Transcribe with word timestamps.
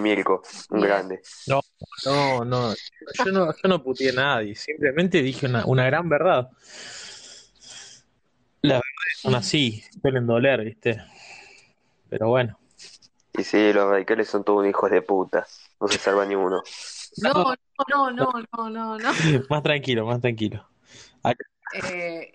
Mirko, 0.00 0.42
un 0.70 0.80
grande. 0.80 1.20
No, 1.46 1.60
no, 2.04 2.44
no. 2.44 2.74
Yo 3.24 3.32
no, 3.32 3.52
yo 3.52 3.68
no 3.68 3.82
puteé 3.82 4.10
a 4.10 4.14
nadie, 4.14 4.54
simplemente 4.54 5.22
dije 5.22 5.46
una, 5.46 5.64
una 5.66 5.84
gran 5.86 6.08
verdad. 6.08 6.50
Las 8.62 8.80
verdades 8.80 9.18
son 9.20 9.34
así, 9.34 9.82
suelen 10.02 10.26
doler, 10.26 10.64
¿viste? 10.64 11.02
Pero 12.08 12.28
bueno. 12.28 12.58
Y 13.38 13.44
sí, 13.44 13.72
los 13.72 13.88
radicales 13.88 14.28
son 14.28 14.44
todos 14.44 14.66
hijos 14.66 14.90
de 14.90 15.02
puta. 15.02 15.46
No 15.80 15.88
se 15.88 15.98
salva 15.98 16.26
ni 16.26 16.34
uno. 16.34 16.62
No, 17.16 17.32
no, 17.88 18.10
no, 18.12 18.32
no, 18.52 18.70
no, 18.70 18.98
no. 18.98 19.12
Más 19.50 19.62
tranquilo, 19.64 20.06
más 20.06 20.20
tranquilo. 20.20 20.64
Eh, 21.82 22.32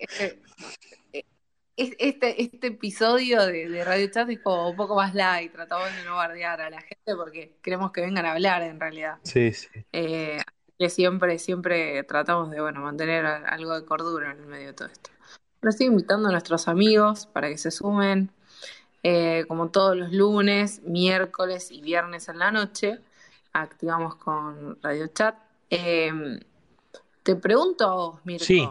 este, 1.78 2.42
este 2.42 2.68
episodio 2.68 3.46
de, 3.46 3.70
de 3.70 3.84
Radio 3.84 4.08
Chat 4.08 4.30
es 4.30 4.40
como 4.40 4.70
un 4.70 4.76
poco 4.76 4.96
más 4.96 5.14
light, 5.14 5.52
tratamos 5.52 5.94
de 5.96 6.04
no 6.04 6.16
bardear 6.16 6.62
a 6.62 6.70
la 6.70 6.82
gente 6.82 7.16
porque 7.16 7.58
queremos 7.62 7.92
que 7.92 8.02
vengan 8.02 8.26
a 8.26 8.34
hablar 8.34 8.64
en 8.64 8.80
realidad. 8.80 9.18
Sí, 9.24 9.52
sí. 9.52 9.68
Eh, 9.92 10.42
que 10.78 10.90
siempre, 10.90 11.40
siempre 11.40 12.04
tratamos 12.04 12.52
de, 12.52 12.62
bueno, 12.62 12.82
mantener 12.82 13.26
algo 13.26 13.80
de 13.80 13.86
cordura 13.86 14.32
en 14.32 14.40
el 14.40 14.46
medio 14.46 14.68
de 14.68 14.74
todo 14.74 14.88
esto. 14.88 15.10
Pero 15.60 15.70
estoy 15.70 15.88
invitando 15.88 16.30
a 16.30 16.32
nuestros 16.32 16.68
amigos 16.68 17.28
para 17.28 17.50
que 17.50 17.58
se 17.58 17.72
sumen, 17.72 18.30
eh, 19.04 19.46
como 19.48 19.70
todos 19.70 19.96
los 19.96 20.12
lunes, 20.12 20.82
miércoles 20.84 21.72
y 21.72 21.82
viernes 21.82 22.28
en 22.30 22.40
la 22.40 22.52
noche, 22.52 23.00
activamos 23.54 24.16
con 24.16 24.78
Radio 24.82 25.08
Chat. 25.08 25.36
Eh, 25.70 26.40
te 27.24 27.36
pregunto 27.36 27.90
a 27.90 27.96
vos, 27.96 28.20
Mirko, 28.26 28.46
Sí. 28.46 28.70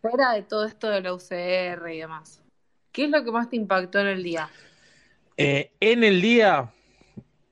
Fuera 0.00 0.32
de 0.32 0.42
todo 0.42 0.64
esto 0.64 0.88
de 0.88 1.00
la 1.00 1.12
UCR 1.12 1.92
y 1.92 1.98
demás, 1.98 2.42
¿qué 2.92 3.04
es 3.04 3.10
lo 3.10 3.24
que 3.24 3.30
más 3.30 3.48
te 3.48 3.56
impactó 3.56 4.00
en 4.00 4.08
el 4.08 4.22
día? 4.22 4.48
Eh, 5.36 5.72
en 5.80 6.04
el 6.04 6.20
día, 6.20 6.72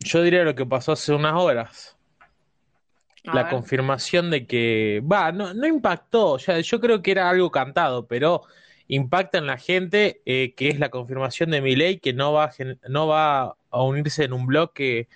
yo 0.00 0.23
diría 0.23 0.45
lo 0.45 0.54
que 0.54 0.66
pasó 0.66 0.92
hace 0.92 1.12
unas 1.12 1.34
horas. 1.34 1.96
A 3.27 3.34
La 3.34 3.42
ver. 3.42 3.52
confirmación 3.52 4.30
de 4.30 4.46
que, 4.46 5.02
va, 5.10 5.32
no, 5.32 5.52
no 5.54 5.66
impactó, 5.66 6.32
o 6.32 6.38
sea, 6.38 6.60
yo 6.60 6.80
creo 6.80 7.02
que 7.02 7.10
era 7.10 7.29
algo 7.29 7.51
cantado, 7.51 8.07
pero 8.07 8.43
impacta 8.88 9.38
en 9.38 9.46
la 9.46 9.59
gente, 9.59 10.23
eh, 10.26 10.54
que 10.54 10.68
es 10.68 10.79
la 10.79 10.90
confirmación 10.90 11.51
de 11.51 11.60
Milei, 11.60 11.98
que 11.98 12.13
no 12.13 12.32
va, 12.32 12.52
no 12.88 13.09
va 13.09 13.57
a 13.70 13.82
unirse 13.82 14.24
en 14.24 14.32
un 14.32 14.46
bloque 14.46 15.09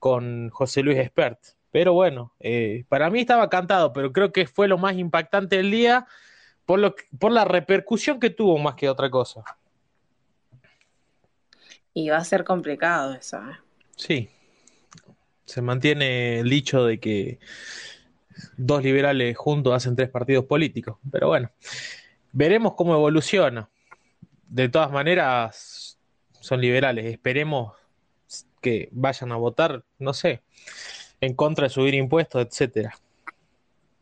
con 0.00 0.50
José 0.50 0.82
Luis 0.82 0.98
Espert. 0.98 1.38
Pero 1.70 1.92
bueno, 1.92 2.34
eh, 2.40 2.84
para 2.88 3.10
mí 3.10 3.20
estaba 3.20 3.48
cantado, 3.50 3.92
pero 3.92 4.12
creo 4.12 4.32
que 4.32 4.46
fue 4.46 4.68
lo 4.68 4.78
más 4.78 4.96
impactante 4.96 5.56
del 5.56 5.70
día 5.70 6.06
por, 6.66 6.78
lo, 6.78 6.94
que- 6.94 7.04
por 7.18 7.32
la 7.32 7.44
repercusión 7.44 8.18
que 8.20 8.30
tuvo 8.30 8.58
más 8.58 8.74
que 8.74 8.88
otra 8.88 9.10
cosa. 9.10 9.44
Y 11.92 12.08
va 12.08 12.16
a 12.18 12.24
ser 12.24 12.44
complicado 12.44 13.14
eso, 13.14 13.38
¿eh? 13.38 13.56
Sí, 13.96 14.28
se 15.44 15.62
mantiene 15.62 16.40
el 16.40 16.50
dicho 16.50 16.84
de 16.84 16.98
que 16.98 17.38
dos 18.56 18.82
liberales 18.82 19.36
juntos 19.36 19.72
hacen 19.72 19.94
tres 19.94 20.08
partidos 20.10 20.46
políticos, 20.46 20.98
pero 21.12 21.28
bueno, 21.28 21.50
veremos 22.32 22.74
cómo 22.74 22.94
evoluciona. 22.94 23.68
De 24.48 24.68
todas 24.68 24.90
maneras, 24.90 25.98
son 26.40 26.60
liberales, 26.60 27.04
esperemos 27.06 27.74
que 28.60 28.88
vayan 28.90 29.30
a 29.30 29.36
votar, 29.36 29.84
no 29.98 30.12
sé, 30.12 30.42
en 31.20 31.34
contra 31.34 31.64
de 31.64 31.70
subir 31.70 31.94
impuestos, 31.94 32.44
etcétera, 32.44 32.96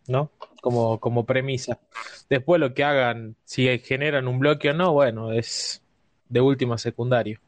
¿no? 0.08 0.30
Como, 0.62 1.00
como 1.00 1.26
premisa. 1.26 1.80
Después 2.30 2.60
lo 2.60 2.72
que 2.72 2.84
hagan, 2.84 3.34
si 3.44 3.66
generan 3.80 4.28
un 4.28 4.38
bloque 4.38 4.70
o 4.70 4.72
no, 4.74 4.92
bueno, 4.92 5.32
es 5.32 5.82
de 6.28 6.40
última 6.40 6.78
secundario. 6.78 7.40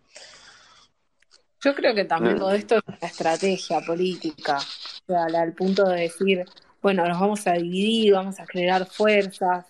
Yo 1.63 1.75
creo 1.77 1.95
que 1.95 2.05
también 2.05 2.35
Mm. 2.35 2.39
todo 2.41 2.53
esto 2.53 2.75
es 2.77 2.83
una 2.87 2.99
estrategia 3.09 3.81
política, 3.81 4.59
o 4.59 5.07
sea, 5.07 5.27
al 5.41 5.53
punto 5.53 5.89
de 5.89 6.01
decir, 6.03 6.45
bueno, 6.83 7.07
nos 7.07 7.21
vamos 7.21 7.47
a 7.47 7.53
dividir, 7.53 8.15
vamos 8.15 8.39
a 8.41 8.47
generar 8.47 8.85
fuerzas, 8.85 9.65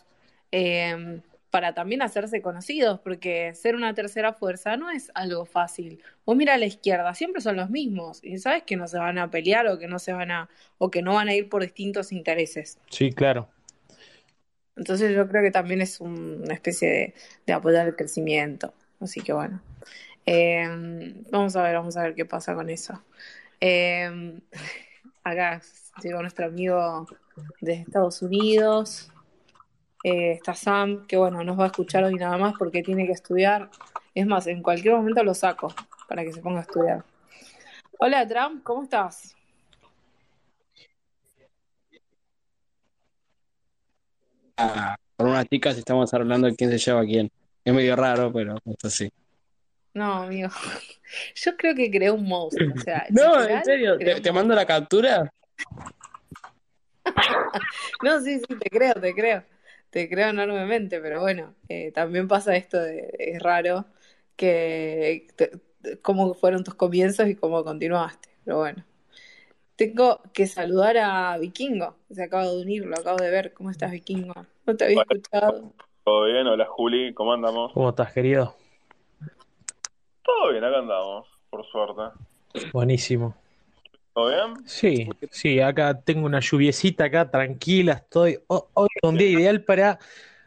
eh, 0.51 1.21
para 1.55 1.73
también 1.73 2.03
hacerse 2.03 2.43
conocidos, 2.43 2.99
porque 2.99 3.55
ser 3.55 3.77
una 3.77 3.95
tercera 3.95 4.33
fuerza 4.33 4.77
no 4.77 4.91
es 4.91 5.13
algo 5.15 5.47
fácil. 5.47 6.03
Vos 6.27 6.35
mira 6.37 6.55
a 6.55 6.59
la 6.59 6.67
izquierda, 6.67 7.15
siempre 7.15 7.41
son 7.41 7.55
los 7.55 7.71
mismos, 7.71 8.19
y 8.25 8.39
sabes 8.39 8.65
que 8.65 8.75
no 8.75 8.89
se 8.89 8.99
van 8.99 9.19
a 9.19 9.31
pelear 9.31 9.69
o 9.69 9.79
que 9.79 9.87
no 9.87 10.01
se 10.01 10.13
van 10.13 10.33
a, 10.33 10.49
o 10.79 10.91
que 10.91 11.01
no 11.01 11.15
van 11.15 11.29
a 11.29 11.35
ir 11.37 11.49
por 11.49 11.63
distintos 11.63 12.11
intereses. 12.11 12.79
Sí, 12.91 13.13
claro. 13.13 13.49
Entonces 14.75 15.15
yo 15.15 15.29
creo 15.29 15.45
que 15.45 15.53
también 15.53 15.81
es 15.81 16.01
un- 16.01 16.41
una 16.43 16.55
especie 16.55 16.89
de, 16.91 17.15
de 17.47 17.53
apoyar 17.53 17.87
el 17.87 17.95
crecimiento. 17.95 18.75
Así 18.99 19.21
que 19.21 19.33
bueno. 19.33 19.63
Eh, 20.27 20.67
vamos 21.31 21.55
a 21.55 21.63
ver, 21.63 21.77
vamos 21.77 21.97
a 21.97 22.03
ver 22.03 22.17
qué 22.17 22.25
pasa 22.25 22.57
con 22.57 22.69
eso. 22.69 23.01
Eh, 23.61 24.41
acá 25.23 25.63
llegó 26.03 26.21
nuestro 26.21 26.47
amigo 26.47 27.07
de 27.61 27.75
Estados 27.75 28.23
Unidos. 28.23 29.13
Eh, 30.05 30.33
está 30.33 30.53
Sam, 30.53 31.07
que 31.07 31.17
bueno, 31.17 31.43
nos 31.43 31.59
va 31.59 31.65
a 31.65 31.67
escuchar 31.69 32.05
hoy 32.05 32.17
nada 32.17 32.37
más 32.37 32.53
porque 32.59 32.83
tiene 32.83 33.07
que 33.07 33.13
estudiar. 33.13 33.71
Es 34.15 34.27
más, 34.27 34.47
en 34.47 34.63
cualquier 34.63 34.95
momento 34.95 35.25
lo 35.25 35.33
saco 35.33 35.75
para 36.07 36.23
que 36.23 36.31
se 36.31 36.43
ponga 36.43 36.59
a 36.59 36.63
estudiar. 36.63 37.03
Hola 37.99 38.29
Trump, 38.29 38.63
¿cómo 38.63 38.83
estás? 38.83 39.35
Ah, 44.59 44.95
con 45.17 45.31
unas 45.31 45.47
chicas 45.49 45.79
estamos 45.79 46.13
hablando 46.13 46.49
de 46.49 46.55
quién 46.55 46.71
se 46.71 46.77
lleva 46.77 47.01
a 47.01 47.07
quién. 47.07 47.31
Es 47.65 47.73
medio 47.73 47.97
raro, 47.97 48.31
pero 48.31 48.59
esto 48.67 48.91
sí. 48.91 49.11
No, 49.95 50.25
amigo. 50.25 50.51
Yo 51.35 51.57
creo 51.57 51.75
que 51.75 51.91
creé 51.91 52.11
un 52.11 52.29
monstruo. 52.29 52.75
O 52.77 52.81
sea, 52.81 53.07
No, 53.11 53.43
en 53.43 53.65
serio, 53.65 53.97
creé 53.97 54.11
¿te, 54.11 54.17
un 54.17 54.23
te 54.23 54.33
mando 54.33 54.55
la 54.55 54.67
captura? 54.67 55.33
No, 58.03 58.21
sí, 58.21 58.39
sí, 58.39 58.59
te 58.59 58.69
creo, 58.69 58.93
te 58.95 59.15
creo. 59.15 59.43
Te 59.95 60.09
creo 60.09 60.31
enormemente, 60.31 60.99
pero 61.01 61.21
bueno, 61.21 61.55
eh, 61.69 61.93
también 61.93 62.27
pasa 62.27 62.57
esto 62.57 62.81
de, 62.83 63.15
es 63.17 63.41
raro 63.41 63.85
que 64.35 65.29
te- 65.37 65.53
te- 65.83 66.01
cómo 66.01 66.35
fueron 66.35 66.65
tus 66.65 66.75
comienzos 66.75 67.29
y 67.29 67.37
cómo 67.37 67.63
continuaste. 67.63 68.29
Pero 68.45 68.59
bueno. 68.59 68.85
Tengo 69.77 70.21
que 70.33 70.49
saludar 70.49 70.97
a 70.99 71.39
Vikingo, 71.39 71.95
que 72.09 72.17
se 72.17 72.25
acaba 72.25 72.45
de 72.45 72.61
unir, 72.61 72.85
lo 72.85 72.97
acabo 72.97 73.19
de 73.19 73.31
ver. 73.31 73.55
¿Cómo 73.55 73.71
estás, 73.71 73.93
Vikingo? 73.93 74.35
No 74.67 74.77
te 74.77 74.85
había 74.87 75.03
escuchado. 75.03 75.73
¿Todo 76.03 76.25
bien? 76.25 76.49
Hola 76.49 76.67
Juli, 76.67 77.15
¿cómo 77.15 77.33
andamos? 77.33 77.73
¿Cómo 77.73 77.91
estás, 77.91 78.13
querido? 78.13 78.57
Todo 80.25 80.51
bien, 80.51 80.65
acá 80.65 80.79
andamos, 80.79 81.29
por 81.51 81.65
suerte. 81.67 82.03
Buenísimo. 82.73 83.37
¿Todo 84.15 84.29
bien? 84.29 84.65
Sí, 84.67 85.09
sí, 85.31 85.61
acá 85.61 86.01
tengo 86.01 86.27
una 86.27 86.41
lluviecita 86.41 87.05
acá, 87.05 87.31
tranquila, 87.31 87.95
estoy. 87.95 88.39
ho- 88.47 88.71
Hoy 88.75 88.89
es 88.95 89.09
un 89.09 89.17
día 89.19 89.29
ideal 89.29 89.63
para 89.65 89.99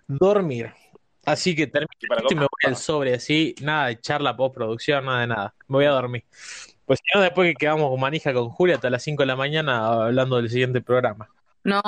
dormir. 0.07 0.73
Así 1.25 1.55
que 1.55 1.67
termino 1.67 1.89
¿Y 1.99 2.07
para 2.07 2.21
esto 2.21 2.33
y 2.33 2.37
me 2.37 2.41
voy 2.43 2.49
al 2.71 2.75
sobre, 2.77 3.13
así, 3.15 3.53
nada 3.61 3.87
de 3.87 3.99
charla, 3.99 4.35
postproducción, 4.37 5.05
nada 5.05 5.21
de 5.21 5.27
nada. 5.27 5.55
Me 5.67 5.77
voy 5.77 5.85
a 5.85 5.91
dormir. 5.91 6.23
Pues 6.85 6.99
si 7.03 7.17
no, 7.17 7.21
después 7.21 7.49
que 7.51 7.55
quedamos 7.57 7.89
con 7.89 7.99
manija 7.99 8.33
con 8.33 8.49
Julia 8.49 8.75
hasta 8.75 8.89
las 8.89 9.03
5 9.03 9.23
de 9.23 9.27
la 9.27 9.35
mañana 9.35 9.87
hablando 10.05 10.37
del 10.37 10.49
siguiente 10.49 10.81
programa. 10.81 11.29
No, 11.63 11.81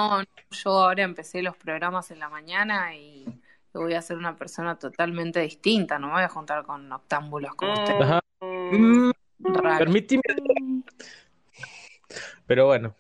yo 0.52 0.72
ahora 0.72 1.04
empecé 1.04 1.42
los 1.42 1.56
programas 1.58 2.12
en 2.12 2.20
la 2.20 2.30
mañana 2.30 2.96
y 2.96 3.26
voy 3.74 3.94
a 3.94 4.02
ser 4.02 4.18
una 4.18 4.36
persona 4.36 4.78
totalmente 4.78 5.40
distinta. 5.40 5.98
No 6.00 6.08
me 6.08 6.14
voy 6.14 6.24
a 6.24 6.30
juntar 6.30 6.66
con 6.66 6.92
octámbulos 6.92 7.56
como 7.56 7.74
ustedes. 7.74 8.02
Ajá. 8.02 8.20
Mm, 8.42 9.12
Raro. 9.44 9.86
permitime. 9.86 10.22
Pero 12.46 12.66
bueno, 12.66 12.96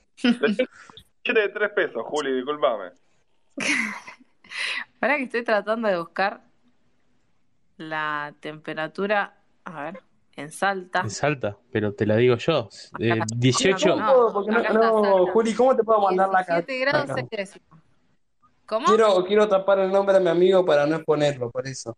de 1.34 1.50
tres 1.50 1.72
pesos, 1.72 2.04
Juli, 2.06 2.34
discúlpame. 2.34 2.92
Ahora 5.02 5.18
que 5.18 5.24
estoy 5.24 5.44
tratando 5.44 5.88
de 5.88 5.98
buscar 5.98 6.42
la 7.78 8.34
temperatura, 8.40 9.38
a 9.64 9.84
ver, 9.84 10.02
en 10.36 10.52
Salta. 10.52 11.02
en 11.02 11.10
Salta, 11.10 11.58
pero 11.72 11.94
te 11.94 12.06
la 12.06 12.16
digo 12.16 12.36
yo. 12.38 12.70
Eh, 13.00 13.20
18, 13.36 13.96
No. 13.96 15.28
Juli, 15.28 15.54
¿cómo 15.54 15.76
te 15.76 15.84
puedo 15.84 16.02
mandar 16.02 16.30
la 16.30 16.40
17 16.40 16.80
grados 16.80 17.06
captura? 17.08 17.28
6 17.30 17.30
décimas. 17.30 17.84
¿Cómo? 18.66 18.86
Quiero, 18.86 19.26
quiero 19.26 19.48
tapar 19.48 19.80
el 19.80 19.92
nombre 19.92 20.16
de 20.16 20.20
mi 20.22 20.30
amigo 20.30 20.66
para 20.66 20.86
no 20.86 20.98
exponerlo, 20.98 21.50
por 21.50 21.68
eso. 21.68 21.98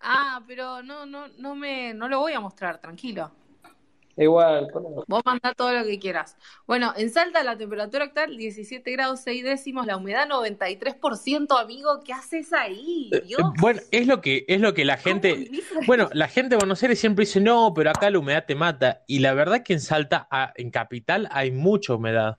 Ah, 0.00 0.42
pero 0.46 0.82
no, 0.82 1.06
no, 1.06 1.28
no 1.28 1.54
me, 1.54 1.94
no 1.94 2.08
lo 2.08 2.20
voy 2.20 2.32
a 2.32 2.40
mostrar, 2.40 2.80
tranquilo. 2.80 3.30
Igual, 4.18 4.68
Vos 5.06 5.22
mandá 5.24 5.54
todo 5.54 5.72
lo 5.72 5.84
que 5.84 6.00
quieras. 6.00 6.36
Bueno, 6.66 6.92
en 6.96 7.08
Salta 7.08 7.44
la 7.44 7.56
temperatura 7.56 8.06
actual 8.06 8.36
17 8.36 8.90
grados 8.90 9.20
6 9.20 9.44
décimos, 9.44 9.86
la 9.86 9.96
humedad 9.96 10.26
93%, 10.28 11.56
amigo. 11.56 12.00
¿Qué 12.04 12.12
haces 12.12 12.52
ahí? 12.52 13.10
Dios. 13.24 13.40
Eh, 13.40 13.44
Bueno, 13.60 13.80
es 13.92 14.08
lo 14.08 14.20
que 14.20 14.44
es 14.48 14.60
lo 14.60 14.74
que 14.74 14.84
la 14.84 14.96
¿Cómo 14.96 15.04
gente, 15.04 15.50
bueno, 15.86 16.08
la 16.12 16.26
gente 16.26 16.50
de 16.50 16.56
Buenos 16.56 16.82
Aires 16.82 16.98
siempre 16.98 17.26
dice, 17.26 17.40
"No, 17.40 17.72
pero 17.72 17.90
acá 17.90 18.10
la 18.10 18.18
humedad 18.18 18.44
te 18.44 18.56
mata." 18.56 19.02
Y 19.06 19.20
la 19.20 19.34
verdad 19.34 19.62
que 19.62 19.74
en 19.74 19.80
Salta, 19.80 20.26
ah, 20.32 20.52
en 20.56 20.70
capital 20.70 21.28
hay 21.30 21.52
mucha 21.52 21.94
humedad. 21.94 22.38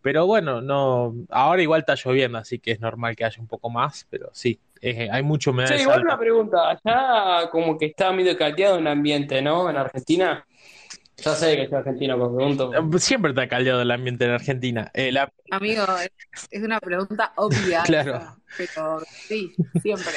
Pero 0.00 0.24
bueno, 0.26 0.60
no, 0.60 1.14
ahora 1.30 1.60
igual 1.60 1.80
está 1.80 1.96
lloviendo, 1.96 2.38
así 2.38 2.60
que 2.60 2.70
es 2.70 2.80
normal 2.80 3.16
que 3.16 3.24
haya 3.24 3.40
un 3.40 3.48
poco 3.48 3.68
más, 3.68 4.06
pero 4.08 4.30
sí, 4.32 4.60
eh, 4.80 5.08
hay 5.10 5.22
mucha 5.24 5.50
humedad 5.50 5.72
en 5.72 5.80
igual 5.80 6.02
una 6.02 6.16
pregunta. 6.16 6.70
Allá 6.70 7.50
como 7.50 7.76
que 7.76 7.86
está 7.86 8.12
medio 8.12 8.38
caldeado 8.38 8.78
el 8.78 8.86
ambiente, 8.86 9.42
¿no? 9.42 9.68
En 9.68 9.76
Argentina. 9.76 10.46
Ya 11.18 11.34
sé 11.34 11.56
que 11.56 11.68
soy 11.68 11.78
argentino, 11.78 12.14
pero 12.16 12.36
pregunto. 12.36 12.98
Siempre 12.98 13.30
está 13.30 13.48
caldeado 13.48 13.82
el 13.82 13.90
ambiente 13.90 14.24
en 14.24 14.30
Argentina. 14.30 14.90
Eh, 14.94 15.10
la- 15.10 15.32
Amigo, 15.50 15.84
es, 16.00 16.48
es 16.50 16.62
una 16.62 16.80
pregunta 16.80 17.32
obvia. 17.36 17.82
Claro. 17.86 18.36
Pero 18.56 19.00
sí, 19.26 19.54
siempre. 19.82 20.12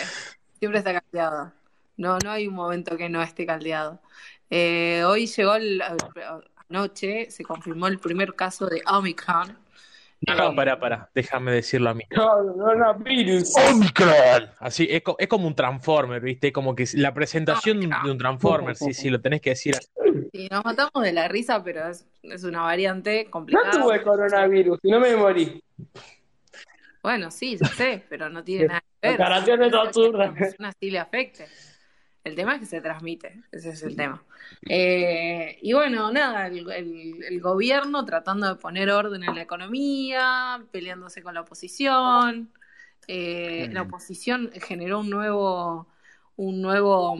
Siempre 0.60 0.80
está 0.80 1.02
caldeado. 1.02 1.52
No, 1.98 2.18
no 2.24 2.32
hay 2.32 2.48
un 2.48 2.54
momento 2.54 2.98
que 2.98 3.10
no 3.10 3.22
esté 3.22 3.46
caldeado. 3.46 4.02
Eh, 4.50 5.04
hoy 5.06 5.28
llegó 5.28 5.56
el, 5.56 5.82
anoche, 6.70 7.32
se 7.32 7.44
confirmó 7.44 7.88
el 7.88 8.00
primer 8.00 8.36
caso 8.36 8.68
de 8.68 8.82
Omicron. 8.86 9.58
No, 10.28 10.36
no, 10.36 10.56
pará, 10.56 10.80
pará, 10.80 11.10
déjame 11.16 11.52
decirlo 11.52 11.90
a 11.90 11.94
mí. 11.96 12.04
Coronavirus. 12.16 13.54
Omicron. 13.72 14.50
Así, 14.60 14.88
es, 14.90 15.02
co- 15.02 15.16
es 15.18 15.28
como 15.28 15.48
un 15.48 15.56
Transformer, 15.56 16.22
¿viste? 16.22 16.52
Como 16.54 16.76
que 16.76 16.86
la 16.94 17.14
presentación 17.14 17.80
de 17.80 18.12
un 18.12 18.18
Transformer, 18.18 18.76
sí, 18.76 18.94
sí, 18.94 19.10
lo 19.10 19.20
tenés 19.20 19.42
que 19.42 19.52
decir 19.52 19.76
así. 19.76 19.88
Y 20.34 20.48
nos 20.50 20.64
matamos 20.64 21.04
de 21.04 21.12
la 21.12 21.28
risa, 21.28 21.64
pero 21.64 21.88
es, 21.90 22.06
es 22.24 22.44
una 22.44 22.62
variante 22.62 23.24
No 23.26 23.32
complicada. 23.32 23.72
tuve 23.72 24.02
coronavirus 24.04 24.80
y 24.84 24.92
no 24.92 25.00
me 25.00 25.16
morí. 25.16 25.64
Bueno, 27.02 27.32
sí, 27.32 27.58
ya 27.58 27.68
sé, 27.70 28.04
pero 28.08 28.30
no 28.30 28.44
tiene 28.44 28.68
nada 28.68 28.82
que 28.82 28.88
ver. 29.10 29.12
Declaraciones 29.18 29.70
Si 29.72 29.76
a 29.76 29.82
absurdas. 29.82 30.30
una 30.30 30.40
persona 30.40 30.72
sí 30.80 30.92
le 30.92 31.00
afecte. 31.00 31.48
El 32.24 32.36
tema 32.36 32.54
es 32.56 32.60
que 32.62 32.66
se 32.68 32.82
transmite, 32.82 33.44
ese 33.52 33.70
es 33.72 33.82
el 33.84 33.96
tema. 33.96 34.24
Eh, 34.68 35.58
y 35.62 35.74
bueno, 35.74 36.12
nada, 36.12 36.48
el, 36.48 36.70
el- 36.72 37.24
el 37.24 37.42
gobierno 37.42 38.06
tratando 38.06 38.48
de 38.48 38.56
poner 38.56 38.92
orden 38.92 39.24
en 39.24 39.36
la 39.36 39.42
economía, 39.42 40.64
peleándose 40.72 41.24
con 41.24 41.34
la 41.34 41.42
oposición. 41.42 42.52
Eh, 43.08 43.70
la 43.72 43.84
oposición 43.84 44.52
generó 44.54 45.00
un 45.00 45.10
nuevo, 45.10 45.88
un 46.42 46.60
nuevo, 46.60 47.16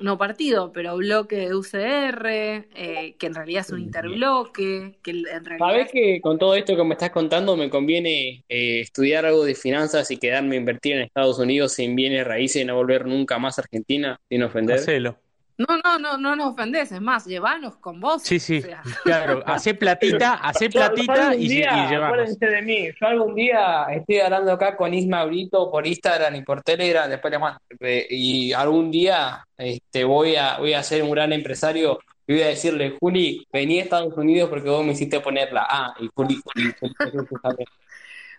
no 0.00 0.18
partido, 0.18 0.72
pero 0.72 0.96
bloque 0.96 1.36
de 1.36 1.54
UCR, 1.54 2.26
eh, 2.26 3.14
que 3.16 3.26
en 3.26 3.34
realidad 3.34 3.60
es 3.60 3.70
un 3.70 3.80
interbloque, 3.80 4.98
que 5.04 5.10
en 5.10 5.44
realidad 5.44 5.58
¿Sabés 5.58 5.92
que 5.92 6.20
con 6.20 6.36
todo 6.36 6.56
esto 6.56 6.74
que 6.74 6.82
me 6.82 6.94
estás 6.94 7.10
contando 7.10 7.56
me 7.56 7.70
conviene 7.70 8.44
eh, 8.48 8.80
estudiar 8.80 9.24
algo 9.24 9.44
de 9.44 9.54
finanzas 9.54 10.10
y 10.10 10.16
quedarme 10.16 10.56
a 10.56 10.58
invertir 10.58 10.96
en 10.96 11.02
Estados 11.02 11.38
Unidos 11.38 11.74
sin 11.74 11.94
bienes 11.94 12.26
raíces 12.26 12.62
y 12.62 12.64
no 12.64 12.74
volver 12.74 13.06
nunca 13.06 13.38
más 13.38 13.56
a 13.58 13.62
Argentina 13.62 14.18
sin 14.28 14.42
ofender? 14.42 14.80
Hacelo. 14.80 15.16
No, 15.58 15.78
no, 15.82 15.98
no, 15.98 16.18
no 16.18 16.36
nos 16.36 16.52
ofendés, 16.52 16.92
es 16.92 17.00
más, 17.00 17.24
llevanos 17.26 17.76
con 17.76 17.98
vos. 17.98 18.22
Sí, 18.22 18.38
sí, 18.38 18.58
O 18.58 18.62
sea, 18.62 18.82
claro. 19.04 19.42
Hacé 19.46 19.74
platita, 19.74 20.34
hacé 20.34 20.68
platita 20.68 21.34
y, 21.34 21.48
día, 21.48 21.86
y 21.86 21.90
llevamos. 21.90 22.18
acuérdense 22.18 22.46
de 22.46 22.62
mí, 22.62 22.88
yo 23.00 23.06
algún 23.06 23.34
día 23.34 23.86
estoy 23.90 24.20
hablando 24.20 24.52
acá 24.52 24.76
con 24.76 24.92
Isma 24.92 25.24
Brito 25.24 25.70
por 25.70 25.86
Instagram 25.86 26.34
y 26.34 26.42
por 26.42 26.62
Telegram, 26.62 27.08
después 27.08 27.30
le 27.30 27.38
mando, 27.38 27.58
eh, 27.80 28.06
y 28.10 28.52
algún 28.52 28.90
día 28.90 29.46
este, 29.56 30.04
voy 30.04 30.36
a, 30.36 30.58
voy 30.58 30.74
a 30.74 30.82
ser 30.82 31.02
un 31.02 31.10
gran 31.10 31.32
empresario 31.32 32.00
y 32.26 32.34
voy 32.34 32.42
a 32.42 32.48
decirle, 32.48 32.96
Juli, 33.00 33.46
vení 33.50 33.78
a 33.78 33.84
Estados 33.84 34.14
Unidos 34.16 34.50
porque 34.50 34.68
vos 34.68 34.84
me 34.84 34.92
hiciste 34.92 35.20
ponerla. 35.20 35.66
Ah, 35.70 35.94
y 36.00 36.10
Juli, 36.14 36.38
Juli, 36.44 36.74
Juli, 36.78 36.94
Juli, 36.98 37.26
Juli, 37.28 37.64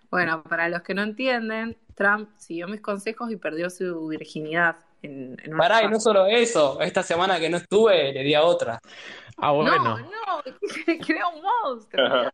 bueno, 0.09 0.43
para 0.43 0.69
los 0.69 0.83
que 0.83 0.93
no 0.93 1.03
entienden, 1.03 1.77
Trump 1.95 2.29
siguió 2.37 2.67
mis 2.67 2.81
consejos 2.81 3.31
y 3.31 3.35
perdió 3.35 3.69
su 3.69 4.07
virginidad 4.07 4.77
en, 5.07 5.37
en 5.43 5.53
una 5.53 5.57
Pará, 5.63 5.83
y 5.83 5.87
no 5.89 5.99
solo 5.99 6.25
eso, 6.27 6.79
esta 6.81 7.01
semana 7.03 7.39
que 7.39 7.49
no 7.49 7.57
estuve, 7.57 8.13
le 8.13 8.23
di 8.23 8.33
a 8.33 8.43
otra. 8.43 8.79
Ah, 9.37 9.47
No, 9.47 9.55
bueno. 9.55 9.97
no, 9.99 10.43
crea 11.05 11.27
un 11.33 11.41
monstruo. 11.41 12.29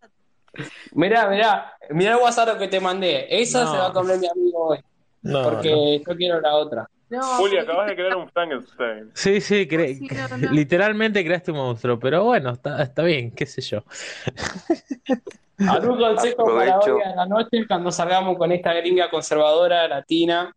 Mirá, 0.93 1.27
mirá, 1.29 1.73
mirá 1.89 2.11
el 2.15 2.21
WhatsApp 2.21 2.57
que 2.59 2.67
te 2.67 2.79
mandé. 2.79 3.25
Esa 3.29 3.63
No. 3.63 3.71
se 3.71 3.77
va 3.77 3.87
a 3.87 3.93
comer 3.93 4.19
mi 4.19 4.27
amigo 4.27 4.67
hoy, 4.69 4.79
No, 5.23 5.41
porque 5.43 5.71
no. 5.71 5.95
yo 6.11 6.17
quiero 6.17 6.39
la 6.41 6.55
otra. 6.55 6.87
No, 7.09 7.21
Juli, 7.37 7.57
porque- 7.57 7.59
acabas 7.71 7.87
de 7.87 7.95
crear 7.95 8.15
un 8.15 8.29
Frankenstein. 8.29 9.11
Sí, 9.13 9.39
sí, 9.41 9.67
cre- 9.67 9.97
Sí, 9.99 10.07
no, 10.07 10.37
no. 10.37 10.51
literalmente 10.51 11.23
creaste 11.23 11.51
un 11.51 11.57
monstruo, 11.57 11.99
pero 11.99 12.23
bueno, 12.23 12.51
está, 12.51 12.81
está 12.81 13.03
bien, 13.03 13.31
qué 13.31 13.45
sé 13.45 13.61
yo. 13.61 13.83
¿Algún 15.69 15.97
consejo 15.99 16.43
para 16.45 16.79
hoy 16.79 17.01
a 17.03 17.15
la 17.15 17.25
noche 17.27 17.65
cuando 17.67 17.91
salgamos 17.91 18.37
con 18.37 18.51
esta 18.51 18.73
gringa 18.73 19.09
conservadora 19.09 19.87
latina? 19.87 20.53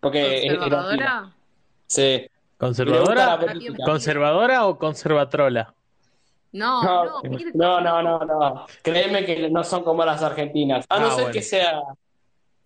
Porque 0.00 0.38
es- 0.38 0.44
es 0.44 0.58
latina. 0.58 0.68
¿Conservadora? 0.82 1.30
Sí. 1.90 2.24
¿Conservadora? 2.56 3.36
¿Conservadora 3.84 4.66
o 4.66 4.78
conservatrola? 4.78 5.74
No, 6.52 6.82
No, 6.84 7.20
no, 7.54 7.80
no, 7.80 8.02
no, 8.02 8.02
no, 8.02 8.24
no. 8.24 8.66
Créeme 8.82 9.24
que 9.24 9.50
no 9.50 9.64
son 9.64 9.82
como 9.82 10.04
las 10.04 10.22
argentinas. 10.22 10.84
A 10.88 11.00
no 11.00 11.06
Ah, 11.06 11.10
ser 11.10 11.20
bueno. 11.24 11.32
que 11.32 11.42
sea 11.42 11.80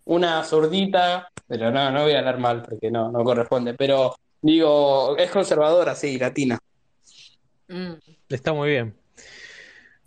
una 0.05 0.43
zurdita, 0.43 1.27
pero 1.47 1.71
no, 1.71 1.89
no 1.91 2.03
voy 2.03 2.13
a 2.13 2.19
hablar 2.19 2.37
mal 2.37 2.61
porque 2.61 2.91
no, 2.91 3.11
no 3.11 3.23
corresponde. 3.23 3.73
Pero 3.73 4.15
digo, 4.41 5.17
es 5.17 5.31
conservadora, 5.31 5.95
sí, 5.95 6.19
latina. 6.19 6.59
Mm. 7.67 7.93
Está 8.29 8.53
muy 8.53 8.69
bien. 8.69 8.95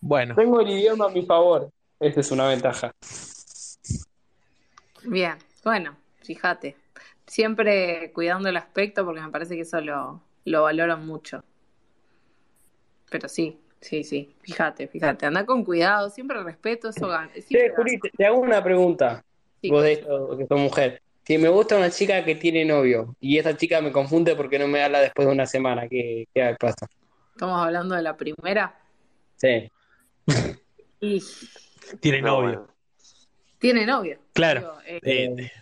Bueno, 0.00 0.36
Tengo 0.36 0.60
el 0.60 0.70
idioma 0.70 1.06
a 1.06 1.08
mi 1.08 1.24
favor. 1.26 1.70
Esa 1.98 2.20
es 2.20 2.30
una 2.30 2.46
ventaja. 2.46 2.92
Bien, 5.02 5.36
bueno, 5.64 5.96
fíjate. 6.22 6.76
Siempre 7.28 8.10
cuidando 8.12 8.48
el 8.48 8.56
aspecto 8.56 9.04
porque 9.04 9.20
me 9.20 9.30
parece 9.30 9.54
que 9.54 9.60
eso 9.62 9.80
lo, 9.80 10.20
lo 10.44 10.62
valoran 10.64 11.06
mucho. 11.06 11.44
Pero 13.10 13.28
sí, 13.28 13.58
sí, 13.80 14.02
sí, 14.04 14.34
fíjate, 14.42 14.88
fíjate. 14.88 15.26
Anda 15.26 15.46
con 15.46 15.64
cuidado, 15.64 16.10
siempre 16.10 16.42
respeto, 16.42 16.88
eso 16.88 17.06
gana. 17.08 17.30
Siempre 17.34 17.72
Juli, 17.76 17.98
te, 18.00 18.10
te 18.10 18.26
hago 18.26 18.40
una 18.40 18.62
pregunta. 18.62 19.24
Sí. 19.62 19.70
Vos 19.70 19.82
de 19.82 19.92
esto, 19.92 20.36
que 20.36 20.46
sos 20.46 20.58
mujer. 20.58 21.02
Si 21.24 21.36
me 21.36 21.48
gusta 21.50 21.76
una 21.76 21.90
chica 21.90 22.24
que 22.24 22.34
tiene 22.36 22.64
novio 22.64 23.14
y 23.20 23.36
esta 23.36 23.54
chica 23.56 23.80
me 23.82 23.92
confunde 23.92 24.34
porque 24.34 24.58
no 24.58 24.66
me 24.66 24.82
habla 24.82 25.00
después 25.00 25.28
de 25.28 25.34
una 25.34 25.44
semana, 25.46 25.86
¿qué, 25.88 26.26
qué 26.34 26.56
pasa? 26.58 26.86
Estamos 27.34 27.60
hablando 27.62 27.94
de 27.94 28.02
la 28.02 28.16
primera. 28.16 28.78
Sí. 29.36 29.70
Y 31.00 31.22
tiene 32.00 32.22
No, 32.22 32.42
novio. 32.42 32.68
tiene 33.58 33.84
novio. 33.86 34.18
Claro. 34.32 34.60
Digo, 34.60 34.80
eh, 34.86 35.00
Eh, 35.02 35.52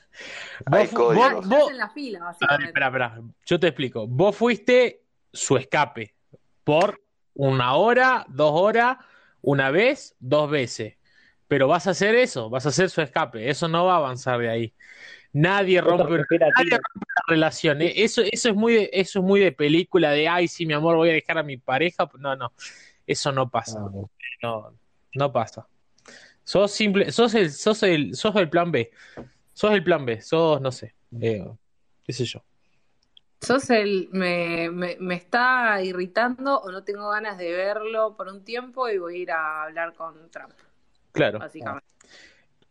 Hay 0.67 0.83
vos, 0.83 0.91
fu- 0.91 0.97
códigos. 0.97 1.33
vos- 1.33 1.45
estás 1.45 1.59
vos- 1.61 1.71
en 1.71 1.79
la 1.79 1.91
fila, 1.91 2.19
A 2.19 2.21
ver, 2.23 2.27
básicamente. 2.33 2.67
espera, 2.67 2.87
espera. 2.87 3.21
Yo 3.47 3.61
te 3.61 3.67
explico. 3.69 4.07
Vos 4.07 4.37
fuiste 4.37 5.03
su 5.33 5.57
escape 5.57 6.15
por 6.65 7.01
una 7.35 7.75
hora, 7.75 8.25
dos 8.29 8.53
horas, 8.55 8.97
una 9.43 9.71
vez, 9.71 10.15
dos 10.19 10.51
veces. 10.51 10.95
Pero 11.49 11.69
vas 11.69 11.87
a 11.87 11.91
hacer 11.91 12.15
eso, 12.17 12.51
vas 12.51 12.67
a 12.67 12.71
hacer 12.71 12.91
su 12.91 13.01
escape. 13.03 13.49
Eso 13.49 13.69
no 13.69 13.85
va 13.87 13.95
a 13.95 13.99
avanzar 13.99 14.41
de 14.41 14.49
ahí. 14.51 14.75
Nadie 15.33 15.81
rompe 15.81 16.05
una 16.15 16.23
Operativa. 16.23 16.79
relación. 17.29 17.83
Eh, 17.83 17.93
Eso, 17.97 18.23
eso 18.23 18.49
es 18.49 18.55
muy 18.57 18.73
de, 18.75 18.91
eso 18.93 19.19
es 19.21 19.25
muy 19.25 19.39
de 19.41 19.53
película 19.53 20.11
de 20.11 20.29
ay, 20.29 20.49
sí, 20.49 20.65
mi 20.67 20.73
amor, 20.73 20.97
voy 20.97 21.11
a 21.11 21.13
dejar 21.13 21.39
a 21.39 21.43
mi 21.43 21.57
pareja. 21.59 22.09
No, 22.19 22.35
no. 22.35 22.53
Eso 23.07 23.31
no 23.33 23.49
pasa. 23.51 23.79
Ah, 23.81 23.91
No, 24.43 24.73
no 25.15 25.33
pasa. 25.33 25.67
Sos 26.43 26.73
simple, 26.73 27.13
sos 27.13 27.35
el, 27.35 27.51
sos 27.53 27.83
el, 27.83 28.15
sos 28.15 28.35
el 28.37 28.49
plan 28.49 28.73
B. 28.73 28.91
Sos 29.57 29.73
el 29.73 29.83
plan 29.83 30.05
B, 30.05 30.21
sos, 30.21 30.61
no 30.61 30.71
sé, 30.71 30.95
eh, 31.19 31.43
qué 32.05 32.13
sé 32.13 32.27
yo. 32.27 32.43
Sos 33.41 33.71
el, 33.71 34.09
me, 34.13 34.71
me, 34.71 34.97
me 35.01 35.15
está 35.15 35.81
irritando 35.83 36.59
o 36.61 36.71
no 36.71 36.85
tengo 36.85 37.09
ganas 37.11 37.39
de 37.39 37.53
verlo 37.53 38.15
por 38.17 38.29
un 38.29 38.45
tiempo 38.45 38.89
y 38.91 38.99
voy 38.99 39.15
a 39.15 39.19
ir 39.23 39.31
a 39.31 39.63
hablar 39.65 39.95
con 39.95 40.15
Trump, 40.31 40.53
Claro. 41.13 41.39
básicamente. 41.39 41.87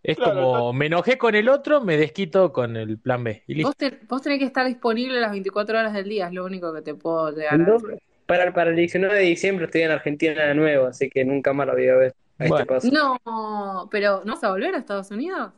Es 0.03 0.17
Claro, 0.17 0.33
como 0.33 0.73
me 0.73 0.85
enojé 0.85 1.17
con 1.17 1.33
el 1.33 1.49
otro, 1.49 1.81
me 1.81 1.97
desquito 1.97 2.53
con 2.53 2.77
el 2.77 2.99
plan 2.99 3.23
B. 3.23 3.43
Y 3.47 3.55
listo. 3.55 3.69
Vos, 3.69 3.77
te- 3.77 3.99
vos 4.07 4.21
tenés 4.21 4.37
que 4.37 4.45
estar 4.45 4.65
disponible 4.67 5.19
las 5.19 5.31
24 5.31 5.79
horas 5.79 5.93
del 5.93 6.07
día, 6.07 6.27
es 6.27 6.33
lo 6.33 6.45
único 6.45 6.71
que 6.71 6.83
te 6.83 6.93
puedo 6.93 7.31
llegar 7.31 7.57
decir. 7.57 7.99
para, 8.27 8.53
para 8.53 8.69
el 8.69 8.75
19 8.75 9.15
de 9.15 9.21
diciembre 9.21 9.65
estoy 9.65 9.81
en 9.81 9.91
Argentina 9.91 10.43
de 10.45 10.53
nuevo, 10.53 10.85
así 10.85 11.09
que 11.09 11.25
nunca 11.25 11.53
más 11.53 11.65
lo 11.65 11.73
voy 11.73 11.87
a 11.87 11.95
ver. 11.95 12.15
A 12.37 12.43
este 12.45 12.49
Bueno. 12.49 12.65
paso. 12.65 12.87
No, 12.91 13.87
pero 13.89 14.21
¿no 14.25 14.33
vas 14.33 14.43
a 14.43 14.51
volver 14.51 14.75
a 14.75 14.77
Estados 14.77 15.09
Unidos? 15.09 15.51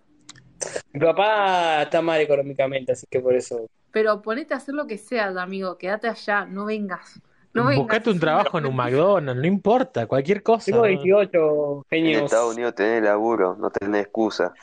Mi 0.93 0.99
papá 0.99 1.83
está 1.83 2.01
mal 2.01 2.19
económicamente, 2.21 2.91
así 2.91 3.05
que 3.09 3.19
por 3.19 3.35
eso. 3.35 3.67
Pero 3.91 4.21
ponete 4.21 4.53
a 4.53 4.57
hacer 4.57 4.75
lo 4.75 4.87
que 4.87 4.97
sea, 4.97 5.27
amigo, 5.41 5.77
quédate 5.77 6.07
allá, 6.07 6.45
no 6.45 6.65
vengas. 6.65 7.21
No 7.53 7.65
vengas. 7.65 7.79
Buscate 7.79 8.09
un 8.09 8.19
trabajo 8.19 8.57
en 8.57 8.65
un 8.65 8.75
McDonald's, 8.75 9.41
no 9.41 9.47
importa, 9.47 10.05
cualquier 10.05 10.43
cosa. 10.43 10.65
Tengo 10.65 10.85
¿no? 10.85 10.89
18 10.89 11.85
En 11.89 12.03
genios. 12.05 12.23
Estados 12.23 12.53
Unidos 12.53 12.75
tenés 12.75 13.03
laburo, 13.03 13.55
no 13.55 13.69
tenés 13.69 14.05
excusa. 14.05 14.53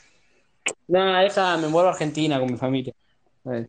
No, 0.89 1.19
deja, 1.19 1.57
me 1.57 1.67
vuelvo 1.69 1.89
a 1.89 1.93
Argentina 1.93 2.39
con 2.39 2.51
mi 2.51 2.57
familia. 2.57 2.95
Eh, 3.51 3.69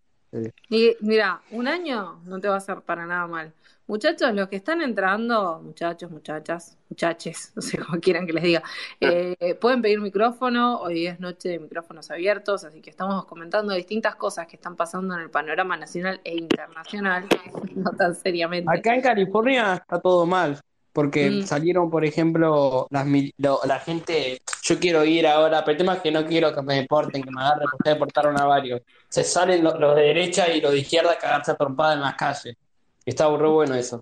Y 0.70 0.96
mira, 1.02 1.42
un 1.52 1.68
año 1.68 2.20
no 2.26 2.40
te 2.40 2.48
va 2.48 2.56
a 2.56 2.58
hacer 2.58 2.82
para 2.82 3.06
nada 3.06 3.28
mal. 3.28 3.54
Muchachos, 3.88 4.34
los 4.34 4.48
que 4.50 4.56
están 4.56 4.82
entrando, 4.82 5.62
muchachos, 5.64 6.10
muchachas, 6.10 6.76
muchaches, 6.90 7.52
no 7.56 7.62
sé 7.62 7.78
cómo 7.78 8.00
quieran 8.02 8.26
que 8.26 8.34
les 8.34 8.44
diga, 8.44 8.64
eh, 9.00 9.56
pueden 9.62 9.82
pedir 9.84 10.02
micrófono. 10.02 10.80
Hoy 10.80 11.06
es 11.06 11.20
noche 11.20 11.50
de 11.50 11.60
micrófonos 11.60 12.10
abiertos, 12.10 12.64
así 12.64 12.82
que 12.82 12.90
estamos 12.90 13.26
comentando 13.26 13.74
distintas 13.76 14.16
cosas 14.16 14.48
que 14.48 14.56
están 14.56 14.76
pasando 14.76 15.14
en 15.16 15.22
el 15.22 15.30
panorama 15.30 15.78
nacional 15.78 16.20
e 16.24 16.36
internacional, 16.36 17.26
no 17.76 17.92
tan 17.92 18.16
seriamente. 18.16 18.72
Acá 18.76 18.96
en 18.96 19.02
California 19.02 19.76
está 19.76 20.00
todo 20.02 20.26
mal, 20.26 20.60
porque 20.92 21.30
Mm. 21.30 21.42
salieron, 21.44 21.92
por 21.92 22.04
ejemplo, 22.06 22.88
las, 22.90 23.06
mil- 23.06 23.34
lo- 23.38 23.60
la 23.68 23.78
gente, 23.80 24.42
yo 24.64 24.80
quiero 24.80 25.06
ir 25.06 25.28
ahora, 25.28 25.64
pero 25.64 25.74
el 25.74 25.78
tema 25.78 25.94
es 25.96 26.02
que 26.02 26.12
no 26.12 26.26
quiero 26.26 26.56
que 26.56 26.62
me 26.64 26.76
deporten, 26.78 27.22
que 27.22 27.30
me 27.30 27.40
agarren, 27.40 27.68
porque 27.70 27.90
deportaron 27.92 28.40
a 28.40 28.46
varios. 28.46 28.82
Se 29.10 29.24
salen 29.24 29.64
lo- 29.64 29.78
los, 29.80 29.96
de 29.96 30.02
derecha 30.02 30.50
y 30.52 30.60
los 30.60 30.72
de 30.72 30.80
izquierda 30.80 31.12
a 31.12 31.18
cagarse 31.20 31.52
a 31.52 31.56
trompada 31.56 31.94
en 31.94 32.02
las 32.02 32.16
calles. 32.16 32.56
Y 33.06 33.12
está 33.12 33.30
re 33.36 33.48
bueno 33.48 33.76
eso. 33.76 34.02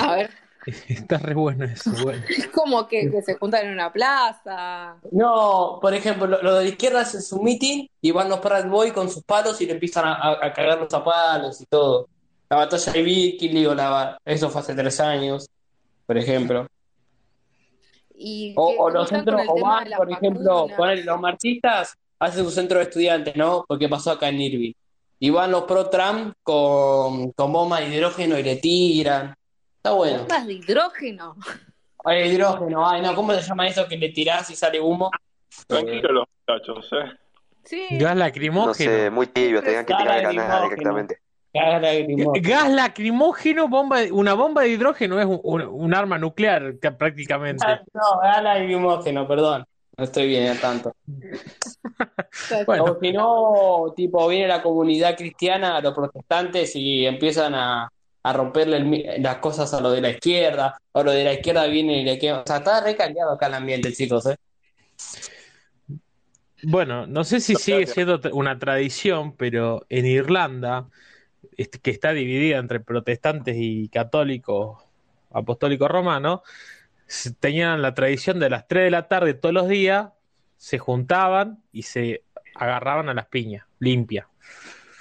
A 0.00 0.14
ver, 0.16 0.30
Está 0.88 1.18
re 1.18 1.34
bueno 1.34 1.64
eso, 1.66 1.90
bueno. 2.02 2.22
es 2.28 2.46
como 2.48 2.88
que, 2.88 3.10
que 3.10 3.20
se 3.22 3.34
juntan 3.36 3.66
en 3.66 3.72
una 3.72 3.92
plaza. 3.92 4.96
No, 5.12 5.78
por 5.80 5.92
ejemplo, 5.92 6.26
lo, 6.26 6.42
lo 6.42 6.54
de 6.56 6.64
la 6.64 6.70
izquierda 6.70 7.00
hacen 7.02 7.20
su 7.20 7.42
meeting 7.42 7.86
y 8.00 8.10
van 8.12 8.30
los 8.30 8.38
Proud 8.40 8.66
Boys 8.70 8.92
con 8.94 9.10
sus 9.10 9.22
palos 9.24 9.60
y 9.60 9.66
le 9.66 9.72
empiezan 9.72 10.06
a, 10.06 10.14
a, 10.14 10.46
a 10.46 10.52
cagarlos 10.54 10.92
a 10.94 11.04
palos 11.04 11.60
y 11.60 11.66
todo. 11.66 12.08
La 12.48 12.56
batalla 12.58 12.92
de 12.92 13.02
Vicky, 13.02 13.48
digo, 13.48 13.74
la, 13.74 14.16
eso 14.24 14.48
fue 14.48 14.60
hace 14.62 14.74
tres 14.74 15.00
años, 15.00 15.48
por 16.06 16.16
ejemplo. 16.16 16.66
Y 18.16 18.54
O, 18.56 18.68
que- 18.68 18.74
o 18.74 18.76
¿cómo 18.78 18.90
los 18.90 19.08
centros, 19.08 19.40
o 19.48 19.58
las 19.58 19.98
por 19.98 20.10
ejemplo, 20.12 20.66
ponele, 20.76 21.04
los 21.04 21.20
marxistas 21.20 21.94
hacen 22.18 22.44
su 22.44 22.50
centro 22.50 22.78
de 22.78 22.84
estudiantes, 22.84 23.34
¿no? 23.36 23.64
Porque 23.68 23.88
pasó 23.88 24.12
acá 24.12 24.28
en 24.28 24.40
Irving. 24.40 24.72
Y 25.24 25.30
van 25.30 25.50
los 25.52 25.62
pro-Trump 25.62 26.34
con, 26.42 27.32
con 27.32 27.50
bombas 27.50 27.80
de 27.80 27.96
hidrógeno 27.96 28.38
y 28.38 28.42
le 28.42 28.56
tiran. 28.56 29.34
Está 29.78 29.92
bueno. 29.92 30.18
Bombas 30.18 30.46
de 30.46 30.52
hidrógeno. 30.52 31.34
Ay, 32.04 32.24
hidrógeno, 32.28 32.86
ay, 32.86 33.00
no, 33.00 33.14
¿cómo 33.14 33.32
se 33.32 33.40
llama 33.40 33.66
eso 33.66 33.88
que 33.88 33.96
le 33.96 34.10
tirás 34.10 34.50
y 34.50 34.54
sale 34.54 34.78
humo? 34.82 35.10
Tranquilo 35.66 36.12
los 36.12 36.26
muchachos, 36.46 36.90
¿eh? 36.92 37.10
Sí. 37.62 37.86
Gas 37.92 38.12
No 38.12 38.18
lacrimógeno. 38.20 38.74
sé, 38.74 39.08
muy 39.08 39.26
tibio, 39.28 39.62
tenían 39.62 39.86
que 39.86 39.94
Gas 39.94 40.02
tirar 40.02 40.16
ganas 40.20 40.34
lacrimógeno. 40.34 40.68
directamente. 40.68 41.18
Cagas 41.54 41.80
lacrimógenas. 41.80 42.46
Gas 42.50 42.70
lacrimógeno, 42.74 43.68
bomba 43.68 44.00
de- 44.00 44.12
una 44.12 44.34
bomba 44.34 44.60
de 44.60 44.68
hidrógeno 44.68 45.18
es 45.20 45.24
un, 45.24 45.40
un- 45.42 45.62
un 45.62 45.94
arma 45.94 46.18
nuclear 46.18 46.78
ca- 46.78 46.98
prácticamente. 46.98 47.64
Ah, 47.66 47.80
No, 47.94 48.20
gas 48.20 48.42
lacrimógeno, 48.42 49.26
perdón. 49.26 49.64
No 49.96 50.04
estoy 50.04 50.26
bien 50.28 50.48
al 50.48 50.60
tanto. 50.60 50.94
Bueno, 52.66 52.84
O 52.84 52.98
si 53.00 53.12
no, 53.12 53.92
tipo, 53.94 54.26
viene 54.26 54.48
la 54.48 54.60
comunidad 54.60 55.16
cristiana, 55.16 55.80
los 55.80 55.94
protestantes, 55.94 56.74
y 56.74 57.06
empiezan 57.06 57.54
a, 57.54 57.88
a 58.22 58.32
romperle 58.32 58.76
el 58.78 59.22
las 59.22 59.36
cosas 59.36 59.72
a 59.72 59.80
lo 59.80 59.90
de 59.92 60.00
la 60.00 60.10
izquierda, 60.10 60.76
o 60.92 61.02
lo 61.04 61.12
de 61.12 61.24
la 61.24 61.32
izquierda 61.34 61.66
viene 61.66 62.00
y 62.00 62.04
le 62.04 62.18
queda. 62.18 62.40
O 62.40 62.44
sea, 62.44 62.56
está 62.56 62.82
recalcado 62.82 63.32
acá 63.32 63.46
el 63.46 63.54
ambiente, 63.54 63.92
chicos, 63.92 64.26
¿eh? 64.26 64.36
bueno, 66.66 67.06
no 67.06 67.24
sé 67.24 67.40
si 67.40 67.54
sigue 67.54 67.86
siendo 67.86 68.20
una 68.32 68.58
tradición, 68.58 69.36
pero 69.36 69.84
en 69.88 70.06
Irlanda, 70.06 70.88
que 71.82 71.90
está 71.90 72.12
dividida 72.12 72.58
entre 72.58 72.80
protestantes 72.80 73.56
y 73.58 73.88
católicos 73.88 74.82
apostólicos 75.30 75.90
romanos, 75.90 76.40
tenían 77.40 77.82
la 77.82 77.94
tradición 77.94 78.38
de 78.40 78.50
las 78.50 78.66
3 78.68 78.84
de 78.84 78.90
la 78.90 79.08
tarde 79.08 79.34
todos 79.34 79.54
los 79.54 79.68
días, 79.68 80.10
se 80.56 80.78
juntaban 80.78 81.62
y 81.72 81.82
se 81.82 82.24
agarraban 82.54 83.08
a 83.08 83.14
las 83.14 83.26
piñas, 83.26 83.66
limpias. 83.78 84.26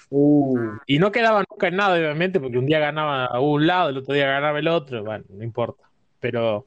Uh, 0.09 0.77
Y 0.85 0.99
no 0.99 1.11
quedaban 1.11 1.45
nunca 1.49 1.67
en 1.67 1.75
nada, 1.75 1.95
obviamente, 1.95 2.39
porque 2.39 2.57
un 2.57 2.65
día 2.65 2.79
ganaba 2.79 3.25
a 3.25 3.39
un 3.39 3.65
lado, 3.65 3.89
el 3.89 3.97
otro 3.97 4.13
día 4.13 4.27
ganaba 4.27 4.59
el 4.59 4.67
otro, 4.67 5.03
bueno, 5.03 5.25
no 5.29 5.43
importa. 5.43 5.83
Pero 6.19 6.65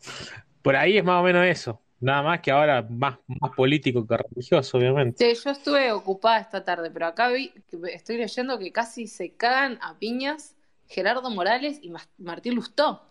por 0.62 0.76
ahí 0.76 0.98
es 0.98 1.04
más 1.04 1.20
o 1.20 1.24
menos 1.24 1.46
eso. 1.46 1.80
Nada 2.00 2.22
más 2.22 2.40
que 2.40 2.50
ahora 2.50 2.82
más, 2.82 3.18
más 3.26 3.52
político 3.52 4.06
que 4.06 4.16
religioso, 4.16 4.78
obviamente. 4.78 5.24
Sí, 5.34 5.40
yo 5.42 5.50
estuve 5.50 5.92
ocupada 5.92 6.40
esta 6.40 6.64
tarde, 6.64 6.90
pero 6.90 7.06
acá 7.06 7.28
vi, 7.28 7.50
que 7.68 7.78
estoy 7.94 8.18
leyendo 8.18 8.58
que 8.58 8.72
casi 8.72 9.06
se 9.06 9.34
cagan 9.34 9.78
a 9.80 9.98
piñas 9.98 10.56
Gerardo 10.88 11.30
Morales 11.30 11.78
y 11.82 11.92
Martín 12.18 12.54
Lustó. 12.54 13.02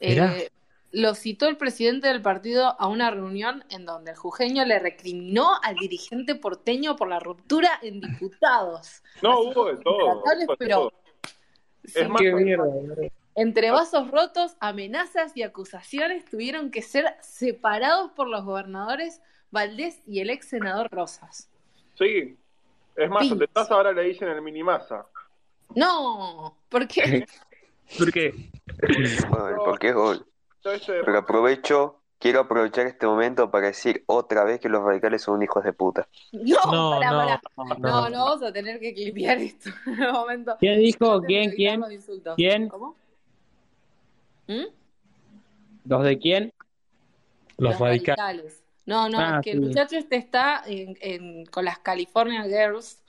Eh, 0.00 0.50
lo 0.92 1.14
citó 1.14 1.48
el 1.48 1.56
presidente 1.56 2.08
del 2.08 2.22
partido 2.22 2.74
a 2.80 2.86
una 2.88 3.10
reunión 3.10 3.64
en 3.70 3.84
donde 3.84 4.12
el 4.12 4.16
jujeño 4.16 4.64
le 4.64 4.78
recriminó 4.78 5.50
al 5.62 5.74
dirigente 5.76 6.34
porteño 6.34 6.96
por 6.96 7.08
la 7.08 7.18
ruptura 7.20 7.70
en 7.82 8.00
diputados. 8.00 9.02
No, 9.22 9.32
Así 9.32 9.48
hubo 9.48 9.64
de 9.66 9.76
todo. 9.82 10.22
Pero 10.58 10.76
todo. 10.78 10.92
sí, 11.84 12.04
más, 12.06 12.22
qué 12.22 12.32
mierda, 12.32 12.64
boludo. 12.64 13.02
entre 13.34 13.70
vasos 13.70 14.10
rotos, 14.10 14.56
amenazas 14.60 15.36
y 15.36 15.42
acusaciones 15.42 16.24
tuvieron 16.24 16.70
que 16.70 16.82
ser 16.82 17.14
separados 17.20 18.12
por 18.12 18.28
los 18.28 18.44
gobernadores 18.44 19.20
Valdés 19.50 20.02
y 20.06 20.20
el 20.20 20.30
ex 20.30 20.48
senador 20.48 20.88
Rosas. 20.90 21.48
Sí. 21.98 22.36
Es 22.96 23.10
más, 23.10 23.22
Pinch. 23.26 23.38
de 23.38 23.48
taza 23.48 23.74
ahora 23.74 23.92
le 23.92 24.02
dicen 24.04 24.28
el 24.28 24.40
minimasa. 24.40 25.06
No, 25.74 26.56
¿por 26.70 26.88
qué? 26.88 27.26
¿Por 27.98 28.12
qué? 28.12 28.32
Bueno, 29.30 29.58
porque 29.64 29.88
es 29.88 29.94
gol. 29.94 30.26
Este 30.64 30.92
de- 30.92 31.04
Pero 31.04 31.18
aprovecho, 31.18 32.00
quiero 32.18 32.40
aprovechar 32.40 32.86
este 32.86 33.06
momento 33.06 33.50
para 33.50 33.68
decir 33.68 34.02
otra 34.06 34.42
vez 34.44 34.58
que 34.60 34.68
los 34.68 34.82
radicales 34.82 35.22
son 35.22 35.42
hijos 35.42 35.62
de 35.64 35.72
puta. 35.72 36.08
No, 36.32 36.56
No, 36.72 36.90
pará, 36.98 37.10
no, 37.10 37.18
pará. 37.18 37.40
no, 37.78 38.08
No, 38.10 38.24
vamos 38.26 38.42
a 38.42 38.52
tener 38.52 38.80
que 38.80 38.92
clipear 38.92 39.38
esto 39.38 39.70
en 39.86 40.02
el 40.02 40.12
momento. 40.12 40.56
¿Quién 40.58 40.80
dijo? 40.80 41.20
¿Quién? 41.22 41.50
¿Quién? 41.52 41.80
los. 41.80 42.34
¿Quién? 42.36 42.68
¿Cómo? 42.68 42.96
¿Mm? 44.48 44.64
¿Los 45.84 46.04
de 46.04 46.18
quién? 46.18 46.52
Los 47.58 47.78
radicales. 47.78 48.62
No, 48.84 49.08
no, 49.08 49.18
Ah, 49.18 49.36
es 49.38 49.44
que 49.44 49.50
el 49.52 49.60
sí. 49.60 49.64
muchacho 49.66 49.96
este 49.96 50.16
está 50.16 50.62
en, 50.66 50.96
en- 51.00 51.46
con 51.46 51.64
las 51.64 51.78
California 51.78 52.42
Girls. 52.44 53.02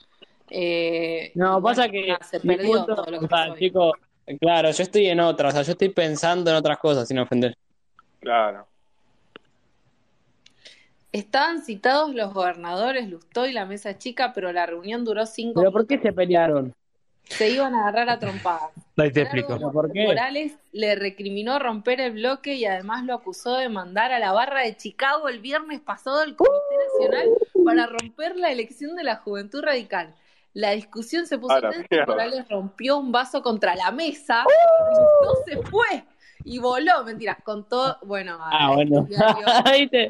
eh, 0.50 1.30
No, 1.34 1.60
pasa 1.62 1.86
bueno, 1.88 1.92
que 2.18 2.24
se 2.24 2.40
perdió 2.40 2.72
punto- 2.78 2.94
todo 2.96 3.10
lo 3.10 3.20
que 3.20 3.28
pasó 3.28 3.54
chicos, 3.56 3.92
claro, 4.40 4.70
yo 4.70 4.82
estoy 4.82 5.06
en 5.06 5.20
otra, 5.20 5.48
o 5.48 5.52
sea, 5.52 5.62
yo 5.62 5.72
estoy 5.72 5.88
pensando 5.88 6.50
en 6.50 6.56
otras 6.56 6.78
cosas, 6.78 7.08
sin 7.08 7.18
ofender. 7.18 7.56
Claro. 8.20 8.66
Estaban 11.12 11.62
citados 11.62 12.14
los 12.14 12.34
gobernadores 12.34 13.08
Lustó 13.08 13.46
y 13.46 13.52
la 13.52 13.64
mesa 13.64 13.96
chica, 13.96 14.32
pero 14.34 14.52
la 14.52 14.66
reunión 14.66 15.04
duró 15.04 15.24
cinco 15.24 15.60
¿Pero 15.60 15.72
por 15.72 15.82
minutos. 15.82 16.02
qué 16.02 16.08
se 16.08 16.12
pelearon? 16.12 16.74
Se 17.24 17.50
iban 17.50 17.74
a 17.74 17.80
agarrar 17.88 18.10
a 18.10 18.18
trompadas. 18.18 18.70
Ahí 18.96 19.10
te 19.10 19.22
explico. 19.22 19.54
¿Pero 19.54 19.70
por 19.70 19.92
qué? 19.92 20.06
Morales 20.06 20.54
le 20.72 20.94
recriminó 20.94 21.58
romper 21.58 22.00
el 22.00 22.12
bloque 22.12 22.54
y 22.54 22.64
además 22.64 23.04
lo 23.04 23.14
acusó 23.14 23.56
de 23.56 23.68
mandar 23.68 24.12
a 24.12 24.18
la 24.18 24.32
barra 24.32 24.62
de 24.62 24.76
Chicago 24.76 25.28
el 25.28 25.40
viernes 25.40 25.80
pasado 25.80 26.20
al 26.20 26.36
Comité 26.36 26.76
Nacional 26.92 27.28
para 27.64 27.86
romper 27.86 28.36
la 28.36 28.50
elección 28.50 28.96
de 28.96 29.04
la 29.04 29.16
Juventud 29.16 29.62
Radical. 29.62 30.14
La 30.54 30.72
discusión 30.72 31.26
se 31.26 31.38
puso 31.38 31.54
A 31.54 31.60
la 31.60 31.70
tensa. 31.70 32.06
Morales 32.06 32.48
rompió 32.48 32.98
un 32.98 33.12
vaso 33.12 33.42
contra 33.42 33.74
la 33.76 33.90
mesa 33.92 34.44
y 34.48 34.98
Lustó 34.98 35.44
se 35.46 35.62
fue 35.70 36.04
y 36.44 36.58
voló. 36.58 37.04
Mentiras, 37.04 37.38
contó, 37.44 37.98
bueno, 38.02 38.38
Ah, 38.40 38.72
bueno. 38.74 39.06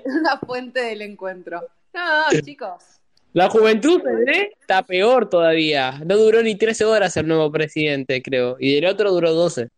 una 0.04 0.38
fuente 0.46 0.80
del 0.80 1.02
encuentro. 1.02 1.60
No, 1.92 2.30
no, 2.32 2.40
chicos. 2.40 3.00
La 3.34 3.50
juventud 3.50 4.00
¿eh? 4.26 4.52
está 4.60 4.82
peor 4.82 5.28
todavía. 5.28 6.00
No 6.04 6.16
duró 6.16 6.42
ni 6.42 6.56
13 6.56 6.84
horas 6.86 7.16
el 7.16 7.28
nuevo 7.28 7.52
presidente, 7.52 8.22
creo. 8.22 8.56
Y 8.58 8.76
el 8.78 8.86
otro 8.86 9.12
duró 9.12 9.32
12. 9.34 9.68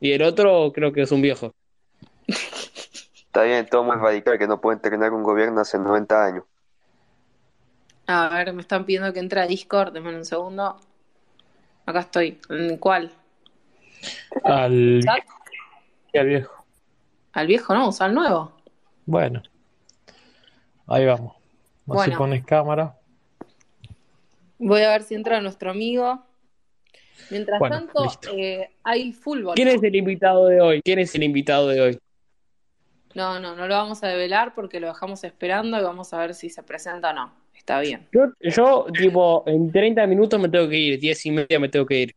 Y 0.00 0.12
el 0.12 0.22
otro 0.22 0.72
creo 0.74 0.92
que 0.92 1.02
es 1.02 1.12
un 1.12 1.22
viejo. 1.22 1.54
Está 2.26 3.42
bien, 3.44 3.66
todo 3.66 3.84
muy 3.84 3.96
radical 3.96 4.38
que 4.38 4.46
no 4.46 4.60
pueden 4.60 4.80
tener 4.80 5.12
un 5.12 5.22
gobierno 5.22 5.60
hace 5.60 5.78
90 5.78 6.24
años. 6.24 6.44
A 8.06 8.28
ver, 8.28 8.52
me 8.52 8.62
están 8.62 8.84
pidiendo 8.84 9.12
que 9.12 9.18
entre 9.18 9.40
a 9.40 9.46
Discord, 9.46 9.92
denme 9.92 10.14
un 10.14 10.24
segundo. 10.24 10.80
Acá 11.86 12.00
estoy. 12.00 12.40
¿En 12.50 12.76
cuál? 12.78 13.10
Al, 14.44 15.00
al 16.14 16.26
viejo. 16.26 16.64
Al 17.32 17.46
viejo 17.46 17.74
no, 17.74 17.88
usa 17.88 18.06
al 18.06 18.14
nuevo. 18.14 18.52
Bueno, 19.04 19.42
ahí 20.86 21.04
vamos. 21.04 21.34
No 21.86 21.94
Bueno. 21.94 22.12
se 22.12 22.18
pones 22.18 22.44
cámara. 22.44 22.96
Voy 24.58 24.82
a 24.82 24.90
ver 24.90 25.02
si 25.02 25.14
entra 25.14 25.40
nuestro 25.40 25.70
amigo. 25.70 26.24
Mientras 27.30 27.58
Bueno, 27.58 27.76
tanto, 27.76 28.04
eh, 28.32 28.70
hay 28.82 29.12
fútbol. 29.12 29.54
¿Quién 29.54 29.68
es 29.68 29.82
el 29.82 29.94
invitado 29.96 30.46
de 30.46 30.60
hoy? 30.60 30.82
¿Quién 30.82 30.98
es 30.98 31.14
el 31.14 31.22
invitado 31.22 31.68
de 31.68 31.80
hoy? 31.80 31.98
No, 33.14 33.40
no, 33.40 33.56
no 33.56 33.66
lo 33.66 33.74
vamos 33.74 34.02
a 34.02 34.08
develar 34.08 34.54
porque 34.54 34.80
lo 34.80 34.88
dejamos 34.88 35.24
esperando 35.24 35.78
y 35.78 35.82
vamos 35.82 36.12
a 36.12 36.18
ver 36.18 36.34
si 36.34 36.50
se 36.50 36.62
presenta 36.62 37.10
o 37.10 37.12
no. 37.14 37.45
Está 37.66 37.80
bien. 37.80 38.06
Yo, 38.12 38.26
yo, 38.40 38.86
tipo, 38.96 39.42
en 39.44 39.72
30 39.72 40.06
minutos 40.06 40.38
me 40.38 40.48
tengo 40.48 40.68
que 40.68 40.76
ir. 40.78 41.00
10 41.00 41.26
y 41.26 41.30
media 41.32 41.58
me 41.58 41.68
tengo 41.68 41.84
que 41.84 41.98
ir. 42.02 42.14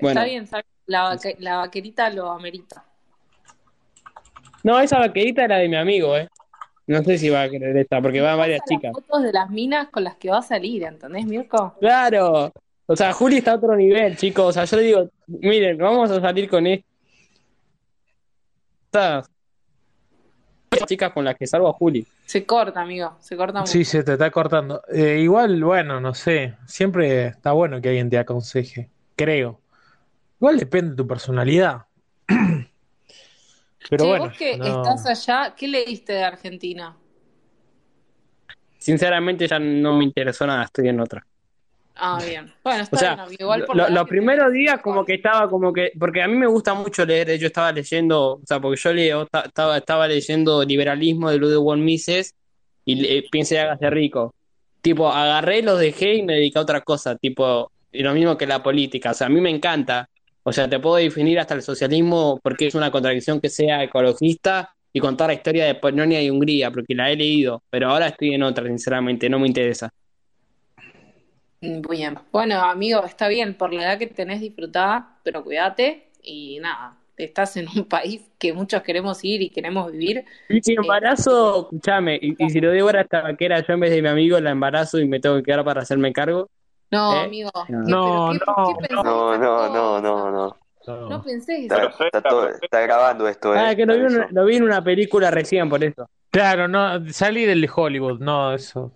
Bueno. 0.00 0.18
Está 0.20 0.28
bien, 0.28 0.42
está 0.42 0.56
bien. 0.56 0.66
La, 0.86 1.04
vaque- 1.04 1.36
la 1.38 1.56
vaquerita 1.58 2.10
lo 2.10 2.28
amerita. 2.28 2.84
No, 4.64 4.80
esa 4.80 4.98
vaquerita 4.98 5.44
era 5.44 5.58
de 5.58 5.68
mi 5.68 5.76
amigo, 5.76 6.16
¿eh? 6.16 6.26
No 6.88 7.04
sé 7.04 7.18
si 7.18 7.28
va 7.28 7.42
a 7.42 7.48
querer 7.48 7.76
esta, 7.76 8.02
porque 8.02 8.20
van 8.20 8.36
varias 8.36 8.58
las 8.58 8.68
chicas. 8.68 8.92
fotos 8.92 9.22
de 9.22 9.32
las 9.32 9.48
minas 9.48 9.90
con 9.90 10.02
las 10.02 10.16
que 10.16 10.28
va 10.28 10.38
a 10.38 10.42
salir, 10.42 10.82
¿entendés, 10.82 11.24
Mirko? 11.24 11.76
Claro. 11.78 12.52
O 12.86 12.96
sea, 12.96 13.12
Juli 13.12 13.36
está 13.36 13.52
a 13.52 13.56
otro 13.58 13.76
nivel, 13.76 14.16
chicos. 14.16 14.46
O 14.48 14.52
sea, 14.52 14.64
yo 14.64 14.76
le 14.76 14.82
digo, 14.82 15.08
miren, 15.28 15.78
vamos 15.78 16.10
a 16.10 16.20
salir 16.20 16.50
con 16.50 16.66
estas 16.66 16.82
chicas 20.86 21.12
con 21.12 21.24
las 21.24 21.36
que 21.36 21.46
salgo 21.46 21.68
a 21.68 21.72
Juli. 21.72 22.06
Se 22.26 22.46
corta, 22.46 22.80
amigo. 22.80 23.16
Se 23.20 23.36
corta 23.36 23.60
mucho. 23.60 23.72
Sí, 23.72 23.84
se 23.84 24.02
te 24.04 24.12
está 24.12 24.30
cortando. 24.30 24.82
Eh, 24.92 25.18
igual, 25.20 25.62
bueno, 25.62 26.00
no 26.00 26.14
sé. 26.14 26.54
Siempre 26.66 27.26
está 27.26 27.52
bueno 27.52 27.80
que 27.80 27.88
alguien 27.88 28.08
te 28.08 28.18
aconseje. 28.18 28.88
Creo. 29.16 29.60
Igual 30.40 30.58
depende 30.58 30.90
de 30.92 30.96
tu 30.96 31.06
personalidad. 31.06 31.86
Pero 33.90 34.04
Che, 34.04 34.08
bueno. 34.08 34.24
vos 34.26 34.36
que 34.38 34.56
no- 34.56 34.64
estás 34.66 35.06
allá, 35.06 35.54
¿qué 35.56 35.66
leíste 35.68 36.12
de 36.12 36.22
Argentina? 36.24 36.96
Sinceramente 38.78 39.46
ya 39.46 39.58
no 39.58 39.96
me 39.96 40.04
interesó 40.04 40.46
nada, 40.46 40.64
estoy 40.64 40.88
en 40.88 41.00
otra. 41.00 41.26
Ah, 41.96 42.18
bien. 42.26 42.52
Bueno, 42.64 42.82
está 42.82 42.96
O 42.96 42.98
sea, 42.98 43.14
bien. 43.26 43.36
Igual 43.40 43.64
por 43.66 43.76
lo- 43.76 43.88
los 43.90 44.08
primeros 44.08 44.52
días 44.52 44.80
como 44.80 45.04
que 45.04 45.14
estaba 45.14 45.48
como 45.50 45.72
que, 45.72 45.92
porque 45.98 46.22
a 46.22 46.28
mí 46.28 46.36
me 46.36 46.46
gusta 46.46 46.72
mucho 46.74 47.04
leer, 47.04 47.38
yo 47.38 47.46
estaba 47.46 47.72
leyendo, 47.72 48.34
o 48.34 48.40
sea, 48.46 48.58
porque 48.60 48.80
yo 48.80 48.92
leo, 48.92 49.26
ta- 49.26 49.42
estaba, 49.46 49.76
estaba 49.78 50.08
leyendo 50.08 50.64
liberalismo 50.64 51.30
de 51.30 51.38
Ludwig 51.38 51.58
von 51.62 51.84
Mises 51.84 52.32
y 52.84 52.94
le- 52.96 53.24
pensé 53.30 53.58
hágase 53.60 53.90
rico. 53.90 54.34
Tipo, 54.80 55.10
agarré, 55.10 55.62
los 55.62 55.78
dejé 55.78 56.14
y 56.14 56.22
me 56.22 56.34
dediqué 56.34 56.58
a 56.58 56.62
otra 56.62 56.80
cosa, 56.80 57.16
tipo, 57.16 57.70
y 57.92 58.02
lo 58.02 58.14
mismo 58.14 58.36
que 58.38 58.46
la 58.46 58.62
política, 58.62 59.10
o 59.10 59.14
sea, 59.14 59.26
a 59.26 59.30
mí 59.30 59.40
me 59.40 59.50
encanta, 59.50 60.08
o 60.42 60.52
sea, 60.52 60.68
te 60.70 60.78
puedo 60.80 60.96
definir 60.96 61.38
hasta 61.38 61.54
el 61.54 61.60
socialismo 61.62 62.40
porque 62.42 62.66
es 62.68 62.74
una 62.74 62.90
contradicción 62.90 63.40
que 63.42 63.50
sea 63.50 63.82
ecologista 63.84 64.72
y 64.92 65.00
contar 65.00 65.28
la 65.28 65.34
historia 65.34 65.66
de 65.66 65.74
Polonia 65.74 66.22
y 66.22 66.30
Hungría, 66.30 66.70
porque 66.70 66.94
la 66.94 67.10
he 67.10 67.16
leído, 67.16 67.62
pero 67.68 67.90
ahora 67.90 68.06
estoy 68.08 68.32
en 68.34 68.42
otra, 68.42 68.66
sinceramente, 68.66 69.28
no 69.28 69.38
me 69.38 69.46
interesa. 69.48 69.90
Muy 71.60 71.82
bien. 71.98 72.18
Bueno, 72.32 72.60
amigo, 72.62 73.04
está 73.04 73.28
bien. 73.28 73.54
Por 73.54 73.72
la 73.72 73.82
edad 73.82 73.98
que 73.98 74.06
tenés, 74.06 74.40
disfrutá, 74.40 75.18
pero 75.22 75.44
cuídate. 75.44 76.08
Y 76.22 76.58
nada, 76.60 76.96
estás 77.16 77.56
en 77.56 77.66
un 77.74 77.84
país 77.88 78.22
que 78.38 78.52
muchos 78.52 78.82
queremos 78.82 79.22
ir 79.24 79.42
y 79.42 79.50
queremos 79.50 79.92
vivir. 79.92 80.24
Y 80.48 80.60
si 80.62 80.72
embarazo, 80.74 81.62
escúchame, 81.64 82.18
y, 82.20 82.34
y 82.42 82.50
si 82.50 82.60
lo 82.60 82.72
digo 82.72 82.86
ahora 82.86 83.02
esta 83.02 83.22
vaquera, 83.22 83.60
yo 83.66 83.74
en 83.74 83.80
vez 83.80 83.90
de 83.90 84.00
mi 84.02 84.08
amigo 84.08 84.40
la 84.40 84.50
embarazo 84.50 84.98
y 84.98 85.06
me 85.06 85.20
tengo 85.20 85.36
que 85.36 85.42
quedar 85.42 85.64
para 85.64 85.82
hacerme 85.82 86.12
cargo. 86.12 86.48
No, 86.90 87.14
¿Eh? 87.14 87.24
amigo. 87.24 87.50
No, 87.68 88.30
¿qué- 88.32 88.38
pero 88.88 89.02
no, 89.02 89.30
qué- 89.32 89.38
No, 89.38 89.38
no, 89.38 89.68
no, 89.68 90.00
no, 90.00 90.30
no. 90.30 90.56
No 91.08 91.22
pensés 91.22 91.60
Está, 91.64 91.76
esas 91.84 92.00
está 92.00 92.22
todo- 92.22 92.48
está 92.48 92.80
grabando 92.80 93.28
esto, 93.28 93.52
Ah, 93.52 93.72
eh. 93.72 93.76
que 93.76 93.84
lo 93.84 93.92
vi, 93.92 94.00
en- 94.00 94.06
Aviso. 94.06 94.24
lo 94.30 94.44
vi 94.46 94.56
en 94.56 94.62
una 94.64 94.82
película 94.82 95.30
recién 95.30 95.68
por 95.68 95.84
eso. 95.84 96.08
Claro, 96.30 96.68
no, 96.68 97.06
salí 97.12 97.44
del 97.44 97.60
de 97.60 97.70
Hollywood, 97.72 98.18
no, 98.20 98.54
eso. 98.54 98.90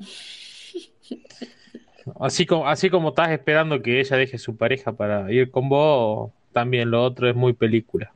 Así 2.20 2.44
como, 2.46 2.68
así 2.68 2.90
como 2.90 3.10
estás 3.10 3.30
esperando 3.30 3.80
que 3.82 4.00
ella 4.00 4.16
deje 4.16 4.38
su 4.38 4.56
pareja 4.56 4.92
para 4.92 5.30
ir 5.32 5.50
con 5.50 5.68
vos, 5.68 6.32
también 6.52 6.90
lo 6.90 7.02
otro 7.02 7.28
es 7.28 7.34
muy 7.34 7.52
película. 7.54 8.12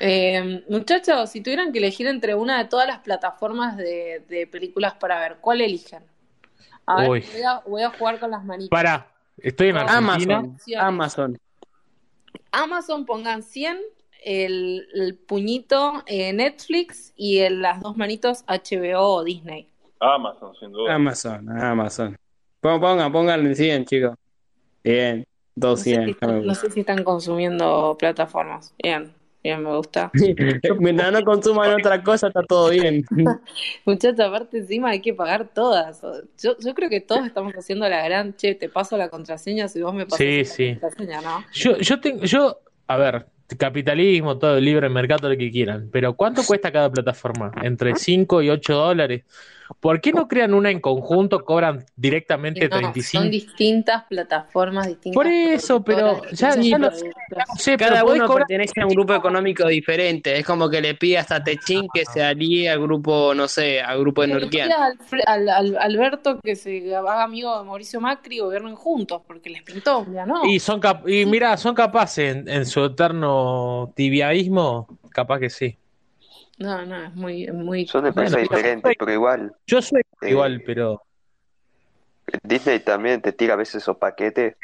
Eh, 0.00 0.62
muchachos, 0.68 1.30
si 1.30 1.40
tuvieran 1.40 1.72
que 1.72 1.78
elegir 1.78 2.06
entre 2.06 2.34
una 2.34 2.58
de 2.58 2.68
todas 2.68 2.86
las 2.86 2.98
plataformas 3.00 3.76
de, 3.76 4.22
de 4.28 4.46
películas 4.46 4.94
para 4.94 5.18
ver, 5.20 5.38
¿cuál 5.40 5.60
eligen? 5.60 6.02
A 6.86 7.00
ver, 7.02 7.10
Uy. 7.10 7.24
voy 7.32 7.42
a, 7.42 7.60
voy 7.66 7.82
a 7.82 7.90
jugar 7.90 8.20
con 8.20 8.30
las 8.30 8.44
manitas. 8.44 8.70
Para, 8.70 9.10
estoy 9.38 9.68
en 9.68 9.76
Argentina. 9.76 10.36
Amazon, 10.38 10.58
Amazon. 10.78 11.38
Amazon 12.52 13.06
pongan 13.06 13.42
100, 13.42 13.78
el, 14.24 14.88
el 14.94 15.14
puñito 15.16 16.02
eh, 16.06 16.32
Netflix 16.32 17.12
y 17.16 17.38
el- 17.38 17.60
las 17.62 17.80
dos 17.80 17.96
manitos 17.96 18.44
HBO 18.46 19.00
o 19.16 19.24
Disney. 19.24 19.68
Amazon, 20.00 20.54
sin 20.58 20.72
duda. 20.72 20.94
Amazon, 20.94 21.48
Amazon. 21.50 22.16
Pon- 22.60 22.80
Pongan, 22.80 23.12
pongan 23.12 23.46
el 23.46 23.54
100, 23.56 23.84
chicos. 23.84 24.14
Bien, 24.82 25.24
No 25.56 25.76
sé, 25.76 25.84
si 25.84 25.90
200. 25.96 26.14
están, 26.14 26.46
no 26.46 26.54
sé 26.54 26.70
si 26.70 26.80
están 26.80 27.04
consumiendo 27.04 27.96
plataformas. 27.98 28.74
Bien, 28.82 29.12
bien, 29.42 29.62
me 29.62 29.76
gusta. 29.76 30.10
Mientras 30.78 31.12
no 31.12 31.22
consuman 31.24 31.74
otra 31.74 32.02
cosa, 32.02 32.28
está 32.28 32.42
todo 32.42 32.70
bien. 32.70 33.04
Muchachos, 33.84 34.20
aparte 34.20 34.58
encima 34.58 34.90
hay 34.90 35.00
que 35.00 35.14
pagar 35.14 35.48
todas. 35.52 36.00
Yo, 36.42 36.56
yo 36.58 36.74
creo 36.74 36.88
que 36.88 37.00
todos 37.00 37.26
estamos 37.26 37.52
haciendo 37.54 37.88
la 37.88 38.02
gran, 38.04 38.34
che, 38.36 38.54
te 38.54 38.68
paso 38.68 38.96
la 38.96 39.08
contraseña 39.08 39.68
si 39.68 39.82
vos 39.82 39.94
me 39.94 40.04
pasas 40.04 40.18
Sí, 40.18 40.38
la 40.38 40.44
sí. 40.44 40.78
contraseña, 40.80 41.20
¿no? 41.20 41.44
Yo, 41.52 41.76
yo 41.78 42.00
tengo, 42.00 42.24
yo, 42.24 42.60
a 42.86 42.96
ver, 42.96 43.26
capitalismo, 43.58 44.38
todo 44.38 44.58
libre 44.60 44.88
mercado, 44.88 45.28
lo 45.28 45.36
que 45.36 45.50
quieran, 45.50 45.88
pero 45.92 46.14
¿cuánto 46.14 46.42
cuesta 46.44 46.70
cada 46.70 46.90
plataforma? 46.90 47.50
Entre 47.62 47.94
5 47.96 48.42
y 48.42 48.50
8 48.50 48.74
dólares. 48.74 49.24
¿Por 49.80 50.00
qué 50.00 50.12
no 50.12 50.26
crean 50.28 50.54
una 50.54 50.70
en 50.70 50.80
conjunto, 50.80 51.44
cobran 51.44 51.84
directamente 51.96 52.60
Y 52.64 52.68
no, 52.68 52.70
35? 52.70 53.22
son 53.22 53.30
distintas 53.30 54.04
plataformas, 54.04 54.86
distintas 54.86 55.14
Por 55.14 55.26
eso, 55.26 55.82
pero 55.84 56.22
ya- 56.32 56.54
ya 56.60 56.78
lo- 56.78 56.90
sé, 56.90 57.76
Cada 57.76 58.04
uno 58.04 58.26
cobrar- 58.26 58.46
pertenece 58.46 58.80
a 58.80 58.86
un 58.86 58.92
grupo 58.94 59.14
económico 59.14 59.66
diferente. 59.68 60.38
Es 60.38 60.44
como 60.46 60.68
que 60.70 60.80
le 60.80 60.94
pide 60.94 61.18
hasta 61.18 61.42
Techín 61.44 61.86
que 61.92 62.04
se 62.04 62.22
alíe 62.22 62.70
al 62.70 62.80
grupo, 62.80 63.34
no 63.34 63.46
sé, 63.48 63.80
al 63.80 63.98
grupo 64.00 64.22
de 64.22 64.28
pida 64.48 64.86
al, 64.86 64.98
al- 65.26 65.48
al- 65.48 65.76
Alberto 65.78 66.38
que 66.42 66.56
se 66.56 66.94
haga 66.94 67.22
amigo 67.22 67.58
de 67.58 67.64
Mauricio 67.64 68.00
Macri 68.00 68.36
y 68.36 68.40
gobiernen 68.40 68.74
juntos, 68.74 69.22
porque 69.26 69.50
les 69.50 69.62
pintó, 69.62 70.06
ya 70.12 70.24
no. 70.26 70.44
Y 70.44 70.60
son 70.60 70.80
cap- 70.80 71.06
y 71.08 71.26
mira, 71.26 71.56
son 71.56 71.74
capaces 71.74 72.36
en, 72.36 72.48
en 72.48 72.66
su 72.66 72.84
eterno 72.84 73.92
tibiaísmo, 73.94 74.86
capaz 75.10 75.40
que 75.40 75.50
sí. 75.50 75.76
No, 76.58 76.84
no, 76.84 77.04
es 77.04 77.14
muy, 77.14 77.44
es 77.44 77.54
muy. 77.54 77.86
Son 77.86 78.06
empresas 78.06 78.32
Bueno, 78.32 78.48
diferentes, 78.48 78.92
pero 78.98 79.12
igual. 79.12 79.52
Yo 79.66 79.80
soy 79.80 80.02
Eh, 80.22 80.30
igual, 80.30 80.62
pero 80.66 81.02
Disney 82.42 82.80
también 82.80 83.22
te 83.22 83.32
tira 83.32 83.54
a 83.54 83.56
veces 83.56 83.76
esos 83.76 83.96
paquetes, 83.96 84.56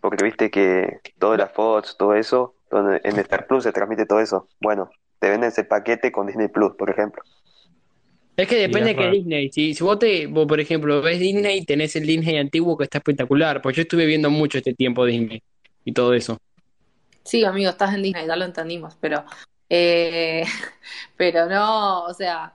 porque 0.00 0.24
viste 0.24 0.50
que 0.50 1.00
todas 1.18 1.38
las 1.38 1.52
Fox, 1.52 1.96
todo 1.98 2.14
eso, 2.14 2.54
donde 2.70 3.00
en 3.04 3.18
Star 3.18 3.46
Plus 3.46 3.64
se 3.64 3.72
transmite 3.72 4.06
todo 4.06 4.20
eso. 4.20 4.48
Bueno, 4.60 4.90
te 5.18 5.28
venden 5.30 5.48
ese 5.48 5.64
paquete 5.64 6.12
con 6.12 6.26
Disney 6.26 6.48
Plus, 6.48 6.74
por 6.76 6.90
ejemplo. 6.90 7.22
Es 8.36 8.48
que 8.48 8.56
depende 8.56 8.90
de 8.90 8.96
qué 8.96 9.04
ajá. 9.04 9.12
Disney. 9.12 9.50
Si, 9.52 9.74
si 9.74 9.84
vos, 9.84 9.98
te, 9.98 10.26
vos, 10.26 10.46
por 10.46 10.60
ejemplo, 10.60 11.02
ves 11.02 11.20
Disney, 11.20 11.64
tenés 11.64 11.94
el 11.96 12.06
Disney 12.06 12.38
antiguo 12.38 12.76
que 12.76 12.84
está 12.84 12.98
espectacular. 12.98 13.60
Pues 13.60 13.76
yo 13.76 13.82
estuve 13.82 14.06
viendo 14.06 14.30
mucho 14.30 14.58
este 14.58 14.74
tiempo 14.74 15.04
Disney 15.04 15.42
y 15.84 15.92
todo 15.92 16.14
eso. 16.14 16.38
Sí, 17.24 17.44
amigo, 17.44 17.70
estás 17.70 17.94
en 17.94 18.02
Disney, 18.02 18.26
ya 18.26 18.36
lo 18.36 18.44
entendimos, 18.46 18.96
pero. 19.00 19.24
Eh, 19.70 20.44
pero 21.16 21.46
no, 21.48 22.04
o 22.04 22.14
sea. 22.14 22.54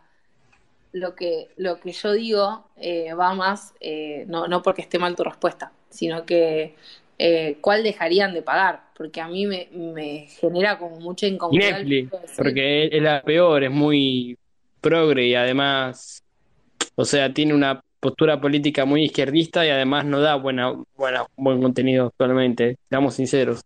Lo 0.91 1.13
que, 1.13 1.49
lo 1.57 1.79
que 1.81 1.91
yo 1.91 2.13
digo 2.13 2.69
eh, 2.77 3.13
va 3.13 3.33
más, 3.33 3.73
eh, 3.81 4.23
no, 4.29 4.47
no 4.47 4.61
porque 4.61 4.81
esté 4.81 4.97
mal 4.97 5.13
tu 5.15 5.25
respuesta, 5.25 5.73
sino 5.89 6.25
que 6.25 6.75
eh, 7.17 7.57
¿cuál 7.61 7.83
dejarían 7.83 8.33
de 8.33 8.41
pagar? 8.41 8.81
Porque 8.97 9.21
a 9.21 9.27
mí 9.27 9.45
me, 9.45 9.69
me 9.73 10.27
genera 10.27 10.77
como 10.77 10.99
mucha 10.99 11.27
incomodidad. 11.27 11.79
Netflix, 11.83 12.11
porque 12.37 12.87
es 12.91 13.01
la 13.03 13.21
peor, 13.23 13.65
es 13.65 13.71
muy 13.71 14.37
progre 14.81 15.27
y 15.27 15.35
además, 15.35 16.23
o 16.95 17.05
sea, 17.05 17.33
tiene 17.33 17.53
una 17.53 17.81
postura 17.99 18.39
política 18.39 18.85
muy 18.85 19.03
izquierdista 19.05 19.65
y 19.65 19.69
además 19.69 20.05
no 20.05 20.19
da 20.21 20.35
buena, 20.35 20.73
buena, 20.95 21.25
buen 21.35 21.61
contenido 21.61 22.07
actualmente, 22.07 22.77
seamos 22.89 23.15
sinceros. 23.15 23.61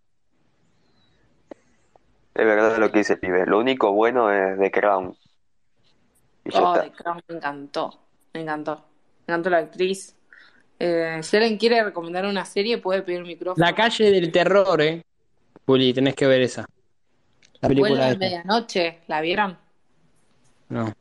Es 2.40 2.46
verdad 2.46 2.78
lo 2.78 2.92
que 2.92 3.00
dice 3.00 3.14
el 3.14 3.20
pibe. 3.20 3.46
Lo 3.46 3.60
único 3.60 3.92
bueno 3.92 4.32
es 4.32 4.58
The 4.58 4.72
Crown. 4.72 5.16
Y 6.46 6.52
ya 6.52 6.62
Oh, 6.62 6.74
está. 6.76 6.84
The 6.86 6.92
Crown 6.92 7.22
me 7.28 7.36
encantó, 7.36 8.00
me 8.34 8.42
encantó. 8.42 8.76
Me 9.28 9.34
encantó 9.34 9.50
la 9.50 9.58
actriz. 9.58 10.16
Eh, 10.80 11.20
si 11.22 11.36
alguien 11.36 11.58
quiere 11.58 11.84
recomendar 11.84 12.26
una 12.26 12.46
serie, 12.46 12.78
puede 12.78 13.02
pedir 13.02 13.24
micrófono. 13.24 13.66
La 13.66 13.76
calle 13.76 14.10
del 14.12 14.32
terror, 14.32 14.82
eh. 14.82 15.04
Juli, 15.66 15.94
tenés 15.94 16.16
que 16.16 16.26
ver 16.28 16.42
esa. 16.42 16.66
La 17.60 17.68
película 17.68 18.08
de 18.10 18.18
medianoche, 18.18 19.00
¿la 19.08 19.20
vieron? 19.20 19.58
No. 20.70 20.94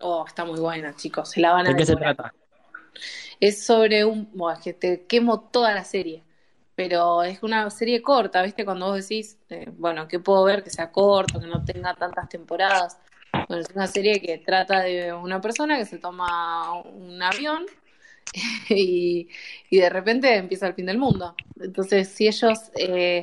Oh, 0.00 0.24
está 0.26 0.44
muy 0.44 0.58
buena, 0.58 0.96
chicos. 0.96 1.30
Se 1.30 1.40
la 1.40 1.52
van 1.52 1.66
a 1.66 1.70
¿De 1.70 1.76
qué 1.76 1.86
se 1.86 1.94
trata? 1.94 2.34
Es 3.38 3.64
sobre 3.64 4.04
un. 4.04 4.28
Bueno, 4.34 4.58
es 4.58 4.64
que 4.64 4.72
te 4.72 5.04
quemo 5.06 5.40
toda 5.40 5.72
la 5.72 5.84
serie. 5.84 6.24
Pero 6.74 7.22
es 7.22 7.42
una 7.42 7.70
serie 7.70 8.02
corta, 8.02 8.42
¿viste? 8.42 8.64
Cuando 8.64 8.86
vos 8.86 8.96
decís, 9.08 9.38
eh, 9.48 9.66
bueno, 9.76 10.08
¿qué 10.08 10.18
puedo 10.20 10.44
ver 10.44 10.64
que 10.64 10.70
sea 10.70 10.90
corto, 10.90 11.40
que 11.40 11.46
no 11.46 11.64
tenga 11.64 11.94
tantas 11.94 12.28
temporadas? 12.28 12.98
Bueno, 13.48 13.62
es 13.62 13.70
una 13.74 13.86
serie 13.86 14.20
que 14.20 14.38
trata 14.38 14.80
de 14.82 15.12
una 15.12 15.40
persona 15.40 15.78
que 15.78 15.84
se 15.86 15.98
toma 15.98 16.72
un 16.82 17.22
avión 17.22 17.66
y, 18.68 19.28
y 19.70 19.78
de 19.78 19.90
repente 19.90 20.36
empieza 20.36 20.66
el 20.66 20.74
fin 20.74 20.86
del 20.86 20.98
mundo. 20.98 21.34
Entonces, 21.60 22.08
si 22.08 22.26
ellos, 22.28 22.70
eh, 22.76 23.22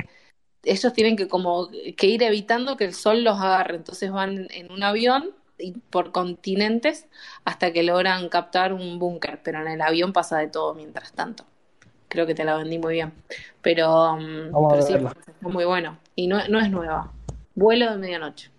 ellos 0.64 0.94
tienen 0.94 1.16
que 1.16 1.28
como 1.28 1.70
que 1.98 2.08
ir 2.08 2.24
evitando 2.24 2.78
que 2.78 2.86
el 2.86 2.94
sol 2.94 3.24
los 3.24 3.40
agarre, 3.40 3.76
entonces 3.78 4.12
van 4.12 4.48
en 4.52 4.72
un 4.72 4.84
avión 4.84 5.36
y 5.58 5.74
por 5.74 6.12
continentes 6.12 7.08
hasta 7.46 7.72
que 7.74 7.84
logran 7.84 8.30
captar 8.30 8.74
un 8.74 9.00
búnker, 9.00 9.42
pero 9.44 9.62
en 9.62 9.68
el 9.70 9.82
avión 9.82 10.14
pasa 10.14 10.40
de 10.40 10.48
todo 10.48 10.74
mientras 10.76 11.14
tanto. 11.14 11.46
Creo 12.12 12.28
que 12.28 12.36
te 12.36 12.44
la 12.44 12.58
vendí 12.58 12.78
muy 12.78 12.96
bien. 12.96 13.14
Pero, 13.62 13.86
a 13.88 14.18
pero 14.70 14.82
sí, 14.82 14.94
está 14.94 15.14
muy 15.48 15.64
bueno. 15.64 15.98
Y 16.14 16.28
no, 16.28 16.46
no 16.50 16.60
es 16.60 16.70
nueva. 16.70 17.10
Vuelo 17.56 17.90
de 17.90 17.98
medianoche. 17.98 18.52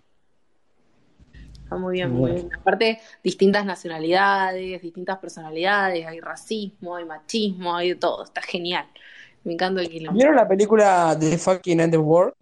Está 1.63 1.75
muy 1.75 1.93
bien, 1.93 2.09
muy 2.11 2.31
bien. 2.31 2.49
Aparte, 2.59 2.99
distintas 3.23 3.63
nacionalidades, 3.63 4.81
distintas 4.81 5.19
personalidades, 5.19 6.03
hay 6.07 6.19
racismo, 6.19 6.95
hay 6.95 7.05
machismo, 7.05 7.75
hay 7.75 7.89
de 7.89 7.95
todo. 7.95 8.23
Está 8.23 8.41
genial. 8.41 8.87
Me 9.43 9.53
encanta 9.53 9.81
el 9.81 9.89
quilombo. 9.89 10.17
¿Vieron 10.17 10.35
la 10.35 10.47
película 10.47 11.15
The 11.19 11.37
Fucking 11.37 11.79
End 11.79 11.95
of 11.95 12.05
World? 12.07 12.33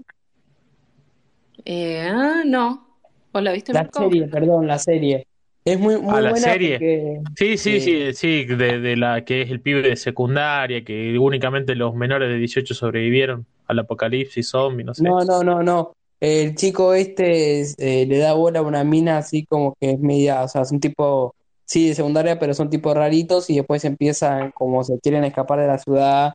Eh, 1.65 2.07
ah, 2.09 2.43
no. 2.45 2.87
¿Vos 3.33 3.43
la 3.43 3.51
viste, 3.51 3.73
La 3.73 3.81
Marco? 3.81 3.99
serie, 3.99 4.27
perdón, 4.27 4.65
la 4.65 4.79
serie. 4.79 5.27
Es 5.63 5.79
muy, 5.79 5.97
muy 5.99 6.13
Ah, 6.15 6.21
la 6.21 6.29
buena 6.31 6.45
serie. 6.45 6.79
porque 6.79 7.21
sí, 7.37 7.57
sí, 7.57 7.79
Sí. 7.79 7.81
sí, 7.81 8.13
sí, 8.13 8.45
de, 8.55 8.79
de 8.79 8.95
la 8.95 9.23
que 9.23 9.41
es 9.43 9.51
el 9.51 9.61
pibe 9.61 9.81
de 9.83 9.95
secundaria, 9.95 10.83
que 10.83 11.17
únicamente 11.19 11.75
los 11.75 11.93
menores 11.95 12.29
de 12.29 12.37
18 12.37 12.73
sobrevivieron 12.73 13.45
al 13.67 13.79
apocalipsis 13.79 14.47
zombie, 14.49 14.83
no 14.83 14.93
sé. 14.93 15.03
No, 15.03 15.23
no, 15.23 15.43
no, 15.43 15.61
no. 15.63 15.93
El 16.19 16.55
chico 16.55 16.93
este 16.93 17.61
es- 17.61 17.75
eh, 17.79 18.05
le 18.07 18.17
da 18.17 18.33
bola 18.33 18.59
a 18.59 18.61
una 18.63 18.83
mina 18.83 19.17
así 19.17 19.45
como 19.45 19.75
que 19.79 19.91
es 19.91 19.99
media, 19.99 20.43
o 20.43 20.47
sea, 20.47 20.61
es 20.61 20.71
un 20.71 20.79
tipo 20.79 21.33
sí, 21.65 21.87
de 21.89 21.95
secundaria, 21.95 22.37
pero 22.37 22.53
son 22.53 22.69
tipos 22.69 22.95
raritos 22.95 23.49
y 23.49 23.55
después 23.57 23.85
empiezan 23.85 24.51
como 24.51 24.83
se 24.83 24.99
quieren 24.99 25.23
escapar 25.23 25.59
de 25.59 25.67
la 25.67 25.77
ciudad 25.77 26.33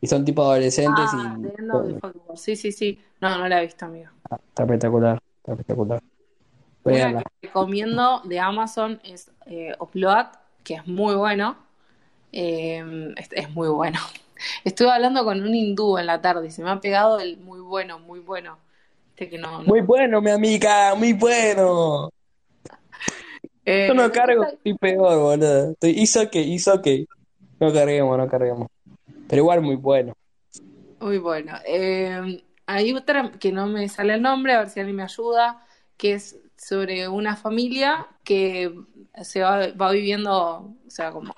y 0.00 0.06
son 0.06 0.24
tipo 0.24 0.42
adolescentes 0.42 1.12
Ah, 1.14 1.36
y. 2.32 2.36
Sí, 2.36 2.56
sí, 2.56 2.72
sí. 2.72 2.98
No, 3.20 3.38
no 3.38 3.48
la 3.48 3.60
he 3.62 3.66
visto, 3.66 3.84
amigo. 3.86 4.10
está 4.48 4.62
espectacular, 4.62 5.18
está 5.38 5.52
espectacular. 5.52 6.00
Una 6.86 7.18
que 7.18 7.24
recomiendo 7.42 8.20
de 8.24 8.38
Amazon 8.40 9.00
es 9.04 9.30
eh, 9.46 9.74
Upload, 9.78 10.26
que 10.64 10.74
es 10.74 10.86
muy 10.86 11.14
bueno. 11.14 11.56
Eh, 12.32 13.12
es, 13.16 13.28
es 13.32 13.50
muy 13.50 13.68
bueno. 13.68 13.98
Estuve 14.64 14.90
hablando 14.90 15.24
con 15.24 15.42
un 15.42 15.54
hindú 15.54 15.98
en 15.98 16.06
la 16.06 16.20
tarde 16.20 16.48
y 16.48 16.50
se 16.50 16.62
me 16.62 16.70
ha 16.70 16.80
pegado 16.80 17.18
el 17.20 17.38
muy 17.38 17.60
bueno, 17.60 17.98
muy 17.98 18.20
bueno. 18.20 18.58
Viste 19.08 19.30
que 19.30 19.38
no, 19.38 19.50
no- 19.58 19.64
Muy 19.64 19.80
bueno, 19.80 20.20
mi 20.20 20.30
amiga, 20.30 20.94
muy 20.94 21.12
bueno. 21.12 22.10
Eh, 23.64 23.86
Yo 23.88 23.94
no 23.94 24.10
cargo, 24.12 24.44
estoy 24.44 24.74
peor, 24.74 25.18
boludo. 25.18 25.70
Estoy, 25.72 25.90
hizo 25.90 26.30
que, 26.30 26.40
hizo 26.40 26.80
que. 26.82 27.06
No 27.58 27.72
carguemos, 27.72 28.16
no 28.18 28.28
carguemos. 28.28 28.68
Pero 29.28 29.42
igual 29.42 29.62
muy 29.62 29.76
bueno. 29.76 30.12
Muy 31.00 31.18
bueno. 31.18 31.54
Eh, 31.66 32.44
hay 32.66 32.92
otra 32.94 33.32
que 33.32 33.52
no 33.52 33.66
me 33.66 33.88
sale 33.88 34.14
el 34.14 34.22
nombre, 34.22 34.52
a 34.54 34.60
ver 34.60 34.70
si 34.70 34.80
alguien 34.80 34.96
me 34.96 35.02
ayuda, 35.02 35.64
que 35.96 36.14
es 36.14 36.36
sobre 36.56 37.08
una 37.08 37.36
familia 37.36 38.06
que 38.24 38.72
se 39.22 39.42
va, 39.42 39.90
viviendo, 39.90 40.74
o 40.86 40.90
sea, 40.90 41.10
como 41.10 41.34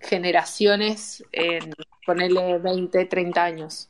generaciones 0.00 1.24
en 1.32 1.72
ponerle 2.04 2.58
20, 2.58 3.04
30 3.06 3.44
años. 3.44 3.88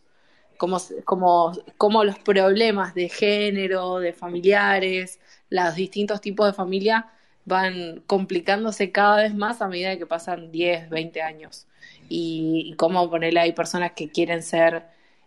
Como, 0.57 0.79
como, 1.05 1.53
como 1.77 2.05
los 2.05 2.19
problemas 2.21 2.95
de 2.95 3.09
género, 3.09 3.99
de 3.99 4.13
familiares, 4.13 5.19
los 5.51 5.75
distintos 5.75 6.21
tipos 6.21 6.47
de 6.47 6.53
familia 6.53 7.11
van 7.45 8.03
complicándose 8.07 8.93
cada 8.93 9.17
vez 9.17 9.35
más 9.35 9.61
a 9.61 9.69
medida 9.69 9.99
que 9.99 10.07
pasan 10.07 10.53
10, 10.53 10.91
20 10.91 11.23
años. 11.23 11.67
Y, 12.09 12.71
y 12.73 12.77
cómo 12.77 13.11
ponerle, 13.11 13.41
hay 13.41 13.53
personas 13.53 13.93
que 13.93 14.11
quieren 14.11 14.43
ser 14.43 14.85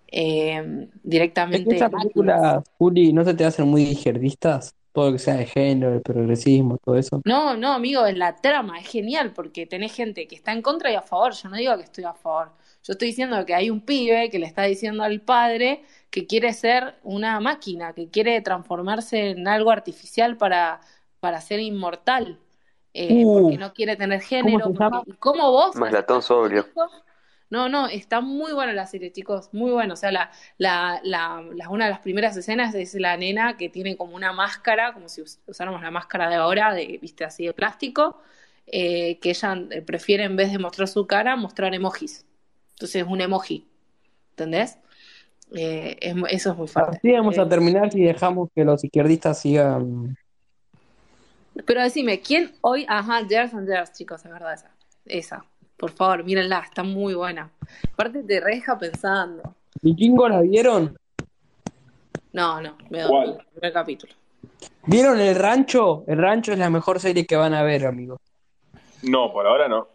eh, 0.09 0.87
directamente 1.03 1.75
esas 1.75 1.91
máquinas. 1.91 2.13
películas, 2.13 2.63
Juli, 2.77 3.13
¿no 3.13 3.25
se 3.25 3.33
te 3.33 3.45
hacen 3.45 3.67
muy 3.67 3.83
izquierdistas? 3.83 4.76
Todo 4.97 5.11
lo 5.11 5.11
que 5.11 5.19
sea 5.19 5.35
de 5.35 5.45
género, 5.45 5.93
el 5.93 6.01
progresismo, 6.01 6.79
todo 6.79 6.95
eso. 6.95 7.21
No, 7.23 7.55
no, 7.55 7.73
amigo, 7.73 8.07
en 8.07 8.17
la 8.17 8.35
trama 8.35 8.79
es 8.79 8.87
genial 8.87 9.31
porque 9.31 9.67
tenés 9.67 9.93
gente 9.93 10.27
que 10.27 10.33
está 10.33 10.53
en 10.53 10.63
contra 10.63 10.91
y 10.91 10.95
a 10.95 11.03
favor. 11.03 11.33
Yo 11.33 11.49
no 11.49 11.55
digo 11.55 11.77
que 11.77 11.83
estoy 11.83 12.03
a 12.05 12.15
favor. 12.15 12.49
Yo 12.83 12.93
estoy 12.93 13.09
diciendo 13.09 13.45
que 13.45 13.53
hay 13.53 13.69
un 13.69 13.81
pibe 13.81 14.31
que 14.31 14.39
le 14.39 14.47
está 14.47 14.63
diciendo 14.63 15.03
al 15.03 15.21
padre 15.21 15.83
que 16.09 16.25
quiere 16.25 16.51
ser 16.51 16.95
una 17.03 17.39
máquina, 17.39 17.93
que 17.93 18.09
quiere 18.09 18.41
transformarse 18.41 19.29
en 19.29 19.47
algo 19.47 19.69
artificial 19.69 20.35
para, 20.35 20.81
para 21.19 21.41
ser 21.41 21.59
inmortal, 21.59 22.39
eh, 22.95 23.21
Uh, 23.23 23.41
porque 23.41 23.57
no 23.59 23.73
quiere 23.73 23.97
tener 23.97 24.21
género. 24.21 24.73
¿cómo 25.19 25.51
vos? 25.51 25.75
Más 25.75 25.93
latón 25.93 26.23
sobrio. 26.23 26.65
No, 27.49 27.69
no, 27.69 27.87
está 27.87 28.19
muy 28.21 28.51
buena 28.51 28.73
la 28.73 28.85
serie, 28.87 29.11
chicos, 29.11 29.49
muy 29.53 29.71
bueno. 29.71 29.93
O 29.93 29.97
sea, 29.97 30.11
la, 30.11 30.31
la, 30.57 30.99
la, 31.03 31.41
la- 31.53 31.69
una 31.69 31.85
de 31.85 31.91
las 31.91 31.99
primeras 32.01 32.35
escenas 32.35 32.75
es 32.75 32.93
la 32.95 33.15
nena 33.17 33.55
que 33.57 33.69
tiene 33.69 33.95
como 33.95 34.15
una 34.15 34.33
máscara, 34.33 34.93
como 34.93 35.07
si 35.09 35.21
us- 35.21 35.39
usáramos 35.47 35.81
la 35.81 35.91
máscara 35.91 36.29
de 36.29 36.35
ahora, 36.35 36.73
de, 36.73 36.97
viste, 37.01 37.23
así 37.23 37.45
de 37.45 37.53
plástico, 37.53 38.21
eh, 38.67 39.17
que 39.19 39.29
ella 39.29 39.55
eh, 39.71 39.81
prefiere 39.81 40.25
en 40.25 40.35
vez 40.35 40.51
de 40.51 40.59
mostrar 40.59 40.87
su 40.89 41.07
cara, 41.07 41.35
mostrar 41.37 41.73
emojis. 41.73 42.25
Entonces 42.71 43.03
es 43.03 43.07
un 43.07 43.21
emoji, 43.21 43.65
¿entendés? 44.31 44.77
Eh, 45.55 45.97
es 46.01 46.15
eso 46.31 46.51
es 46.51 46.57
muy 46.57 46.67
fuerte. 46.67 46.97
Así 46.97 47.11
vamos 47.11 47.37
Eh, 47.37 47.41
a 47.41 47.49
terminar 47.49 47.91
si 47.91 48.01
dejamos 48.03 48.49
que 48.55 48.63
los 48.63 48.83
izquierdistas 48.83 49.39
sigan. 49.41 50.15
pero 51.65 51.81
decime, 51.81 52.21
¿quién 52.21 52.53
hoy? 52.61 52.85
Ajá, 52.87 53.21
Years 53.27 53.53
and 53.53 53.67
Years, 53.67 53.91
chicos, 53.93 54.23
es 54.25 54.31
verdad 54.31 54.53
esa. 54.53 54.71
Esa, 55.05 55.45
por 55.77 55.91
favor, 55.91 56.23
mírenla, 56.23 56.59
está 56.59 56.83
muy 56.83 57.13
buena. 57.13 57.49
Aparte 57.93 58.23
te 58.23 58.39
reja 58.39 58.77
pensando. 58.77 59.55
¿Vikingo 59.81 60.27
la 60.27 60.41
vieron? 60.41 60.97
No, 62.33 62.61
no, 62.61 62.77
me 62.89 63.05
¿Cuál? 63.07 63.27
doy 63.27 63.37
el 63.39 63.45
primer 63.53 63.73
capítulo. 63.73 64.13
¿Vieron 64.85 65.19
El 65.19 65.35
Rancho? 65.35 66.03
El 66.07 66.17
Rancho 66.17 66.53
es 66.53 66.59
la 66.59 66.69
mejor 66.69 66.99
serie 66.99 67.25
que 67.25 67.35
van 67.35 67.53
a 67.53 67.63
ver, 67.63 67.85
amigos. 67.85 68.19
No, 69.03 69.31
por 69.31 69.45
ahora 69.45 69.67
no. 69.67 69.87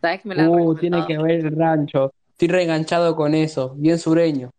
¿Sabes 0.00 0.22
que 0.22 0.28
me 0.28 0.34
la 0.34 0.44
han 0.44 0.48
Uh, 0.50 0.74
tiene 0.74 1.06
que 1.06 1.18
ver 1.18 1.46
El 1.46 1.56
Rancho. 1.56 2.12
Estoy 2.30 2.48
reenganchado 2.48 3.14
con 3.14 3.34
eso. 3.34 3.74
Bien 3.76 3.98
sureño. 3.98 4.50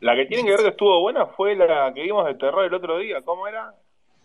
La 0.00 0.14
que 0.14 0.26
tienen 0.26 0.46
que 0.46 0.52
ver 0.52 0.60
que 0.60 0.68
estuvo 0.68 1.00
buena 1.00 1.26
fue 1.26 1.54
la 1.56 1.92
que 1.94 2.02
vimos 2.02 2.26
de 2.26 2.34
terror 2.34 2.64
el 2.64 2.74
otro 2.74 2.98
día. 2.98 3.20
¿Cómo 3.22 3.46
era? 3.46 3.74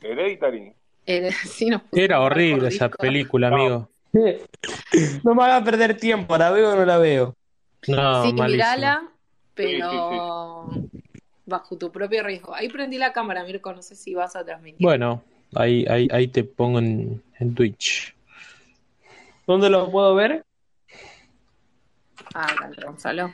Hereditary. 0.02 0.74
Eh, 1.06 1.32
sí, 1.46 1.70
Era 1.92 2.18
por 2.18 2.32
horrible 2.32 2.68
esa 2.70 2.90
película, 2.90 3.50
No. 3.50 3.56
amigo. 3.56 3.90
No 5.24 5.36
me 5.36 5.44
hagas 5.44 5.64
perder 5.64 5.98
tiempo. 5.98 6.38
¿La 6.38 6.52
veo 6.52 6.72
o 6.74 6.76
no 6.76 6.86
la 6.86 6.98
veo? 6.98 7.36
No, 7.88 8.24
Sí, 8.26 8.34
malísimo. 8.34 8.48
mirala, 8.52 9.10
pero 9.56 10.70
bajo 11.46 11.78
tu 11.78 11.92
propio 11.92 12.24
riesgo. 12.24 12.54
Ahí 12.56 12.70
prendí 12.70 12.98
la 12.98 13.14
cámara, 13.14 13.44
Mirko, 13.44 13.74
no 13.74 13.82
sé 13.82 13.96
si 13.96 14.14
vas 14.14 14.36
a 14.36 14.44
transmitir. 14.44 14.82
Bueno, 14.82 15.24
ahí, 15.56 15.86
ahí, 15.88 16.08
ahí 16.12 16.28
te 16.28 16.44
pongo 16.44 16.80
en, 16.80 17.22
en 17.40 17.56
Twitch. 17.56 18.16
¿Dónde 19.48 19.70
lo 19.70 19.90
puedo 19.92 20.14
ver? 20.16 20.44
Ah, 22.36 22.56
dale, 22.60 22.76
Gonzalo. 22.86 23.34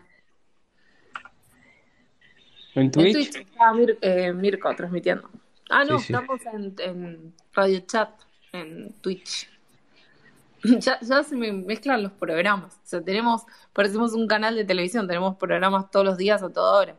¿En 2.75 2.83
En 2.83 2.91
Twitch? 2.91 3.13
Twitch 3.13 3.35
está 3.37 3.73
Mir- 3.73 3.97
eh, 4.01 4.31
Mirko 4.33 4.73
transmitiendo. 4.75 5.29
Ah, 5.69 5.83
no, 5.83 5.97
Sí, 5.97 6.05
sí. 6.07 6.13
estamos 6.13 6.39
en, 6.45 6.75
en 6.79 7.33
Radio 7.53 7.79
Chat, 7.81 8.09
en 8.53 8.93
Twitch. 9.01 9.49
Ya, 10.79 10.99
ya 10.99 11.23
se 11.23 11.35
me 11.35 11.51
mezclan 11.51 12.03
los 12.03 12.11
programas. 12.11 12.75
O 12.75 12.87
sea, 12.87 13.01
tenemos, 13.01 13.43
parecemos 13.73 14.13
un 14.13 14.27
canal 14.27 14.55
de 14.55 14.65
televisión, 14.65 15.07
tenemos 15.07 15.35
programas 15.37 15.91
todos 15.91 16.05
los 16.05 16.17
días 16.17 16.41
a 16.43 16.49
toda 16.49 16.79
hora. 16.79 16.95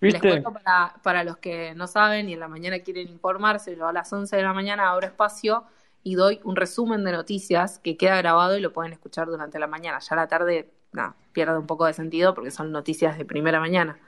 Les 0.00 0.14
¿Viste? 0.14 0.28
cuento 0.28 0.52
para, 0.52 0.94
para 1.02 1.24
los 1.24 1.36
que 1.36 1.74
no 1.74 1.86
saben 1.86 2.28
y 2.28 2.32
en 2.34 2.40
la 2.40 2.48
mañana 2.48 2.80
quieren 2.80 3.08
informarse, 3.08 3.76
yo 3.76 3.86
a 3.86 3.92
las 3.92 4.12
11 4.12 4.36
de 4.36 4.42
la 4.42 4.52
mañana 4.52 4.90
abro 4.90 5.06
espacio 5.06 5.64
y 6.02 6.14
doy 6.16 6.40
un 6.44 6.56
resumen 6.56 7.04
de 7.04 7.12
noticias 7.12 7.78
que 7.78 7.96
queda 7.96 8.16
grabado 8.16 8.56
y 8.56 8.60
lo 8.60 8.72
pueden 8.72 8.92
escuchar 8.92 9.28
durante 9.28 9.58
la 9.58 9.68
mañana. 9.68 10.00
Ya 10.00 10.14
a 10.14 10.16
la 10.16 10.26
tarde, 10.26 10.70
nada, 10.92 11.14
pierde 11.32 11.56
un 11.58 11.66
poco 11.66 11.86
de 11.86 11.92
sentido 11.92 12.34
porque 12.34 12.50
son 12.50 12.72
noticias 12.72 13.16
de 13.16 13.24
primera 13.24 13.60
mañana. 13.60 13.98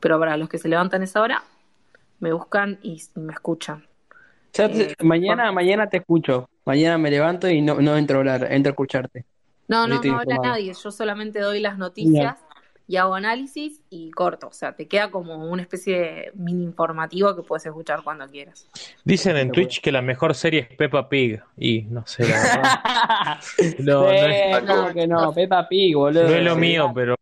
Pero 0.00 0.18
para 0.18 0.36
los 0.36 0.48
que 0.48 0.58
se 0.58 0.68
levantan 0.68 1.00
a 1.02 1.04
esa 1.04 1.22
hora, 1.22 1.44
me 2.20 2.32
buscan 2.32 2.78
y 2.82 3.02
me 3.14 3.32
escuchan. 3.32 3.86
Ya 4.52 4.68
te- 4.68 4.92
Eh, 4.92 4.94
mañana, 5.02 5.44
bueno. 5.44 5.52
mañana 5.54 5.88
te 5.88 5.98
escucho. 5.98 6.48
Mañana 6.64 6.98
me 6.98 7.10
levanto 7.10 7.48
y 7.48 7.60
no, 7.62 7.80
no 7.80 7.96
entro 7.96 8.16
a 8.16 8.20
hablar, 8.20 8.48
entro 8.52 8.70
a 8.70 8.72
escucharte. 8.72 9.24
No, 9.68 9.86
no, 9.86 10.00
no 10.02 10.18
habla 10.18 10.36
nadie, 10.42 10.72
yo 10.74 10.90
solamente 10.90 11.40
doy 11.40 11.60
las 11.60 11.76
noticias 11.78 12.36
y 12.86 12.96
hago 12.96 13.14
análisis 13.14 13.82
y 13.90 14.10
corto. 14.12 14.48
O 14.48 14.52
sea, 14.52 14.74
te 14.74 14.88
queda 14.88 15.10
como 15.10 15.36
una 15.50 15.60
especie 15.60 15.98
de 15.98 16.30
mini 16.34 16.64
informativo 16.64 17.36
que 17.36 17.42
puedes 17.42 17.66
escuchar 17.66 18.02
cuando 18.02 18.26
quieras. 18.28 18.66
Dicen 19.04 19.36
en 19.36 19.52
Twitch 19.52 19.82
que 19.82 19.92
la 19.92 20.00
mejor 20.00 20.34
serie 20.34 20.60
es 20.70 20.76
Peppa 20.76 21.06
Pig. 21.08 21.42
Y 21.58 21.82
no 21.82 22.06
sé, 22.06 22.26
la 22.26 22.40
verdad. 22.40 23.40
No, 23.80 24.02
no 24.04 24.10
es, 24.10 24.60
Sí, 24.60 24.66
¿cómo 24.66 24.94
que 24.94 25.06
no? 25.06 25.32
Peppa 25.34 25.68
Pig, 25.68 25.94
boludo. 25.94 26.28
no 26.28 26.34
es 26.34 26.44
lo 26.44 26.56
mío, 26.56 26.90
pero 26.94 27.14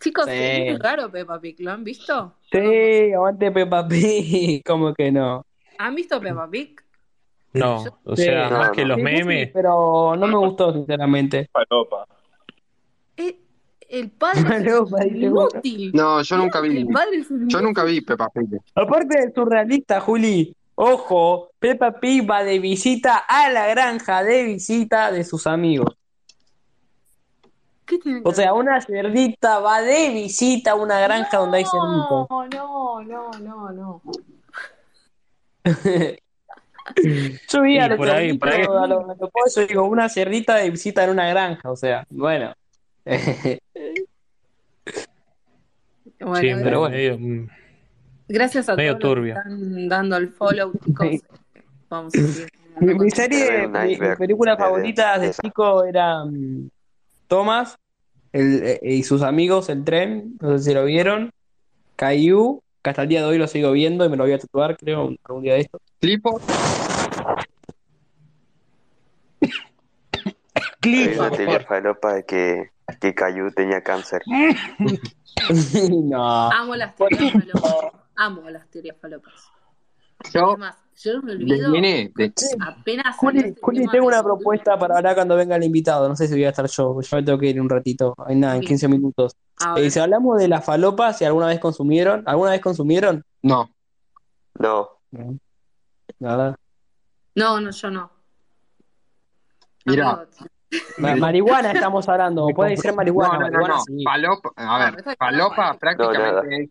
Chicos, 0.00 0.26
Sí. 0.26 0.30
es 0.32 0.70
muy 0.70 0.78
raro 0.78 1.10
Peppa 1.10 1.40
Pig, 1.40 1.56
¿lo 1.58 1.72
han 1.72 1.82
visto? 1.82 2.34
Sí, 2.52 3.12
aguante 3.12 3.50
Peppa 3.50 3.86
Pig. 3.88 4.62
¿Cómo 4.64 4.94
que 4.94 5.10
no? 5.10 5.44
¿Han 5.78 5.94
visto 5.94 6.20
Peppa 6.20 6.48
Pig? 6.50 6.80
no. 7.54 7.82
O 8.04 8.14
Sí. 8.16 8.24
sea, 8.24 8.50
No, 8.50 8.58
más 8.58 8.70
que 8.70 8.84
los 8.84 8.96
sí, 8.98 9.02
memes. 9.02 9.50
pero 9.52 10.14
no 10.16 10.26
me 10.26 10.36
gustó, 10.36 10.72
sinceramente. 10.72 11.48
Falopa. 11.52 12.04
Eh, 13.16 13.38
el 13.88 14.10
padre 14.10 14.40
es 15.00 15.12
inútil. 15.12 15.90
No, 15.94 16.20
yo 16.22 16.36
nunca 16.36 16.60
vi. 16.60 16.76
El 16.78 16.86
padre 16.88 17.16
es 17.18 17.30
un 17.30 17.48
Yo 17.48 17.60
nunca 17.62 17.84
vi 17.84 18.00
Peppa 18.02 18.28
Pig. 18.28 18.60
Aparte 18.74 19.18
de 19.26 19.32
surrealista, 19.32 20.00
Juli. 20.00 20.54
Ojo, 20.80 21.50
Peppa 21.58 21.98
Pig 21.98 22.28
va 22.30 22.44
de 22.44 22.58
visita 22.60 23.16
a 23.26 23.50
la 23.50 23.66
granja 23.66 24.22
de 24.22 24.44
visita 24.44 25.10
de 25.10 25.24
sus 25.24 25.46
amigos. 25.48 25.96
¿Qué 27.84 27.98
O 28.22 28.32
sea, 28.34 28.52
una 28.52 28.80
cerdita 28.82 29.58
va 29.60 29.80
de 29.80 30.10
visita 30.10 30.72
a 30.72 30.74
una 30.74 31.00
granja 31.00 31.38
donde 31.38 31.58
hay 31.58 31.64
cerditos. 31.64 32.28
No, 32.30 32.46
no, 32.48 33.02
no, 33.02 33.30
no, 33.40 33.72
no. 33.72 34.02
Yo 37.48 37.62
vi 37.62 37.78
a 37.78 37.88
los 37.88 37.98
por 37.98 38.10
ahí, 38.10 38.36
por 38.38 38.48
ahí. 38.48 38.62
a 38.62 38.86
los, 38.86 39.04
digo, 39.68 39.84
una 39.84 40.08
cerdita 40.08 40.56
de 40.56 40.70
visita 40.70 41.04
en 41.04 41.10
una 41.10 41.28
granja, 41.28 41.70
o 41.70 41.76
sea, 41.76 42.06
bueno. 42.10 42.54
Bueno, 46.20 46.40
Sí, 46.40 46.48
pero 46.64 46.90
medio, 46.90 47.16
mm, 47.16 47.48
gracias 48.26 48.68
a 48.68 48.74
medio 48.74 48.98
todos 48.98 49.18
los 49.18 49.26
que 49.26 49.30
están 49.30 49.88
dando 49.88 50.16
el 50.16 50.30
follow, 50.30 50.72
chicos. 50.84 51.06
Vamos 51.88 52.12
a 52.12 52.18
seguir. 52.18 52.48
Mi, 52.80 52.94
mi 52.94 53.10
serie, 53.10 53.68
mi, 53.68 53.96
película 54.16 54.56
favorita 54.56 55.16
de 55.18 55.30
chico 55.30 55.84
era 55.84 56.24
mm, 56.24 56.70
Thomas 57.28 57.76
el, 58.32 58.62
eh, 58.64 58.80
y 58.82 59.02
sus 59.04 59.22
amigos, 59.22 59.68
El 59.68 59.84
Tren, 59.84 60.36
no 60.40 60.58
sé 60.58 60.64
si 60.64 60.74
lo 60.74 60.84
vieron. 60.84 61.30
Caillou, 61.96 62.62
que 62.82 62.90
hasta 62.90 63.02
el 63.02 63.08
día 63.08 63.20
de 63.20 63.26
hoy 63.26 63.38
lo 63.38 63.48
sigo 63.48 63.72
viendo 63.72 64.04
y 64.04 64.08
me 64.08 64.16
lo 64.16 64.24
voy 64.24 64.32
a 64.32 64.38
tatuar, 64.38 64.76
creo, 64.76 65.10
algún 65.24 65.42
día 65.42 65.54
de 65.54 65.60
esto. 65.60 65.80
Clipo. 66.00 66.40
Clipo. 70.80 71.10
Hay 71.10 71.18
una 71.18 71.30
teoría 71.30 71.60
falopa 71.60 72.14
de 72.14 72.24
que, 72.24 72.70
que 73.00 73.14
Cayu 73.14 73.50
tenía 73.52 73.82
cáncer. 73.82 74.22
no. 76.02 76.50
Amo 76.50 76.76
las 76.76 76.94
teorías 76.94 77.32
falopas. 77.32 77.92
Amo 78.16 78.50
las 78.50 78.68
teorías 78.68 78.96
falopas. 79.00 79.50
Yo, 80.34 80.56
yo 81.02 81.14
no 81.14 81.22
me 81.22 81.36
de 81.36 81.44
olvido 81.44 81.72
de- 81.72 82.32
apenas. 82.60 83.16
Juli, 83.16 83.38
este 83.40 83.60
Juli, 83.60 83.86
tengo 83.88 84.06
una 84.06 84.22
propuesta 84.22 84.78
para 84.78 84.96
hablar 84.96 85.14
cuando 85.14 85.36
venga 85.36 85.56
el 85.56 85.64
invitado. 85.64 86.08
No 86.08 86.16
sé 86.16 86.26
si 86.26 86.34
voy 86.34 86.44
a 86.44 86.50
estar 86.50 86.66
yo, 86.66 87.00
yo 87.00 87.16
me 87.16 87.22
tengo 87.22 87.38
que 87.38 87.46
ir 87.46 87.60
un 87.60 87.68
ratito. 87.68 88.14
Hay 88.26 88.36
nada, 88.36 88.54
en 88.54 88.60
Bien. 88.60 88.68
15 88.68 88.88
minutos. 88.88 89.36
Eh, 89.76 89.90
si 89.90 89.98
hablamos 89.98 90.38
de 90.38 90.48
las 90.48 90.64
falopas, 90.64 91.18
si 91.18 91.24
alguna 91.24 91.46
vez 91.46 91.60
consumieron, 91.60 92.22
¿alguna 92.26 92.50
vez 92.52 92.60
consumieron? 92.60 93.24
no. 93.42 93.70
No, 94.60 94.88
Nada. 96.18 96.56
No, 97.36 97.60
no, 97.60 97.70
yo 97.70 97.90
no. 97.92 98.10
Mira. 99.84 100.26
Ma- 100.98 101.16
marihuana 101.16 101.70
estamos 101.72 102.08
hablando. 102.08 102.46
Puede 102.54 102.76
ser 102.76 102.92
marihuana. 102.94 103.34
no, 103.34 103.38
no, 103.38 103.44
marihuana 103.44 103.74
no. 103.74 103.80
sí. 103.82 104.02
Falopa, 104.04 104.50
a 104.56 104.78
ver, 104.90 104.98
está 104.98 105.14
falopa 105.16 105.74
prácticamente 105.78 106.64
es. 106.64 106.70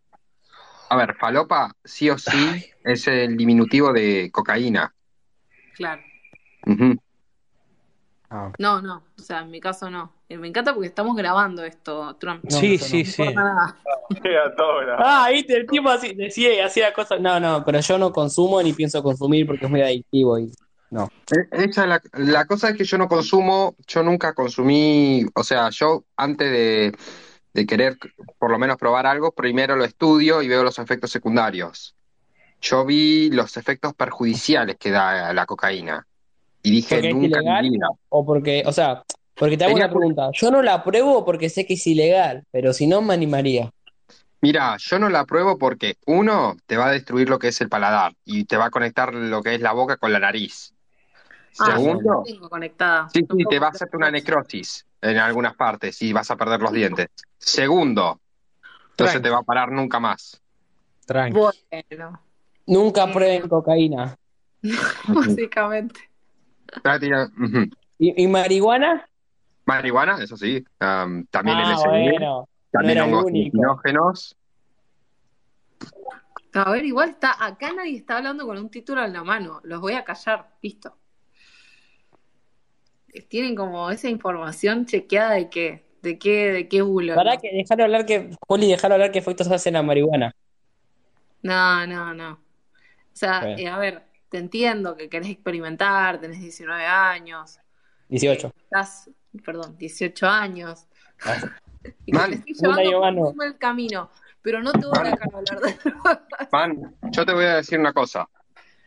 A 0.90 0.96
ver, 0.96 1.16
falopa 1.16 1.74
sí 1.84 2.10
o 2.10 2.18
sí 2.18 2.66
es 2.84 3.08
el 3.08 3.36
diminutivo 3.36 3.92
de 3.92 4.30
cocaína. 4.32 4.94
Claro. 5.76 6.02
Ah. 8.30 8.52
No, 8.58 8.82
no. 8.82 9.04
O 9.18 9.22
sea, 9.22 9.40
en 9.40 9.52
mi 9.52 9.60
caso 9.60 9.90
no. 9.90 10.14
Eh, 10.30 10.38
Me 10.38 10.48
encanta 10.48 10.74
porque 10.74 10.88
estamos 10.88 11.16
grabando 11.16 11.64
esto, 11.64 12.16
Trump. 12.18 12.44
No, 12.44 12.58
sí, 12.58 12.78
no. 12.78 12.84
sí, 12.86 13.04
No 13.04 13.10
sí. 13.12 13.34
nada. 13.34 13.78
Ah, 15.00 15.30
viste, 15.32 15.56
el 15.56 15.68
tipo 15.68 15.90
así 15.90 16.14
decía 16.14 16.54
y 16.54 16.60
hacía 16.60 16.94
cosas. 16.94 17.20
No, 17.20 17.40
no, 17.40 17.64
pero 17.66 17.80
yo 17.80 17.98
no 17.98 18.12
consumo 18.12 18.62
ni 18.62 18.74
pienso 18.74 19.02
consumir 19.04 19.46
porque 19.48 19.66
es 19.66 19.72
muy 19.72 19.82
adictivo 19.82 20.40
y 20.40 20.52
no. 20.90 21.10
Eh, 21.32 21.48
Esa 21.52 21.84
es 21.84 21.88
la, 21.90 22.02
la 22.14 22.46
cosa 22.46 22.70
es 22.70 22.78
que 22.78 22.86
yo 22.86 22.98
no 22.98 23.08
consumo, 23.08 23.76
yo 23.88 24.04
nunca 24.04 24.34
consumí, 24.34 25.26
o 25.36 25.44
sea, 25.44 25.70
yo 25.70 26.06
antes 26.16 26.50
de, 26.50 26.96
de 27.58 27.66
querer 27.66 27.98
por 28.38 28.52
lo 28.52 28.60
menos 28.60 28.78
probar 28.78 29.08
algo, 29.08 29.32
primero 29.32 29.76
lo 29.76 29.84
estudio 29.84 30.44
y 30.44 30.48
veo 30.48 30.64
los 30.64 30.78
efectos 30.78 31.10
secundarios. 31.10 31.96
Yo 32.62 32.86
vi 32.86 33.32
los 33.32 33.58
efectos 33.58 33.96
perjudiciales 33.96 34.78
que 34.78 34.92
da 34.92 35.34
la 35.34 35.48
cocaína 35.48 36.06
y 36.62 36.70
dije 36.70 36.96
¿Porque 36.96 37.10
es 37.10 37.16
nunca 37.16 37.40
en 37.40 37.46
mi 37.46 37.50
ilegal? 37.50 37.70
vida. 37.72 37.88
O 38.10 38.24
porque, 38.24 38.62
o 38.64 38.72
sea, 38.72 39.04
porque 39.36 39.58
te 39.58 39.64
hago 39.64 39.74
Tenía 39.74 39.88
una 39.88 39.94
pregunta. 39.94 40.30
Yo 40.34 40.52
no 40.52 40.62
la 40.62 40.76
apruebo 40.76 41.26
porque 41.26 41.50
sé 41.50 41.66
que 41.66 41.74
es 41.74 41.88
ilegal, 41.88 42.44
pero 42.52 42.74
si 42.74 42.86
no 42.86 43.02
me 43.02 43.16
animaría. 43.16 43.72
Mira, 44.40 44.78
yo 44.78 45.00
no 45.00 45.10
la 45.10 45.26
pruebo 45.26 45.58
porque 45.58 45.98
uno 46.06 46.58
te 46.68 46.78
va 46.78 46.90
a 46.90 46.92
destruir 46.92 47.28
lo 47.28 47.40
que 47.40 47.48
es 47.48 47.60
el 47.60 47.70
paladar 47.70 48.14
y 48.24 48.46
te 48.46 48.58
va 48.58 48.66
a 48.66 48.70
conectar 48.70 49.16
lo 49.16 49.42
que 49.42 49.56
es 49.56 49.62
la 49.62 49.72
boca 49.72 49.98
con 49.98 50.14
la 50.14 50.20
nariz. 50.20 50.76
Ah, 51.58 51.72
Segundo, 51.72 52.18
no 52.18 52.24
tengo 52.24 52.50
conectada. 52.50 53.10
Sí, 53.10 53.22
sí, 53.22 53.46
te 53.50 53.58
va 53.58 53.68
a 53.68 53.70
hacer 53.72 53.90
una 53.94 54.12
necrosis 54.12 54.87
en 55.08 55.18
algunas 55.18 55.56
partes 55.56 56.02
y 56.02 56.14
vas 56.14 56.30
a 56.32 56.36
perder 56.36 56.62
los 56.62 56.72
dientes. 56.72 57.08
Segundo, 57.38 58.20
no 58.20 58.20
se 58.98 59.04
Tranqui. 59.06 59.22
te 59.22 59.30
va 59.30 59.40
a 59.40 59.44
parar 59.44 59.72
nunca 59.72 60.00
más. 60.00 60.42
Tranqui. 61.06 61.38
Bueno, 61.38 62.22
Nunca 62.68 63.12
prueben 63.12 63.48
cocaína. 63.48 64.18
básicamente. 65.08 66.02
¿Y, 67.98 68.24
y 68.24 68.28
marihuana? 68.28 69.08
Marihuana, 69.66 70.22
eso 70.24 70.36
sí. 70.36 70.64
am, 70.80 71.26
también 71.28 71.58
Ah, 71.58 71.74
LSD, 71.74 71.88
bueno. 72.12 72.50
también 72.72 72.98
no 73.00 73.06
hongos 73.06 73.26
alucinógenos. 73.28 74.36
A 76.54 76.72
ver, 76.72 76.86
igual 76.86 77.10
está, 77.10 77.44
acá 77.46 77.72
nadie 77.74 77.98
está 77.98 78.18
hablando 78.18 78.46
con 78.46 78.58
un 78.58 78.70
título 78.70 79.04
en 79.04 79.14
la 79.14 79.24
mano. 79.24 79.62
Los 79.64 79.80
voy 79.80 79.94
a 79.94 80.04
callar, 80.04 80.50
listo. 80.62 80.96
Tienen 83.30 83.56
como 83.56 83.90
esa 83.90 84.10
información 84.10 84.86
chequeada 84.86 85.34
de 85.34 85.50
qué, 85.50 85.86
de 86.02 86.20
qué, 86.20 86.52
de 86.52 86.68
qué 86.68 86.82
bulo. 86.82 87.16
Para 87.16 87.36
¿no? 87.36 87.42
que 87.42 87.52
dejar 87.52 87.82
hablar 87.82 88.06
que, 88.06 88.30
Juli, 88.48 88.70
dejar 88.70 88.92
hablar 88.92 89.12
qué 89.12 89.20
efectos 89.20 89.50
hace 89.50 89.72
la 89.72 89.82
marihuana. 89.82 90.36
No, 91.42 91.88
no, 91.88 92.14
no. 92.14 92.34
O 92.34 93.20
sea, 93.20 93.56
eh, 93.58 93.68
a 93.68 93.78
ver, 93.78 94.04
te 94.30 94.38
entiendo 94.38 94.96
que 94.96 95.10
querés 95.10 95.30
experimentar, 95.30 96.20
tenés 96.20 96.40
19 96.40 96.86
años, 96.86 97.60
18. 98.10 98.54
estás, 98.56 99.10
perdón, 99.44 99.76
18 99.78 100.28
años, 100.28 100.88
y 102.06 102.12
que 102.12 102.18
Man, 102.18 102.44
te 102.44 102.52
estoy 102.52 102.86
llevando 102.86 103.22
por 103.24 103.36
mal 103.36 103.58
camino, 103.58 104.12
pero 104.42 104.62
no 104.62 104.72
te 104.72 104.86
voy 104.86 104.98
a 105.00 105.04
Man. 105.04 105.12
dejar 105.12 105.36
hablar 105.36 105.60
de 105.62 106.48
Man, 106.52 106.96
yo 107.12 107.26
te 107.26 107.34
voy 107.34 107.46
a 107.46 107.56
decir 107.56 107.80
una 107.80 107.94
cosa. 107.94 108.28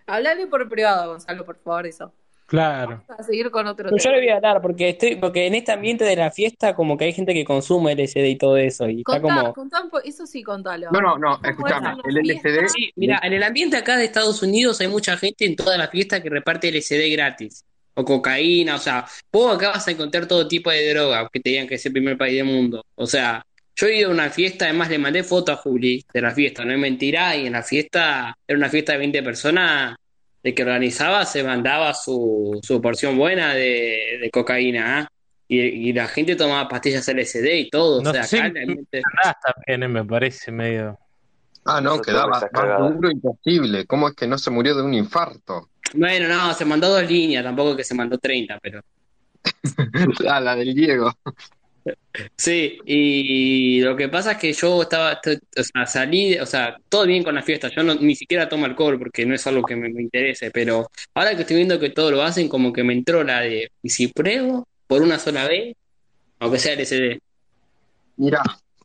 Hablale 0.06 0.46
por 0.46 0.68
privado, 0.68 1.12
Gonzalo, 1.12 1.44
por 1.44 1.56
favor, 1.56 1.86
eso. 1.86 2.12
Claro. 2.50 3.04
Vamos 3.06 3.20
a 3.20 3.22
seguir 3.22 3.48
con 3.52 3.64
otro 3.68 3.90
Pero 3.90 4.02
yo 4.02 4.10
le 4.10 4.18
voy 4.18 4.28
a 4.28 4.36
hablar 4.36 4.60
porque 4.60 4.88
estoy, 4.88 5.14
porque 5.14 5.46
en 5.46 5.54
este 5.54 5.70
ambiente 5.70 6.04
de 6.04 6.16
la 6.16 6.32
fiesta 6.32 6.74
como 6.74 6.96
que 6.96 7.04
hay 7.04 7.12
gente 7.12 7.32
que 7.32 7.44
consume 7.44 7.92
LSD 7.94 8.26
y 8.28 8.36
todo 8.36 8.56
eso 8.56 8.88
y 8.88 8.98
está 9.06 9.20
Contá, 9.20 9.40
como 9.40 9.54
contá 9.54 9.82
un 9.84 9.90
po- 9.90 10.00
eso 10.00 10.26
sí, 10.26 10.42
contalo. 10.42 10.88
No, 10.90 11.00
no, 11.00 11.16
no, 11.16 11.36
¿Cómo 11.36 11.44
es 11.44 11.50
escúchame. 11.52 11.88
una 11.94 12.02
El? 12.08 12.16
LSD, 12.28 12.68
Sí, 12.68 12.90
mira, 12.96 13.20
en 13.22 13.34
el 13.34 13.42
ambiente 13.44 13.76
acá 13.76 13.96
de 13.96 14.04
Estados 14.04 14.42
Unidos 14.42 14.80
hay 14.80 14.88
mucha 14.88 15.16
gente 15.16 15.44
en 15.44 15.54
todas 15.54 15.78
las 15.78 15.90
fiestas 15.90 16.20
que 16.20 16.28
reparte 16.28 16.68
LSD 16.72 17.08
gratis. 17.12 17.64
O 17.94 18.04
cocaína, 18.04 18.74
o 18.74 18.78
sea, 18.78 19.04
vos 19.32 19.54
acá 19.54 19.68
vas 19.70 19.86
a 19.86 19.90
encontrar 19.92 20.26
todo 20.26 20.48
tipo 20.48 20.70
de 20.70 20.90
droga 20.92 21.28
que 21.32 21.38
te 21.38 21.50
digan 21.50 21.68
que 21.68 21.76
es 21.76 21.86
el 21.86 21.92
primer 21.92 22.18
país 22.18 22.34
del 22.36 22.46
mundo. 22.46 22.84
O 22.96 23.06
sea, 23.06 23.44
yo 23.76 23.86
he 23.86 23.98
ido 23.98 24.10
a 24.10 24.12
una 24.12 24.28
fiesta, 24.30 24.64
además 24.64 24.90
le 24.90 24.98
mandé 24.98 25.22
foto 25.22 25.52
a 25.52 25.56
Juli 25.56 26.04
de 26.12 26.20
la 26.20 26.32
fiesta, 26.32 26.64
no 26.64 26.72
es 26.72 26.78
mentira, 26.78 27.36
y 27.36 27.46
en 27.46 27.52
la 27.52 27.62
fiesta, 27.62 28.36
era 28.46 28.58
una 28.58 28.68
fiesta 28.68 28.92
de 28.92 28.98
20 28.98 29.22
personas, 29.22 29.96
el 30.42 30.54
que 30.54 30.62
organizaba 30.62 31.24
se 31.26 31.42
mandaba 31.44 31.92
su, 31.94 32.58
su 32.62 32.80
porción 32.80 33.16
buena 33.18 33.54
de, 33.54 34.18
de 34.20 34.30
cocaína, 34.30 34.98
¿ah? 35.00 35.08
Y, 35.48 35.58
y 35.60 35.92
la 35.92 36.06
gente 36.06 36.36
tomaba 36.36 36.68
pastillas 36.68 37.08
LSD 37.08 37.44
y 37.56 37.70
todo, 37.70 38.00
No 38.02 38.10
o 38.10 38.12
sea, 38.12 38.22
sé, 38.22 38.38
acá 38.40 38.60
Ah, 39.24 39.34
también 39.66 39.92
me 39.92 40.04
parece 40.04 40.52
medio. 40.52 40.96
ah, 41.64 41.80
no, 41.80 42.00
quedaba 42.00 42.40
más 42.52 42.94
duro 42.94 43.10
imposible. 43.10 43.84
¿Cómo 43.86 44.08
es 44.08 44.14
que 44.14 44.26
no 44.28 44.38
se 44.38 44.50
murió 44.50 44.76
de 44.76 44.82
un 44.82 44.94
infarto? 44.94 45.68
Bueno, 45.94 46.28
no, 46.28 46.54
se 46.54 46.64
mandó 46.64 46.88
dos 46.88 47.08
líneas, 47.08 47.42
tampoco 47.42 47.76
que 47.76 47.82
se 47.84 47.94
mandó 47.94 48.16
30, 48.18 48.58
pero... 48.62 48.80
Ah, 50.28 50.40
la 50.40 50.54
del 50.54 50.74
Diego. 50.74 51.12
Sí, 52.36 52.78
y 52.84 53.80
lo 53.80 53.96
que 53.96 54.08
pasa 54.08 54.32
es 54.32 54.38
que 54.38 54.52
yo 54.52 54.82
estaba, 54.82 55.20
o 55.56 55.62
sea, 55.62 55.86
salí, 55.86 56.38
o 56.38 56.46
sea, 56.46 56.76
todo 56.88 57.06
bien 57.06 57.22
con 57.22 57.34
la 57.34 57.42
fiesta, 57.42 57.68
yo 57.68 57.82
no, 57.82 57.94
ni 57.94 58.14
siquiera 58.14 58.48
tomo 58.48 58.66
alcohol 58.66 58.98
porque 58.98 59.24
no 59.24 59.34
es 59.34 59.46
algo 59.46 59.62
que 59.62 59.76
me, 59.76 59.88
me 59.88 60.02
interese, 60.02 60.50
pero 60.50 60.90
ahora 61.14 61.34
que 61.34 61.42
estoy 61.42 61.56
viendo 61.56 61.78
que 61.78 61.90
todo 61.90 62.10
lo 62.10 62.22
hacen, 62.22 62.48
como 62.48 62.72
que 62.72 62.84
me 62.84 62.92
entró 62.92 63.24
la 63.24 63.40
de, 63.40 63.70
¿y 63.82 63.88
si 63.88 64.08
pruebo 64.08 64.66
por 64.86 65.02
una 65.02 65.18
sola 65.18 65.46
vez? 65.46 65.76
Aunque 66.40 66.58
sea 66.58 66.74
LSD. 66.74 67.20
Mira, 68.16 68.42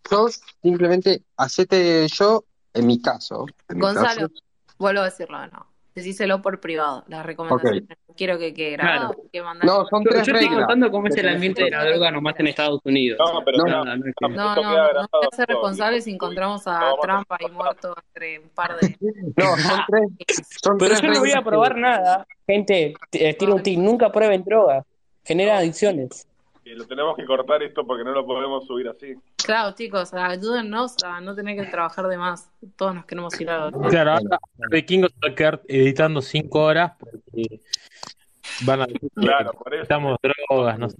yo 0.09 0.27
simplemente 0.61 1.23
hacete 1.37 2.07
yo, 2.07 2.43
en 2.73 2.87
mi 2.87 3.01
caso, 3.01 3.45
en 3.69 3.77
mi 3.77 3.81
Gonzalo, 3.81 4.29
caso, 4.29 4.43
vuelvo 4.77 5.01
a 5.01 5.05
decirlo, 5.05 5.47
no. 5.47 5.74
Decíselo 5.95 6.41
por 6.41 6.59
privado, 6.59 7.05
las 7.07 7.25
recomendaciones. 7.25 7.83
Quiero 8.17 8.37
que 8.37 8.53
quede 8.53 8.71
grabado, 8.71 9.13
Claro. 9.13 9.29
que 9.31 9.41
mandar. 9.41 9.65
No, 9.65 9.85
son 9.85 10.03
Yo, 10.03 10.09
tres 10.11 10.27
yo 10.27 10.33
estoy 10.33 10.47
reglas. 10.49 10.65
contando 10.65 10.91
cómo 10.91 11.07
es 11.07 11.15
el 11.15 11.29
ambiente 11.29 11.63
de 11.63 11.69
la 11.71 11.85
droga 11.85 12.11
nomás 12.11 12.35
en 12.37 12.47
Estados 12.47 12.81
Unidos. 12.83 13.17
No, 13.19 13.41
pero 13.45 13.57
No, 13.59 13.63
no, 13.65 13.85
no 13.85 13.95
No, 13.95 14.29
no, 14.29 14.55
no, 14.55 14.93
no 14.93 14.99
hay 15.01 15.29
que 15.29 15.35
ser 15.37 15.47
responsables 15.47 16.03
si 16.03 16.11
encontramos 16.11 16.67
a 16.67 16.79
No, 16.79 16.79
vamos 16.79 16.99
a- 16.99 17.01
Trump 17.07 17.31
ahí 17.31 17.51
muerto 17.51 17.95
entre 18.13 18.39
un 18.39 18.49
par 18.49 18.77
de. 18.77 18.97
No, 19.37 19.45
son 19.57 19.79
tres, 19.87 20.41
son 20.61 20.77
Pero 20.77 20.89
tres 20.89 21.01
yo 21.01 21.07
no 21.13 21.19
voy 21.19 21.31
a 21.31 21.41
probar 21.41 21.77
nada. 21.77 22.27
Gente, 22.45 22.93
tiro 23.39 23.55
un 23.55 23.63
tip, 23.63 23.79
nunca 23.79 24.11
prueben 24.11 24.43
droga. 24.43 24.83
Genera 25.23 25.57
adicciones. 25.59 26.27
Que 26.65 26.73
lo 26.73 26.85
tenemos 26.87 27.15
que 27.15 27.25
cortar 27.25 27.61
esto 27.61 27.85
porque 27.85 28.03
no 28.03 28.11
lo 28.11 28.25
podemos 28.25 28.65
subir 28.65 28.87
así. 28.87 29.13
Claro, 29.37 29.75
chicos, 29.75 30.11
ayúdennos 30.15 30.95
a 31.03 31.21
no 31.21 31.35
tener 31.35 31.55
que 31.63 31.69
trabajar 31.69 32.07
de 32.07 32.17
más. 32.17 32.49
Todos 32.75 32.95
nos 32.95 33.05
queremos 33.05 33.39
ir 33.39 33.51
a 33.51 33.69
la 33.69 33.89
Claro, 33.89 34.11
ahora 34.13 34.39
vikingo 34.71 35.07
se 35.07 35.13
va 35.23 35.31
a 35.31 35.35
quedar 35.35 35.61
editando 35.67 36.23
cinco 36.23 36.61
horas 36.63 36.93
porque 36.99 37.61
van 38.65 38.81
a 38.81 38.85
decir 38.87 38.99
que 39.01 39.21
Claro, 39.21 39.51
por 39.51 39.67
eso. 39.75 39.81
necesitamos 39.83 40.17
drogas, 40.49 40.79
no 40.79 40.89
sé. 40.89 40.97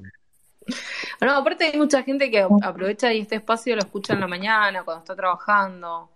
No, 1.22 1.32
aparte 1.32 1.64
hay 1.66 1.80
mucha 1.80 2.04
gente 2.04 2.30
que 2.30 2.46
aprovecha 2.62 3.12
y 3.12 3.22
este 3.22 3.36
espacio 3.38 3.76
lo 3.76 3.82
escucha 3.82 4.14
en 4.14 4.20
la 4.20 4.28
mañana, 4.28 4.84
cuando 4.84 5.00
está 5.00 5.16
trabajando. 5.16 6.10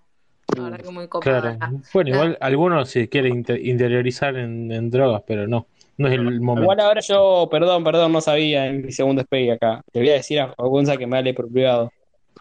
La 0.55 0.63
verdad 0.63 0.79
que 0.79 0.91
muy 0.91 1.07
copada. 1.07 1.57
Claro. 1.57 1.81
Bueno, 1.91 2.09
igual 2.11 2.37
algunos 2.39 2.87
se 2.89 3.09
quieren 3.09 3.43
inte- 3.43 3.59
interiorizar 3.63 4.35
en, 4.35 4.71
en 4.71 4.91
drogas, 4.91 5.23
pero 5.25 5.47
no, 5.47 5.65
no 5.99 6.07
es 6.07 6.13
el 6.13 6.39
momento. 6.39 6.63
Igual 6.63 6.79
ahora 6.79 7.01
yo, 7.01 7.49
perdón, 7.51 7.83
perdón, 7.83 8.13
no 8.13 8.21
sabía 8.21 8.67
en 8.67 8.85
mi 8.85 8.91
segundo 8.93 9.21
despegue 9.21 9.51
acá. 9.51 9.81
Le 9.91 9.99
voy 9.99 10.09
a 10.11 10.13
decir 10.13 10.39
a 10.39 10.53
Gonza 10.57 10.95
que 10.95 11.05
me 11.05 11.17
hable 11.17 11.33
por 11.33 11.51
privado. 11.51 11.91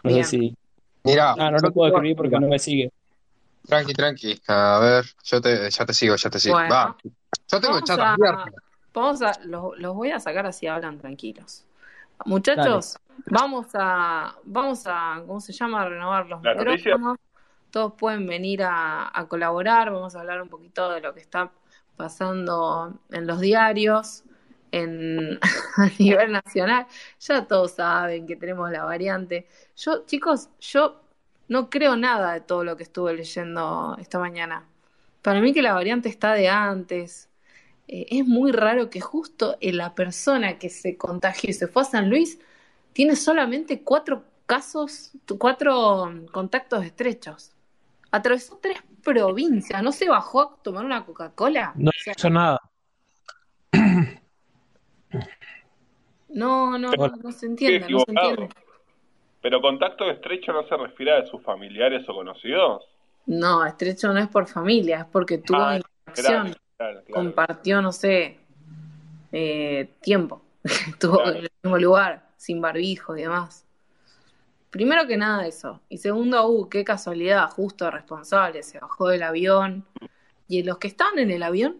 No 0.01 0.11
Bien. 0.11 0.23
sé 0.23 0.29
si. 0.29 0.55
Mira, 1.03 1.35
Ah, 1.37 1.51
no 1.51 1.57
lo 1.57 1.71
puedo 1.71 1.91
escribir 1.91 2.15
porque 2.15 2.39
no 2.39 2.47
me 2.47 2.57
sigue. 2.57 2.89
Tranqui, 3.67 3.93
tranqui. 3.93 4.41
A 4.47 4.79
ver, 4.79 5.05
yo 5.25 5.41
te, 5.41 5.69
ya 5.69 5.85
te 5.85 5.93
sigo, 5.93 6.15
ya 6.15 6.29
te 6.29 6.39
sigo. 6.39 6.55
Bueno. 6.55 6.73
Va. 6.73 6.95
Yo 7.51 7.59
tengo 7.59 7.81
chat 7.81 7.99
a-. 7.99 8.15
Vamos 8.93 9.21
a, 9.21 9.33
los, 9.43 9.77
los 9.77 9.93
voy 9.93 10.11
a 10.11 10.19
sacar 10.21 10.45
así 10.45 10.65
hablan 10.65 10.97
tranquilos. 10.97 11.65
Muchachos, 12.25 12.97
vamos 13.25 13.67
a, 13.73 14.35
vamos 14.45 14.83
a, 14.87 15.21
¿cómo 15.27 15.41
se 15.41 15.51
llama? 15.51 15.81
A 15.81 15.89
renovar 15.89 16.27
los 16.27 16.41
micrófonos. 16.41 17.17
Todos 17.71 17.93
pueden 17.97 18.25
venir 18.25 18.63
a, 18.63 19.11
a 19.13 19.27
colaborar. 19.27 19.91
Vamos 19.91 20.15
a 20.15 20.21
hablar 20.21 20.41
un 20.41 20.47
poquito 20.47 20.89
de 20.91 21.01
lo 21.01 21.13
que 21.13 21.19
está 21.19 21.51
pasando 21.99 22.97
en 23.11 23.27
los 23.27 23.41
diarios. 23.41 24.23
en, 24.71 25.39
a 25.77 25.89
nivel 25.99 26.31
nacional, 26.31 26.87
ya 27.19 27.45
todos 27.47 27.73
saben 27.73 28.25
que 28.27 28.35
tenemos 28.37 28.71
la 28.71 28.85
variante. 28.85 29.47
Yo, 29.77 30.05
chicos, 30.05 30.49
yo 30.61 31.01
no 31.49 31.69
creo 31.69 31.95
nada 31.97 32.33
de 32.33 32.41
todo 32.41 32.63
lo 32.63 32.77
que 32.77 32.83
estuve 32.83 33.13
leyendo 33.15 33.97
esta 33.99 34.19
mañana. 34.19 34.65
Para 35.21 35.41
mí 35.41 35.53
que 35.53 35.61
la 35.61 35.73
variante 35.73 36.09
está 36.09 36.33
de 36.33 36.49
antes. 36.49 37.29
Eh, 37.87 38.07
es 38.11 38.25
muy 38.27 38.51
raro 38.51 38.89
que 38.89 39.01
justo 39.01 39.57
en 39.61 39.77
la 39.77 39.95
persona 39.95 40.59
que 40.59 40.69
se 40.69 40.97
contagió 40.97 41.49
y 41.51 41.53
se 41.53 41.67
fue 41.67 41.83
a 41.83 41.85
San 41.85 42.09
Luis 42.09 42.39
tiene 42.93 43.15
solamente 43.15 43.83
cuatro 43.83 44.25
casos, 44.45 45.11
cuatro 45.39 46.11
contactos 46.31 46.85
estrechos. 46.85 47.51
Atravesó 48.11 48.59
tres 48.61 48.79
provincias, 49.03 49.81
no 49.83 49.91
se 49.91 50.09
bajó 50.09 50.41
a 50.41 50.57
tomar 50.63 50.85
una 50.85 51.05
Coca-Cola. 51.05 51.73
No 51.75 51.89
O 51.89 51.93
sea, 52.03 52.13
hizo 52.17 52.29
nada. 52.29 52.59
no, 56.29 56.77
no, 56.77 56.91
Bueno. 56.95 57.17
no 57.23 57.31
se 57.31 57.45
entiende, 57.47 57.87
no 57.89 57.99
se 58.01 58.11
entiende. 58.11 58.49
Pero 59.41 59.61
contacto 59.61 60.09
estrecho 60.09 60.51
no 60.51 60.67
se 60.67 60.75
refiere 60.75 61.17
a 61.17 61.25
sus 61.25 61.41
familiares 61.43 62.07
o 62.09 62.13
conocidos. 62.13 62.85
No, 63.25 63.65
estrecho 63.65 64.11
no 64.11 64.19
es 64.19 64.27
por 64.27 64.47
familia, 64.47 64.99
es 64.99 65.05
porque 65.05 65.37
tuvo 65.37 65.61
Ah, 65.61 65.77
interacción, 65.77 66.41
Claro, 66.47 66.59
claro, 66.77 67.01
claro. 67.05 67.23
compartió, 67.23 67.81
no 67.81 67.91
sé, 67.91 68.39
eh, 69.31 69.89
tiempo, 70.01 70.41
estuvo 70.63 71.17
Claro. 71.17 71.31
en 71.37 71.43
el 71.45 71.51
mismo 71.63 71.77
lugar, 71.77 72.27
sin 72.37 72.59
barbijo 72.61 73.15
y 73.17 73.21
demás. 73.21 73.65
Primero 74.69 75.07
que 75.07 75.17
nada 75.17 75.47
eso. 75.47 75.81
Y 75.89 75.97
segundo, 75.97 76.47
uh, 76.47 76.69
qué 76.69 76.83
casualidad, 76.83 77.49
justo 77.49 77.89
responsable, 77.89 78.61
se 78.63 78.79
bajó 78.79 79.07
del 79.09 79.23
avión. 79.23 79.85
¿Y 80.47 80.63
los 80.63 80.77
que 80.77 80.87
estaban 80.87 81.17
en 81.19 81.31
el 81.31 81.43
avión? 81.43 81.77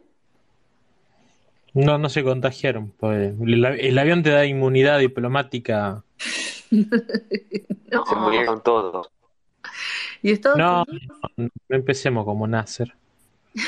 No, 1.74 1.98
no 2.00 2.10
se 2.10 2.24
contagiaron. 2.24 2.92
pues, 2.92 3.34
el, 3.40 3.66
el 3.66 3.98
avión 4.00 4.24
te 4.24 4.32
da 4.32 4.46
inmunidad 4.46 5.00
diplomática. 5.00 6.04
No. 7.92 8.06
Se 8.06 8.16
murieron 8.16 8.62
todos. 8.62 9.10
¿Y 10.22 10.30
Estados 10.32 10.60
No. 10.60 10.86
Unidos? 10.88 11.18
No 11.38 11.76
empecemos 11.76 12.24
como 12.24 12.46
Nasser. 12.46 12.96
No, 13.56 13.64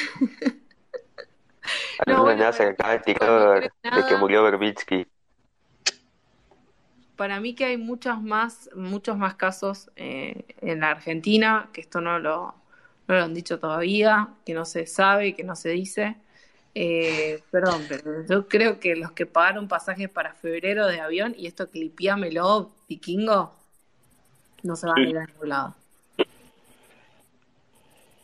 Alguna 2.06 2.22
bueno, 2.22 2.52
pero- 2.58 2.70
acaba 2.70 2.94
de 3.60 4.08
que 4.08 4.16
murió 4.18 4.44
Berbitsky. 4.44 5.08
Para 7.16 7.40
mí 7.40 7.54
que 7.54 7.66
hay 7.66 7.78
muchos 7.78 8.22
más, 8.22 8.70
muchos 8.76 9.18
más 9.18 9.36
casos 9.36 9.92
eh, 9.96 10.46
en 10.62 10.80
la 10.80 10.92
Argentina, 10.92 11.70
que 11.74 11.82
esto 11.82 12.02
no 12.02 12.20
lo, 12.20 12.56
no 13.08 13.16
lo 13.16 13.24
han 13.24 13.34
dicho 13.34 13.60
todavía, 13.60 14.30
que 14.46 14.54
no 14.54 14.66
se 14.66 14.86
sabe, 14.88 15.36
que 15.36 15.44
no 15.44 15.56
se 15.56 15.70
dice. 15.70 16.18
Eh, 16.74 17.44
perdón, 17.52 17.86
pero 17.90 18.26
yo 18.28 18.48
creo 18.48 18.80
que 18.80 18.96
los 18.96 19.12
que 19.12 19.26
pagaron 19.26 19.68
pasajes 19.68 20.10
para 20.10 20.34
febrero 20.34 20.88
de 20.88 21.02
avión, 21.02 21.36
y 21.38 21.48
esto 21.48 21.70
clipiámelo, 21.70 22.72
vikingo, 22.88 23.54
no 24.64 24.76
se 24.76 24.88
van 24.88 25.04
a 25.04 25.10
ir 25.10 25.18
a 25.18 25.26
ningún 25.26 25.50
lado. 25.50 25.76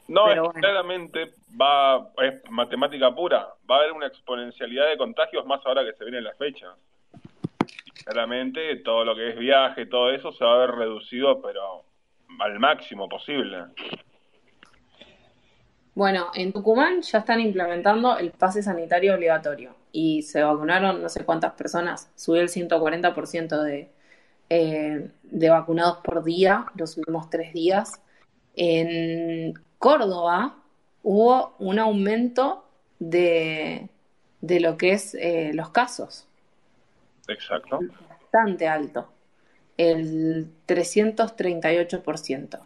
No, 0.07 0.25
Pero 0.25 0.45
es 0.45 0.53
que 0.53 0.53
bueno. 0.53 0.59
claramente 0.61 1.33
va, 1.59 2.11
es 2.23 2.49
matemática 2.49 3.13
pura. 3.13 3.53
Va 3.69 3.75
a 3.75 3.79
haber 3.79 3.91
una 3.91 4.07
exponencialidad 4.07 4.87
de 4.87 4.97
contagios 4.97 5.45
más 5.45 5.65
ahora 5.65 5.83
que 5.83 5.93
se 5.93 6.05
vienen 6.05 6.23
las 6.23 6.37
fechas. 6.37 6.73
Claramente 8.05 8.75
todo 8.77 9.03
lo 9.05 9.15
que 9.15 9.29
es 9.29 9.37
viaje, 9.37 9.85
todo 9.85 10.11
eso 10.11 10.31
se 10.31 10.43
va 10.43 10.55
a 10.55 10.59
ver 10.59 10.71
reducido, 10.71 11.41
pero 11.41 11.83
al 12.39 12.59
máximo 12.59 13.07
posible. 13.09 13.65
Bueno, 15.95 16.27
en 16.35 16.53
Tucumán 16.53 17.01
ya 17.01 17.19
están 17.19 17.39
implementando 17.39 18.19
el 18.19 18.31
pase 18.31 18.61
sanitario 18.61 19.15
obligatorio 19.15 19.75
y 19.91 20.21
se 20.21 20.43
vacunaron 20.43 21.01
no 21.01 21.09
sé 21.09 21.25
cuántas 21.25 21.53
personas, 21.53 22.11
subió 22.15 22.43
el 22.43 22.49
140% 22.49 23.63
de, 23.63 23.89
eh, 24.49 25.09
de 25.23 25.49
vacunados 25.49 25.97
por 26.03 26.23
día 26.23 26.67
los 26.75 26.97
últimos 26.97 27.31
tres 27.31 27.51
días. 27.51 27.99
En 28.55 29.55
Córdoba 29.79 30.57
hubo 31.01 31.55
un 31.57 31.79
aumento 31.79 32.63
de, 32.99 33.89
de 34.41 34.59
lo 34.59 34.77
que 34.77 34.91
es 34.91 35.15
eh, 35.15 35.51
los 35.53 35.69
casos, 35.71 36.27
Exacto. 37.27 37.79
bastante 38.09 38.67
alto, 38.67 39.09
el 39.77 40.51
338%. 40.65 42.59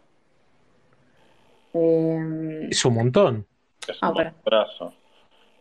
Eh, 1.73 2.67
Es 2.69 2.83
un 2.85 2.93
montón. 2.95 3.45
Es 3.87 3.97
Ah, 4.01 4.09
un 4.11 4.33
brazo. 4.43 4.93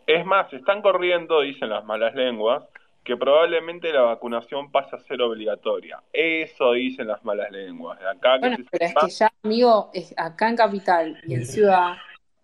Es 0.07 0.25
más, 0.27 0.53
están 0.53 0.83
corriendo, 0.83 1.41
dicen 1.41 1.69
las 1.71 1.85
malas 1.85 2.15
lenguas, 2.15 2.65
que 3.05 3.17
probablemente 3.17 3.93
la 3.93 4.03
vacunación 4.03 4.71
pase 4.71 4.97
a 4.97 4.99
ser 5.01 5.23
obligatoria. 5.23 6.03
Eso 6.13 6.73
dicen 6.73 7.07
las 7.07 7.25
malas 7.25 7.51
lenguas. 7.51 7.99
Acá 8.03 8.35
que 8.35 8.41
Bueno, 8.41 8.57
se 8.57 8.65
pero 8.71 8.85
es 8.87 8.95
que 8.95 9.09
ya, 9.11 9.33
amigo, 9.43 9.91
es- 9.95 10.15
acá 10.17 10.49
en 10.49 10.57
Capital 10.57 11.19
y 11.27 11.35
en 11.35 11.47
Ciudad, 11.47 11.95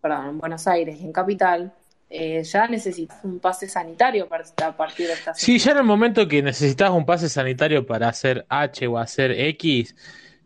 perdón, 0.00 0.28
en 0.28 0.38
Buenos 0.38 0.66
Aires 0.66 1.00
y 1.00 1.04
en 1.04 1.12
Capital, 1.12 1.72
eh, 2.08 2.42
ya 2.44 2.68
necesitas 2.68 3.18
un 3.24 3.40
pase 3.40 3.68
sanitario 3.68 4.28
para 4.28 4.44
a 4.64 4.76
partir 4.76 5.06
de 5.08 5.14
esta 5.14 5.34
Sí, 5.34 5.58
ya 5.58 5.72
en 5.72 5.78
el 5.78 5.84
momento 5.84 6.28
que 6.28 6.42
necesitas 6.42 6.90
un 6.90 7.04
pase 7.04 7.28
sanitario 7.28 7.84
para 7.86 8.08
hacer 8.08 8.46
H 8.48 8.86
o 8.86 8.98
hacer 8.98 9.32
X, 9.32 9.94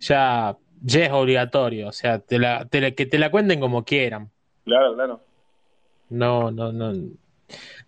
ya, 0.00 0.56
ya 0.82 1.04
es 1.04 1.12
obligatorio. 1.12 1.88
O 1.88 1.92
sea, 1.92 2.18
te 2.18 2.38
la, 2.38 2.64
te 2.66 2.80
la- 2.80 2.90
que 2.92 3.06
te 3.06 3.18
la 3.18 3.30
cuenten 3.30 3.60
como 3.60 3.84
quieran. 3.84 4.30
Claro, 4.64 4.94
claro. 4.94 5.20
No, 6.08 6.50
no, 6.50 6.72
no. 6.72 6.92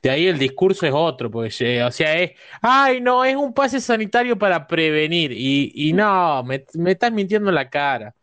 De 0.03 0.11
ahí 0.11 0.27
el 0.27 0.39
discurso 0.39 0.85
es 0.87 0.93
otro, 0.95 1.31
porque, 1.31 1.55
eh, 1.79 1.85
o 1.85 1.91
sea, 1.93 2.19
es, 2.19 2.33
ay, 2.61 3.01
no, 3.01 3.25
es 3.25 3.37
un 3.37 3.55
pase 3.55 3.81
sanitario 3.81 4.37
para 4.37 4.67
prevenir. 4.67 5.33
Y, 5.33 5.73
y 5.75 5.93
no, 5.93 6.43
me, 6.43 6.65
me 6.75 6.93
estás 6.93 7.13
mintiendo 7.13 7.49
en 7.51 7.55
la 7.55 7.71
cara. 7.71 8.15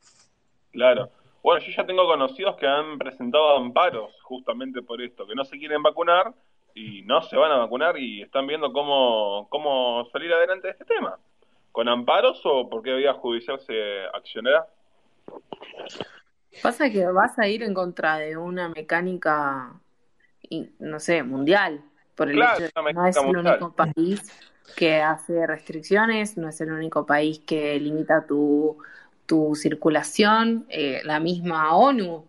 Claro. 0.72 1.10
Bueno, 1.42 1.62
yo 1.66 1.72
ya 1.76 1.86
tengo 1.86 2.06
conocidos 2.06 2.56
que 2.58 2.68
han 2.68 2.98
presentado 2.98 3.58
amparos 3.58 4.12
justamente 4.24 4.82
por 4.82 5.02
esto, 5.02 5.26
que 5.26 5.36
no 5.36 5.46
se 5.46 5.58
quieren 5.58 5.82
vacunar 5.82 6.34
y 6.76 7.02
no 7.04 7.22
se 7.22 7.38
van 7.38 7.52
a 7.52 7.58
vacunar 7.58 7.98
y 7.98 8.22
están 8.22 8.46
viendo 8.48 8.72
cómo, 8.74 9.48
cómo 9.50 10.06
salir 10.12 10.32
adelante 10.34 10.68
de 10.68 10.72
este 10.74 10.86
tema. 10.86 11.18
¿Con 11.72 11.88
amparos 11.88 12.42
o 12.46 12.70
por 12.70 12.84
qué 12.84 12.94
vía 12.94 13.14
judicial 13.14 13.60
se 13.60 14.04
accionará? 14.14 14.68
Pasa 16.62 16.90
que 16.92 17.06
vas 17.08 17.38
a 17.40 17.48
ir 17.48 17.64
en 17.64 17.74
contra 17.74 18.18
de 18.18 18.36
una 18.38 18.70
mecánica, 18.70 19.80
no 20.80 21.00
sé, 21.00 21.24
mundial, 21.24 21.84
por 22.16 22.30
el 22.30 22.36
Claro, 22.38 22.54
hecho 22.54 22.64
de 22.64 22.72
una 22.76 22.90
que 22.90 22.94
no 22.96 23.06
es 23.06 23.18
el 23.24 23.36
mundial. 23.36 23.60
único 23.60 23.74
país 23.76 24.22
que 24.76 24.96
hace 25.02 25.48
restricciones, 25.48 26.38
no 26.38 26.50
es 26.50 26.60
el 26.62 26.72
único 26.72 27.06
país 27.06 27.40
que 27.40 27.80
limita 27.80 28.26
tu, 28.28 28.78
tu 29.30 29.54
circulación. 29.56 30.66
Eh, 30.70 31.02
la 31.06 31.20
misma 31.20 31.76
ONU 31.76 32.26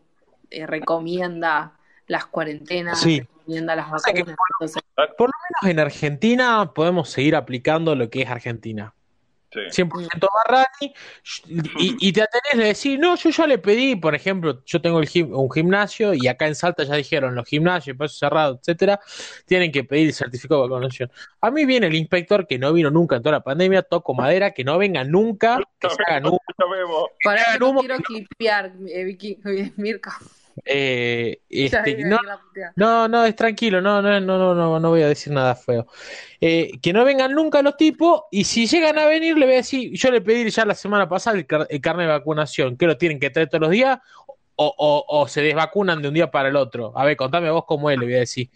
eh, 0.50 0.66
recomienda 0.66 1.72
las 2.06 2.26
cuarentenas, 2.26 3.00
Sí. 3.00 3.20
recomienda 3.20 3.74
las 3.74 3.90
vacunas. 3.90 4.36
Entonces, 4.60 4.82
Por 5.16 5.28
lo 5.30 5.32
menos 5.62 5.72
en 5.72 5.80
Argentina 5.80 6.72
podemos 6.74 7.08
seguir 7.08 7.34
aplicando 7.34 7.94
lo 7.94 8.10
que 8.10 8.20
es 8.22 8.28
Argentina. 8.28 8.92
Sí. 9.52 9.82
100% 9.82 10.28
Barrani, 10.32 10.94
y, 11.80 12.08
y 12.08 12.12
te 12.12 12.22
atenés 12.22 12.56
de 12.56 12.64
decir, 12.68 13.00
no, 13.00 13.16
yo 13.16 13.30
ya 13.30 13.46
le 13.48 13.58
pedí, 13.58 13.96
por 13.96 14.14
ejemplo, 14.14 14.62
yo 14.64 14.80
tengo 14.80 15.00
el 15.00 15.08
gim- 15.08 15.34
un 15.36 15.50
gimnasio 15.50 16.14
y 16.14 16.28
acá 16.28 16.46
en 16.46 16.54
Salta 16.54 16.84
ya 16.84 16.94
dijeron, 16.94 17.34
los 17.34 17.48
gimnasios, 17.48 17.94
espacios 17.94 18.18
cerrados, 18.18 18.58
etcétera, 18.60 19.00
tienen 19.46 19.72
que 19.72 19.82
pedir 19.82 20.06
el 20.06 20.14
certificado 20.14 20.62
de 20.62 20.68
vacunación. 20.68 21.10
A 21.40 21.50
mí 21.50 21.66
viene 21.66 21.88
el 21.88 21.96
inspector 21.96 22.46
que 22.46 22.58
no 22.58 22.72
vino 22.72 22.90
nunca 22.90 23.16
en 23.16 23.22
toda 23.22 23.32
la 23.38 23.42
pandemia, 23.42 23.82
toco 23.82 24.14
madera, 24.14 24.52
que 24.52 24.62
no 24.62 24.78
venga 24.78 25.02
nunca, 25.02 25.58
que 25.80 25.90
se 25.90 25.96
hagan 26.06 26.22
vemos. 26.22 27.08
para 27.24 27.58
no 27.58 27.70
humo, 27.70 27.80
quiero 27.80 27.96
clipear, 27.98 28.72
eh, 28.88 29.04
Vicky, 29.04 29.38
Mirka. 29.76 30.16
Eh, 30.64 31.40
este, 31.48 31.94
no. 32.10 32.16
No, 32.76 33.08
no, 33.08 33.24
es 33.24 33.34
tranquilo, 33.36 33.80
no, 33.80 34.00
no, 34.02 34.20
no, 34.20 34.38
no, 34.38 34.54
no, 34.54 34.80
no 34.80 34.88
voy 34.90 35.02
a 35.02 35.08
decir 35.08 35.32
nada 35.32 35.54
feo. 35.54 35.86
Eh, 36.40 36.72
que 36.82 36.92
no 36.92 37.04
vengan 37.04 37.32
nunca 37.34 37.62
los 37.62 37.76
tipos, 37.76 38.22
y 38.30 38.44
si 38.44 38.66
llegan 38.66 38.98
a 38.98 39.06
venir, 39.06 39.36
le 39.36 39.46
voy 39.46 39.54
a 39.54 39.58
decir, 39.58 39.92
yo 39.92 40.10
le 40.10 40.20
pedí 40.20 40.48
ya 40.50 40.64
la 40.64 40.74
semana 40.74 41.08
pasada 41.08 41.36
el, 41.36 41.46
car- 41.46 41.66
el 41.68 41.80
carnet 41.80 42.06
de 42.06 42.12
vacunación, 42.12 42.76
que 42.76 42.86
lo 42.86 42.96
tienen 42.96 43.18
que 43.18 43.30
traer 43.30 43.48
todos 43.48 43.62
los 43.62 43.70
días, 43.70 43.98
o, 44.56 44.74
o- 44.76 45.04
o 45.20 45.26
se 45.28 45.40
desvacunan 45.40 46.02
de 46.02 46.08
un 46.08 46.14
día 46.14 46.30
para 46.30 46.48
el 46.48 46.56
otro. 46.56 46.92
A 46.96 47.04
ver, 47.04 47.16
contame 47.16 47.50
vos 47.50 47.64
cómo 47.66 47.90
es, 47.90 47.98
le 47.98 48.04
voy 48.04 48.14
a 48.16 48.18
decir. 48.20 48.50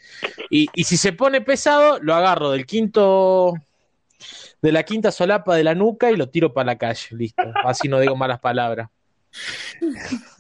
Y, 0.50 0.68
y 0.74 0.84
si 0.84 0.96
se 0.96 1.12
pone 1.14 1.40
pesado, 1.40 1.98
lo 2.00 2.14
agarro 2.14 2.50
del 2.50 2.66
quinto, 2.66 3.54
de 4.60 4.72
la 4.72 4.82
quinta 4.82 5.10
solapa 5.10 5.56
de 5.56 5.64
la 5.64 5.74
nuca 5.74 6.10
y 6.10 6.16
lo 6.16 6.28
tiro 6.28 6.52
para 6.52 6.66
la 6.66 6.78
calle, 6.78 7.08
listo. 7.12 7.42
Así 7.64 7.88
no 7.88 8.00
digo 8.00 8.16
malas 8.16 8.40
palabras. 8.40 8.88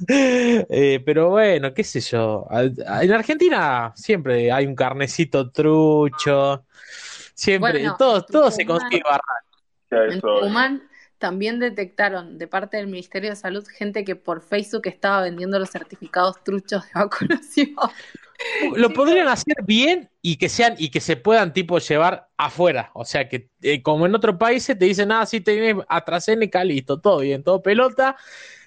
Eh, 0.08 1.02
pero 1.04 1.30
bueno, 1.30 1.74
qué 1.74 1.84
sé 1.84 2.00
yo. 2.00 2.46
En 2.50 3.12
Argentina 3.12 3.92
siempre 3.96 4.52
hay 4.52 4.66
un 4.66 4.74
carnecito 4.74 5.50
trucho. 5.50 6.64
Siempre, 7.34 7.72
Bueno, 7.72 7.96
todo, 7.98 8.22
todo 8.22 8.50
se 8.50 8.64
consigue 8.64 9.02
barrar. 9.02 10.12
En. 10.12 10.20
Tucumán 10.20 10.82
también 11.18 11.58
detectaron 11.58 12.36
de 12.38 12.46
parte 12.46 12.76
del 12.76 12.86
Ministerio 12.86 13.30
de 13.30 13.36
Salud 13.36 13.66
gente 13.66 14.04
que 14.04 14.16
por 14.16 14.42
Facebook 14.42 14.82
estaba 14.84 15.22
vendiendo 15.22 15.58
los 15.58 15.70
certificados 15.70 16.42
truchos 16.44 16.84
de 16.84 16.90
vacunación. 16.94 17.70
lo 18.76 18.90
podrían 18.90 19.28
hacer 19.28 19.56
bien 19.64 20.10
y 20.20 20.36
que 20.36 20.48
sean 20.48 20.74
y 20.76 20.90
que 20.90 21.00
se 21.00 21.16
puedan 21.16 21.52
tipo 21.52 21.78
llevar 21.78 22.28
afuera. 22.36 22.90
O 22.94 23.04
sea 23.04 23.28
que 23.28 23.48
eh, 23.62 23.82
como 23.82 24.06
en 24.06 24.14
otros 24.14 24.36
países 24.36 24.78
te 24.78 24.84
dicen, 24.84 25.12
ah, 25.12 25.24
sí 25.24 25.40
tenés 25.40 25.76
AstraZeneca, 25.88 26.62
listo, 26.64 27.00
todo 27.00 27.20
bien, 27.20 27.42
todo 27.42 27.62
pelota, 27.62 28.16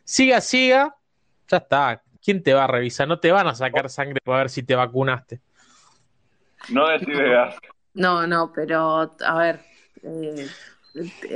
siga, 0.08 0.42
siga, 0.42 0.96
ya 1.48 1.58
está. 1.58 2.04
¿Quién 2.24 2.44
te 2.44 2.54
va 2.54 2.64
a 2.66 2.68
revisar? 2.68 3.08
No 3.08 3.20
te 3.20 3.32
van 3.32 3.48
a 3.48 3.56
sacar 3.56 3.90
sangre 3.90 4.20
para 4.24 4.40
ver 4.40 4.50
si 4.50 4.64
te 4.64 4.76
vacunaste. 4.76 5.42
No. 6.70 6.88
No, 7.94 8.28
no, 8.28 8.52
pero 8.54 9.12
a 9.26 9.38
ver, 9.40 9.60
eh, 10.04 10.48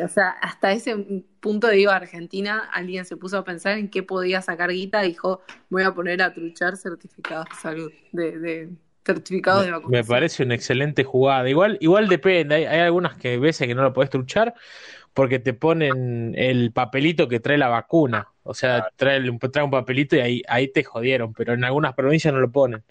o 0.03 0.07
sea, 0.07 0.29
hasta 0.41 0.71
ese 0.71 0.95
punto 1.39 1.67
de 1.67 1.79
iba 1.79 1.93
a 1.93 1.95
Argentina, 1.97 2.69
alguien 2.71 3.05
se 3.05 3.17
puso 3.17 3.37
a 3.39 3.43
pensar 3.43 3.77
en 3.77 3.89
qué 3.89 4.03
podía 4.03 4.41
sacar 4.41 4.69
guita, 4.71 5.01
dijo, 5.01 5.41
voy 5.69 5.83
a 5.83 5.93
poner 5.93 6.21
a 6.21 6.33
truchar 6.33 6.77
certificados 6.77 7.49
de 7.49 7.55
salud, 7.55 7.91
de, 8.11 8.39
de 8.39 8.69
certificados 9.03 9.65
de 9.65 9.71
Me 9.71 9.77
vacunación. 9.77 10.07
parece 10.07 10.43
una 10.43 10.55
excelente 10.55 11.03
jugada. 11.03 11.49
Igual, 11.49 11.77
igual 11.81 12.07
depende, 12.07 12.55
hay, 12.55 12.65
hay 12.65 12.79
algunas 12.81 13.17
que 13.17 13.37
veces 13.39 13.67
que 13.67 13.73
no 13.75 13.83
lo 13.83 13.93
podés 13.93 14.11
truchar 14.11 14.53
porque 15.13 15.39
te 15.39 15.53
ponen 15.53 16.33
el 16.37 16.71
papelito 16.71 17.27
que 17.27 17.39
trae 17.39 17.57
la 17.57 17.67
vacuna. 17.67 18.27
O 18.43 18.53
sea, 18.53 18.89
trae, 18.95 19.21
trae 19.51 19.63
un 19.63 19.71
papelito 19.71 20.15
y 20.15 20.19
ahí, 20.19 20.41
ahí 20.47 20.67
te 20.67 20.83
jodieron, 20.83 21.33
pero 21.33 21.53
en 21.53 21.63
algunas 21.63 21.93
provincias 21.93 22.33
no 22.33 22.39
lo 22.39 22.51
ponen. 22.51 22.83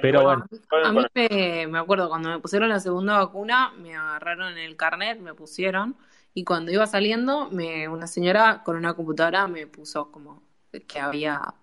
Pero 0.00 0.22
bueno, 0.22 0.46
bueno, 0.70 0.86
A 0.86 0.92
mí 0.92 1.06
me, 1.14 1.66
me 1.66 1.78
acuerdo, 1.78 2.08
cuando 2.08 2.30
me 2.30 2.38
pusieron 2.38 2.68
la 2.68 2.80
segunda 2.80 3.18
vacuna, 3.18 3.72
me 3.76 3.94
agarraron 3.94 4.56
el 4.56 4.76
carnet, 4.76 5.18
me 5.20 5.34
pusieron, 5.34 5.96
y 6.32 6.44
cuando 6.44 6.72
iba 6.72 6.86
saliendo, 6.86 7.50
me, 7.50 7.88
una 7.88 8.06
señora 8.06 8.62
con 8.64 8.76
una 8.76 8.94
computadora 8.94 9.46
me 9.48 9.66
puso 9.66 10.10
como 10.10 10.42
que 10.88 10.98
había 10.98 11.54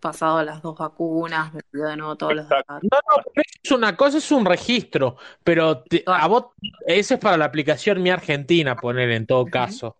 pasado 0.00 0.42
las 0.42 0.62
dos 0.62 0.76
vacunas, 0.78 1.52
me 1.54 1.60
pidió 1.70 1.86
de 1.86 1.96
nuevo 1.96 2.16
todos 2.16 2.34
los 2.34 2.48
datos. 2.48 2.82
No, 2.82 2.98
no, 3.16 3.22
pero 3.34 3.44
es 3.62 3.70
una 3.70 3.96
cosa, 3.96 4.18
es 4.18 4.32
un 4.32 4.44
registro, 4.44 5.16
pero 5.44 5.82
te- 5.82 6.02
a 6.06 6.26
vos, 6.26 6.46
ese 6.86 7.14
es 7.14 7.20
para 7.20 7.36
la 7.36 7.44
aplicación 7.44 8.02
Mi 8.02 8.10
Argentina, 8.10 8.76
poner 8.76 9.10
en 9.10 9.26
todo 9.26 9.46
caso. 9.46 9.96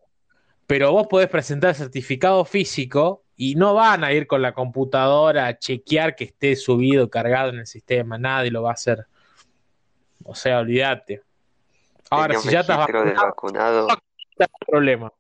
Pero 0.67 0.93
vos 0.93 1.07
podés 1.09 1.29
presentar 1.29 1.75
certificado 1.75 2.45
físico 2.45 3.25
y 3.37 3.55
no 3.55 3.75
van 3.75 4.05
a 4.05 4.13
ir 4.13 4.27
con 4.27 4.41
la 4.43 4.53
computadora 4.53 5.47
a 5.47 5.59
chequear 5.59 6.15
que 6.15 6.25
esté 6.25 6.55
subido, 6.57 7.09
cargado 7.11 7.51
en 7.51 7.59
el 7.61 7.67
sistema, 7.67 8.19
nadie 8.19 8.51
lo 8.51 8.63
va 8.63 8.71
a 8.71 8.75
hacer. 8.75 9.07
O 10.25 10.35
sea, 10.35 10.59
olvídate. 10.61 11.23
Ahora, 12.11 12.35
si 12.39 12.51
ya 12.51 12.61
estás 12.61 12.79
vacunado, 12.79 13.27
vacunado. 13.27 13.89
no 13.89 13.95
hay 14.39 14.47
problema, 14.67 15.13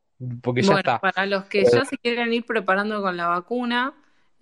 porque 0.42 0.62
ya 0.62 0.72
Bueno, 0.72 0.78
está. 0.80 0.98
para 1.00 1.26
los 1.26 1.44
que 1.44 1.64
ya 1.64 1.84
se 1.84 1.96
quieren 1.98 2.32
ir 2.32 2.44
preparando 2.44 3.00
con 3.00 3.16
la 3.16 3.28
vacuna, 3.28 3.94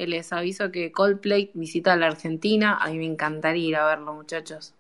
les 0.07 0.33
aviso 0.33 0.71
que 0.71 0.93
Coldplay 0.93 1.51
visita 1.55 1.97
la 1.97 2.07
Argentina. 2.07 2.79
A 2.81 2.89
mí 2.89 2.99
me 2.99 3.07
encantaría 3.07 3.69
ir 3.69 3.77
a 3.77 3.87
verlo, 3.87 4.15
muchachos. 4.15 4.75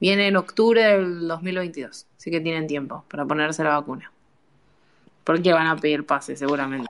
Viene 0.00 0.28
en 0.28 0.36
octubre 0.36 0.82
del 0.82 1.26
2022, 1.26 2.06
así 2.16 2.30
que 2.30 2.40
tienen 2.40 2.66
tiempo 2.66 3.04
para 3.08 3.24
ponerse 3.24 3.64
la 3.64 3.70
vacuna. 3.70 4.12
Porque 5.24 5.52
van 5.52 5.66
a 5.66 5.76
pedir 5.76 6.06
pase, 6.06 6.36
seguramente. 6.36 6.88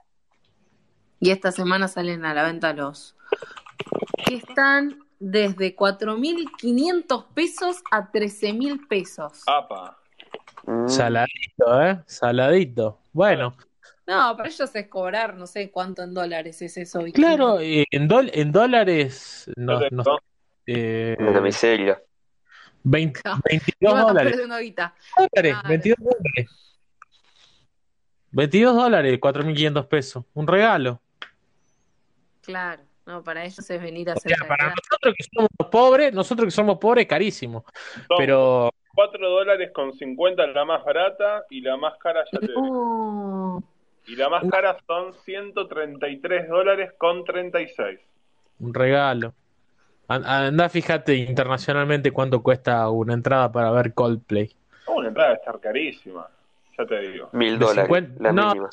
Y 1.20 1.30
esta 1.30 1.52
semana 1.52 1.88
salen 1.88 2.24
a 2.24 2.34
la 2.34 2.44
venta 2.44 2.72
los 2.72 3.16
que 4.26 4.36
están 4.36 4.98
desde 5.18 5.74
4.500 5.74 7.26
pesos 7.34 7.82
a 7.90 8.12
13.000 8.12 8.86
pesos. 8.86 9.42
Apa. 9.46 9.98
Saladito, 10.86 11.82
¿eh? 11.82 12.02
Saladito. 12.06 12.98
Bueno, 13.12 13.54
No, 14.08 14.36
para 14.36 14.48
ellos 14.48 14.74
es 14.74 14.88
cobrar, 14.88 15.36
no 15.36 15.46
sé 15.46 15.70
cuánto 15.70 16.02
en 16.02 16.14
dólares 16.14 16.60
es 16.62 16.76
eso. 16.78 17.02
Vicky. 17.02 17.12
claro, 17.20 17.60
eh, 17.60 17.84
en, 17.90 18.08
dol- 18.08 18.30
en 18.32 18.50
dólares 18.50 19.48
no, 19.56 19.78
no- 19.90 20.02
¿no? 20.02 20.18
eh, 20.66 21.14
Una 21.20 21.40
miseria. 21.42 22.02
20 22.84 23.20
No. 23.24 23.38
22 23.44 23.74
Iban 23.80 23.96
a 23.98 24.02
dólares. 24.02 24.36
dólares, 24.38 24.72
Claro. 25.34 25.68
22 25.68 25.98
dólares. 25.98 26.74
22 28.30 28.74
dólares, 28.74 29.18
4.500 29.20 29.86
pesos. 29.86 30.24
Un 30.34 30.46
regalo. 30.46 31.00
Claro, 32.42 32.82
no, 33.04 33.22
para 33.22 33.44
ellos 33.44 33.68
es 33.68 33.82
venir 33.82 34.08
a 34.08 34.14
O 34.14 34.16
hacer 34.16 34.34
sea, 34.36 34.48
para 34.48 34.68
nosotros 34.74 35.14
que 35.18 35.24
somos 35.34 35.50
pobres, 35.70 36.12
nosotros 36.14 36.46
que 36.46 36.50
somos 36.50 36.78
pobres, 36.78 37.06
carísimo. 37.06 37.64
Son 38.06 38.16
Pero 38.18 38.70
4 38.94 39.28
dólares 39.28 39.70
con 39.74 39.92
50 39.92 40.46
la 40.46 40.64
más 40.64 40.82
barata 40.84 41.44
y 41.50 41.60
la 41.60 41.76
más 41.76 41.94
cara 41.98 42.24
ya 42.32 42.38
te. 42.40 42.48
No. 42.54 43.62
Y 44.08 44.16
la 44.16 44.28
más 44.30 44.42
cara 44.50 44.76
son 44.86 45.12
133 45.24 46.48
dólares 46.48 46.92
con 46.98 47.24
36. 47.24 48.00
un 48.60 48.74
regalo. 48.74 49.34
An- 50.08 50.24
Anda, 50.24 50.68
fíjate 50.68 51.14
internacionalmente 51.14 52.10
cuánto 52.10 52.42
cuesta 52.42 52.88
una 52.88 53.12
entrada 53.14 53.52
para 53.52 53.70
ver 53.70 53.92
Coldplay. 53.92 54.50
Oh, 54.86 54.94
una 54.96 55.08
entrada 55.08 55.28
debe 55.30 55.40
estar 55.40 55.60
carísima, 55.60 56.26
ya 56.78 56.86
te 56.86 56.98
digo. 57.00 57.28
Mil 57.32 57.58
dólares, 57.58 57.84
50 57.84 58.22
la 58.22 58.32
no, 58.32 58.70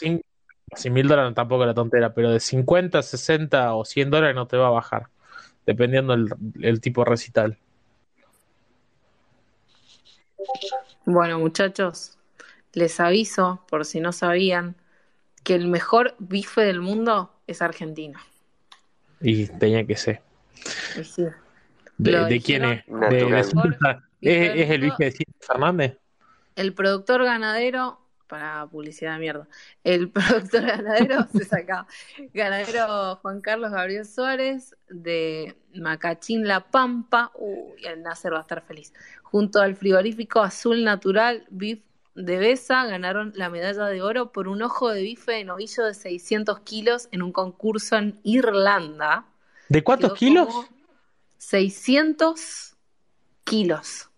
si 0.73 0.89
mil 0.89 1.07
dólares 1.07 1.33
tampoco 1.35 1.63
es 1.63 1.67
la 1.67 1.73
tontera, 1.73 2.13
pero 2.13 2.31
de 2.31 2.39
50, 2.39 3.01
60 3.01 3.75
o 3.75 3.83
100 3.83 4.09
dólares 4.09 4.35
no 4.35 4.47
te 4.47 4.55
va 4.57 4.67
a 4.67 4.71
bajar, 4.71 5.07
dependiendo 5.65 6.13
el, 6.13 6.29
el 6.61 6.79
tipo 6.79 7.03
de 7.03 7.09
recital. 7.09 7.57
Bueno, 11.05 11.39
muchachos, 11.39 12.17
les 12.73 12.99
aviso, 12.99 13.61
por 13.69 13.85
si 13.85 13.99
no 13.99 14.11
sabían, 14.11 14.75
que 15.45 15.53
el 15.53 15.67
mejor 15.67 16.15
bife 16.17 16.61
del 16.61 16.81
mundo 16.81 17.31
es 17.47 17.61
argentino. 17.61 18.19
Y 19.21 19.45
tenía 19.47 19.85
que 19.85 19.95
ser. 19.95 20.21
Sí. 21.03 21.27
¿De, 21.97 22.41
quién 22.43 22.65
es? 22.65 22.83
¿De, 22.87 23.39
¿Es, 23.39 23.53
es 24.21 24.69
el 24.71 24.81
bife 24.81 25.05
de 25.05 25.25
Fernández? 25.39 25.97
El 26.55 26.73
productor 26.73 27.23
ganadero, 27.23 28.01
para 28.27 28.65
publicidad 28.65 29.13
de 29.13 29.19
mierda, 29.19 29.47
el 29.83 30.09
productor 30.11 30.65
ganadero 30.65 31.27
se 31.31 31.45
saca. 31.45 31.85
Ganadero 32.33 33.17
Juan 33.17 33.39
Carlos 33.41 33.71
Gabriel 33.71 34.05
Suárez 34.05 34.75
de 34.89 35.55
Macachín 35.75 36.47
La 36.47 36.71
Pampa. 36.71 37.31
Uy, 37.35 37.85
el 37.85 38.01
Nasser 38.01 38.33
va 38.33 38.39
a 38.39 38.41
estar 38.41 38.63
feliz. 38.63 38.93
Junto 39.21 39.61
al 39.61 39.75
frigorífico 39.75 40.41
Azul 40.41 40.83
Natural 40.83 41.45
Beef 41.51 41.81
de 42.15 42.37
Besa 42.37 42.85
ganaron 42.85 43.33
la 43.35 43.49
medalla 43.49 43.85
de 43.87 44.01
oro 44.01 44.31
por 44.31 44.47
un 44.47 44.61
ojo 44.61 44.89
de 44.89 45.01
bife 45.01 45.33
de 45.33 45.43
novillo 45.43 45.83
de 45.83 45.93
600 45.93 46.61
kilos 46.61 47.09
en 47.11 47.21
un 47.21 47.31
concurso 47.31 47.97
en 47.97 48.19
Irlanda. 48.23 49.25
¿De 49.69 49.83
cuántos 49.83 50.11
Quedó 50.11 50.19
kilos? 50.19 50.47
como 50.47 50.67
600 51.37 52.75
kilos. 53.43 54.09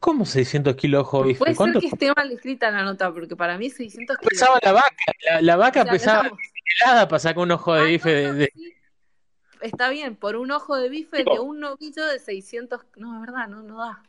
¿Cómo 0.00 0.24
600 0.24 0.76
kilos 0.76 1.02
ojo 1.02 1.24
bife? 1.24 1.38
Puede 1.38 1.52
ser 1.52 1.58
¿Cuánto 1.58 1.80
que 1.80 1.86
esté 1.88 2.12
mal 2.16 2.30
escrita 2.32 2.70
la 2.70 2.82
nota, 2.82 3.12
porque 3.12 3.36
para 3.36 3.58
mí 3.58 3.66
es 3.66 3.74
600 3.74 4.16
kilos. 4.16 4.30
pesaba 4.30 4.58
la 4.62 4.72
vaca? 4.72 4.94
La, 5.28 5.42
la 5.42 5.56
vaca 5.56 5.82
sea, 5.82 5.92
pesaba 5.92 6.30
helada 6.82 7.08
para 7.08 7.18
sacar 7.20 7.42
un 7.42 7.50
ojo 7.52 7.74
de 7.74 7.80
Ah, 7.82 7.84
bife 7.86 8.10
de, 8.10 8.32
de- 8.32 8.52
sí. 8.54 8.74
Está 9.60 9.90
bien, 9.90 10.16
por 10.16 10.36
un 10.36 10.50
ojo 10.52 10.74
de 10.76 10.88
bife 10.88 11.22
de 11.22 11.38
un 11.38 11.60
novillo 11.60 12.06
de 12.06 12.18
600. 12.18 12.80
No, 12.96 13.14
es 13.16 13.20
verdad, 13.20 13.46
no, 13.46 13.62
no 13.62 13.78
da. 13.78 14.02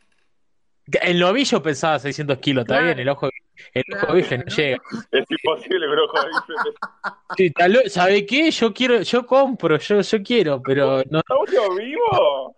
El 1.00 1.18
novillo 1.20 1.62
pesaba 1.62 1.98
600 1.98 2.38
kilos, 2.38 2.62
está 2.62 2.74
Claro. 2.74 2.86
bien, 2.86 2.98
el 2.98 3.08
ojo, 3.08 3.28
el 3.72 3.84
ojo 3.92 4.00
Claro, 4.00 4.14
de 4.14 4.20
bife 4.20 4.38
no 4.38 4.44
¿no? 4.48 4.56
llega. 4.56 4.78
Es 5.12 5.24
imposible, 5.30 5.86
bro, 5.88 6.08
joder, 6.08 6.30
dice, 6.32 6.70
Sí, 7.36 7.50
tal 7.50 7.72
vez- 7.72 7.92
¿Sabe 7.92 8.26
qué? 8.26 8.50
Yo 8.50 8.74
quiero, 8.74 9.00
yo 9.02 9.26
compro, 9.26 9.78
yo, 9.78 10.00
yo 10.00 10.22
quiero, 10.22 10.60
pero 10.62 11.02
no 11.08 11.22
¿Saurio 11.26 11.74
vivo? 11.76 12.56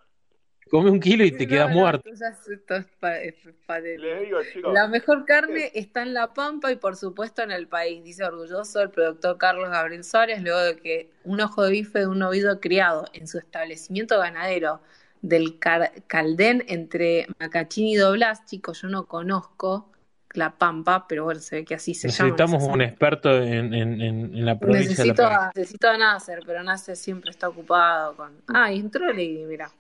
come 0.71 0.91
un 0.91 0.99
kilo 0.99 1.25
y 1.25 1.31
te 1.31 1.45
No, 1.45 1.51
quedas 1.51 1.69
no, 1.69 1.75
muerto. 1.77 2.09
es- 2.11 2.21
esto 2.49 2.75
es 2.75 2.87
pa- 2.99 3.21
es 3.21 3.35
pa- 3.67 3.81
de- 3.81 3.99
Les 3.99 4.23
digo, 4.23 4.39
chicos. 4.53 4.73
La 4.73 4.89
mejor 4.89 5.25
carne 5.25 5.71
está 5.75 6.03
en 6.03 6.15
La 6.15 6.33
Pampa 6.35 6.73
y 6.73 6.77
por 6.77 6.97
supuesto 6.97 7.43
en 7.43 7.53
el 7.53 7.69
país, 7.69 8.03
dice 8.03 8.25
orgulloso 8.25 8.81
el 8.81 8.91
productor 8.91 9.39
Carlos 9.39 9.71
Gabriel 9.71 10.03
Suárez, 10.03 10.43
luego 10.43 10.59
de 10.61 10.77
que 10.77 11.11
un 11.23 11.41
ojo 11.41 11.63
de 11.63 11.71
bife 11.71 12.01
de 12.01 12.07
un 12.09 12.19
novillo 12.19 12.59
criado 12.59 13.05
en 13.13 13.29
su 13.29 13.39
establecimiento 13.39 14.19
ganadero 14.19 14.81
del 15.29 15.59
Caldén 15.59 16.65
entre 16.69 17.27
Macachín 17.41 17.87
y 17.87 17.97
Doblas, 17.97 18.45
chicos, 18.45 18.83
yo 18.83 18.89
no 18.89 19.07
conozco 19.07 19.91
La 20.33 20.59
Pampa, 20.59 21.07
pero 21.09 21.25
bueno, 21.25 21.41
se 21.41 21.57
ve 21.57 21.65
que 21.65 21.75
así 21.75 21.95
se 21.95 22.09
llama. 22.09 22.31
Necesitamos 22.31 22.63
sé 22.65 22.71
un 22.71 22.83
experto 22.83 23.43
en, 23.43 23.73
en, 23.73 24.01
en, 24.01 24.37
en 24.37 24.45
la 24.45 24.59
provincia 24.59 24.91
Necesito 24.91 25.23
de 25.23 25.29
La 25.31 25.53
necesito 25.55 25.89
a 25.89 25.97
Nasser, 25.97 26.41
pero 26.45 26.63
Nasser 26.63 26.97
siempre 26.97 27.31
está 27.31 27.49
ocupado 27.49 28.17
con... 28.17 28.33
Ah, 28.49 28.71
y 28.71 28.81
entró 28.81 29.07
Lady, 29.07 29.45
mira. 29.47 29.71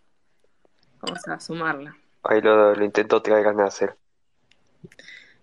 Vamos 1.00 1.28
a 1.28 1.38
sumarla. 1.38 1.96
Ahí 2.22 2.40
lo, 2.40 2.74
lo 2.74 2.84
intentó 2.84 3.20
traer 3.20 3.46
a 3.48 3.52
Nasser. 3.52 3.94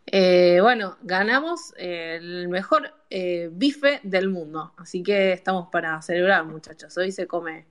Eh, 0.07 0.59
bueno, 0.61 0.97
ganamos 1.03 1.73
eh, 1.77 2.17
el 2.19 2.49
mejor 2.49 2.91
eh, 3.09 3.49
bife 3.51 3.99
del 4.03 4.29
mundo, 4.29 4.73
así 4.77 5.03
que 5.03 5.31
estamos 5.31 5.69
para 5.71 6.01
celebrar, 6.01 6.43
muchachos. 6.45 6.97
Hoy 6.97 7.11
se 7.11 7.27
come, 7.27 7.67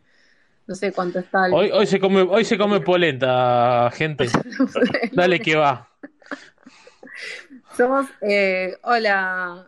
no 0.70 0.76
sé 0.76 0.92
cuánto 0.92 1.18
está 1.18 1.46
el... 1.46 1.52
Hoy, 1.52 1.68
hoy 1.72 1.84
se 1.84 1.98
come, 1.98 2.22
hoy 2.22 2.44
se 2.44 2.56
come 2.56 2.80
polenta, 2.80 3.90
gente. 3.92 4.28
Dale 5.12 5.40
que 5.40 5.56
va. 5.56 5.88
Somos, 7.76 8.06
eh, 8.20 8.78
hola, 8.84 9.66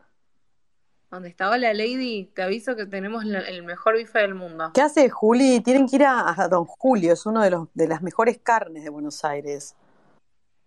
¿Dónde 1.11 1.29
estaba 1.29 1.59
la 1.59 1.75
Lady? 1.75 2.31
Te 2.33 2.43
aviso 2.43 2.77
que 2.77 2.87
tenemos 2.87 3.25
la- 3.25 3.41
el 3.41 3.65
mejor 3.65 3.97
bife 3.99 4.21
del 4.21 4.35
mundo. 4.37 4.71
¿Qué 4.73 4.81
hace 4.81 5.11
Juli? 5.11 5.61
Tienen 5.61 5.89
que 5.89 5.97
ir 5.97 6.05
a, 6.05 6.41
a 6.41 6.49
Don 6.49 6.65
Julio, 6.65 7.13
es 7.15 7.27
uno 7.27 7.43
de 7.43 7.51
los 7.51 7.69
de 7.75 7.89
las 7.89 8.01
mejores 8.01 8.39
carnes 8.41 8.85
de 8.85 8.89
Buenos 8.91 9.25
Aires. 9.25 9.75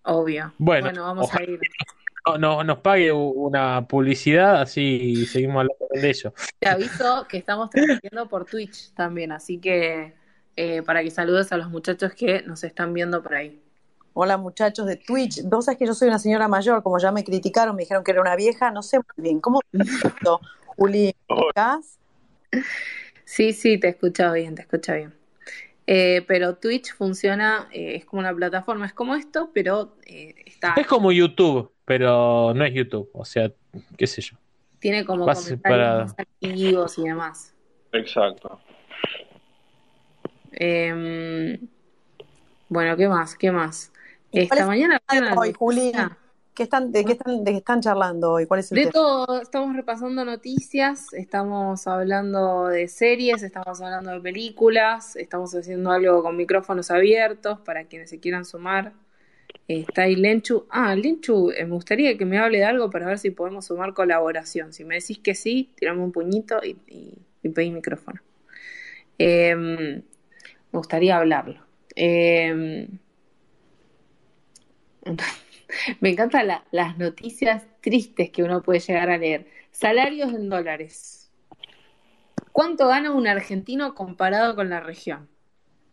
Obvio. 0.04 0.54
Bueno, 0.58 1.02
vamos 1.02 1.34
a 1.34 1.42
ir. 1.44 1.60
No, 2.28 2.38
no- 2.38 2.64
nos 2.66 2.80
pague 2.80 3.12
una 3.14 3.88
publicidad, 3.88 4.62
así 4.62 5.26
seguimos 5.28 5.62
hablando 5.62 5.88
de 5.92 6.10
ello. 6.10 6.34
Te 6.60 6.68
aviso 6.68 7.26
que 7.30 7.38
estamos 7.38 7.70
transmitiendo 7.70 8.28
por 8.28 8.44
Twitch 8.46 8.94
también, 8.94 9.32
así 9.32 9.60
que 9.60 10.14
eh, 10.56 10.82
para 10.84 11.04
que 11.04 11.12
saludes 11.12 11.52
a 11.52 11.58
los 11.58 11.70
muchachos 11.70 12.14
que 12.14 12.42
nos 12.44 12.64
están 12.64 12.94
viendo 12.94 13.22
por 13.22 13.36
ahí. 13.36 13.60
Hola 14.14 14.38
muchachos 14.38 14.86
de 14.86 14.96
Twitch. 14.96 15.44
Vos 15.44 15.66
sabés 15.66 15.78
que 15.78 15.86
yo 15.86 15.94
soy 15.94 16.08
una 16.08 16.20
señora 16.20 16.48
mayor, 16.48 16.82
como 16.84 16.98
ya 17.00 17.12
me 17.12 17.24
criticaron, 17.24 17.76
me 17.76 17.82
dijeron 17.84 18.04
que 18.04 18.12
era 18.12 18.22
una 18.22 18.36
vieja, 18.36 18.72
no 18.72 18.82
sé 18.82 18.98
muy 18.98 19.06
bien. 19.24 19.42
¿Cómo 19.42 19.60
esto, 19.74 20.40
Juli? 20.78 21.14
¿Me 21.30 21.36
ubicás? 21.36 22.00
Sí, 23.26 23.52
sí, 23.54 23.78
te 23.78 23.90
escucho 23.90 24.32
bien, 24.32 24.56
te 24.56 24.62
escucho 24.62 24.94
bien. 24.94 25.14
Eh, 25.88 26.24
pero 26.28 26.56
Twitch 26.56 26.94
funciona, 26.96 27.68
eh, 27.72 27.96
es 27.96 28.06
como 28.06 28.22
una 28.22 28.34
plataforma, 28.34 28.86
es 28.86 28.94
como 28.94 29.16
esto, 29.16 29.52
pero 29.54 29.96
eh, 30.06 30.34
está, 30.46 30.74
Es 30.78 30.88
como 30.88 31.12
YouTube, 31.12 31.72
pero 31.84 32.54
no 32.56 32.64
es 32.66 32.74
YouTube, 32.74 33.10
o 33.14 33.26
sea, 33.26 33.52
qué 33.98 34.08
sé 34.08 34.22
yo. 34.22 34.38
tiene 34.80 35.06
como 35.06 35.26
Vas 35.26 35.44
comentarios 35.44 35.80
para- 35.80 36.04
más 36.06 36.16
activos 36.18 36.98
y 36.98 37.04
demás. 37.04 37.54
Exacto. 37.92 38.60
Eh, 40.56 41.60
bueno, 42.70 42.98
¿qué 42.98 43.08
más? 43.08 43.36
¿Qué 43.36 43.52
más? 43.52 43.92
¿Y 44.32 44.48
cuál 44.48 44.60
Esta 44.60 44.62
es 44.62 44.68
mañana 44.68 45.02
hoy, 45.38 45.54
Juli? 45.54 45.92
noticia 45.92 46.18
¿Qué 46.56 46.64
están, 46.64 46.92
de, 46.94 47.04
qué 47.04 47.12
están, 47.12 47.44
¿De 47.44 47.52
qué 47.52 47.58
están 47.58 47.82
charlando 47.82 48.32
hoy? 48.32 48.46
¿Cuál 48.46 48.62
es 48.62 48.72
el 48.72 48.78
de 48.78 48.82
tema? 48.84 48.94
todo, 48.94 49.42
estamos 49.42 49.76
repasando 49.76 50.24
noticias, 50.24 51.14
estamos 51.14 51.86
hablando 51.86 52.68
de 52.68 52.88
series, 52.88 53.44
estamos 53.44 53.82
hablando 53.82 54.12
de 54.12 54.22
películas, 54.22 55.18
estamos 55.18 55.54
haciendo 55.54 55.92
algo 55.92 56.24
con 56.24 56.38
micrófonos 56.38 56.92
abiertos 56.92 57.60
para 57.60 57.84
quienes 57.84 58.10
se 58.10 58.22
quieran 58.22 58.46
sumar. 58.46 58.94
Está 59.68 60.04
ahí 60.04 60.16
Lenchu. 60.16 60.66
Ah, 60.70 60.96
Lenchu, 60.96 61.52
eh, 61.52 61.66
me 61.66 61.72
gustaría 61.72 62.18
que 62.18 62.24
me 62.24 62.38
hable 62.38 62.60
de 62.60 62.66
algo 62.66 62.90
para 62.90 63.08
ver 63.08 63.20
si 63.20 63.32
podemos 63.32 63.66
sumar 63.66 63.94
colaboración. 63.94 64.72
Si 64.72 64.86
me 64.86 64.96
decís 64.96 65.20
que 65.20 65.36
sí, 65.36 65.72
tirame 65.76 66.04
un 66.04 66.14
puñito 66.14 66.64
y, 66.64 66.78
y, 66.88 67.14
y 67.44 67.50
pedí 67.50 67.70
micrófono. 67.70 68.22
Eh, 69.20 70.02
me 70.76 70.80
gustaría 70.80 71.16
hablarlo. 71.16 71.62
Eh, 71.96 72.90
me 76.02 76.10
encantan 76.10 76.48
la- 76.48 76.66
las 76.72 76.98
noticias 76.98 77.64
tristes 77.82 78.30
que 78.30 78.44
uno 78.44 78.62
puede 78.62 78.80
llegar 78.80 79.10
a 79.10 79.18
leer. 79.18 79.48
Salarios 79.72 80.34
en 80.34 80.50
dólares. 80.50 81.32
¿Cuánto 82.52 82.88
gana 82.88 83.12
un 83.12 83.26
argentino 83.28 83.96
comparado 83.96 84.56
con 84.56 84.70
la 84.70 84.82
región? 84.82 85.30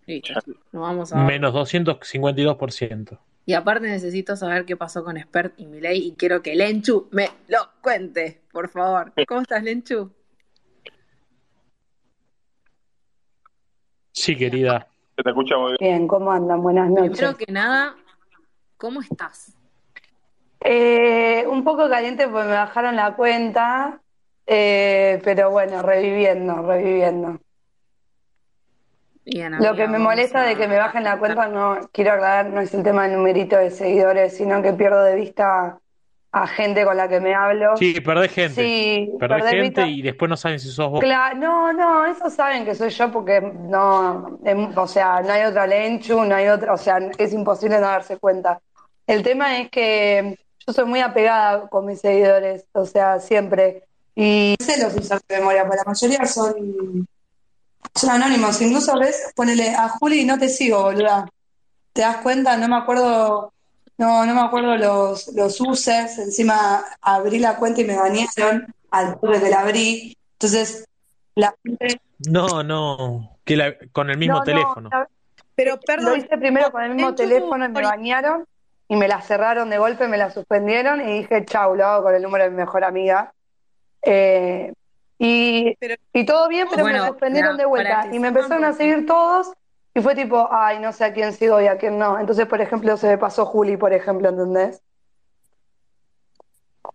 Listo, 0.07 0.41
vamos 0.73 1.13
a. 1.13 1.19
Menos 1.19 1.55
252%. 1.55 3.19
Y 3.47 3.55
aparte 3.55 3.87
necesito 3.89 4.35
saber 4.37 4.65
qué 4.65 4.77
pasó 4.77 5.05
con 5.05 5.17
Spert 5.19 5.55
y 5.59 5.67
Milei 5.67 5.99
y 6.09 6.13
quiero 6.13 6.43
que 6.43 6.55
Lenchu 6.57 7.09
me 7.13 7.29
lo 7.49 7.59
cuente, 7.83 8.41
por 8.53 8.69
favor. 8.69 9.13
¿Cómo 9.29 9.43
estás, 9.43 9.63
Lenchu? 9.63 10.11
Sí, 14.13 14.37
querida. 14.37 14.87
Se 15.17 15.23
te 15.23 15.31
escucha 15.31 15.57
muy 15.57 15.77
bien. 15.79 15.79
Bien, 15.81 16.09
¿cómo 16.09 16.33
andan? 16.33 16.63
Buenas 16.63 16.91
noches. 16.91 17.19
Primero 17.19 17.37
que 17.37 17.53
nada, 17.53 17.97
¿cómo 18.77 19.01
estás? 19.01 19.57
Eh, 20.61 21.45
un 21.49 21.65
poco 21.65 21.89
caliente 21.89 22.29
porque 22.29 22.47
me 22.49 22.55
bajaron 22.55 22.95
la 22.97 23.15
cuenta, 23.17 24.01
eh, 24.47 25.21
pero 25.25 25.51
bueno, 25.51 25.83
reviviendo, 25.83 26.63
reviviendo. 26.63 27.41
Bien, 29.25 29.53
Lo 29.53 29.69
amiga, 29.69 29.75
que 29.77 29.89
me 29.89 29.99
molesta 29.99 30.41
a- 30.43 30.47
de 30.47 30.57
que 30.57 30.69
me 30.69 30.79
bajen 30.79 31.05
la 31.05 31.19
cuenta, 31.19 31.49
no 31.49 31.89
quiero 31.93 32.13
aclarar, 32.13 32.47
no 32.47 32.61
es 32.61 32.75
el 32.75 32.83
tema 32.83 33.05
del 33.09 33.17
numerito 33.17 33.57
de 33.57 33.71
seguidores, 33.71 34.37
sino 34.37 34.63
que 34.63 34.73
pierdo 34.73 35.03
de 35.03 35.15
vista 35.17 35.81
a 36.33 36.47
gente 36.47 36.85
con 36.85 36.97
la 36.97 37.09
que 37.09 37.21
me 37.21 37.35
hablo. 37.35 37.77
Sí, 37.77 38.01
perdés 38.01 38.33
gente. 38.33 38.55
Sí, 38.65 39.13
Perdés 39.19 39.51
gente 39.51 39.87
y 39.87 40.01
después 40.03 40.29
no 40.31 40.37
saben 40.37 40.59
si 40.59 40.71
sos 40.71 40.91
vos. 40.91 41.03
Cla- 41.03 41.35
no, 41.35 41.73
no, 41.73 42.07
eso 42.07 42.31
saben 42.31 42.65
que 42.65 42.75
soy 42.75 42.89
yo 42.91 43.13
porque 43.13 43.41
no, 43.41 44.39
em, 44.45 44.77
o 44.77 44.87
sea, 44.87 45.21
no 45.21 45.33
hay 45.33 45.45
otra 45.45 45.67
Lenchu, 45.67 46.25
no 46.25 46.35
hay 46.35 46.49
otra, 46.49 46.73
o 46.73 46.79
sea, 46.79 46.99
es 47.19 47.33
imposible 47.35 47.77
no 47.79 47.87
darse 47.87 48.17
cuenta. 48.17 48.61
El 49.07 49.23
tema 49.23 49.59
es 49.59 49.71
que 49.71 50.39
yo 50.67 50.73
soy 50.73 50.87
muy 50.87 51.01
apegada 51.01 51.69
con 51.69 51.85
mis 51.85 52.01
seguidores, 52.01 52.67
o 52.73 52.87
sea, 52.87 53.21
siempre. 53.21 53.85
Y 54.15 54.55
sé 54.61 54.83
los 54.83 54.95
de 54.95 55.21
memoria, 55.39 55.65
porque 55.67 55.79
la 55.85 55.91
mayoría 55.91 56.25
son, 56.27 57.07
son 57.95 58.11
anónimos. 58.11 58.61
Incluso 58.61 58.99
ves, 58.99 59.33
ponele 59.35 59.71
a 59.75 59.89
Juli, 59.89 60.25
no 60.25 60.39
te 60.39 60.49
sigo, 60.49 60.83
boluda. 60.83 61.29
¿Te 61.93 62.03
das 62.03 62.19
cuenta? 62.19 62.57
No 62.57 62.69
me 62.69 62.77
acuerdo, 62.77 63.52
no, 64.03 64.27
no 64.27 64.35
me 64.35 64.41
acuerdo 64.41 64.77
los, 64.77 65.29
los 65.35 65.61
users. 65.61 66.19
Encima 66.19 66.85
abrí 67.01 67.39
la 67.39 67.57
cuenta 67.57 67.81
y 67.81 67.85
me 67.85 67.97
banearon 67.97 68.67
al 68.91 69.19
toque 69.21 69.41
que 69.41 69.49
la 69.51 69.61
abrí. 69.61 70.17
Entonces, 70.35 70.87
la 71.35 71.55
gente. 71.65 72.01
No, 72.29 72.63
no. 72.63 73.37
Que 73.45 73.57
la- 73.57 73.75
con 73.93 74.11
el 74.11 74.19
mismo 74.19 74.35
No, 74.35 74.41
no, 74.41 74.45
teléfono. 74.45 74.89
la- 74.93 75.09
Pero 75.55 75.75
lo 75.77 75.81
perdón, 75.81 76.19
hice 76.19 76.37
primero 76.39 76.71
con 76.73 76.83
el 76.83 76.95
mismo 76.95 77.15
teléfono 77.15 77.65
y 77.65 77.69
me 77.69 77.75
Juli. 77.75 77.85
banearon 77.87 78.45
y 78.89 78.97
me 78.97 79.09
la 79.09 79.21
cerraron 79.23 79.71
de 79.71 79.79
golpe, 79.79 80.09
me 80.09 80.19
la 80.19 80.31
suspendieron 80.31 81.01
y 81.09 81.19
dije, 81.21 81.45
chau, 81.45 81.75
lo 81.75 81.87
hago 81.87 82.03
con 82.05 82.15
el 82.15 82.23
número 82.23 82.45
de 82.45 82.51
mi 82.51 82.57
mejor 82.57 82.85
amiga. 82.85 83.33
Eh, 84.03 84.73
y, 85.19 85.75
Pero- 85.77 85.95
y 86.13 86.25
todo 86.25 86.49
bien, 86.49 86.67
pero 86.71 86.83
Bueno, 86.83 87.03
me 87.03 87.09
suspendieron 87.09 87.53
para- 87.53 87.63
de 87.63 87.67
vuelta 87.67 88.07
y 88.13 88.19
me 88.19 88.29
empezaron 88.29 88.65
a 88.65 88.73
seguir 88.73 89.07
todos 89.07 89.53
y 89.95 90.01
fue 90.01 90.15
tipo, 90.15 90.49
ay, 90.51 90.79
no 90.81 90.93
sé 90.93 91.05
a 91.05 91.13
quién 91.13 91.33
sigo 91.33 91.61
y 91.61 91.67
a 91.67 91.77
quién 91.79 91.99
no. 91.99 92.19
Entonces, 92.19 92.47
por 92.47 92.61
ejemplo, 92.61 92.97
se 92.97 93.09
me 93.09 93.19
pasó 93.19 93.45
Juli, 93.47 93.77
por 93.77 93.93
ejemplo, 93.93 94.29
¿entendés? 94.29 94.83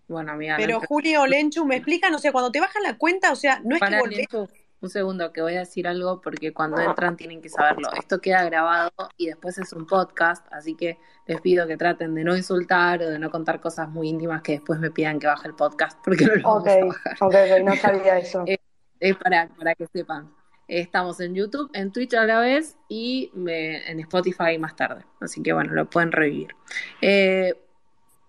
Bueno, 0.08 0.32
amiga, 0.34 0.58
no 0.58 0.64
pero 0.64 0.82
ent- 0.82 0.88
Juli 0.88 1.16
o 1.18 1.26
Lenchu, 1.28 1.66
¿me 1.66 1.76
explican? 1.78 2.14
O 2.14 2.20
sea, 2.20 2.32
cuando 2.32 2.52
te 2.52 2.60
bajan 2.60 2.84
la 2.84 2.98
cuenta, 2.98 3.32
o 3.32 3.36
sea, 3.36 3.62
no 3.64 3.76
es 3.76 3.82
que 3.82 3.98
volvés. 4.00 4.18
Lenchu, 4.18 4.48
un 4.80 4.90
segundo, 4.90 5.34
que 5.34 5.42
voy 5.42 5.56
a 5.56 5.60
decir 5.60 5.88
algo 5.88 6.22
porque 6.22 6.54
cuando 6.54 6.80
entran 6.80 7.18
tienen 7.18 7.42
que 7.42 7.50
saberlo. 7.50 7.90
Esto 7.98 8.20
queda 8.22 8.44
grabado 8.44 8.92
y 9.18 9.28
después 9.28 9.58
es 9.58 9.74
un 9.74 9.86
podcast, 9.88 10.46
así 10.52 10.76
que 10.76 10.98
les 11.26 11.42
pido 11.42 11.66
que 11.68 11.78
traten 11.78 12.14
de 12.16 12.24
no 12.24 12.38
insultar 12.38 13.02
o 13.02 13.10
de 13.10 13.18
no 13.20 13.30
contar 13.32 13.60
cosas 13.60 13.90
muy 13.90 14.08
íntimas 14.10 14.42
que 14.44 14.54
después 14.54 14.80
me 14.80 14.92
pidan 14.92 15.20
que 15.20 15.28
baje 15.28 15.48
el 15.48 15.56
podcast 15.56 16.00
porque 16.04 16.26
no 16.26 16.36
lo 16.36 16.44
vamos 16.44 16.62
Ok, 16.64 16.68
a 16.68 16.86
bajar. 16.86 17.18
ok, 17.22 17.36
ok, 17.60 17.64
no 17.66 17.76
sabía 17.76 18.18
eso. 18.20 18.44
Eh, 18.48 18.58
Es 19.00 19.16
para, 19.18 19.48
para 19.50 19.76
que 19.76 19.88
sepan. 19.88 20.34
Estamos 20.68 21.20
en 21.22 21.34
YouTube, 21.34 21.70
en 21.74 21.92
Twitch 21.92 22.14
a 22.16 22.26
la 22.26 22.40
vez 22.40 22.76
y 22.90 23.32
me- 23.34 23.90
en 23.90 24.00
Spotify 24.02 24.58
más 24.60 24.76
tarde. 24.76 25.04
Así 25.22 25.42
que 25.42 25.54
bueno, 25.54 25.74
lo 25.74 25.90
pueden 25.90 26.12
revivir. 26.12 26.50
Eh, 27.02 27.54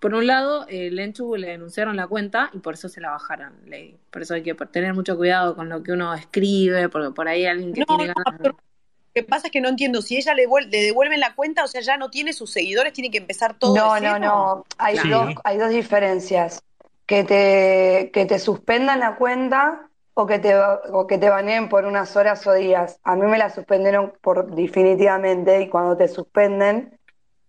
por 0.01 0.15
un 0.15 0.29
lado, 0.29 0.65
el 0.69 0.97
Enchu 1.01 1.35
le 1.35 1.49
denunciaron 1.49 1.97
la 1.97 2.07
cuenta 2.07 2.51
y 2.53 2.59
por 2.59 2.75
eso 2.75 2.89
se 2.89 3.01
la 3.01 3.11
bajaron, 3.11 3.55
Lady. 3.67 3.97
Por 4.13 4.23
eso 4.23 4.35
hay 4.35 4.43
que 4.45 4.55
tener 4.55 4.95
mucho 4.95 5.17
cuidado 5.17 5.57
con 5.57 5.69
lo 5.69 5.83
que 5.83 5.91
uno 5.91 6.15
escribe, 6.15 6.89
porque 6.89 7.11
por 7.11 7.27
ahí 7.27 7.45
alguien 7.47 7.73
que 7.73 7.81
No, 7.81 7.87
tiene 7.87 8.07
no, 8.09 8.15
ganas 8.25 8.41
pero- 8.41 8.55
Lo 8.55 9.23
que 9.25 9.29
pasa 9.29 9.49
es 9.49 9.53
que 9.53 9.61
no 9.61 9.69
entiendo, 9.69 10.01
si 10.01 10.17
ella 10.17 10.33
le, 10.35 10.45
le 10.69 10.83
devuelven 10.83 11.19
la 11.19 11.35
cuenta, 11.35 11.65
o 11.65 11.67
sea, 11.67 11.81
ya 11.81 11.97
no 11.97 12.09
tiene 12.11 12.33
sus 12.33 12.53
seguidores, 12.53 12.93
tiene 12.93 13.11
que 13.11 13.19
empezar 13.19 13.59
todo 13.59 13.75
No, 13.75 13.95
de 13.95 14.01
no, 14.03 14.13
cero. 14.15 14.19
no. 14.21 14.65
Hay 14.79 14.97
Sí. 14.99 15.09
dos, 15.09 15.35
hay 15.43 15.57
dos 15.59 15.71
diferencias. 15.71 16.63
Que 17.07 17.25
te, 17.25 18.11
que 18.13 18.27
te 18.27 18.39
suspendan 18.39 19.01
la 19.01 19.17
cuenta 19.17 19.88
o 20.21 20.27
que 20.27 20.41
te, 20.41 20.53
o 20.57 21.07
que 21.07 21.17
te 21.17 21.31
baneen 21.31 21.69
por 21.69 21.85
unas 21.85 22.17
horas 22.17 22.45
o 22.49 22.53
días. 22.53 22.99
A 23.05 23.15
mí 23.15 23.25
me 23.27 23.39
la 23.39 23.51
suspendieron 23.51 24.15
por 24.21 24.51
definitivamente 24.51 25.61
y 25.63 25.69
cuando 25.69 25.97
te 25.97 26.09
suspenden, 26.09 26.99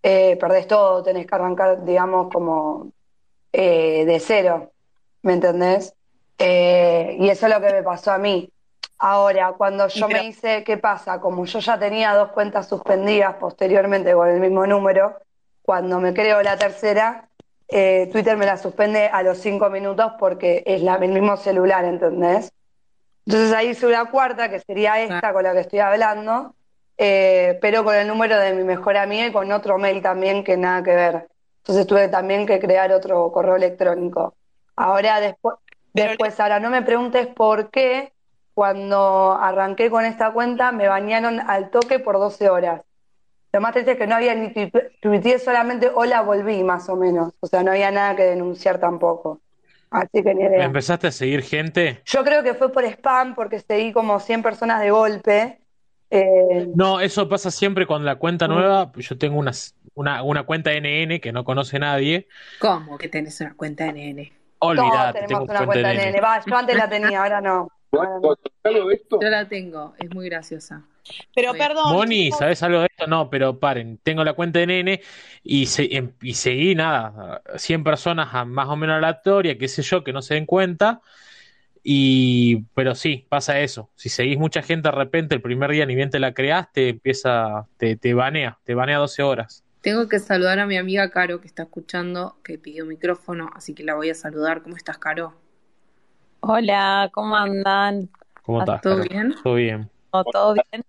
eh, 0.04 0.36
perdés 0.36 0.68
todo, 0.68 1.02
tenés 1.02 1.26
que 1.26 1.34
arrancar, 1.34 1.84
digamos, 1.84 2.32
como 2.32 2.92
eh, 3.52 4.04
de 4.04 4.20
cero. 4.20 4.70
¿Me 5.22 5.32
entendés? 5.32 5.94
Eh, 6.38 7.16
y 7.18 7.28
eso 7.28 7.48
es 7.48 7.52
lo 7.52 7.60
que 7.60 7.72
me 7.72 7.82
pasó 7.82 8.12
a 8.12 8.18
mí. 8.18 8.48
Ahora, 8.98 9.52
cuando 9.58 9.88
yo 9.88 10.06
pero- 10.06 10.20
me 10.20 10.28
hice, 10.28 10.62
¿qué 10.62 10.76
pasa? 10.78 11.20
Como 11.20 11.44
yo 11.46 11.58
ya 11.58 11.76
tenía 11.76 12.14
dos 12.14 12.30
cuentas 12.30 12.68
suspendidas 12.68 13.34
posteriormente 13.34 14.14
con 14.14 14.28
el 14.28 14.38
mismo 14.38 14.64
número, 14.64 15.16
cuando 15.62 15.98
me 15.98 16.14
creo 16.14 16.40
la 16.40 16.56
tercera, 16.56 17.28
eh, 17.66 18.08
Twitter 18.12 18.36
me 18.36 18.46
la 18.46 18.56
suspende 18.56 19.08
a 19.08 19.24
los 19.24 19.38
cinco 19.38 19.70
minutos 19.70 20.12
porque 20.20 20.62
es 20.66 20.82
la, 20.82 20.94
el 20.94 21.10
mismo 21.10 21.36
celular, 21.36 21.84
¿entendés? 21.84 22.52
Entonces 23.30 23.52
ahí 23.56 23.68
hice 23.68 23.86
una 23.86 24.06
cuarta, 24.10 24.50
que 24.50 24.58
sería 24.58 25.00
esta 25.00 25.32
con 25.32 25.44
la 25.44 25.52
que 25.52 25.60
estoy 25.60 25.78
hablando, 25.78 26.56
eh, 26.98 27.58
pero 27.62 27.84
con 27.84 27.94
el 27.94 28.08
número 28.08 28.36
de 28.36 28.52
mi 28.54 28.64
mejor 28.64 28.96
amiga 28.96 29.24
y 29.26 29.32
con 29.32 29.52
otro 29.52 29.78
mail 29.78 30.02
también 30.02 30.42
que 30.42 30.56
nada 30.56 30.82
que 30.82 30.96
ver. 30.96 31.28
Entonces 31.58 31.86
tuve 31.86 32.08
también 32.08 32.44
que 32.44 32.58
crear 32.58 32.90
otro 32.92 33.30
correo 33.30 33.54
electrónico. 33.54 34.34
Ahora 34.74 35.20
después, 35.20 35.54
después, 35.92 36.40
ahora 36.40 36.58
no 36.58 36.70
me 36.70 36.82
preguntes 36.82 37.28
por 37.28 37.70
qué 37.70 38.12
cuando 38.52 39.38
arranqué 39.40 39.90
con 39.90 40.04
esta 40.04 40.32
cuenta 40.32 40.72
me 40.72 40.88
bañaron 40.88 41.38
al 41.38 41.70
toque 41.70 42.00
por 42.00 42.18
12 42.18 42.50
horas. 42.50 42.82
Lo 43.52 43.60
más 43.60 43.72
triste 43.74 43.92
es 43.92 43.96
que 43.98 44.08
no 44.08 44.16
había 44.16 44.34
ni 44.34 44.48
tuite- 44.52 44.90
tuiteé 45.00 45.38
solamente 45.38 45.88
hola, 45.94 46.22
volví 46.22 46.64
más 46.64 46.88
o 46.88 46.96
menos. 46.96 47.32
O 47.38 47.46
sea, 47.46 47.62
no 47.62 47.70
había 47.70 47.92
nada 47.92 48.16
que 48.16 48.24
denunciar 48.24 48.80
tampoco. 48.80 49.38
Así 49.90 50.22
que 50.22 50.34
ni 50.34 50.42
idea. 50.44 50.64
¿Empezaste 50.64 51.06
a 51.08 51.12
seguir 51.12 51.42
gente? 51.42 52.02
Yo 52.04 52.24
creo 52.24 52.42
que 52.42 52.54
fue 52.54 52.72
por 52.72 52.84
spam, 52.84 53.34
porque 53.34 53.60
seguí 53.60 53.92
como 53.92 54.20
100 54.20 54.42
personas 54.42 54.80
de 54.80 54.90
golpe. 54.90 55.60
Eh, 56.10 56.70
No, 56.74 57.00
eso 57.00 57.28
pasa 57.28 57.50
siempre 57.50 57.86
con 57.86 58.04
la 58.04 58.16
cuenta 58.16 58.48
nueva. 58.48 58.92
Yo 58.96 59.18
tengo 59.18 59.38
unas- 59.38 59.74
una, 59.94 60.22
una 60.22 60.44
cuenta 60.44 60.72
NN 60.72 61.20
que 61.20 61.32
no 61.32 61.44
conoce 61.44 61.78
nadie. 61.78 62.28
¿Cómo 62.58 62.98
que 62.98 63.08
tenés 63.08 63.40
una 63.40 63.54
cuenta 63.54 63.86
NN? 63.86 64.32
todos 64.60 64.68
Olvídate, 64.70 65.12
tengo 65.12 65.26
tenemos 65.28 65.48
una 65.50 65.60
una 65.60 65.66
cuenta 65.66 65.88
de 65.88 65.94
NN. 65.94 66.06
nene. 66.12 66.20
Va, 66.20 66.44
yo 66.44 66.56
antes 66.56 66.76
la 66.76 66.88
tenía, 66.88 67.22
ahora 67.22 67.40
no. 67.40 67.68
Ahora 67.92 68.18
no. 68.20 68.36
¿Algo 68.62 68.88
de 68.88 68.94
esto? 68.94 69.18
Yo 69.20 69.28
la 69.28 69.48
tengo, 69.48 69.94
es 69.98 70.10
muy 70.10 70.28
graciosa. 70.28 70.84
Pero 71.34 71.56
perdón, 71.56 72.02
Moni, 72.04 72.04
chicos, 72.04 72.32
¿sabes 72.32 72.62
algo 72.62 72.80
de 72.80 72.86
esto? 72.90 73.06
No, 73.06 73.30
pero 73.30 73.58
paren, 73.58 73.98
tengo 74.02 74.24
la 74.24 74.34
cuenta 74.34 74.58
de 74.58 74.66
nene 74.66 75.00
y, 75.42 75.66
se- 75.66 75.96
em- 75.96 76.14
y 76.20 76.34
seguí 76.34 76.74
nada, 76.74 77.42
100 77.56 77.84
personas 77.84 78.28
a- 78.34 78.44
más 78.44 78.68
o 78.68 78.76
menos 78.76 78.96
aleatoria, 78.96 79.56
qué 79.58 79.68
sé 79.68 79.82
yo, 79.82 80.04
que 80.04 80.12
no 80.12 80.22
se 80.22 80.34
den 80.34 80.46
cuenta. 80.46 81.00
Y, 81.82 82.64
pero 82.74 82.94
sí, 82.94 83.26
pasa 83.30 83.60
eso. 83.60 83.90
Si 83.96 84.08
seguís 84.10 84.38
mucha 84.38 84.62
gente 84.62 84.88
de 84.90 84.92
repente, 84.96 85.34
el 85.36 85.42
primer 85.42 85.70
día 85.72 85.86
ni 85.86 85.94
bien 85.96 86.10
te 86.10 86.20
la 86.20 86.34
creaste, 86.34 86.90
empieza, 86.90 87.68
te, 87.78 87.96
te 87.96 88.14
banea, 88.14 88.60
te 88.64 88.74
banea 88.74 88.98
12 88.98 89.22
horas. 89.22 89.64
Tengo 89.82 90.08
que 90.08 90.20
saludar 90.20 90.58
a 90.58 90.64
mi 90.66 90.78
amiga 90.78 91.10
Caro 91.10 91.42
que 91.42 91.46
está 91.46 91.64
escuchando, 91.64 92.38
que 92.42 92.56
pidió 92.56 92.86
micrófono, 92.86 93.50
así 93.54 93.74
que 93.74 93.84
la 93.84 93.94
voy 93.94 94.08
a 94.08 94.14
saludar. 94.14 94.62
¿Cómo 94.62 94.74
estás, 94.74 94.96
Caro? 94.96 95.34
Hola, 96.40 97.10
¿cómo 97.12 97.36
andan? 97.36 98.10
¿Cómo 98.42 98.60
estás, 98.60 98.82
¿Todo 98.82 98.96
Caro? 98.96 99.06
bien? 99.08 99.34
Todo 99.42 99.54
bien. 99.54 99.90
¿Todo, 100.10 100.24
todo 100.26 100.54
bien? 100.54 100.84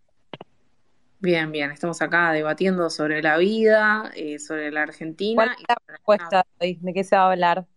Bien, 1.22 1.52
bien. 1.52 1.72
Estamos 1.72 2.02
acá 2.02 2.32
debatiendo 2.32 2.90
sobre 2.90 3.22
la 3.22 3.38
vida, 3.38 4.12
eh, 4.16 4.40
sobre 4.40 4.72
la 4.72 4.84
Argentina. 4.84 5.56
¿Cuál 6.04 6.20
es 6.20 6.28
la 6.32 6.46
hoy? 6.60 6.80
¿De 6.82 6.94
qué 6.94 7.04
se 7.04 7.16
va 7.16 7.24
a 7.24 7.32
hablar? 7.32 7.68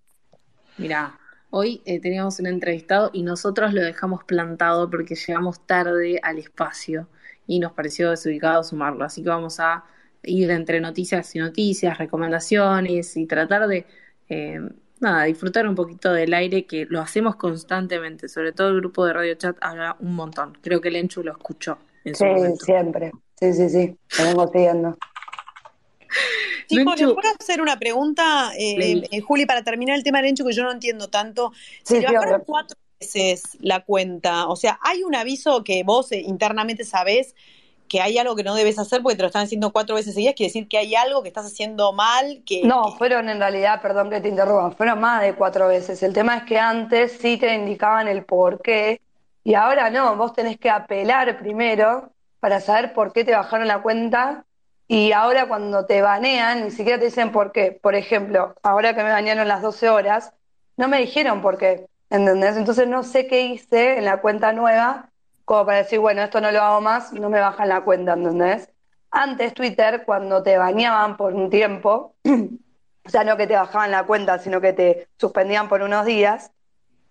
Mirá, 0.77 1.19
hoy 1.51 1.83
eh, 1.85 2.01
teníamos 2.01 2.39
un 2.41 2.47
entrevistado 2.47 3.11
y 3.13 3.23
nosotros 3.23 3.73
lo 3.75 3.83
dejamos 3.83 4.25
plantado 4.25 4.91
porque 4.91 5.15
llegamos 5.15 5.65
tarde 5.67 6.21
al 6.23 6.39
espacio 6.39 7.09
y 7.47 7.61
nos 7.61 7.73
pareció 7.73 8.11
desubicado 8.11 8.65
sumarlo. 8.65 9.05
Así 9.05 9.23
que 9.23 9.29
vamos 9.29 9.61
a 9.61 9.85
ir 10.23 10.51
entre 10.51 10.81
noticias 10.81 11.35
y 11.37 11.39
noticias, 11.39 11.99
recomendaciones 11.99 13.17
y 13.17 13.27
tratar 13.27 13.69
de, 13.69 13.87
eh, 14.29 14.61
nada, 15.01 15.25
disfrutar 15.25 15.69
un 15.69 15.75
poquito 15.75 16.13
del 16.13 16.35
aire 16.35 16.67
que 16.67 16.87
lo 16.87 17.01
hacemos 17.01 17.37
constantemente. 17.37 18.29
Sobre 18.29 18.53
todo 18.53 18.69
el 18.71 18.77
grupo 18.81 19.05
de 19.07 19.13
Radio 19.13 19.35
Chat 19.37 19.57
habla 19.61 19.97
un 20.01 20.15
montón. 20.17 20.55
Creo 20.63 20.81
que 20.81 20.89
el 20.89 20.97
Enchu 20.97 21.23
lo 21.23 21.33
escuchó 21.33 21.79
en 22.05 22.15
su 22.17 22.27
Sí, 22.27 22.27
momento. 22.27 22.67
siempre. 22.67 23.13
Sí, 23.39 23.53
sí, 23.53 23.69
sí. 23.69 23.99
Lo 24.19 24.25
vengo 24.25 24.47
siguiendo. 24.53 24.97
chicos, 26.69 26.97
¿les 27.01 27.13
puedo 27.13 27.29
hacer 27.39 27.61
una 27.61 27.79
pregunta, 27.79 28.53
eh, 28.57 29.03
eh, 29.11 29.21
Juli, 29.21 29.47
para 29.47 29.63
terminar 29.63 29.97
el 29.97 30.05
tema 30.05 30.19
del 30.19 30.29
Enchu, 30.29 30.45
que 30.47 30.53
yo 30.55 30.63
no 30.63 30.73
entiendo 30.73 31.09
tanto? 31.09 31.53
Sí, 31.83 31.97
Si 31.97 32.01
le 32.01 32.13
bajaron 32.13 32.43
cuatro 32.47 32.77
veces 33.01 33.43
la 33.61 33.81
cuenta, 33.85 34.49
o 34.49 34.57
sea, 34.57 34.79
¿hay 34.83 35.03
un 35.03 35.15
aviso 35.15 35.65
que 35.65 35.83
vos 35.83 36.13
eh, 36.13 36.21
internamente 36.21 36.85
sabés 36.85 37.35
que 37.89 38.01
hay 38.01 38.17
algo 38.17 38.35
que 38.35 38.43
no 38.45 38.55
debes 38.55 38.79
hacer 38.79 39.03
porque 39.03 39.17
te 39.17 39.23
lo 39.23 39.27
están 39.27 39.45
haciendo 39.45 39.73
cuatro 39.73 39.95
veces 39.97 40.15
seguidas? 40.15 40.35
¿Quiere 40.35 40.49
decir 40.49 40.69
que 40.69 40.79
hay 40.79 40.95
algo 40.95 41.23
que 41.23 41.29
estás 41.29 41.45
haciendo 41.47 41.93
mal? 41.93 42.43
Que, 42.47 42.63
No, 42.65 42.85
que- 42.85 42.99
fueron 42.99 43.29
en 43.29 43.39
realidad, 43.39 43.83
perdón 43.83 44.09
que 44.11 44.21
te 44.21 44.29
interrumpa, 44.29 44.71
fueron 44.71 45.01
más 45.01 45.21
de 45.23 45.35
cuatro 45.35 45.69
veces. 45.69 46.03
El 46.03 46.15
tema 46.15 46.39
es 46.39 46.43
que 46.45 46.59
antes 46.59 47.19
sí 47.21 47.37
te 47.37 47.53
indicaban 47.55 48.09
el 48.09 48.25
por 48.25 48.63
qué 48.63 49.01
y 49.43 49.53
ahora 49.55 49.91
no, 49.91 50.17
vos 50.17 50.33
tenés 50.33 50.57
que 50.59 50.71
apelar 50.71 51.39
primero 51.39 52.14
para 52.45 52.61
saber 52.61 52.93
por 52.93 53.15
qué 53.15 53.25
te 53.25 53.33
bajaron 53.33 53.67
la 53.67 53.81
cuenta 53.81 54.45
y 54.87 55.13
ahora 55.13 55.49
cuando 55.49 55.87
te 55.87 56.03
banean 56.03 56.65
ni 56.65 56.71
siquiera 56.71 56.99
te 56.99 57.07
dicen 57.07 57.33
por 57.33 57.53
qué. 57.53 57.73
Por 57.73 57.95
ejemplo, 57.95 58.55
ahora 58.63 58.95
que 58.95 59.03
me 59.03 59.09
banearon 59.09 59.49
las 59.49 59.63
12 59.63 59.89
horas, 59.89 60.35
no 60.77 60.87
me 60.87 60.99
dijeron 60.99 61.41
por 61.41 61.57
qué, 61.57 61.87
¿entendés? 62.11 62.59
Entonces 62.59 62.87
no 62.87 63.03
sé 63.03 63.29
qué 63.29 63.47
hice 63.47 63.97
en 63.97 64.05
la 64.05 64.21
cuenta 64.21 64.53
nueva 64.53 65.09
como 65.47 65.65
para 65.65 65.79
decir, 65.79 66.01
bueno, 66.01 66.21
esto 66.21 66.39
no 66.43 66.53
lo 66.53 66.61
hago 66.61 66.83
más, 66.83 67.15
no 67.15 67.31
me 67.31 67.41
bajan 67.41 67.71
la 67.71 67.81
cuenta, 67.81 68.13
¿entendés? 68.13 68.69
Antes 69.11 69.55
Twitter, 69.55 70.03
cuando 70.05 70.43
te 70.43 70.59
baneaban 70.59 71.17
por 71.17 71.33
un 71.33 71.49
tiempo, 71.49 72.15
o 72.27 73.09
sea, 73.09 73.25
no 73.25 73.39
que 73.39 73.47
te 73.47 73.55
bajaban 73.55 73.91
la 73.91 74.05
cuenta, 74.05 74.39
sino 74.39 74.61
que 74.61 74.75
te 74.75 75.09
suspendían 75.17 75.71
por 75.71 75.81
unos 75.81 76.05
días, 76.05 76.51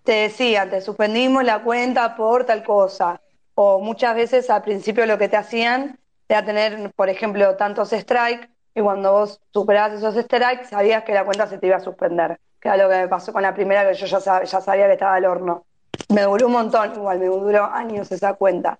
te 0.04 0.12
decían, 0.12 0.70
te 0.70 0.80
suspendimos 0.80 1.42
la 1.42 1.64
cuenta 1.64 2.14
por 2.14 2.46
tal 2.46 2.62
cosa. 2.62 3.20
O 3.54 3.80
muchas 3.80 4.14
veces 4.14 4.50
al 4.50 4.62
principio 4.62 5.06
lo 5.06 5.18
que 5.18 5.28
te 5.28 5.36
hacían 5.36 5.98
era 6.28 6.44
tener, 6.44 6.92
por 6.94 7.08
ejemplo, 7.08 7.56
tantos 7.56 7.90
strikes, 7.90 8.48
y 8.74 8.80
cuando 8.80 9.12
vos 9.12 9.40
superabas 9.52 9.92
esos 9.98 10.16
strikes, 10.16 10.66
sabías 10.66 11.04
que 11.04 11.14
la 11.14 11.24
cuenta 11.24 11.46
se 11.46 11.58
te 11.58 11.66
iba 11.68 11.76
a 11.76 11.80
suspender. 11.80 12.38
Que 12.60 12.68
era 12.68 12.76
lo 12.76 12.88
que 12.88 12.96
me 12.96 13.08
pasó 13.08 13.32
con 13.32 13.42
la 13.42 13.54
primera, 13.54 13.86
que 13.88 13.94
yo 13.94 14.06
ya, 14.06 14.18
sab- 14.18 14.44
ya 14.44 14.60
sabía 14.60 14.86
que 14.86 14.94
estaba 14.94 15.14
al 15.14 15.24
horno. 15.26 15.64
Me 16.08 16.22
duró 16.22 16.46
un 16.46 16.52
montón, 16.54 16.92
igual 16.94 17.18
me 17.20 17.26
duró 17.26 17.64
años 17.66 18.10
esa 18.10 18.34
cuenta. 18.34 18.78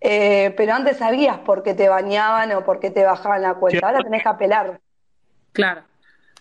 Eh, 0.00 0.54
pero 0.56 0.72
antes 0.74 0.98
sabías 0.98 1.38
por 1.38 1.62
qué 1.62 1.74
te 1.74 1.88
bañaban 1.88 2.52
o 2.52 2.64
por 2.64 2.80
qué 2.80 2.90
te 2.90 3.04
bajaban 3.04 3.42
la 3.42 3.54
cuenta. 3.54 3.86
Ahora 3.86 4.02
tenés 4.02 4.22
que 4.22 4.28
apelar. 4.28 4.80
claro. 5.52 5.82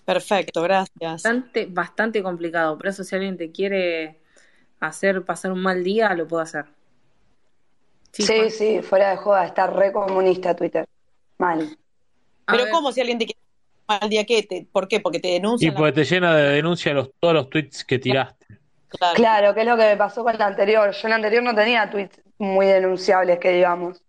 Perfecto, 0.06 0.62
gracias. 0.62 1.00
Bastante, 1.00 1.66
bastante 1.70 2.22
complicado. 2.22 2.78
Por 2.78 2.88
eso 2.88 3.04
si 3.06 3.16
alguien 3.16 3.38
te 3.38 3.52
quiere 3.52 4.20
hacer 4.82 5.24
pasar 5.24 5.54
un 5.54 5.62
mal 5.62 5.82
día, 5.84 6.14
lo 6.14 6.28
puede 6.28 6.44
hacer. 6.44 6.66
Sí, 8.14 8.50
Sí, 8.52 8.82
fuera 8.82 9.10
de 9.10 9.18
joda, 9.18 9.46
está 9.46 9.68
re 9.68 9.92
comunista 9.92 10.56
Twitter. 10.56 10.86
Mal. 11.40 11.78
Pero 12.46 12.66
¿cómo 12.72 12.92
si 12.92 13.02
alguien 13.02 13.18
te 13.18 13.26
quiere 13.26 13.40
al 13.88 14.10
día 14.10 14.24
que 14.26 14.44
te, 14.44 14.68
¿por 14.72 14.88
qué? 14.88 15.00
Porque 15.00 15.20
te 15.20 15.30
Y 15.30 15.34
denuncian. 15.34 15.74
la- 15.74 15.80
porque 15.80 15.92
te 15.94 16.04
llena 16.06 16.36
de 16.36 16.50
denuncia 16.54 16.94
los, 16.94 17.10
todos 17.20 17.34
los 17.34 17.50
tweets 17.50 17.84
que 17.84 18.00
tiraste. 18.00 18.46
Claro. 18.88 19.16
Claro, 19.16 19.54
que 19.56 19.62
es 19.62 19.68
lo 19.68 19.76
que 19.76 19.84
me 19.86 19.98
pasó 19.98 20.24
con 20.24 20.38
la 20.38 20.46
anterior. 20.46 20.92
Yo 20.92 21.08
en 21.08 21.10
la 21.10 21.16
anterior 21.16 21.44
no 21.44 21.56
tenía 21.56 21.90
tweets 21.90 22.22
muy 22.38 22.68
denunciables, 22.68 23.40
que 23.40 23.50
digamos. 23.52 24.02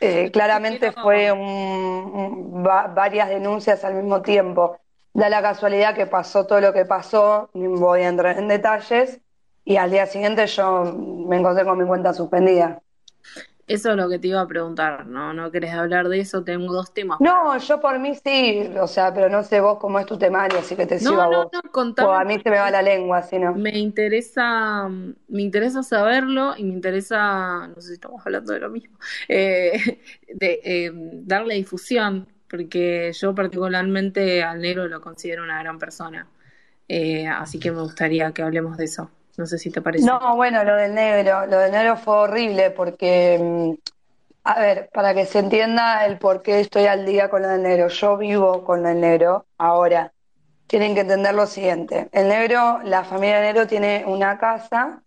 Eh, 0.00 0.30
claramente 0.32 0.92
fue 0.92 1.30
un- 1.32 1.40
un- 1.40 2.64
va- 2.66 2.86
varias 2.88 3.28
denuncias 3.28 3.84
al 3.84 3.94
mismo 3.94 4.22
tiempo. 4.22 4.78
Da 5.12 5.28
la 5.28 5.42
casualidad 5.42 5.94
que 5.94 6.06
pasó 6.06 6.46
todo 6.46 6.60
lo 6.60 6.72
que 6.72 6.84
pasó, 6.84 7.50
ni 7.54 7.66
voy 7.66 8.02
a 8.02 8.08
entrar 8.08 8.38
en 8.38 8.48
detalles, 8.48 9.20
y 9.64 9.76
al 9.76 9.90
día 9.90 10.06
siguiente 10.06 10.46
yo 10.46 10.84
me 10.84 11.36
encontré 11.36 11.64
con 11.64 11.78
mi 11.78 11.84
cuenta 11.86 12.14
suspendida. 12.14 12.80
Eso 13.72 13.90
es 13.90 13.96
lo 13.96 14.06
que 14.06 14.18
te 14.18 14.28
iba 14.28 14.38
a 14.38 14.46
preguntar, 14.46 15.06
¿no? 15.06 15.32
¿No 15.32 15.50
querés 15.50 15.72
hablar 15.72 16.10
de 16.10 16.20
eso? 16.20 16.44
Tengo 16.44 16.70
dos 16.70 16.92
temas. 16.92 17.18
No, 17.20 17.56
yo 17.56 17.80
por 17.80 17.98
mí 17.98 18.14
sí, 18.14 18.70
o 18.78 18.86
sea, 18.86 19.14
pero 19.14 19.30
no 19.30 19.42
sé 19.42 19.62
vos 19.62 19.78
cómo 19.78 19.98
es 19.98 20.04
tu 20.04 20.18
temario, 20.18 20.58
así 20.58 20.76
que 20.76 20.84
te 20.84 20.98
sigo 20.98 21.14
no, 21.14 21.22
a 21.22 21.26
no, 21.28 21.50
no, 21.50 21.62
contame. 21.70 22.08
O 22.08 22.12
a 22.12 22.22
mí 22.22 22.38
se 22.38 22.50
me 22.50 22.58
va 22.58 22.70
la 22.70 22.82
lengua, 22.82 23.22
si 23.22 23.38
no. 23.38 23.54
Me 23.54 23.78
interesa, 23.78 24.90
me 24.90 25.40
interesa 25.40 25.82
saberlo 25.82 26.54
y 26.54 26.64
me 26.64 26.74
interesa, 26.74 27.66
no 27.68 27.74
sé 27.76 27.88
si 27.88 27.92
estamos 27.94 28.20
hablando 28.26 28.52
de 28.52 28.60
lo 28.60 28.68
mismo, 28.68 28.98
eh, 29.28 30.00
de 30.28 30.60
eh, 30.62 30.90
darle 30.92 31.54
difusión, 31.54 32.28
porque 32.50 33.10
yo 33.14 33.34
particularmente 33.34 34.42
al 34.42 34.60
negro 34.60 34.86
lo 34.86 35.00
considero 35.00 35.44
una 35.44 35.58
gran 35.62 35.78
persona. 35.78 36.28
Eh, 36.88 37.26
así 37.26 37.58
que 37.58 37.72
me 37.72 37.80
gustaría 37.80 38.32
que 38.32 38.42
hablemos 38.42 38.76
de 38.76 38.84
eso. 38.84 39.10
No 39.36 39.46
sé 39.46 39.58
si 39.58 39.70
te 39.70 39.80
parece. 39.80 40.04
No, 40.04 40.36
bueno, 40.36 40.62
lo 40.64 40.76
del 40.76 40.94
negro, 40.94 41.46
lo 41.46 41.58
del 41.58 41.72
negro 41.72 41.96
fue 41.96 42.14
horrible 42.14 42.70
porque, 42.70 43.38
mm, 43.40 43.72
a 44.44 44.60
ver, 44.60 44.90
para 44.92 45.14
que 45.14 45.24
se 45.24 45.38
entienda 45.38 46.04
el 46.06 46.18
por 46.18 46.42
qué 46.42 46.60
estoy 46.60 46.86
al 46.86 47.06
día 47.06 47.30
con 47.30 47.42
lo 47.42 47.48
del 47.48 47.62
negro, 47.62 47.88
yo 47.88 48.16
vivo 48.16 48.64
con 48.64 48.86
el 48.86 49.00
negro 49.00 49.46
ahora. 49.56 50.12
Tienen 50.66 50.94
que 50.94 51.00
entender 51.00 51.34
lo 51.34 51.46
siguiente, 51.46 52.08
el 52.12 52.28
negro, 52.28 52.80
la 52.84 53.04
familia 53.04 53.36
del 53.36 53.54
negro 53.54 53.66
tiene 53.66 54.04
una 54.06 54.38
casa 54.38 55.02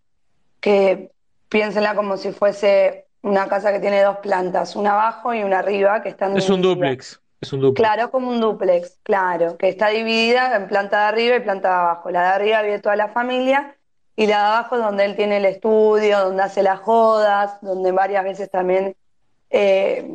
que 0.59 1.11
piénsenla 1.49 1.95
como 1.95 2.17
si 2.17 2.31
fuese 2.31 3.05
una 3.21 3.47
casa 3.47 3.71
que 3.71 3.79
tiene 3.79 4.01
dos 4.03 4.17
plantas, 4.17 4.75
una 4.75 4.93
abajo 4.93 5.33
y 5.33 5.43
una 5.43 5.59
arriba, 5.59 6.03
que 6.03 6.09
están 6.09 6.37
Es 6.37 6.49
un 6.49 6.61
duplex. 6.61 7.19
Es 7.41 7.53
un 7.53 7.61
duplex. 7.61 7.79
Claro, 7.79 8.11
como 8.11 8.29
un 8.29 8.39
dúplex, 8.39 8.99
claro, 9.01 9.57
que 9.57 9.69
está 9.69 9.89
dividida 9.89 10.55
en 10.55 10.67
planta 10.67 10.99
de 10.99 11.05
arriba 11.05 11.35
y 11.35 11.39
planta 11.39 11.69
de 11.69 11.75
abajo. 11.75 12.11
La 12.11 12.21
de 12.21 12.27
arriba 12.27 12.61
vive 12.61 12.79
toda 12.79 12.95
la 12.95 13.07
familia 13.07 13.75
y 14.15 14.27
la 14.27 14.37
de 14.37 14.45
abajo 14.45 14.75
es 14.75 14.81
donde 14.81 15.05
él 15.05 15.15
tiene 15.15 15.37
el 15.37 15.45
estudio, 15.45 16.19
donde 16.19 16.43
hace 16.43 16.63
las 16.63 16.79
jodas, 16.79 17.59
donde 17.61 17.91
varias 17.91 18.23
veces 18.23 18.49
también 18.49 18.95
eh, 19.49 20.09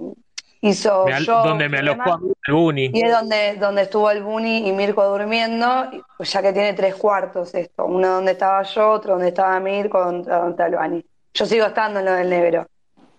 hizo 0.60 1.04
Me 1.06 1.14
al- 1.14 1.24
donde 1.24 1.68
me 1.68 1.78
alojó 1.78 2.18
el 2.46 2.54
Buni. 2.54 2.90
Y 2.92 3.02
es 3.02 3.12
donde, 3.12 3.56
donde 3.56 3.82
estuvo 3.82 4.10
el 4.10 4.22
Buni 4.22 4.68
y 4.68 4.72
Mirko 4.72 5.04
durmiendo, 5.06 5.90
ya 6.18 6.42
que 6.42 6.52
tiene 6.52 6.72
tres 6.74 6.94
cuartos 6.96 7.54
esto, 7.54 7.84
uno 7.84 8.08
donde 8.08 8.32
estaba 8.32 8.62
yo, 8.62 8.90
otro 8.90 9.12
donde 9.12 9.28
estaba 9.28 9.58
Mirko, 9.60 9.98
otro 9.98 10.36
donde 10.36 10.50
estaba 10.50 10.68
el 10.68 10.74
Bani. 10.74 11.04
Yo 11.34 11.46
sigo 11.46 11.66
estando 11.66 12.00
en 12.00 12.06
lo 12.06 12.12
del 12.12 12.28
negro. 12.28 12.66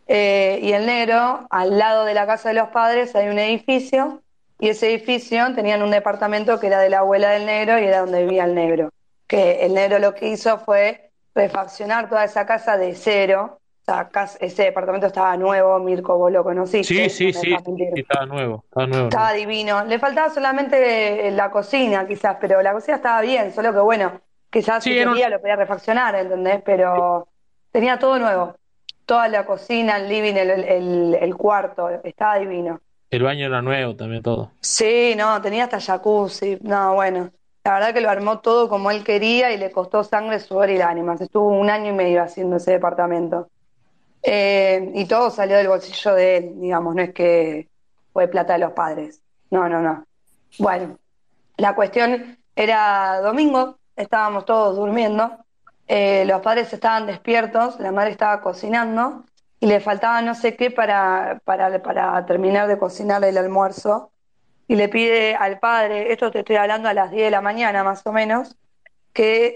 Eh, 0.07 0.59
y 0.61 0.73
el 0.73 0.85
negro, 0.85 1.47
al 1.49 1.77
lado 1.77 2.03
de 2.05 2.13
la 2.13 2.25
casa 2.25 2.49
de 2.49 2.55
los 2.55 2.69
padres 2.69 3.15
hay 3.15 3.29
un 3.29 3.39
edificio, 3.39 4.21
y 4.59 4.69
ese 4.69 4.89
edificio 4.93 5.55
tenían 5.55 5.81
un 5.81 5.89
departamento 5.91 6.59
que 6.59 6.67
era 6.67 6.79
de 6.79 6.89
la 6.89 6.99
abuela 6.99 7.29
del 7.31 7.45
negro 7.45 7.79
y 7.79 7.85
era 7.85 7.99
donde 8.01 8.23
vivía 8.23 8.43
el 8.43 8.53
negro. 8.53 8.89
Que 9.31 9.65
el 9.65 9.73
negro 9.73 9.97
lo 9.97 10.13
que 10.13 10.27
hizo 10.27 10.59
fue 10.59 11.09
refaccionar 11.33 12.09
toda 12.09 12.25
esa 12.25 12.45
casa 12.45 12.75
de 12.77 12.93
cero. 12.95 13.59
O 13.81 13.85
sea, 13.85 14.09
ese 14.41 14.63
departamento 14.63 15.07
estaba 15.07 15.37
nuevo, 15.37 15.79
Mirko, 15.79 16.17
vos 16.17 16.29
lo 16.33 16.43
conociste. 16.43 17.09
Sí, 17.09 17.31
sí, 17.31 17.31
sí. 17.31 17.53
Estaba 17.95 18.25
nuevo. 18.25 18.65
Estaba 18.67 18.87
nuevo. 18.87 19.03
Estaba 19.05 19.31
divino. 19.31 19.85
Le 19.85 19.99
faltaba 19.99 20.29
solamente 20.29 21.31
la 21.31 21.49
cocina, 21.49 22.05
quizás, 22.05 22.35
pero 22.41 22.61
la 22.61 22.73
cocina 22.73 22.97
estaba 22.97 23.21
bien, 23.21 23.53
solo 23.53 23.71
que 23.71 23.79
bueno, 23.79 24.19
Quizás 24.49 24.83
Sí, 24.83 24.91
si 24.91 24.99
un- 25.05 25.11
quería 25.13 25.29
lo 25.29 25.39
podía 25.39 25.55
refaccionar, 25.55 26.13
¿entendés? 26.13 26.61
Pero 26.65 27.29
tenía 27.71 27.97
todo 27.97 28.19
nuevo. 28.19 28.53
Toda 29.05 29.29
la 29.29 29.45
cocina, 29.45 29.95
el 29.95 30.09
living, 30.09 30.33
el, 30.35 30.49
el- 30.49 31.17
el 31.21 31.35
cuarto, 31.37 31.89
estaba 32.03 32.37
divino. 32.37 32.81
El 33.09 33.23
baño 33.23 33.45
era 33.45 33.61
nuevo 33.61 33.95
también, 33.95 34.21
todo. 34.21 34.51
Sí, 34.59 35.13
no, 35.15 35.41
tenía 35.41 35.63
hasta 35.63 35.79
jacuzzi. 35.79 36.57
No, 36.63 36.95
bueno, 36.95 37.31
la 37.63 37.73
verdad 37.73 37.93
que 37.93 38.01
lo 38.01 38.09
armó 38.09 38.39
todo 38.39 38.69
como 38.69 38.89
él 38.91 39.03
quería 39.03 39.51
y 39.51 39.57
le 39.57 39.71
costó 39.71 40.03
sangre, 40.03 40.39
sudor 40.39 40.69
y 40.69 40.77
lágrimas. 40.77 41.21
Estuvo 41.21 41.47
un 41.47 41.69
año 41.69 41.91
y 41.91 41.93
medio 41.93 42.23
haciendo 42.23 42.55
ese 42.55 42.71
departamento. 42.71 43.49
Eh, 44.23 44.91
y 44.95 45.05
todo 45.05 45.29
salió 45.29 45.57
del 45.57 45.67
bolsillo 45.67 46.13
de 46.13 46.37
él, 46.37 46.61
digamos, 46.61 46.95
no 46.95 47.01
es 47.01 47.13
que 47.13 47.69
fue 48.13 48.27
plata 48.27 48.53
de 48.53 48.59
los 48.59 48.73
padres. 48.73 49.21
No, 49.49 49.67
no, 49.69 49.81
no. 49.81 50.05
Bueno, 50.59 50.97
la 51.57 51.75
cuestión 51.75 52.37
era 52.55 53.21
domingo, 53.21 53.77
estábamos 53.95 54.45
todos 54.45 54.75
durmiendo, 54.75 55.37
eh, 55.87 56.23
los 56.25 56.41
padres 56.41 56.71
estaban 56.73 57.05
despiertos, 57.05 57.79
la 57.79 57.91
madre 57.91 58.11
estaba 58.11 58.41
cocinando 58.41 59.23
y 59.59 59.67
le 59.67 59.79
faltaba 59.79 60.21
no 60.21 60.35
sé 60.35 60.55
qué 60.55 60.71
para, 60.71 61.41
para, 61.43 61.81
para 61.81 62.25
terminar 62.25 62.67
de 62.67 62.77
cocinar 62.77 63.23
el 63.23 63.37
almuerzo 63.37 64.11
y 64.67 64.75
le 64.75 64.89
pide 64.89 65.35
al 65.35 65.59
padre, 65.59 66.11
esto 66.13 66.31
te 66.31 66.39
estoy 66.39 66.55
hablando 66.57 66.89
a 66.89 66.93
las 66.93 67.11
10 67.11 67.25
de 67.25 67.31
la 67.31 67.41
mañana 67.41 67.83
más 67.83 68.01
o 68.05 68.11
menos, 68.11 68.55
que 69.13 69.53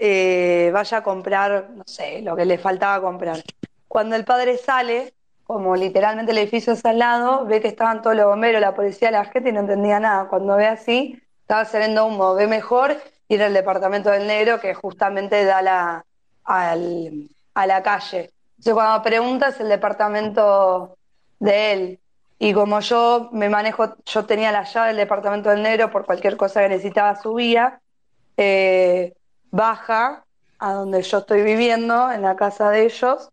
eh, 0.68 0.70
vaya 0.72 0.98
a 0.98 1.02
comprar, 1.02 1.70
no 1.70 1.84
sé, 1.86 2.22
lo 2.22 2.36
que 2.36 2.44
le 2.44 2.58
faltaba 2.58 3.00
comprar. 3.00 3.42
Cuando 3.88 4.16
el 4.16 4.24
padre 4.24 4.58
sale, 4.58 5.14
como 5.44 5.76
literalmente 5.76 6.32
el 6.32 6.38
edificio 6.38 6.72
es 6.74 6.84
al 6.84 6.98
lado, 6.98 7.46
ve 7.46 7.60
que 7.60 7.68
estaban 7.68 8.02
todos 8.02 8.16
los 8.16 8.26
bomberos, 8.26 8.60
la 8.60 8.74
policía, 8.74 9.10
la 9.10 9.24
gente 9.24 9.50
y 9.50 9.52
no 9.52 9.60
entendía 9.60 10.00
nada. 10.00 10.28
Cuando 10.28 10.56
ve 10.56 10.66
así, 10.66 11.20
estaba 11.42 11.64
saliendo 11.64 12.06
humo, 12.06 12.34
ve 12.34 12.46
mejor 12.46 12.96
y 13.28 13.36
era 13.36 13.46
el 13.46 13.54
departamento 13.54 14.10
del 14.10 14.26
negro 14.26 14.60
que 14.60 14.74
justamente 14.74 15.44
da 15.44 15.62
la, 15.62 16.04
al- 16.44 17.28
a 17.54 17.66
la 17.66 17.82
calle. 17.82 18.30
Entonces 18.58 18.74
cuando 18.74 19.02
pregunta 19.02 19.48
es 19.48 19.60
el 19.60 19.68
departamento 19.68 20.98
de 21.38 21.72
él. 21.72 22.00
Y 22.38 22.52
como 22.52 22.80
yo 22.80 23.30
me 23.32 23.48
manejo, 23.48 23.96
yo 24.04 24.26
tenía 24.26 24.52
la 24.52 24.64
llave 24.64 24.88
del 24.88 24.98
departamento 24.98 25.50
del 25.50 25.62
negro 25.62 25.90
por 25.90 26.04
cualquier 26.04 26.36
cosa 26.36 26.62
que 26.62 26.68
necesitaba 26.68 27.16
subía, 27.16 27.80
eh, 28.36 29.14
baja 29.50 30.24
a 30.58 30.72
donde 30.72 31.02
yo 31.02 31.18
estoy 31.18 31.42
viviendo, 31.42 32.12
en 32.12 32.22
la 32.22 32.36
casa 32.36 32.70
de 32.70 32.84
ellos, 32.84 33.30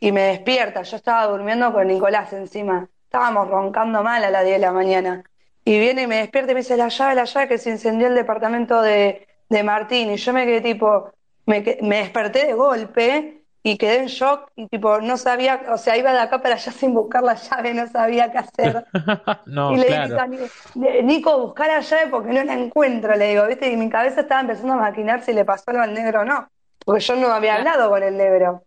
y 0.00 0.12
me 0.12 0.22
despierta. 0.22 0.82
Yo 0.82 0.96
estaba 0.96 1.26
durmiendo 1.26 1.72
con 1.72 1.86
Nicolás 1.86 2.32
encima. 2.32 2.88
Estábamos 3.04 3.48
roncando 3.48 4.02
mal 4.02 4.24
a 4.24 4.30
las 4.30 4.44
10 4.44 4.56
de 4.56 4.60
la 4.60 4.72
mañana. 4.72 5.24
Y 5.64 5.78
viene 5.78 6.02
y 6.02 6.06
me 6.06 6.16
despierta 6.16 6.52
y 6.52 6.54
me 6.54 6.60
dice, 6.60 6.76
la 6.76 6.88
llave, 6.88 7.14
la 7.14 7.24
llave, 7.24 7.48
que 7.48 7.58
se 7.58 7.70
incendió 7.70 8.08
el 8.08 8.14
departamento 8.14 8.82
de, 8.82 9.28
de 9.48 9.62
Martín. 9.62 10.10
Y 10.10 10.16
yo 10.16 10.32
me 10.32 10.44
quedé 10.44 10.60
tipo, 10.60 11.12
me, 11.46 11.62
desperté 11.62 12.46
de 12.46 12.54
golpe 12.54 13.41
y 13.62 13.78
quedé 13.78 13.98
en 14.00 14.06
shock 14.06 14.50
y 14.56 14.68
tipo, 14.68 15.00
no 15.00 15.16
sabía, 15.16 15.62
o 15.70 15.78
sea, 15.78 15.96
iba 15.96 16.12
de 16.12 16.18
acá 16.20 16.42
para 16.42 16.54
allá 16.56 16.72
sin 16.72 16.94
buscar 16.94 17.22
la 17.22 17.34
llave, 17.34 17.74
no 17.74 17.86
sabía 17.88 18.30
qué 18.32 18.38
hacer. 18.38 18.86
No, 19.46 19.72
Y 19.72 19.76
le 19.76 19.86
claro. 19.86 20.08
digo 20.08 20.20
a 20.20 20.26
Ni- 20.74 21.02
Nico, 21.02 21.38
buscar 21.40 21.68
la 21.68 21.80
llave 21.80 22.08
porque 22.10 22.32
no 22.32 22.44
la 22.44 22.54
encuentro, 22.54 23.14
le 23.16 23.28
digo, 23.30 23.46
¿viste? 23.46 23.70
Y 23.70 23.76
mi 23.76 23.88
cabeza 23.90 24.22
estaba 24.22 24.40
empezando 24.42 24.74
a 24.74 24.76
maquinar 24.76 25.22
si 25.24 25.32
le 25.32 25.44
pasó 25.44 25.64
algo 25.70 25.82
al 25.82 25.94
negro 25.94 26.20
o 26.22 26.24
no, 26.24 26.48
porque 26.84 27.00
yo 27.02 27.16
no 27.16 27.28
había 27.28 27.56
hablado 27.56 27.90
con 27.90 28.02
el 28.02 28.16
negro. 28.16 28.62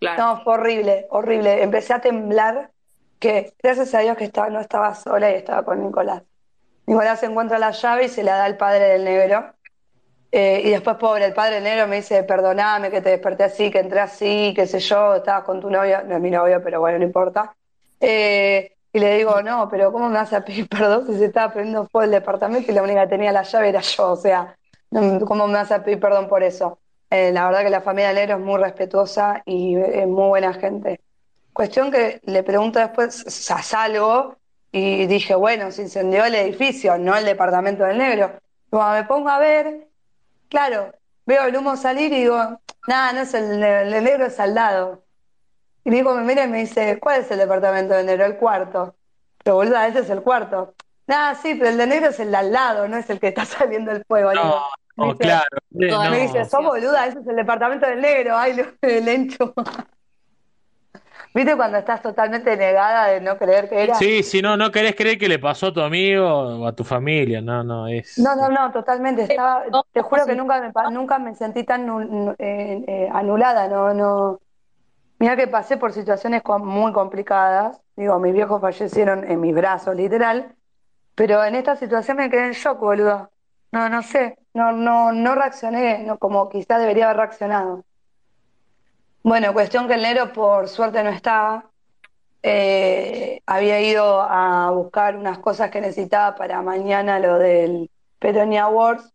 Claro. 0.00 0.22
No, 0.22 0.44
fue 0.44 0.54
horrible, 0.54 1.06
horrible. 1.10 1.62
Empecé 1.62 1.94
a 1.94 2.00
temblar, 2.00 2.70
que 3.18 3.54
gracias 3.62 3.94
a 3.94 4.00
Dios 4.00 4.16
que 4.16 4.24
estaba, 4.24 4.50
no 4.50 4.60
estaba 4.60 4.94
sola 4.94 5.30
y 5.30 5.34
estaba 5.34 5.64
con 5.64 5.82
Nicolás. 5.82 6.22
Nicolás 6.86 7.22
encuentra 7.22 7.58
la 7.58 7.70
llave 7.72 8.04
y 8.06 8.08
se 8.08 8.22
la 8.24 8.36
da 8.36 8.44
al 8.44 8.56
padre 8.56 8.84
del 8.90 9.04
negro. 9.04 9.53
Eh, 10.36 10.62
y 10.64 10.70
después, 10.70 10.96
pobre, 10.96 11.26
el 11.26 11.32
padre 11.32 11.54
del 11.54 11.64
negro 11.64 11.86
me 11.86 11.94
dice, 11.94 12.24
perdoname 12.24 12.90
que 12.90 13.00
te 13.00 13.10
desperté 13.10 13.44
así, 13.44 13.70
que 13.70 13.78
entré 13.78 14.00
así, 14.00 14.52
qué 14.56 14.66
sé 14.66 14.80
yo, 14.80 15.14
estabas 15.14 15.44
con 15.44 15.60
tu 15.60 15.70
novio, 15.70 16.02
no 16.02 16.16
es 16.16 16.20
mi 16.20 16.28
novio, 16.28 16.60
pero 16.60 16.80
bueno, 16.80 16.98
no 16.98 17.04
importa. 17.04 17.54
Eh, 18.00 18.72
y 18.92 18.98
le 18.98 19.16
digo, 19.16 19.40
no, 19.42 19.68
pero 19.68 19.92
¿cómo 19.92 20.08
me 20.08 20.16
vas 20.16 20.32
a 20.32 20.44
pedir 20.44 20.68
perdón 20.68 21.06
si 21.06 21.18
se 21.18 21.26
estaba 21.26 21.52
prendiendo 21.52 21.86
fuego 21.86 22.06
el 22.06 22.10
departamento 22.10 22.68
y 22.68 22.74
la 22.74 22.82
única 22.82 23.02
que 23.02 23.10
tenía 23.10 23.30
la 23.30 23.44
llave 23.44 23.68
era 23.68 23.80
yo? 23.80 24.10
O 24.10 24.16
sea, 24.16 24.56
¿cómo 25.24 25.46
me 25.46 25.54
vas 25.54 25.70
a 25.70 25.84
pedir 25.84 26.00
perdón 26.00 26.26
por 26.26 26.42
eso? 26.42 26.80
Eh, 27.10 27.30
la 27.30 27.46
verdad 27.46 27.62
que 27.62 27.70
la 27.70 27.80
familia 27.80 28.08
del 28.08 28.16
negro 28.16 28.38
es 28.38 28.42
muy 28.42 28.60
respetuosa 28.60 29.40
y 29.46 29.76
es 29.76 30.08
muy 30.08 30.26
buena 30.30 30.52
gente. 30.54 31.00
Cuestión 31.52 31.92
que 31.92 32.20
le 32.24 32.42
pregunto 32.42 32.80
después, 32.80 33.24
o 33.24 33.30
sea, 33.30 33.62
salgo 33.62 34.36
y 34.72 35.06
dije, 35.06 35.36
bueno, 35.36 35.70
se 35.70 35.82
incendió 35.82 36.24
el 36.24 36.34
edificio, 36.34 36.98
no 36.98 37.14
el 37.14 37.24
departamento 37.24 37.84
del 37.84 37.98
negro. 37.98 38.32
Cuando 38.68 39.00
me 39.00 39.04
pongo 39.04 39.28
a 39.28 39.38
ver, 39.38 39.93
claro, 40.54 40.92
veo 41.26 41.44
el 41.46 41.56
humo 41.56 41.76
salir 41.76 42.12
y 42.12 42.20
digo, 42.20 42.60
nada, 42.86 43.12
no 43.12 43.20
es 43.20 43.34
el, 43.34 43.62
el 43.62 44.04
negro, 44.04 44.26
es 44.26 44.38
al 44.38 44.54
lado. 44.54 45.04
Y 45.84 45.90
Nico 45.90 46.14
me 46.14 46.22
mira 46.22 46.44
y 46.44 46.48
me 46.48 46.58
dice, 46.60 46.98
¿cuál 47.00 47.20
es 47.22 47.30
el 47.30 47.38
departamento 47.38 47.94
del 47.94 48.06
negro? 48.06 48.24
El 48.24 48.36
cuarto. 48.36 48.96
Pero 49.42 49.56
boluda, 49.56 49.86
ese 49.88 49.98
es 50.00 50.10
el 50.10 50.22
cuarto. 50.22 50.74
Nada, 51.06 51.34
sí, 51.34 51.54
pero 51.56 51.70
el 51.70 51.76
de 51.76 51.86
negro 51.86 52.08
es 52.10 52.20
el 52.20 52.30
de 52.30 52.36
al 52.38 52.52
lado, 52.52 52.88
no 52.88 52.96
es 52.96 53.10
el 53.10 53.18
que 53.20 53.28
está 53.28 53.44
saliendo 53.58 53.90
el 53.92 54.04
fuego. 54.06 54.30
Digo. 54.30 54.42
No, 54.44 54.62
Me 54.96 55.06
no, 55.06 55.12
dice- 55.12 55.24
claro. 55.24 55.58
Toda 55.90 56.04
no. 56.04 56.10
me 56.12 56.18
dice, 56.20 56.44
sos 56.44 56.64
boluda, 56.64 57.06
ese 57.06 57.18
es 57.18 57.26
el 57.26 57.36
departamento 57.36 57.86
del 57.86 58.00
negro. 58.00 58.36
Ay, 58.36 58.54
lo, 58.54 58.64
el 58.82 59.08
encho. 59.08 59.52
¿Viste 61.34 61.56
cuando 61.56 61.78
estás 61.78 62.00
totalmente 62.00 62.56
negada 62.56 63.08
de 63.08 63.20
no 63.20 63.36
creer 63.36 63.68
que 63.68 63.82
era? 63.82 63.98
Sí, 63.98 64.22
si 64.22 64.40
no, 64.40 64.56
no 64.56 64.70
querés 64.70 64.94
creer 64.94 65.18
que 65.18 65.28
le 65.28 65.40
pasó 65.40 65.66
a 65.66 65.72
tu 65.72 65.80
amigo 65.80 66.24
o 66.26 66.66
a 66.66 66.72
tu 66.72 66.84
familia. 66.84 67.40
No, 67.40 67.64
no, 67.64 67.88
es. 67.88 68.18
No, 68.18 68.36
no, 68.36 68.48
no, 68.48 68.70
totalmente. 68.70 69.22
Estaba, 69.22 69.64
te 69.92 70.00
juro 70.02 70.26
que 70.26 70.36
nunca 70.36 70.60
me, 70.60 70.72
pa- 70.72 70.90
nunca 70.90 71.18
me 71.18 71.34
sentí 71.34 71.64
tan 71.64 71.88
eh, 72.38 72.84
eh, 72.86 73.08
anulada. 73.12 73.66
No, 73.66 73.92
no. 73.92 74.40
Mira 75.18 75.36
que 75.36 75.48
pasé 75.48 75.76
por 75.76 75.92
situaciones 75.92 76.42
muy 76.60 76.92
complicadas. 76.92 77.80
Digo, 77.96 78.18
mis 78.20 78.32
viejos 78.32 78.60
fallecieron 78.60 79.28
en 79.28 79.40
mis 79.40 79.54
brazos, 79.54 79.96
literal. 79.96 80.54
Pero 81.16 81.44
en 81.44 81.56
esta 81.56 81.76
situación 81.76 82.16
me 82.18 82.30
quedé 82.30 82.46
en 82.46 82.52
shock, 82.52 82.78
boludo. 82.80 83.30
No, 83.72 83.88
no 83.88 84.02
sé. 84.02 84.38
No, 84.54 84.72
no, 84.72 85.12
no 85.12 85.34
reaccioné 85.34 86.04
no, 86.04 86.18
como 86.18 86.48
quizás 86.48 86.80
debería 86.80 87.06
haber 87.06 87.18
reaccionado. 87.18 87.84
Bueno, 89.24 89.52
cuestión 89.54 89.88
que 89.88 89.94
el 89.94 90.02
negro 90.02 90.32
por 90.32 90.68
suerte 90.68 91.02
no 91.04 91.10
estaba. 91.10 91.70
Eh, 92.42 93.40
había 93.46 93.80
ido 93.82 94.22
a 94.22 94.70
buscar 94.72 95.16
unas 95.16 95.38
cosas 95.40 95.70
que 95.70 95.80
necesitaba 95.82 96.36
para 96.36 96.62
mañana 96.62 97.20
lo 97.20 97.38
del 97.38 97.90
Petronia 98.20 98.64
Awards. 98.64 99.12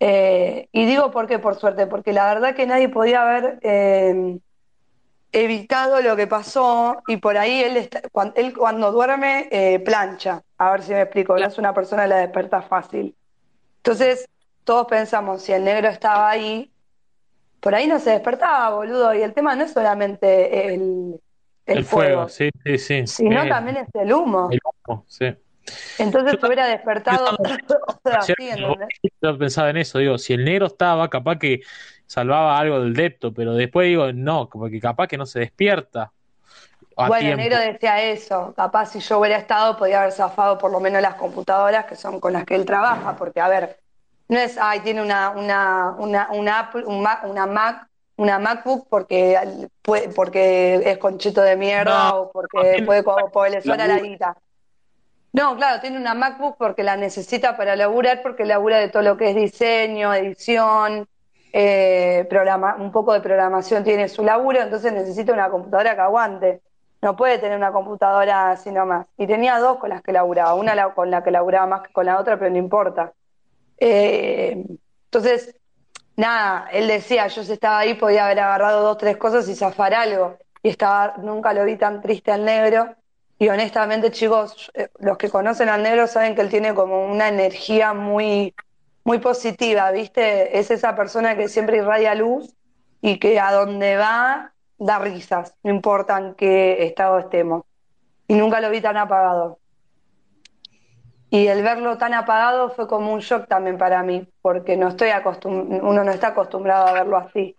Eh, 0.00 0.68
y 0.72 0.86
digo 0.86 1.10
por 1.12 1.28
qué 1.28 1.38
por 1.38 1.56
suerte, 1.56 1.86
porque 1.86 2.12
la 2.12 2.26
verdad 2.34 2.56
que 2.56 2.66
nadie 2.66 2.88
podía 2.88 3.22
haber 3.22 3.58
eh, 3.62 4.38
evitado 5.32 6.00
lo 6.02 6.16
que 6.16 6.26
pasó 6.26 7.02
y 7.06 7.18
por 7.18 7.38
ahí 7.38 7.62
él, 7.62 7.76
está- 7.78 8.02
cuan- 8.12 8.32
él 8.36 8.56
cuando 8.56 8.92
duerme 8.92 9.48
eh, 9.52 9.80
plancha, 9.80 10.42
a 10.58 10.72
ver 10.72 10.82
si 10.82 10.92
me 10.92 11.02
explico, 11.02 11.38
no 11.38 11.46
es 11.46 11.58
una 11.58 11.74
persona 11.74 12.04
que 12.04 12.08
la 12.10 12.16
desperta 12.18 12.62
fácil. 12.62 13.16
Entonces 13.78 14.28
todos 14.64 14.86
pensamos, 14.88 15.42
si 15.42 15.52
el 15.52 15.64
negro 15.64 15.88
estaba 15.90 16.30
ahí, 16.30 16.71
por 17.62 17.74
ahí 17.76 17.88
no 17.88 17.98
se 18.00 18.10
despertaba, 18.12 18.76
boludo, 18.76 19.14
y 19.14 19.22
el 19.22 19.34
tema 19.34 19.56
no 19.56 19.64
es 19.64 19.72
solamente 19.74 20.74
el, 20.74 21.20
el 21.66 21.80
El 21.80 21.84
fuego, 21.84 22.26
fuego, 22.26 22.28
sí, 22.28 22.50
sí, 22.64 22.78
sí. 22.78 22.94
sino 23.04 23.46
Eh, 23.46 23.48
también 23.48 23.76
es 23.78 23.88
el 23.94 24.12
humo. 24.12 24.58
el 24.58 24.60
humo, 24.88 25.04
sí. 25.08 25.26
Entonces 25.98 26.32
Yo 26.32 26.38
te 26.38 26.46
hubiera 26.46 26.66
despertado 26.66 27.36
o 27.88 28.00
sea, 28.04 28.20
Ayer 28.20 28.36
así, 28.36 28.50
cuando 28.60 28.78
¿entendés? 28.78 28.88
yo 29.22 29.38
pensaba 29.38 29.70
en 29.70 29.78
eso, 29.78 29.98
digo, 29.98 30.18
si 30.18 30.32
el 30.34 30.44
negro 30.44 30.66
estaba, 30.66 31.08
capaz 31.10 31.38
que 31.38 31.62
salvaba 32.06 32.58
algo 32.58 32.80
del 32.80 32.94
depto, 32.94 33.32
pero 33.34 33.54
después 33.54 33.86
digo, 33.88 34.12
no, 34.12 34.48
porque 34.50 34.80
capaz 34.80 35.08
que 35.08 35.18
no 35.18 35.26
se 35.26 35.40
despierta 35.40 36.12
Bueno, 37.04 37.28
el 37.30 37.36
negro 37.36 37.58
decía 37.58 38.00
eso, 38.02 38.54
capaz 38.56 38.86
si 38.92 39.00
yo 39.00 39.18
hubiera 39.18 39.36
estado 39.36 39.76
podía 39.76 40.00
haber 40.00 40.12
zafado 40.12 40.58
por 40.58 40.70
lo 40.70 40.78
menos 40.80 41.02
las 41.02 41.16
computadoras 41.16 41.86
que 41.86 41.96
son 41.96 42.20
con 42.20 42.32
las 42.32 42.44
que 42.44 42.54
él 42.54 42.64
trabaja, 42.64 43.16
porque 43.16 43.40
a 43.40 43.48
ver, 43.48 43.81
no 44.32 44.38
es, 44.38 44.58
ay, 44.58 44.80
tiene 44.80 45.02
una, 45.02 45.30
una, 45.30 45.94
una, 45.98 46.28
una 46.32 46.58
Apple, 46.60 46.84
un 46.86 47.02
Mac, 47.02 47.24
una 47.24 47.46
Mac, 47.46 47.86
una 48.16 48.38
MacBook 48.38 48.86
porque, 48.88 49.38
puede- 49.82 50.08
porque 50.10 50.74
es 50.84 50.98
conchito 50.98 51.40
de 51.42 51.56
mierda 51.56 52.10
No, 52.10 52.16
o 52.16 52.30
porque 52.32 52.60
tiene- 52.72 52.86
puede 52.86 53.02
porque 53.02 53.50
le 53.50 53.62
suena 53.62 53.86
la 53.86 53.98
guita. 53.98 54.36
No, 55.32 55.56
claro, 55.56 55.80
tiene 55.80 55.96
una 55.96 56.14
MacBook 56.14 56.56
porque 56.58 56.82
la 56.82 56.96
necesita 56.96 57.56
para 57.56 57.74
laburar, 57.74 58.20
porque 58.22 58.44
labura 58.44 58.78
de 58.78 58.88
todo 58.90 59.02
lo 59.02 59.16
que 59.16 59.30
es 59.30 59.34
diseño, 59.36 60.12
edición, 60.12 61.06
eh, 61.54 62.26
programa, 62.28 62.76
un 62.78 62.92
poco 62.92 63.12
de 63.14 63.20
programación 63.20 63.82
tiene 63.82 64.08
su 64.08 64.22
laburo, 64.24 64.60
entonces 64.60 64.92
necesita 64.92 65.32
una 65.32 65.48
computadora 65.50 65.94
que 65.94 66.00
aguante. 66.02 66.60
No 67.00 67.16
puede 67.16 67.38
tener 67.38 67.56
una 67.56 67.72
computadora 67.72 68.50
así 68.50 68.70
nomás. 68.70 69.06
Y 69.16 69.26
tenía 69.26 69.58
dos 69.58 69.78
con 69.78 69.88
las 69.90 70.02
que 70.02 70.12
laburaba, 70.12 70.54
una 70.54 70.74
la- 70.74 70.94
con 70.94 71.10
la 71.10 71.24
que 71.24 71.30
laburaba 71.30 71.66
más 71.66 71.80
que 71.82 71.92
con 71.92 72.06
la 72.06 72.20
otra, 72.20 72.38
pero 72.38 72.50
no 72.50 72.58
importa. 72.58 73.12
Eh, 73.84 74.64
entonces, 75.06 75.56
nada, 76.16 76.68
él 76.70 76.86
decía, 76.86 77.26
yo 77.26 77.42
si 77.42 77.52
estaba 77.52 77.80
ahí 77.80 77.94
podía 77.94 78.26
haber 78.26 78.38
agarrado 78.38 78.82
dos, 78.82 78.98
tres 78.98 79.16
cosas 79.16 79.48
y 79.48 79.56
zafar 79.56 79.92
algo. 79.92 80.38
Y 80.62 80.68
estaba, 80.68 81.14
nunca 81.18 81.52
lo 81.52 81.64
vi 81.64 81.76
tan 81.76 82.00
triste 82.00 82.30
al 82.30 82.44
negro. 82.44 82.94
Y 83.40 83.48
honestamente, 83.48 84.12
chicos, 84.12 84.70
eh, 84.74 84.88
los 85.00 85.18
que 85.18 85.28
conocen 85.28 85.68
al 85.68 85.82
negro 85.82 86.06
saben 86.06 86.36
que 86.36 86.42
él 86.42 86.48
tiene 86.48 86.74
como 86.74 87.06
una 87.10 87.26
energía 87.28 87.92
muy, 87.92 88.54
muy 89.02 89.18
positiva, 89.18 89.90
¿viste? 89.90 90.56
Es 90.60 90.70
esa 90.70 90.94
persona 90.94 91.36
que 91.36 91.48
siempre 91.48 91.78
irradia 91.78 92.14
luz 92.14 92.54
y 93.00 93.18
que 93.18 93.40
a 93.40 93.50
donde 93.52 93.96
va 93.96 94.52
da 94.78 94.98
risas, 95.00 95.54
no 95.64 95.70
importa 95.70 96.18
en 96.18 96.34
qué 96.34 96.84
estado 96.86 97.18
estemos. 97.18 97.64
Y 98.28 98.34
nunca 98.34 98.60
lo 98.60 98.70
vi 98.70 98.80
tan 98.80 98.96
apagado. 98.96 99.58
Y 101.32 101.46
el 101.46 101.62
verlo 101.62 101.96
tan 101.96 102.12
apagado 102.12 102.68
fue 102.68 102.86
como 102.86 103.10
un 103.10 103.20
shock 103.20 103.48
también 103.48 103.78
para 103.78 104.02
mí, 104.02 104.28
porque 104.42 104.76
no 104.76 104.88
estoy 104.88 105.08
acostum 105.08 105.82
uno 105.82 106.04
no 106.04 106.10
está 106.10 106.28
acostumbrado 106.28 106.86
a 106.86 106.92
verlo 106.92 107.16
así. 107.16 107.56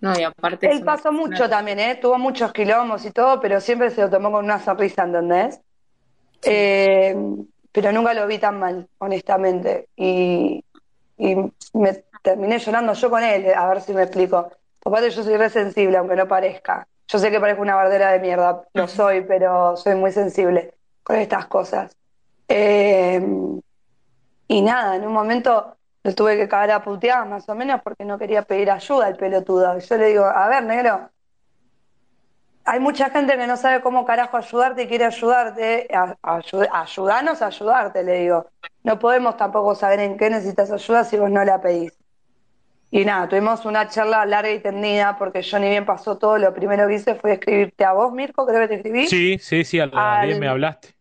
No, 0.00 0.16
y 0.16 0.22
aparte 0.22 0.70
Él 0.70 0.84
pasó 0.84 1.10
mucho 1.10 1.48
también, 1.48 1.80
¿eh? 1.80 1.96
Tuvo 1.96 2.16
muchos 2.16 2.52
quilombos 2.52 3.04
y 3.04 3.10
todo, 3.10 3.40
pero 3.40 3.60
siempre 3.60 3.90
se 3.90 4.02
lo 4.02 4.08
tomó 4.08 4.30
con 4.30 4.44
una 4.44 4.60
sonrisa, 4.60 5.02
¿entendés? 5.02 5.60
Eh, 6.44 7.16
pero 7.72 7.90
nunca 7.90 8.14
lo 8.14 8.24
vi 8.28 8.38
tan 8.38 8.60
mal, 8.60 8.88
honestamente. 8.98 9.88
Y, 9.96 10.64
y 11.16 11.34
me 11.72 12.04
terminé 12.22 12.60
llorando 12.60 12.92
yo 12.92 13.10
con 13.10 13.24
él, 13.24 13.52
a 13.52 13.68
ver 13.68 13.80
si 13.80 13.92
me 13.94 14.04
explico. 14.04 14.52
Por 14.78 14.92
parte 14.92 15.10
yo 15.10 15.24
soy 15.24 15.36
re 15.36 15.50
sensible, 15.50 15.96
aunque 15.96 16.14
no 16.14 16.28
parezca. 16.28 16.86
Yo 17.08 17.18
sé 17.18 17.32
que 17.32 17.40
parezco 17.40 17.62
una 17.62 17.74
bardera 17.74 18.12
de 18.12 18.20
mierda, 18.20 18.62
lo 18.74 18.86
soy, 18.86 19.22
pero 19.22 19.76
soy 19.76 19.96
muy 19.96 20.12
sensible 20.12 20.72
con 21.02 21.16
estas 21.16 21.46
cosas. 21.46 21.98
Eh, 22.48 23.20
y 24.48 24.62
nada, 24.62 24.96
en 24.96 25.06
un 25.06 25.12
momento 25.12 25.76
lo 26.02 26.14
tuve 26.14 26.36
que 26.36 26.48
cagar 26.48 26.70
a 26.72 26.82
puteadas 26.84 27.28
más 27.28 27.48
o 27.48 27.54
menos 27.54 27.80
porque 27.82 28.04
no 28.04 28.18
quería 28.18 28.42
pedir 28.42 28.70
ayuda 28.70 29.06
al 29.06 29.16
pelotudo. 29.16 29.78
Yo 29.78 29.96
le 29.96 30.06
digo, 30.06 30.24
a 30.24 30.48
ver, 30.48 30.64
negro, 30.64 31.10
hay 32.64 32.80
mucha 32.80 33.08
gente 33.10 33.36
que 33.38 33.46
no 33.46 33.56
sabe 33.56 33.80
cómo 33.80 34.04
carajo 34.04 34.36
ayudarte 34.36 34.82
y 34.82 34.88
quiere 34.88 35.06
ayudarte. 35.06 35.88
A- 35.92 36.16
ayu- 36.22 36.68
ayudanos 36.70 37.40
a 37.42 37.46
ayudarte, 37.46 38.02
le 38.04 38.20
digo. 38.20 38.46
No 38.82 38.98
podemos 38.98 39.36
tampoco 39.36 39.74
saber 39.74 40.00
en 40.00 40.16
qué 40.18 40.28
necesitas 40.30 40.70
ayuda 40.70 41.04
si 41.04 41.16
vos 41.18 41.30
no 41.30 41.44
la 41.44 41.60
pedís. 41.60 41.92
Y 42.90 43.04
nada, 43.04 43.28
tuvimos 43.28 43.64
una 43.66 43.88
charla 43.88 44.24
larga 44.26 44.50
y 44.50 44.60
tendida 44.60 45.16
porque 45.18 45.42
yo 45.42 45.58
ni 45.58 45.68
bien 45.68 45.86
pasó 45.86 46.18
todo, 46.18 46.38
lo 46.38 46.54
primero 46.54 46.88
que 46.88 46.94
hice 46.94 47.14
fue 47.16 47.34
escribirte 47.34 47.84
a 47.84 47.92
vos, 47.92 48.12
Mirko, 48.12 48.46
creo 48.46 48.60
que 48.62 48.68
te 48.68 48.74
escribí. 48.76 49.06
Sí, 49.08 49.38
sí, 49.40 49.64
sí, 49.64 49.80
a 49.80 49.86
las 49.86 49.94
Al- 49.94 50.26
10 50.26 50.40
me 50.40 50.48
hablaste. 50.48 50.97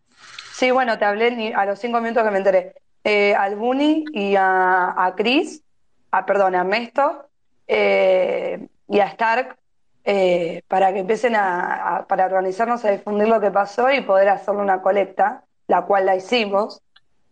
Sí, 0.57 0.71
bueno, 0.71 0.97
te 0.97 1.05
hablé 1.05 1.53
a 1.55 1.65
los 1.67 1.77
cinco 1.79 2.01
minutos 2.01 2.23
que 2.23 2.31
me 2.31 2.39
enteré. 2.39 2.73
Eh, 3.03 3.35
al 3.35 3.55
Buni 3.55 4.05
y 4.11 4.35
a, 4.35 4.89
a 5.05 5.13
Chris, 5.15 5.63
a, 6.11 6.25
perdón, 6.25 6.55
a 6.55 6.63
Mesto 6.63 7.29
eh, 7.67 8.67
y 8.87 8.99
a 8.99 9.05
Stark 9.05 9.55
eh, 10.03 10.63
para 10.67 10.91
que 10.93 10.99
empiecen 10.99 11.35
a, 11.35 11.97
a- 11.97 12.07
para 12.07 12.25
organizarnos 12.25 12.83
a 12.85 12.91
difundir 12.91 13.27
lo 13.27 13.39
que 13.39 13.51
pasó 13.51 13.91
y 13.91 14.01
poder 14.01 14.29
hacerle 14.29 14.61
una 14.61 14.81
colecta, 14.81 15.43
la 15.67 15.83
cual 15.85 16.07
la 16.07 16.15
hicimos 16.15 16.81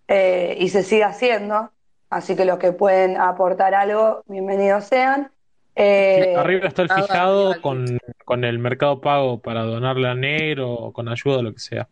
eh, 0.07 0.55
y 0.59 0.69
se 0.69 0.83
sigue 0.83 1.03
haciendo. 1.03 1.71
Así 2.11 2.35
que 2.35 2.45
los 2.45 2.59
que 2.59 2.73
pueden 2.73 3.17
aportar 3.19 3.73
algo, 3.73 4.21
bienvenidos 4.27 4.85
sean. 4.85 5.31
Eh, 5.75 6.33
Arriba 6.37 6.67
está 6.67 6.83
el 6.83 6.89
Fijado 6.89 7.61
con, 7.61 7.97
con 8.23 8.45
el 8.45 8.59
mercado 8.59 9.01
pago 9.01 9.41
para 9.41 9.63
donarle 9.63 10.07
a 10.07 10.15
negro 10.15 10.71
o 10.71 10.93
con 10.93 11.09
ayuda 11.09 11.39
o 11.39 11.43
lo 11.43 11.53
que 11.53 11.59
sea. 11.59 11.89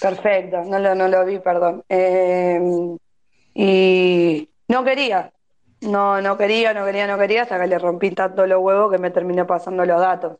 Perfecto, 0.00 0.62
no 0.64 0.78
lo, 0.78 0.94
no 0.94 1.08
lo 1.08 1.24
vi, 1.24 1.40
perdón. 1.40 1.84
Eh, 1.88 2.60
y 3.54 4.48
no 4.68 4.84
quería, 4.84 5.32
no, 5.80 6.20
no 6.20 6.36
quería, 6.38 6.72
no 6.74 6.84
quería, 6.84 7.06
no 7.08 7.18
quería, 7.18 7.42
hasta 7.42 7.60
que 7.60 7.66
le 7.66 7.78
rompí 7.78 8.12
tanto 8.12 8.46
los 8.46 8.60
huevos 8.60 8.92
que 8.92 8.98
me 8.98 9.10
terminó 9.10 9.46
pasando 9.46 9.84
los 9.84 10.00
datos. 10.00 10.38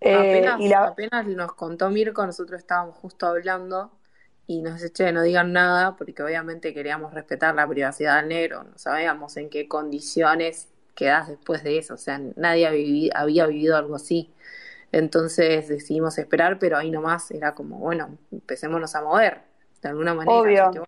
Eh, 0.00 0.14
Apenas, 0.14 0.60
y 0.60 0.68
la, 0.68 0.84
apenas 0.84 1.26
nos 1.26 1.52
contó 1.52 1.90
Mirko, 1.90 2.24
nosotros 2.24 2.58
estábamos 2.58 2.96
justo 2.96 3.26
hablando 3.26 3.92
y 4.46 4.62
nos 4.62 4.74
dice, 4.74 4.90
che, 4.92 5.12
no 5.12 5.22
digan 5.22 5.52
nada, 5.52 5.94
porque 5.94 6.22
obviamente 6.22 6.72
queríamos 6.72 7.12
respetar 7.12 7.54
la 7.54 7.68
privacidad 7.68 8.16
del 8.16 8.28
negro, 8.28 8.64
no 8.64 8.78
sabíamos 8.78 9.36
en 9.36 9.50
qué 9.50 9.68
condiciones 9.68 10.69
quedás 11.00 11.28
después 11.28 11.64
de 11.64 11.78
eso, 11.78 11.94
o 11.94 11.96
sea, 11.96 12.20
nadie 12.36 12.66
había 12.66 12.70
vivido, 12.72 13.16
había 13.16 13.46
vivido 13.46 13.74
algo 13.74 13.94
así. 13.94 14.30
Entonces 14.92 15.66
decidimos 15.66 16.18
esperar, 16.18 16.58
pero 16.58 16.76
ahí 16.76 16.90
nomás 16.90 17.30
era 17.30 17.54
como, 17.54 17.78
bueno, 17.78 18.18
empecémonos 18.30 18.94
a 18.94 19.00
mover 19.00 19.40
de 19.80 19.88
alguna 19.88 20.12
manera. 20.12 20.38
Obvio. 20.38 20.70
Que, 20.70 20.78
bueno, 20.78 20.86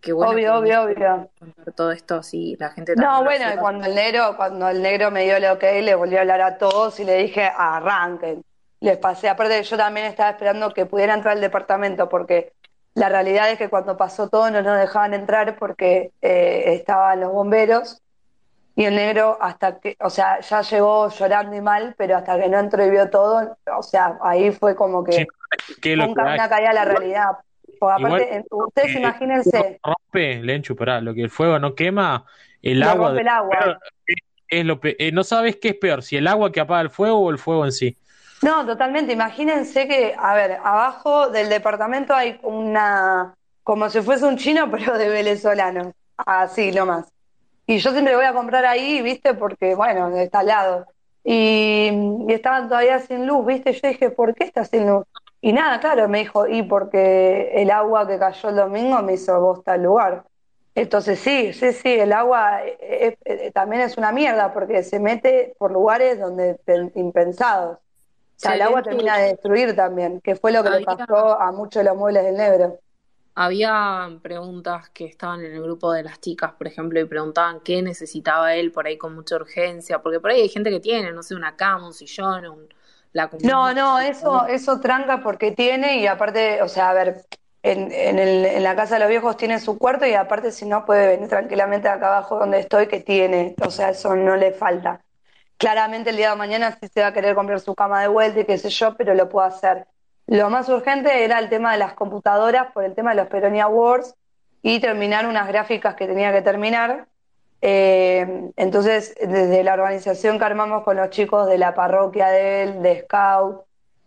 qué 0.00 0.12
bueno 0.14 0.30
obvio, 0.30 0.64
que 0.86 0.92
obvio, 0.92 1.28
obvio. 1.44 1.72
todo 1.74 1.92
esto 1.92 2.14
así, 2.14 2.56
la 2.58 2.70
gente 2.70 2.94
No, 2.96 3.24
bueno, 3.24 3.44
y 3.52 3.58
cuando 3.58 3.84
el 3.84 3.94
negro, 3.94 4.36
cuando 4.38 4.70
el 4.70 4.80
negro 4.80 5.10
me 5.10 5.24
dio 5.24 5.36
el 5.36 5.44
ok, 5.44 5.62
le 5.82 5.94
volví 5.94 6.16
a 6.16 6.22
hablar 6.22 6.40
a 6.40 6.56
todos 6.56 6.98
y 6.98 7.04
le 7.04 7.16
dije, 7.16 7.50
arranquen. 7.54 8.42
Les 8.80 8.96
pasé, 8.96 9.28
aparte 9.28 9.62
yo 9.62 9.76
también 9.76 10.06
estaba 10.06 10.30
esperando 10.30 10.72
que 10.72 10.86
pudiera 10.86 11.12
entrar 11.12 11.34
al 11.34 11.42
departamento, 11.42 12.08
porque 12.08 12.54
la 12.94 13.10
realidad 13.10 13.50
es 13.50 13.58
que 13.58 13.68
cuando 13.68 13.98
pasó 13.98 14.30
todo 14.30 14.50
no 14.50 14.62
nos 14.62 14.78
dejaban 14.78 15.12
entrar 15.12 15.58
porque 15.58 16.12
eh, 16.22 16.74
estaban 16.74 17.20
los 17.20 17.32
bomberos 17.32 18.00
y 18.76 18.84
el 18.84 18.96
negro 18.96 19.38
hasta 19.40 19.80
que, 19.80 19.96
o 20.00 20.10
sea, 20.10 20.40
ya 20.40 20.62
llegó 20.62 21.08
llorando 21.10 21.56
y 21.56 21.62
mal, 21.62 21.94
pero 21.98 22.16
hasta 22.18 22.38
que 22.40 22.48
no 22.48 22.58
entró 22.60 22.84
y 22.86 22.90
vio 22.90 23.10
todo, 23.10 23.58
o 23.76 23.82
sea, 23.82 24.18
ahí 24.22 24.52
fue 24.52 24.76
como 24.76 25.04
que 25.04 25.26
Sí, 25.66 25.76
¿qué 25.80 25.92
es 25.92 25.98
lo 25.98 26.04
fue 26.04 26.08
un 26.08 26.14
que 26.14 26.20
ca- 26.22 26.28
hay? 26.28 26.38
una 26.38 26.48
caída 26.48 26.70
a 26.70 26.74
la 26.74 26.84
realidad. 26.86 27.30
Porque 27.78 27.94
aparte, 27.94 28.44
ustedes 28.50 28.92
que 28.92 28.98
imagínense, 28.98 29.80
rompe, 29.84 30.42
Lenchu, 30.42 30.76
pará, 30.76 31.00
lo 31.00 31.14
que 31.14 31.22
el 31.22 31.30
fuego 31.30 31.58
no 31.58 31.74
quema, 31.74 32.26
el 32.62 32.82
agua 32.82 33.12
rompe 33.12 33.20
de- 33.20 33.22
el 33.22 33.28
agua. 33.28 33.78
es 34.48 34.64
lo 34.64 34.80
pe- 34.80 34.96
eh, 34.98 35.12
no 35.12 35.24
sabes 35.24 35.56
qué 35.60 35.68
es 35.70 35.74
peor, 35.76 36.02
si 36.02 36.16
el 36.16 36.26
agua 36.26 36.52
que 36.52 36.60
apaga 36.60 36.82
el 36.82 36.90
fuego 36.90 37.18
o 37.20 37.30
el 37.30 37.38
fuego 37.38 37.64
en 37.64 37.72
sí. 37.72 37.96
No, 38.42 38.64
totalmente. 38.66 39.12
Imagínense 39.12 39.88
que, 39.88 40.14
a 40.16 40.34
ver, 40.34 40.52
abajo 40.52 41.28
del 41.30 41.48
departamento 41.48 42.14
hay 42.14 42.38
una, 42.42 43.34
como 43.62 43.88
si 43.90 44.00
fuese 44.02 44.26
un 44.26 44.36
chino, 44.36 44.70
pero 44.70 44.96
de 44.98 45.08
venezolano. 45.08 45.92
Así 46.16 46.72
nomás. 46.72 47.06
Y 47.66 47.78
yo 47.78 47.90
siempre 47.92 48.14
voy 48.16 48.24
a 48.24 48.32
comprar 48.34 48.64
ahí, 48.64 49.02
¿viste? 49.02 49.34
Porque, 49.34 49.74
bueno, 49.74 50.08
está 50.16 50.40
al 50.40 50.46
lado. 50.46 50.86
Y, 51.24 51.90
y 52.28 52.32
estaban 52.32 52.68
todavía 52.68 53.00
sin 53.00 53.26
luz, 53.26 53.44
¿viste? 53.46 53.72
Yo 53.72 53.88
dije, 53.88 54.10
¿por 54.10 54.34
qué 54.34 54.44
está 54.44 54.64
sin 54.64 54.86
luz? 54.88 55.04
Y 55.40 55.52
nada, 55.52 55.80
claro, 55.80 56.08
me 56.08 56.20
dijo, 56.20 56.46
y 56.46 56.62
porque 56.62 57.50
el 57.54 57.70
agua 57.70 58.06
que 58.06 58.18
cayó 58.18 58.48
el 58.50 58.56
domingo 58.56 59.02
me 59.02 59.14
hizo 59.14 59.40
bosta 59.40 59.74
el 59.74 59.82
lugar. 59.82 60.24
Entonces 60.74 61.18
sí, 61.20 61.52
sí, 61.54 61.72
sí, 61.72 61.88
el 61.88 62.12
agua 62.12 62.64
eh, 62.64 62.76
eh, 62.80 63.16
eh, 63.24 63.50
también 63.52 63.82
es 63.82 63.96
una 63.96 64.12
mierda 64.12 64.52
porque 64.52 64.82
se 64.82 65.00
mete 65.00 65.54
por 65.58 65.72
lugares 65.72 66.20
donde 66.20 66.54
pen- 66.64 66.92
impensados. 66.94 67.78
O 67.78 67.80
sea, 68.38 68.52
Sí, 68.52 68.56
el 68.56 68.62
agua 68.62 68.82
termina 68.82 69.18
de 69.18 69.28
destruir 69.30 69.76
también, 69.76 70.20
que 70.22 70.36
fue 70.36 70.52
lo 70.52 70.62
que 70.64 70.70
le 70.70 70.82
pasó 70.82 71.40
a 71.40 71.52
muchos 71.52 71.82
de 71.84 71.90
los 71.90 71.96
muebles 71.98 72.24
del 72.24 72.36
negro. 72.36 72.78
Había 73.36 74.18
preguntas 74.22 74.90
que 74.90 75.04
estaban 75.06 75.44
en 75.44 75.52
el 75.54 75.62
grupo 75.62 75.92
de 75.92 76.02
las 76.02 76.20
chicas, 76.20 76.52
por 76.54 76.66
ejemplo, 76.66 77.00
y 77.00 77.04
preguntaban 77.04 77.60
qué 77.60 77.82
necesitaba 77.82 78.54
él 78.56 78.72
por 78.72 78.86
ahí 78.86 78.98
con 78.98 79.14
mucha 79.14 79.36
urgencia, 79.36 80.02
porque 80.02 80.20
por 80.20 80.32
ahí 80.32 80.40
hay 80.42 80.48
gente 80.48 80.70
que 80.70 80.80
tiene, 80.80 81.12
no 81.12 81.22
sé, 81.22 81.34
una 81.36 81.56
cama, 81.56 81.86
un 81.86 81.94
sillón, 81.94 82.46
un, 82.46 82.68
la 83.12 83.30
No, 83.42 83.72
no, 83.74 83.98
eso, 84.00 84.46
eso 84.46 84.80
tranca 84.80 85.22
porque 85.22 85.52
tiene 85.52 85.98
y 86.00 86.06
aparte, 86.06 86.62
o 86.62 86.68
sea, 86.68 86.90
a 86.90 86.94
ver, 86.94 87.26
en, 87.62 87.92
en, 87.92 88.18
el, 88.18 88.44
en 88.46 88.62
la 88.62 88.74
casa 88.76 88.94
de 88.94 89.00
los 89.00 89.08
viejos 89.08 89.36
tiene 89.36 89.60
su 89.60 89.78
cuarto 89.78 90.06
y 90.06 90.14
aparte 90.14 90.52
si 90.52 90.64
no 90.66 90.84
puede 90.86 91.06
venir 91.08 91.28
tranquilamente 91.28 91.88
acá 91.88 92.08
abajo 92.08 92.38
donde 92.38 92.60
estoy 92.60 92.88
que 92.88 93.00
tiene, 93.00 93.54
o 93.64 93.70
sea, 93.70 93.90
eso 93.90 94.16
no 94.16 94.36
le 94.36 94.52
falta. 94.52 95.02
Claramente 95.58 96.10
el 96.10 96.16
día 96.16 96.30
de 96.30 96.36
mañana 96.36 96.78
sí 96.80 96.88
se 96.92 97.02
va 97.02 97.08
a 97.08 97.12
querer 97.14 97.34
comprar 97.34 97.60
su 97.60 97.74
cama 97.74 98.00
de 98.02 98.08
vuelta 98.08 98.40
y 98.40 98.46
qué 98.46 98.58
sé 98.58 98.70
yo, 98.70 98.96
pero 98.96 99.14
lo 99.14 99.28
puedo 99.28 99.46
hacer. 99.46 99.86
Lo 100.26 100.50
más 100.50 100.68
urgente 100.68 101.24
era 101.24 101.38
el 101.38 101.48
tema 101.48 101.72
de 101.72 101.78
las 101.78 101.94
computadoras 101.94 102.72
por 102.72 102.84
el 102.84 102.94
tema 102.94 103.10
de 103.10 103.16
los 103.16 103.28
Peroni 103.28 103.60
Awards 103.60 104.14
y 104.62 104.80
terminar 104.80 105.26
unas 105.26 105.46
gráficas 105.46 105.94
que 105.94 106.06
tenía 106.06 106.32
que 106.32 106.42
terminar. 106.42 107.06
Eh, 107.62 108.50
entonces, 108.56 109.14
desde 109.20 109.62
la 109.62 109.74
organización 109.74 110.38
que 110.38 110.44
armamos 110.44 110.82
con 110.82 110.96
los 110.96 111.10
chicos 111.10 111.46
de 111.48 111.58
la 111.58 111.74
parroquia 111.74 112.28
de 112.28 112.62
él, 112.62 112.82
de 112.82 113.02
Scout, 113.02 113.62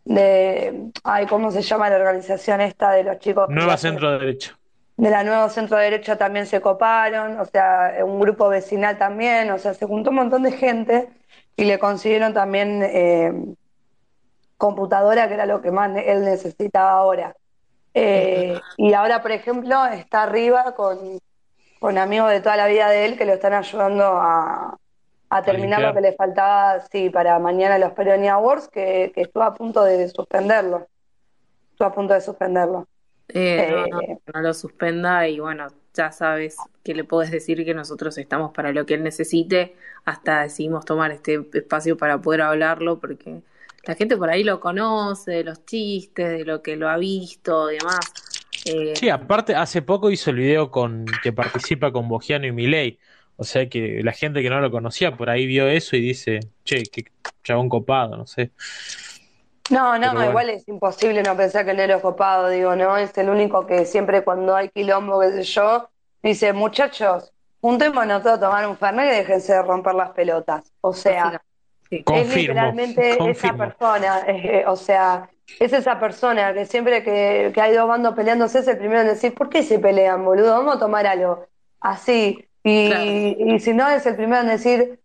de, 0.05 0.91
ay, 1.03 1.26
¿cómo 1.28 1.51
se 1.51 1.61
llama 1.61 1.89
la 1.89 1.97
organización 1.97 2.61
esta 2.61 2.91
de 2.91 3.03
los 3.03 3.20
chicos 3.20 3.47
Nueva 3.49 3.78
centro 3.78 4.17
derecha. 4.17 4.57
de 4.97 5.09
la 5.09 5.24
Nuevo 5.24 5.49
Centro 5.49 5.78
Derecha 5.78 6.17
también 6.17 6.45
se 6.45 6.61
coparon, 6.61 7.39
o 7.39 7.45
sea, 7.45 7.93
un 8.03 8.20
grupo 8.20 8.49
vecinal 8.49 8.97
también, 8.97 9.51
o 9.51 9.59
sea, 9.59 9.74
se 9.74 9.86
juntó 9.86 10.09
un 10.09 10.17
montón 10.17 10.43
de 10.43 10.51
gente 10.51 11.09
y 11.55 11.65
le 11.65 11.78
consiguieron 11.80 12.34
también 12.34 12.82
eh, 12.84 13.32
computadora, 14.60 15.28
que 15.30 15.36
era 15.36 15.47
lo 15.47 15.62
que 15.64 15.72
más 15.72 15.91
él 15.97 16.26
necesitaba 16.26 16.91
ahora. 16.93 17.36
Eh, 17.95 18.60
y 18.78 18.93
ahora, 18.93 19.22
por 19.24 19.32
ejemplo, 19.32 19.86
está 19.88 20.24
arriba 20.24 20.76
con, 20.76 21.20
con 21.80 21.97
amigos 21.97 22.32
de 22.32 22.41
toda 22.41 22.57
la 22.57 22.68
vida 22.68 22.89
de 22.89 23.05
él 23.05 23.18
que 23.18 23.26
lo 23.26 23.34
están 23.34 23.53
ayudando 23.53 24.03
a, 24.05 24.78
a 25.30 25.43
terminar 25.43 25.82
lo 25.82 25.93
que 25.93 26.01
le 26.01 26.14
faltaba, 26.16 26.82
sí, 26.91 27.10
para 27.12 27.39
mañana 27.39 27.80
los 27.80 27.93
Peroni 27.93 28.30
Awards, 28.30 28.70
que, 28.70 29.12
que 29.16 29.22
estuvo 29.24 29.43
a 29.43 29.55
punto 29.55 29.84
de 29.86 30.10
suspenderlo. 30.10 30.88
Estuvo 31.72 31.88
a 31.89 31.93
punto 31.93 32.14
de 32.14 32.22
suspenderlo. 32.22 32.88
Eh, 33.28 33.64
no, 33.64 33.88
no, 33.88 34.01
Eh, 34.01 34.18
no 34.34 34.41
lo 34.41 34.53
suspenda 34.53 35.28
y 35.28 35.39
bueno, 35.39 35.68
ya 35.93 36.12
sabes 36.12 36.70
que 36.84 36.95
le 36.95 37.03
puedes 37.03 37.32
decir 37.32 37.64
que 37.66 37.74
nosotros 37.76 38.18
estamos 38.18 38.51
para 38.53 38.72
lo 38.74 38.86
que 38.86 38.95
él 38.95 39.03
necesite, 39.03 39.76
hasta 40.05 40.41
decidimos 40.43 40.86
tomar 40.86 41.12
este 41.12 41.47
espacio 41.53 41.97
para 41.97 42.20
poder 42.22 42.41
hablarlo, 42.41 42.99
porque 42.99 43.43
la 43.86 43.96
gente 43.96 44.18
por 44.18 44.30
ahí 44.30 44.44
lo 44.44 44.60
conoce, 44.60 45.32
de 45.32 45.44
los 45.44 45.66
chistes, 45.66 46.30
de 46.30 46.46
lo 46.46 46.62
que 46.62 46.76
lo 46.76 46.90
ha 46.90 46.98
visto 46.98 47.72
y 47.72 47.76
demás. 47.78 48.00
Eh, 48.66 48.94
Sí, 48.96 49.10
aparte, 49.10 49.56
hace 49.56 49.82
poco 49.82 50.12
hizo 50.12 50.30
el 50.32 50.38
video 50.38 50.72
con 50.72 51.06
que 51.24 51.34
participa 51.34 51.92
con 51.92 52.08
Bogiano 52.10 52.46
y 52.48 52.52
Milei. 52.52 53.00
O 53.38 53.44
sea 53.46 53.70
que 53.70 54.02
la 54.04 54.12
gente 54.12 54.42
que 54.42 54.50
no 54.50 54.60
lo 54.60 54.70
conocía 54.72 55.16
por 55.16 55.30
ahí 55.30 55.46
vio 55.46 55.68
eso 55.68 55.96
y 55.96 56.02
dice, 56.02 56.40
che, 56.66 56.90
qué 56.92 57.06
chabón 57.44 57.70
copado, 57.70 58.18
no 58.18 58.28
sé. 58.28 58.52
No, 59.70 59.98
no, 60.00 60.14
bueno. 60.14 60.30
igual 60.30 60.50
es 60.50 60.68
imposible 60.68 61.22
no 61.24 61.38
pensar 61.38 61.64
que 61.64 61.72
el 61.72 61.78
negro 61.78 61.98
es 61.98 62.02
copado, 62.02 62.50
digo, 62.50 62.76
¿no? 62.76 62.98
Es 62.98 63.16
el 63.18 63.30
único 63.30 63.66
que 63.68 63.86
siempre 63.86 64.24
cuando 64.24 64.56
hay 64.56 64.70
quilombo, 64.70 65.20
qué 65.22 65.32
sé 65.32 65.44
yo, 65.44 65.90
dice, 66.24 66.54
muchachos, 66.54 67.32
juntémonos 67.62 68.24
todos 68.24 68.38
a 68.38 68.40
tomar 68.42 68.68
un 68.68 68.78
fernet 68.78 69.14
y 69.14 69.18
déjense 69.18 69.54
de 69.54 69.62
romper 69.62 69.94
las 69.96 70.12
pelotas. 70.12 70.74
O 70.82 70.92
sea, 70.94 71.42
Sí. 71.90 71.98
es 71.98 72.04
Confirmo, 72.04 72.36
literalmente 72.36 73.32
esa 73.32 73.54
persona, 73.58 74.24
eh, 74.28 74.64
o 74.68 74.76
sea, 74.76 75.30
es 75.60 75.74
esa 75.74 76.00
persona 76.00 76.54
que 76.54 76.66
siempre 76.66 77.04
que, 77.04 77.52
que 77.54 77.62
hay 77.62 77.74
dos 77.74 77.88
bandos 77.88 78.14
peleándose 78.16 78.60
es 78.60 78.68
el 78.68 78.78
primero 78.78 79.02
en 79.02 79.08
decir, 79.08 79.34
¿por 79.34 79.50
qué 79.50 79.64
se 79.64 79.80
pelean, 79.80 80.24
boludo? 80.24 80.52
Vamos 80.52 80.76
a 80.76 80.80
tomar 80.80 81.08
algo. 81.08 81.48
Así. 81.80 82.46
Y, 82.64 82.90
Claro. 82.90 83.06
y 83.06 83.60
si 83.60 83.74
no, 83.74 83.90
es 83.90 84.06
el 84.06 84.16
primero 84.16 84.42
en 84.42 84.50
decir, 84.50 85.00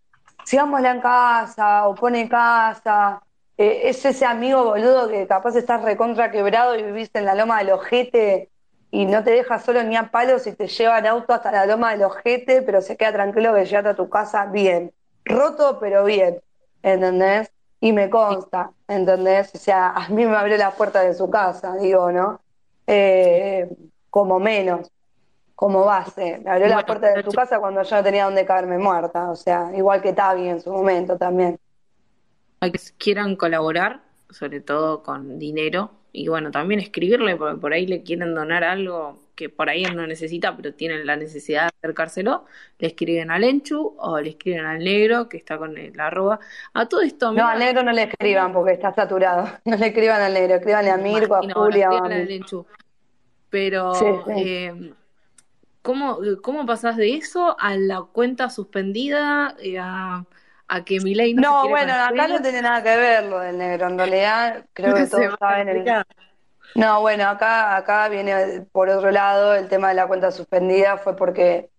sigámosla 0.45 0.91
en 0.93 1.01
casa, 1.01 1.89
o 1.89 1.95
pone 1.95 2.29
casa. 2.29 3.23
Eh, 3.57 3.83
es 3.89 4.05
ese 4.05 4.27
amigo 4.27 4.65
boludo 4.65 5.09
que 5.09 5.27
capaz 5.27 5.57
estás 5.57 5.83
recontra 5.83 6.31
quebrado 6.31 6.77
y 6.77 6.83
vivís 6.83 7.11
en 7.15 7.25
la 7.25 7.35
loma 7.35 7.59
del 7.59 7.71
ojete 7.71 8.51
y 8.91 9.07
no 9.07 9.23
te 9.25 9.31
deja 9.31 9.59
solo 9.61 9.83
ni 9.85 9.97
a 9.97 10.11
palos 10.11 10.47
y 10.47 10.53
te 10.53 10.67
lleva 10.69 10.99
en 10.99 11.07
auto 11.07 11.33
hasta 11.33 11.53
la 11.53 11.67
loma 11.67 11.93
del 11.93 12.03
ojete, 12.05 12.63
pero 12.63 12.81
se 12.83 12.97
queda 12.97 13.13
tranquilo 13.13 13.55
que 13.55 13.65
llegaste 13.65 13.91
a 13.91 13.95
tu 13.97 14.09
casa 14.09 14.47
bien. 14.47 14.93
Roto, 15.25 15.79
pero 15.81 16.05
bien. 16.05 16.41
¿Entendés? 16.85 17.53
Y 17.81 17.93
me 17.95 18.11
consta, 18.11 18.73
¿entendés? 18.89 19.55
O 19.57 19.59
sea, 19.59 19.91
a 19.93 20.11
mí 20.11 20.27
me 20.27 20.37
abrió 20.37 20.59
la 20.59 20.73
puerta 20.77 21.03
de 21.03 21.15
su 21.15 21.31
casa, 21.31 21.77
digo, 21.79 22.13
¿no? 22.13 22.43
Eh, 22.89 23.69
como 24.11 24.41
menos, 24.41 24.91
como 25.57 25.85
base. 25.87 26.41
Me 26.45 26.51
abrió 26.53 26.69
la 26.69 26.85
Bueno, 26.85 26.87
puerta 26.87 27.09
de 27.09 27.21
pero 27.21 27.25
su 27.25 27.35
casa 27.35 27.61
cuando 27.61 27.83
yo 27.85 27.97
no 27.97 28.05
tenía 28.05 28.27
dónde 28.27 28.47
caerme 28.47 28.79
muerta, 28.79 29.31
o 29.31 29.37
sea, 29.37 29.73
igual 29.77 30.03
que 30.03 30.15
Tavi 30.15 30.49
en 30.49 30.61
su 30.63 30.73
momento 30.73 31.19
también. 31.19 31.59
a 32.61 32.71
que 32.71 32.79
quieran 32.99 33.37
colaborar, 33.37 34.03
sobre 34.31 34.61
todo 34.61 35.03
con 35.03 35.39
dinero, 35.39 35.91
y 36.13 36.29
bueno, 36.29 36.51
también 36.51 36.81
escribirle, 36.81 37.37
porque 37.37 37.61
por 37.61 37.73
ahí 37.73 37.87
le 37.87 38.03
quieren 38.03 38.35
donar 38.35 38.65
algo 38.65 39.19
que 39.35 39.49
por 39.49 39.69
ahí 39.69 39.85
no 39.85 40.07
necesita, 40.07 40.57
pero 40.57 40.75
tienen 40.75 41.07
la 41.07 41.17
necesidad 41.17 41.63
de 41.65 41.69
acercárselo, 41.79 42.47
le 42.79 42.89
escriben 42.89 43.31
al 43.31 43.45
Enchu 43.45 43.95
o 43.99 44.21
le 44.21 44.31
escriben 44.31 44.65
al 44.67 44.79
negro, 44.85 45.29
que 45.29 45.37
está 45.37 45.59
con 45.59 45.77
el 45.77 45.99
arroba. 46.01 46.39
A 46.73 46.87
todo 46.89 47.03
esto, 47.03 47.33
No, 47.33 47.47
al 47.49 47.59
negro 47.59 47.83
no 47.83 47.93
le 47.93 48.05
escriban 48.05 48.53
porque 48.53 48.73
está 48.73 48.93
saturado. 48.95 49.49
No 49.65 49.77
le 49.77 49.87
escriban 49.89 50.21
al 50.23 50.35
negro, 50.35 50.57
escribanle 50.57 50.91
a 50.91 50.97
Mirko, 50.97 51.35
a 51.37 51.43
imagino, 51.43 51.55
Julia, 51.55 51.85
escríbanle 51.85 52.19
Bambi. 52.19 52.23
al 52.23 52.31
Enchu. 52.31 52.67
Pero, 53.51 53.95
Sí, 53.95 54.07
sí. 54.27 54.33
eh, 54.37 54.95
¿cómo, 55.83 56.19
cómo 56.43 56.67
pasás 56.67 56.97
de 56.97 57.15
eso 57.15 57.57
a 57.59 57.77
la 57.77 58.03
cuenta 58.03 58.51
suspendida, 58.51 59.55
eh, 59.61 59.79
a, 59.79 60.25
a 60.69 60.85
que 60.85 61.01
Milei 61.01 61.35
no 61.35 61.43
No, 61.43 61.69
bueno, 61.69 61.93
acá 61.95 62.29
no 62.29 62.41
tiene 62.43 62.63
nada 62.63 62.83
que 62.83 62.97
ver 62.97 63.25
lo 63.25 63.41
del 63.41 63.59
negro. 63.59 63.89
En 63.89 63.99
realidad, 63.99 64.67
creo 64.73 64.95
que 64.95 65.07
todos 65.07 65.35
saben 65.39 65.69
el. 65.69 65.85
No, 66.75 67.01
bueno, 67.01 67.29
acá, 67.29 67.77
acá 67.77 68.09
viene 68.09 68.63
por 68.73 68.89
otro 68.89 69.11
lado 69.13 69.55
el 69.55 69.69
tema 69.69 69.89
de 69.91 69.95
la 69.95 70.09
cuenta 70.09 70.33
suspendida, 70.33 70.99
fue 70.99 71.15
porque, 71.17 71.71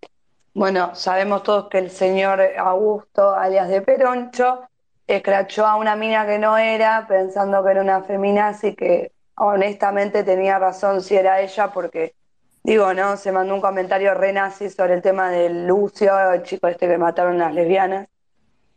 bueno, 0.54 0.96
sabemos 0.96 1.44
todos 1.44 1.70
que 1.70 1.80
el 1.80 1.92
señor 1.92 2.42
Augusto, 2.58 3.36
alias 3.36 3.70
de 3.70 3.82
Peroncho, 3.82 4.62
escrachó 5.08 5.66
a 5.66 5.76
una 5.78 5.96
mina 5.98 6.26
que 6.26 6.40
no 6.40 6.58
era, 6.58 7.08
pensando 7.08 7.64
que 7.64 7.72
era 7.72 7.82
una 7.82 8.04
feminazi, 8.04 8.76
que 8.76 9.12
honestamente 9.36 10.24
tenía 10.24 10.60
razón 10.60 11.02
si 11.02 11.16
era 11.18 11.42
ella, 11.42 11.72
porque, 11.74 12.16
digo, 12.64 12.94
¿no? 12.94 13.18
Se 13.18 13.32
mandó 13.34 13.54
un 13.56 13.62
comentario 13.62 14.14
re 14.14 14.34
nazi 14.34 14.70
sobre 14.70 14.96
el 14.96 15.02
tema 15.02 15.30
del 15.30 15.68
Lucio, 15.68 16.18
el 16.32 16.44
chico 16.44 16.68
este 16.68 16.88
que 16.88 16.98
mataron 16.98 17.38
las 17.38 17.54
lesbianas. 17.54 18.08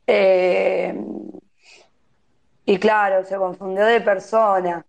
Eh, 0.07 0.95
y 2.67 2.79
claro, 2.79 3.25
se 3.25 3.37
confundió 3.37 3.85
de 3.87 4.01
persona. 4.01 4.85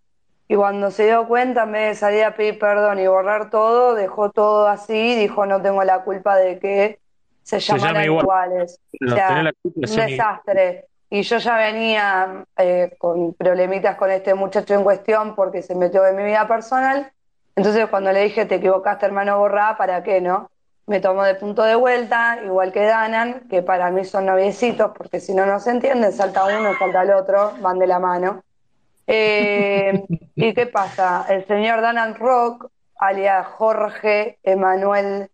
Y 0.49 0.55
cuando 0.57 0.91
se 0.91 1.05
dio 1.07 1.27
cuenta, 1.27 1.63
en 1.63 1.73
vez 1.73 1.89
de 1.89 1.95
salir 1.95 2.25
a 2.25 2.35
pedir 2.35 2.59
perdón 2.59 2.99
y 2.99 3.07
borrar 3.07 3.51
todo, 3.51 3.95
dejó 3.95 4.31
todo 4.31 4.67
así, 4.67 5.15
dijo 5.15 5.47
no 5.47 5.61
tengo 5.61 5.83
la 5.85 6.03
culpa 6.03 6.37
de 6.37 6.59
que 6.59 6.99
se 7.43 7.61
Se 7.67 7.77
llama 7.77 7.77
llamaran 7.77 8.05
igual. 8.05 8.25
iguales. 8.25 8.79
O 9.05 9.05
No, 9.05 9.15
sea, 9.15 9.43
la 9.43 9.53
culpa, 9.61 9.79
un 9.87 9.95
desastre. 9.97 10.87
Y 11.09 11.23
yo 11.23 11.37
ya 11.39 11.57
venía 11.57 12.45
eh, 12.57 12.95
con 12.99 13.33
problemitas 13.35 13.95
con 13.97 14.11
este 14.11 14.33
muchacho 14.35 14.75
en 14.75 14.83
cuestión 14.83 15.35
porque 15.35 15.61
se 15.63 15.75
metió 15.75 16.05
en 16.07 16.15
mi 16.17 16.23
vida 16.23 16.47
personal. 16.47 17.11
Entonces 17.55 17.87
cuando 17.89 18.11
le 18.11 18.23
dije, 18.23 18.45
te 18.45 18.55
equivocaste 18.55 19.05
hermano, 19.05 19.37
borrá, 19.39 19.77
¿para 19.77 20.03
qué 20.03 20.21
no? 20.21 20.51
Me 20.87 20.99
tomó 21.01 21.23
de 21.23 21.35
punto 21.35 21.63
de 21.63 21.75
vuelta, 21.75 22.39
igual 22.43 22.71
que 22.71 22.83
Danan, 22.85 23.47
que 23.49 23.61
para 23.63 23.91
mí 23.91 24.05
son 24.05 24.25
noviecitos, 24.25 24.91
porque 24.97 25.19
si 25.19 25.33
no, 25.35 25.45
no 25.45 25.59
se 25.59 25.71
entienden, 25.71 26.11
salta 26.13 26.45
uno, 26.45 26.75
salta 26.79 27.03
el 27.03 27.11
otro, 27.13 27.53
van 27.59 27.79
de 27.79 27.87
la 27.87 27.99
mano. 27.99 28.43
Eh, 29.11 30.03
¿y 30.35 30.53
qué 30.53 30.67
pasa? 30.67 31.25
El 31.27 31.43
señor 31.47 31.81
Danan 31.81 32.13
Rock, 32.13 32.69
alias 32.95 33.47
Jorge 33.47 34.37
Emanuel, 34.43 35.31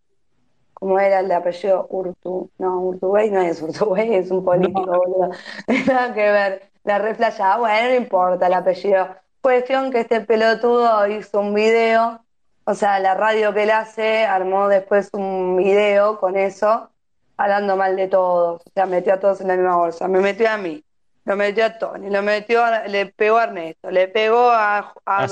¿cómo 0.73 0.97
era 0.97 1.19
el 1.19 1.27
de 1.27 1.33
apellido? 1.33 1.85
Urtu, 1.89 2.49
no, 2.57 2.79
Urtubey 2.79 3.29
no 3.31 3.41
es 3.41 3.61
Urtubey, 3.61 4.15
es 4.15 4.31
un 4.31 4.45
político, 4.45 4.85
boludo. 4.85 5.31
Nada 5.87 6.13
que 6.13 6.31
ver, 6.31 6.71
la 6.85 6.99
reflejada, 6.99 7.57
bueno, 7.57 7.89
no 7.89 7.95
importa 7.95 8.47
el 8.47 8.53
apellido. 8.53 9.09
Cuestión 9.41 9.91
que 9.91 9.99
este 9.99 10.21
pelotudo 10.21 11.05
hizo 11.07 11.41
un 11.41 11.53
video, 11.53 12.23
o 12.63 12.75
sea, 12.75 12.99
la 12.99 13.13
radio 13.13 13.53
que 13.53 13.63
él 13.63 13.71
hace 13.71 14.25
armó 14.25 14.69
después 14.69 15.09
un 15.11 15.57
video 15.57 16.17
con 16.17 16.37
eso, 16.37 16.91
hablando 17.35 17.75
mal 17.75 17.97
de 17.97 18.07
todos, 18.07 18.61
o 18.65 18.71
sea, 18.73 18.85
metió 18.85 19.15
a 19.15 19.19
todos 19.19 19.41
en 19.41 19.49
la 19.49 19.57
misma 19.57 19.75
bolsa, 19.75 20.07
me 20.07 20.21
metió 20.21 20.49
a 20.49 20.55
mí, 20.55 20.81
lo 21.25 21.35
metió 21.35 21.65
a 21.65 21.77
Tony, 21.77 22.09
lo 22.09 22.21
metió 22.21 22.63
a- 22.63 22.87
le 22.87 23.07
pegó 23.07 23.37
a 23.37 23.43
Ernesto, 23.45 23.91
le 23.91 24.07
pegó 24.07 24.49
a, 24.51 24.93
a, 25.05 25.23
A 25.23 25.27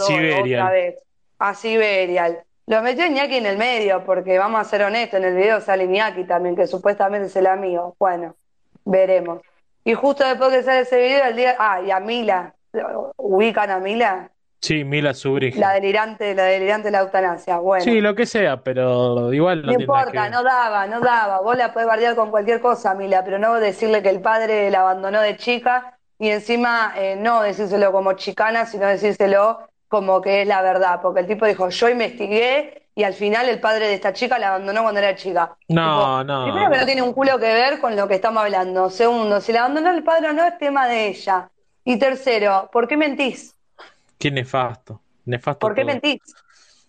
otra 0.61 0.71
vez, 0.71 0.95
a 1.39 1.53
Siberial. 1.53 2.39
Lo 2.65 2.81
metió 2.81 3.05
Iñaki 3.05 3.37
en 3.37 3.45
el 3.45 3.57
medio, 3.57 4.03
porque 4.05 4.37
vamos 4.39 4.61
a 4.61 4.63
ser 4.63 4.83
honestos, 4.83 5.19
en 5.19 5.25
el 5.25 5.35
video 5.35 5.59
sale 5.61 5.83
Iñaki 5.85 6.23
también, 6.25 6.55
que 6.55 6.65
supuestamente 6.67 7.27
es 7.27 7.35
el 7.35 7.47
amigo. 7.47 7.95
Bueno, 7.99 8.35
veremos. 8.85 9.41
Y 9.83 9.93
justo 9.93 10.25
después 10.25 10.51
que 10.51 10.63
sale 10.63 10.81
ese 10.81 10.97
video, 10.97 11.25
el 11.25 11.35
día. 11.35 11.55
Ah, 11.59 11.81
y 11.81 11.91
a 11.91 11.99
Mila. 11.99 12.53
¿Ubican 13.17 13.69
a 13.69 13.79
Mila? 13.79 14.31
Sí, 14.63 14.85
Mila 14.85 15.13
Subrige. 15.13 15.59
La 15.59 15.73
delirante, 15.73 16.33
la 16.33 16.43
delirante 16.45 16.87
de 16.87 16.91
la 16.93 16.99
eutanasia. 17.01 17.57
Bueno. 17.57 17.83
Sí, 17.83 17.99
lo 17.99 18.15
que 18.15 18.25
sea, 18.25 18.63
pero 18.63 19.33
igual 19.33 19.61
no 19.61 19.73
No 19.73 19.77
que 19.77 19.83
importa, 19.83 20.21
ver. 20.21 20.31
no 20.31 20.41
daba, 20.41 20.87
no 20.87 21.01
daba. 21.01 21.41
Vos 21.41 21.57
la 21.57 21.73
podés 21.73 21.85
bardear 21.87 22.15
con 22.15 22.31
cualquier 22.31 22.61
cosa, 22.61 22.93
Mila, 22.95 23.23
pero 23.25 23.39
no 23.39 23.55
decirle 23.59 24.01
que 24.01 24.09
el 24.09 24.21
padre 24.21 24.71
la 24.71 24.79
abandonó 24.81 25.19
de 25.21 25.35
chica 25.35 25.99
y 26.17 26.29
encima 26.29 26.93
eh, 26.95 27.17
no 27.17 27.41
decírselo 27.41 27.91
como 27.91 28.13
chicana, 28.13 28.65
sino 28.65 28.87
decírselo 28.87 29.67
como 29.89 30.21
que 30.21 30.43
es 30.43 30.47
la 30.47 30.61
verdad. 30.61 31.01
Porque 31.01 31.19
el 31.19 31.27
tipo 31.27 31.45
dijo, 31.45 31.67
yo 31.69 31.89
investigué 31.89 32.87
y 32.95 33.03
al 33.03 33.13
final 33.13 33.49
el 33.49 33.59
padre 33.59 33.87
de 33.87 33.95
esta 33.95 34.13
chica 34.13 34.39
la 34.39 34.49
abandonó 34.49 34.81
cuando 34.83 35.01
era 35.01 35.13
chica. 35.15 35.57
No, 35.67 36.21
Tipo, 36.21 36.23
no. 36.23 36.43
Primero 36.45 36.71
que 36.71 36.77
no 36.77 36.85
tiene 36.85 37.01
un 37.01 37.11
culo 37.13 37.37
que 37.37 37.53
ver 37.53 37.79
con 37.81 37.97
lo 37.97 38.07
que 38.07 38.15
estamos 38.15 38.41
hablando. 38.43 38.89
Segundo, 38.89 39.41
si 39.41 39.51
la 39.51 39.59
abandonó 39.65 39.91
el 39.91 40.03
padre 40.03 40.29
o 40.29 40.33
no 40.33 40.45
es 40.45 40.57
tema 40.57 40.87
de 40.87 41.07
ella. 41.09 41.49
Y 41.83 41.99
tercero, 41.99 42.69
¿por 42.71 42.87
qué 42.87 42.95
mentís? 42.95 43.57
Qué 44.23 44.31
nefasto. 44.31 45.03
Nefasto 45.25 45.67
¿Por 45.67 45.75
qué 45.75 45.85
todo. 45.85 45.91
mentís? 45.91 46.21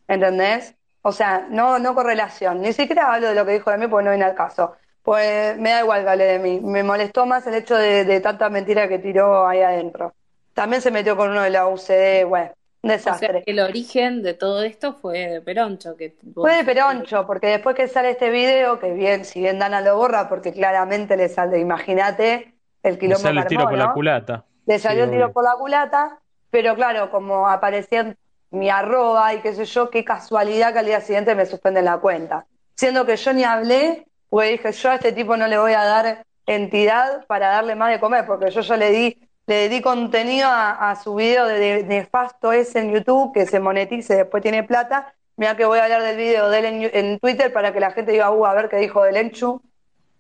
¿Entendés? 0.09 0.77
O 1.03 1.13
sea, 1.13 1.47
no, 1.51 1.79
no 1.79 1.95
correlación. 1.95 2.61
Ni 2.63 2.73
siquiera 2.73 3.13
hablo 3.15 3.29
de 3.29 3.35
lo 3.35 3.47
que 3.47 3.53
dijo 3.55 3.71
de 3.71 3.79
mí 3.79 3.89
porque 3.89 4.05
no 4.05 4.11
viene 4.13 4.25
al 4.25 4.35
caso. 4.35 4.77
Pues 5.03 5.59
me 5.59 5.71
da 5.71 5.81
igual 5.83 6.05
que 6.05 6.11
hable 6.11 6.25
de 6.25 6.39
mí. 6.39 6.61
Me 6.61 6.83
molestó 6.83 7.27
más 7.27 7.47
el 7.47 7.55
hecho 7.55 7.77
de, 7.77 8.05
de 8.05 8.21
tanta 8.21 8.49
mentira 8.51 8.89
que 8.89 8.99
tiró 8.99 9.47
ahí 9.47 9.61
adentro. 9.61 10.15
También 10.55 10.83
se 10.83 10.91
metió 10.91 11.17
con 11.17 11.31
uno 11.31 11.43
de 11.43 11.51
la 11.51 11.69
UCD, 11.69 12.25
bueno, 12.25 12.53
un 12.83 12.91
O 13.07 13.13
sea, 13.15 13.19
desastre. 13.19 13.43
el 13.47 13.61
origen 13.61 14.23
de 14.23 14.35
todo 14.35 14.63
esto 14.63 14.93
fue 14.95 15.19
de 15.29 15.41
Peroncho, 15.41 15.97
que 15.97 16.17
vos- 16.23 16.53
Fue 16.53 16.57
de 16.57 16.65
Peroncho, 16.65 17.27
porque 17.27 17.47
después 17.49 17.75
que 17.75 17.89
sale 17.89 18.11
este 18.11 18.29
video, 18.31 18.79
que 18.79 18.93
bien, 18.93 19.25
si 19.25 19.41
bien 19.41 19.59
Dana 19.59 19.81
lo 19.81 19.97
borra, 19.97 20.29
porque 20.29 20.53
claramente 20.53 21.17
le 21.17 21.29
sale, 21.31 21.59
imagínate 21.59 22.55
el 22.83 22.99
quilombo 22.99 23.33
sale 23.33 23.39
que 23.41 23.41
el 23.41 23.47
tiro 23.47 23.67
armó, 23.67 23.69
por 23.69 23.79
la 23.79 23.89
¿no? 23.89 23.93
culata. 23.93 24.47
Le 24.67 24.79
salió 24.81 25.05
Sí, 25.05 25.07
el 25.07 25.11
tiro 25.11 25.31
obvio. 25.31 25.35
por 25.35 25.45
la 25.45 25.57
culata, 25.57 26.23
pero 26.55 26.77
claro, 26.77 27.11
como 27.11 27.49
aparecía 27.49 28.15
mi 28.53 28.71
arroba 28.71 29.35
y 29.35 29.41
qué 29.41 29.53
sé 29.55 29.65
yo, 29.65 29.91
qué 29.91 30.05
casualidad 30.05 30.73
que 30.73 30.79
al 30.79 30.87
día 30.87 31.01
siguiente 31.01 31.35
me 31.35 31.47
suspenden 31.47 31.85
la 31.85 31.99
cuenta. 31.99 32.45
Siendo 32.77 33.05
que 33.05 33.17
yo 33.17 33.33
ni 33.33 33.43
hablé, 33.43 34.07
pues 34.31 34.53
dije, 34.53 34.71
yo 34.71 34.91
a 34.93 34.95
este 34.95 35.11
tipo 35.11 35.37
no 35.37 35.49
le 35.49 35.59
voy 35.59 35.73
a 35.73 35.83
dar 35.85 36.25
entidad 36.47 37.27
para 37.27 37.49
darle 37.49 37.75
más 37.75 37.91
de 37.91 37.99
comer, 37.99 38.25
porque 38.25 38.53
yo 38.53 38.61
ya 38.61 38.77
le 38.77 38.91
di, 38.93 39.29
le 39.49 39.69
di 39.69 39.81
contenido 39.83 40.47
a, 40.49 40.91
a 40.93 40.95
su 40.95 41.17
video 41.17 41.45
de, 41.47 41.59
de 41.59 41.83
nefasto 41.83 42.53
ese 42.53 42.79
en 42.79 42.93
YouTube, 42.93 43.35
que 43.35 43.47
se 43.47 43.59
monetice, 43.59 44.15
después 44.15 44.41
tiene 44.41 44.63
plata. 44.63 45.13
Mira 45.37 45.57
que 45.57 45.65
voy 45.65 45.81
a 45.81 45.85
hablar 45.87 46.03
del 46.03 46.17
video 46.17 46.51
de 46.51 46.59
él 46.61 46.65
en, 46.67 46.91
en 46.95 47.19
Twitter 47.19 47.53
para 47.53 47.73
que 47.73 47.81
la 47.81 47.91
gente 47.91 48.13
diga, 48.13 48.31
uh, 48.31 48.47
a 48.47 48.55
ver 48.55 48.69
qué 48.69 48.77
dijo 48.77 49.03
del 49.03 49.17
Enchu. 49.17 49.61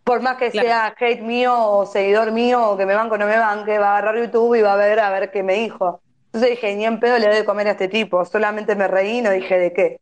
Por 0.02 0.20
más 0.20 0.36
que 0.38 0.50
Claro. 0.50 0.66
sea 0.66 0.94
hate 0.98 1.22
mío 1.22 1.54
o 1.56 1.86
seguidor 1.86 2.32
mío 2.32 2.70
o 2.70 2.76
que 2.76 2.86
me 2.86 2.96
banco 2.96 3.14
o 3.14 3.18
no 3.18 3.26
me 3.26 3.38
banque, 3.38 3.78
va 3.78 3.90
a 3.90 3.98
agarrar 3.98 4.16
YouTube 4.18 4.56
y 4.56 4.62
va 4.62 4.72
a 4.72 4.76
ver 4.76 4.98
a 4.98 5.10
ver 5.10 5.30
qué 5.30 5.44
me 5.44 5.54
dijo. 5.54 6.00
Entonces 6.34 6.50
dije, 6.50 6.74
ni 6.74 6.84
en 6.84 6.98
pedo 6.98 7.16
le 7.18 7.26
doy 7.28 7.36
de 7.36 7.44
comer 7.44 7.68
a 7.68 7.72
este 7.72 7.86
tipo, 7.88 8.24
solamente 8.24 8.74
me 8.74 8.88
reí 8.88 9.18
y 9.18 9.22
no 9.22 9.30
dije 9.30 9.56
de 9.56 9.72
qué. 9.72 10.00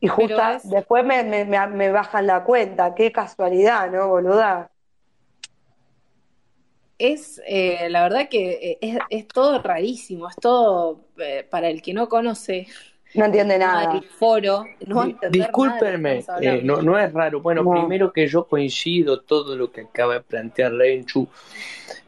Y 0.00 0.08
justo 0.08 0.40
es- 0.40 0.70
después 0.70 1.04
me, 1.04 1.24
me, 1.24 1.44
me, 1.44 1.66
me 1.68 1.90
bajan 1.90 2.26
la 2.28 2.44
cuenta. 2.44 2.94
Qué 2.94 3.10
casualidad, 3.12 3.90
¿no, 3.90 4.08
boluda? 4.08 4.70
Es, 6.98 7.40
eh, 7.46 7.88
la 7.90 8.02
verdad 8.02 8.28
que 8.28 8.50
eh, 8.50 8.78
es, 8.80 8.98
es 9.10 9.28
todo 9.28 9.62
rarísimo, 9.62 10.28
es 10.28 10.34
todo, 10.36 11.04
eh, 11.18 11.46
para 11.48 11.68
el 11.68 11.80
que 11.80 11.94
no 11.94 12.08
conoce 12.08 12.66
No 13.14 13.24
entiende 13.24 13.56
nada 13.58 13.86
del 13.92 14.04
foro, 14.04 14.66
no 14.86 15.06
nada 15.06 15.28
Discúlpenme, 15.30 16.24
eh, 16.40 16.60
no, 16.64 16.82
no 16.82 16.98
es 16.98 17.12
raro. 17.12 17.40
Bueno, 17.40 17.64
No. 17.64 17.70
primero 17.72 18.12
que 18.12 18.26
yo 18.26 18.46
coincido 18.48 19.20
todo 19.20 19.56
lo 19.56 19.70
que 19.70 19.82
acaba 19.82 20.14
de 20.14 20.20
plantear 20.22 20.72
Lenchu, 20.72 21.28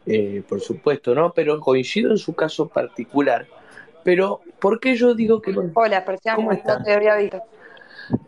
eh, 0.05 0.43
por 0.47 0.61
supuesto, 0.61 1.13
¿no? 1.13 1.33
Pero 1.33 1.59
coincido 1.59 2.11
en 2.11 2.17
su 2.17 2.33
caso 2.33 2.67
particular. 2.67 3.47
Pero, 4.03 4.41
¿por 4.59 4.79
qué 4.79 4.95
yo 4.95 5.13
digo 5.13 5.41
que 5.41 5.51
no? 5.53 5.71
Hola, 5.75 6.03
¿Cómo 6.35 6.51
no 6.51 6.57
están? 6.57 6.83
te 6.83 6.93
había 6.93 7.15
visto. 7.17 7.41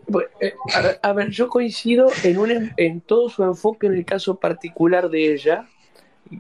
Bueno, 0.07 0.29
eh, 0.39 0.53
a, 0.73 0.81
ver, 0.81 0.99
a 1.01 1.13
ver, 1.13 1.29
yo 1.29 1.49
coincido 1.49 2.07
en, 2.23 2.37
un, 2.37 2.71
en- 2.77 3.01
todo 3.01 3.29
su 3.29 3.43
enfoque 3.43 3.87
en 3.87 3.95
el 3.95 4.05
caso 4.05 4.35
particular 4.39 5.09
de 5.09 5.33
ella, 5.33 5.67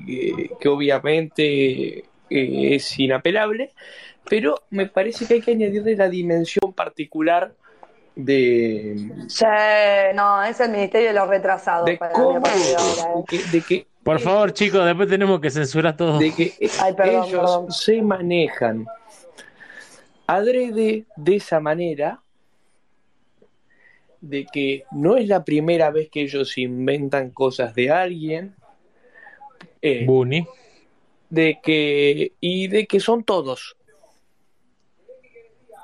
eh, 0.07 0.51
que 0.59 0.67
obviamente 0.69 1.99
eh, 1.99 2.05
es 2.29 2.99
inapelable, 2.99 3.71
pero 4.29 4.55
me 4.69 4.87
parece 4.87 5.25
que 5.25 5.35
hay 5.35 5.41
que 5.41 5.51
añadirle 5.51 5.95
la 5.95 6.09
dimensión 6.09 6.73
particular 6.73 7.53
de, 8.15 8.95
Sí, 9.27 9.45
no, 10.13 10.43
es 10.43 10.59
el 10.59 10.69
Ministerio 10.71 11.07
de 11.07 11.13
los 11.15 11.27
Retrasados 11.27 11.89
de 11.89 11.97
para 11.97 12.13
cómo, 12.13 12.39
de 12.41 12.47
de 13.19 13.25
que, 13.27 13.37
de 13.51 13.61
que 13.61 13.87
Por 14.03 14.19
favor, 14.19 14.51
chicos, 14.53 14.85
después 14.85 15.07
tenemos 15.09 15.39
que 15.39 15.49
censurar 15.49 15.95
todo. 15.95 16.19
de 16.19 16.33
que 16.33 16.53
Ay, 16.81 16.93
perdón, 16.93 17.25
ellos 17.25 17.31
perdón. 17.41 17.71
se 17.71 18.01
manejan 18.01 18.85
adrede 20.27 21.05
de 21.15 21.35
esa 21.35 21.59
manera, 21.59 22.21
de 24.21 24.45
que 24.45 24.83
no 24.91 25.17
es 25.17 25.27
la 25.27 25.43
primera 25.43 25.91
vez 25.91 26.09
que 26.09 26.21
ellos 26.21 26.57
inventan 26.57 27.31
cosas 27.31 27.75
de 27.75 27.91
alguien, 27.91 28.55
eh, 29.81 30.05
Bunny. 30.05 30.47
de 31.29 31.59
que 31.61 32.31
y 32.39 32.67
de 32.67 32.87
que 32.87 32.99
son 32.99 33.23
todos, 33.23 33.75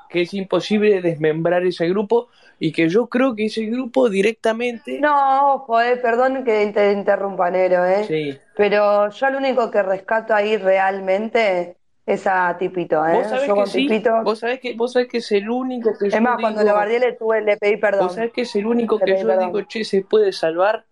que 0.08 0.22
es 0.22 0.34
imposible 0.34 1.02
desmembrar 1.02 1.64
ese 1.64 1.88
grupo 1.88 2.28
y 2.62 2.72
que 2.72 2.88
yo 2.88 3.08
creo 3.08 3.34
que 3.34 3.46
ese 3.46 3.64
grupo 3.66 4.08
directamente, 4.10 5.00
No, 5.00 5.54
ojo, 5.54 5.80
eh, 5.80 5.96
perdón 5.96 6.44
que 6.44 6.66
te 6.68 6.92
interrumpa, 6.92 7.50
Nero, 7.50 7.84
eh. 7.86 8.04
sí. 8.06 8.38
Pero 8.54 9.10
yo 9.10 9.30
lo 9.30 9.38
único 9.38 9.70
que 9.70 9.82
rescato 9.82 10.34
ahí 10.34 10.56
realmente 10.58 11.76
es 12.06 12.26
a 12.26 12.56
Tipito, 12.58 13.06
¿eh? 13.06 13.14
Vos 13.14 13.26
sabés 13.28 13.46
Yo 13.46 13.54
que 13.54 13.60
con 13.60 13.66
sí, 13.66 13.88
Tipito, 13.88 14.22
vos 14.22 14.38
sabés 14.40 14.60
que 14.60 14.74
vos 14.74 14.92
sabés 14.92 15.08
que 15.08 15.18
es 15.18 15.32
el 15.32 15.48
único 15.48 15.96
que 15.98 16.08
es 16.08 16.14
yo 16.14 16.20
más, 16.20 16.38
cuando 16.40 16.60
lo 16.60 16.64
digo, 16.64 16.74
guardé 16.76 16.98
le 17.00 17.12
tuve, 17.14 17.40
le 17.40 17.56
pedí 17.56 17.72
vos 17.72 17.80
perdón. 17.80 18.10
sabés 18.10 18.32
que 18.32 18.42
es 18.42 18.54
el 18.56 18.66
único 18.66 18.98
Le 18.98 19.04
que 19.04 19.16
yo 19.22 19.26
perdón. 19.28 19.52
digo, 19.52 19.62
che, 19.62 19.84
se 19.84 20.02
puede 20.02 20.32
salvar. 20.32 20.84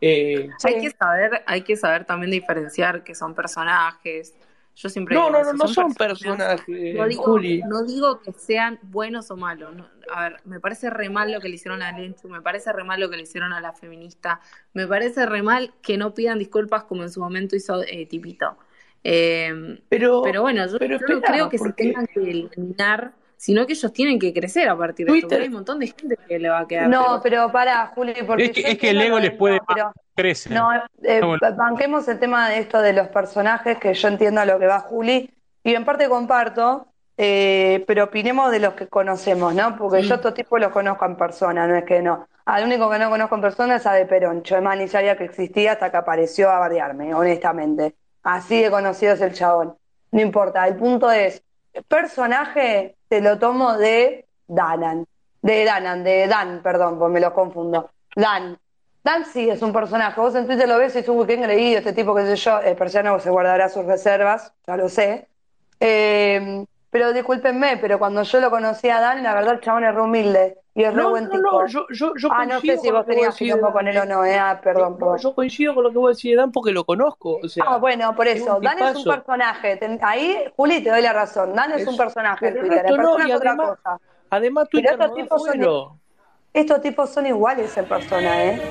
Eh, 0.00 0.48
Hay 0.64 0.80
que 0.80 0.90
saber, 0.90 1.42
hay 1.46 1.62
que 1.62 1.76
saber 1.76 2.04
también 2.04 2.30
diferenciar 2.30 3.02
que 3.04 3.14
son 3.14 3.34
personajes. 3.34 4.34
Yo 4.76 4.90
siempre 4.90 5.14
no, 5.14 5.30
no, 5.30 5.42
no, 5.42 5.54
no 5.54 5.68
son 5.68 5.94
personajes. 5.94 6.60
personajes, 6.66 6.94
No 6.94 7.06
digo, 7.08 7.22
Juli. 7.24 7.62
no 7.62 7.82
digo 7.84 8.20
que 8.20 8.32
sean 8.32 8.78
buenos 8.82 9.30
o 9.30 9.36
malos. 9.36 9.74
no. 9.74 9.88
a 10.12 10.28
ver, 10.28 10.40
me 10.44 10.60
parece 10.60 10.90
re 10.90 11.08
mal 11.08 11.32
lo 11.32 11.40
que 11.40 11.48
le 11.48 11.54
hicieron 11.54 11.82
a 11.82 11.92
Lenchu, 11.98 12.28
me 12.28 12.42
parece 12.42 12.72
re 12.72 12.84
mal 12.84 13.00
lo 13.00 13.08
que 13.10 13.16
le 13.16 13.22
hicieron 13.22 13.52
a 13.54 13.60
la 13.60 13.72
feminista, 13.72 14.40
me 14.74 14.86
parece 14.86 15.24
re 15.26 15.42
mal 15.42 15.72
que 15.82 15.96
no 15.96 16.12
pidan 16.14 16.38
disculpas 16.38 16.84
como 16.84 17.02
en 17.02 17.10
su 17.10 17.20
momento 17.20 17.56
hizo 17.56 17.82
eh, 17.84 18.06
Tipito. 18.06 18.58
Eh, 19.02 19.80
Pero, 19.88 20.22
pero 20.22 20.42
bueno, 20.42 20.66
yo, 20.66 20.78
pero 20.78 20.98
yo 20.98 21.06
no 21.06 21.14
espera, 21.16 21.32
creo 21.32 21.48
que 21.48 21.58
se 21.58 21.64
porque 21.64 21.84
tengan 21.84 22.06
que 22.08 22.20
eliminar, 22.30 23.14
sino 23.36 23.66
que 23.66 23.74
ellos 23.74 23.92
tienen 23.92 24.18
que 24.18 24.32
crecer 24.32 24.68
a 24.68 24.76
partir 24.76 25.06
de 25.06 25.12
esto. 25.12 25.28
Twitter- 25.28 25.42
hay 25.42 25.48
un 25.48 25.54
montón 25.54 25.78
de 25.78 25.86
gente 25.88 26.16
que 26.26 26.38
le 26.38 26.48
va 26.48 26.60
a 26.60 26.66
quedar. 26.66 26.88
No, 26.88 27.20
pero 27.22 27.50
pará, 27.52 27.92
Juli, 27.94 28.14
porque 28.26 28.46
Es 28.46 28.50
que, 28.52 28.62
yo 28.62 28.68
es 28.68 28.78
que 28.78 28.90
el 28.90 29.00
ego 29.02 29.18
les 29.18 29.30
de- 29.32 29.36
puede 29.36 29.60
pero 29.68 29.92
crecer. 30.14 30.52
no, 30.52 30.70
eh, 31.02 31.20
banquemos 31.56 32.08
el 32.08 32.18
tema 32.18 32.48
de 32.48 32.58
esto 32.58 32.80
de 32.80 32.92
los 32.92 33.08
personajes, 33.08 33.78
que 33.78 33.92
yo 33.94 34.08
entiendo 34.08 34.40
a 34.40 34.46
lo 34.46 34.58
que 34.58 34.66
va 34.66 34.80
Juli, 34.80 35.30
y 35.62 35.74
en 35.74 35.84
parte 35.84 36.08
comparto, 36.08 36.86
eh, 37.18 37.84
pero 37.86 38.04
opinemos 38.04 38.50
de 38.50 38.60
los 38.60 38.74
que 38.74 38.88
conocemos, 38.88 39.54
¿no? 39.54 39.76
Porque 39.76 40.02
yo 40.02 40.14
estos 40.16 40.34
tipos 40.34 40.60
los 40.60 40.70
conozco 40.70 41.04
en 41.06 41.16
persona, 41.16 41.66
no 41.66 41.74
es 41.76 41.84
que 41.84 42.02
no. 42.02 42.26
Al 42.44 42.64
único 42.64 42.88
que 42.90 42.98
no 42.98 43.10
conozco 43.10 43.34
en 43.34 43.40
persona 43.40 43.76
es 43.76 43.86
a 43.86 43.92
De 43.94 44.06
Peroncho, 44.06 44.56
es 44.56 44.62
más, 44.62 44.76
ni 44.78 44.86
sabía 44.86 45.16
que 45.16 45.24
existía 45.24 45.72
hasta 45.72 45.90
que 45.90 45.96
apareció 45.96 46.50
a 46.50 46.58
bardearme, 46.60 47.12
honestamente. 47.14 47.94
Así 48.22 48.62
de 48.62 48.70
conocido 48.70 49.14
es 49.14 49.20
el 49.20 49.32
chabón. 49.32 49.76
No 50.12 50.20
importa, 50.20 50.66
el 50.68 50.76
punto 50.76 51.10
es, 51.10 51.42
personaje 51.84 52.96
te 53.08 53.20
lo 53.20 53.38
tomo 53.38 53.76
de 53.76 54.26
Danan, 54.46 55.06
de 55.42 55.64
Danan, 55.64 56.04
de 56.04 56.26
Dan, 56.26 56.62
perdón, 56.62 56.98
pues 56.98 57.10
me 57.10 57.20
lo 57.20 57.32
confundo. 57.32 57.90
Dan. 58.14 58.58
Dan 59.02 59.24
sí 59.24 59.48
es 59.48 59.62
un 59.62 59.72
personaje. 59.72 60.20
Vos 60.20 60.34
en 60.34 60.46
Twitter 60.46 60.68
lo 60.68 60.78
ves 60.78 60.94
y 60.94 60.98
dices, 60.98 61.08
uy, 61.08 61.26
qué 61.26 61.34
engreído 61.34 61.78
este 61.78 61.92
tipo, 61.92 62.14
qué 62.14 62.26
sé 62.26 62.36
yo. 62.36 62.58
El 62.60 62.76
persiano 62.76 63.18
se 63.20 63.30
guardará 63.30 63.68
sus 63.68 63.84
reservas, 63.84 64.52
ya 64.66 64.76
lo 64.76 64.88
sé. 64.88 65.28
Eh, 65.78 66.64
pero 66.90 67.12
discúlpenme, 67.12 67.76
pero 67.76 67.98
cuando 67.98 68.22
yo 68.22 68.40
lo 68.40 68.50
conocí 68.50 68.88
a 68.88 69.00
Dan, 69.00 69.22
la 69.22 69.34
verdad 69.34 69.54
el 69.54 69.60
chabón 69.60 69.84
es 69.84 69.94
re 69.94 70.00
humilde 70.00 70.58
y 70.76 70.84
es 70.84 70.94
no, 70.94 71.10
buen 71.10 71.24
no, 71.24 71.30
tipo. 71.30 71.42
no, 71.42 71.66
yo, 71.66 71.86
yo, 71.90 72.12
yo 72.16 72.28
ah, 72.30 72.44
no 72.44 72.60
sé 72.60 72.76
si 72.78 72.90
vos 72.90 73.06
tenías 73.06 73.34
quilombo 73.34 73.72
con 73.72 73.88
él 73.88 73.96
o 73.96 74.02
eh. 74.02 74.06
no, 74.06 74.24
eh. 74.24 74.38
Ah, 74.38 74.60
perdón, 74.62 74.92
No, 74.92 74.98
perdón. 74.98 75.18
yo 75.18 75.34
coincido 75.34 75.74
con 75.74 75.84
lo 75.84 75.90
que 75.90 75.98
vos 75.98 76.16
decís 76.16 76.32
de 76.32 76.36
Dan 76.36 76.52
porque 76.52 76.70
lo 76.72 76.84
conozco. 76.84 77.38
O 77.42 77.48
sea, 77.48 77.64
Ah, 77.66 77.78
bueno, 77.78 78.14
por 78.14 78.28
es 78.28 78.42
eso. 78.42 78.56
un 78.58 78.62
Dan 78.62 78.78
es 78.78 78.94
un 78.96 79.04
personaje. 79.04 79.80
Ahí, 80.02 80.44
Juli, 80.54 80.82
te 80.82 80.90
doy 80.90 81.02
la 81.02 81.12
razón. 81.14 81.54
Dan 81.54 81.72
es, 81.72 81.82
Es- 81.82 81.88
un 81.88 81.96
personaje 81.96 82.48
en 82.48 82.54
el 82.56 82.60
Twitter. 82.60 82.82
Persona 82.84 83.24
es 83.26 83.34
otra 83.34 83.50
además, 83.50 83.68
cosa. 83.70 84.00
además 84.30 84.68
Twitter 84.68 84.92
estos 84.92 85.14
tipos 85.14 85.44
son, 85.44 86.00
estos 86.52 86.80
tipos 86.82 87.10
son 87.10 87.26
iguales 87.26 87.76
en 87.76 87.84
persona, 87.86 88.44
¿eh? 88.44 88.62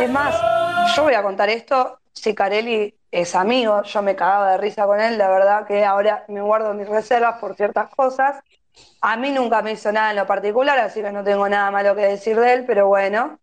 Es 0.00 0.10
más, 0.10 0.36
yo 0.96 1.04
voy 1.04 1.14
a 1.14 1.22
contar 1.22 1.48
esto. 1.50 1.98
Sicarelli 2.12 2.94
es 3.10 3.34
amigo, 3.34 3.82
yo 3.82 4.02
me 4.02 4.14
cagaba 4.16 4.52
de 4.52 4.58
risa 4.58 4.86
con 4.86 5.00
él, 5.00 5.18
la 5.18 5.28
verdad 5.28 5.66
que 5.66 5.84
ahora 5.84 6.24
me 6.28 6.40
guardo 6.40 6.72
mis 6.74 6.88
reservas 6.88 7.38
por 7.40 7.54
ciertas 7.56 7.90
cosas. 7.94 8.40
A 9.00 9.16
mí 9.16 9.30
nunca 9.30 9.62
me 9.62 9.72
hizo 9.72 9.92
nada 9.92 10.10
en 10.10 10.16
lo 10.16 10.26
particular, 10.26 10.78
así 10.78 11.02
que 11.02 11.12
no 11.12 11.22
tengo 11.22 11.48
nada 11.48 11.70
malo 11.70 11.94
que 11.94 12.02
decir 12.02 12.38
de 12.38 12.54
él, 12.54 12.64
pero 12.66 12.88
bueno. 12.88 13.38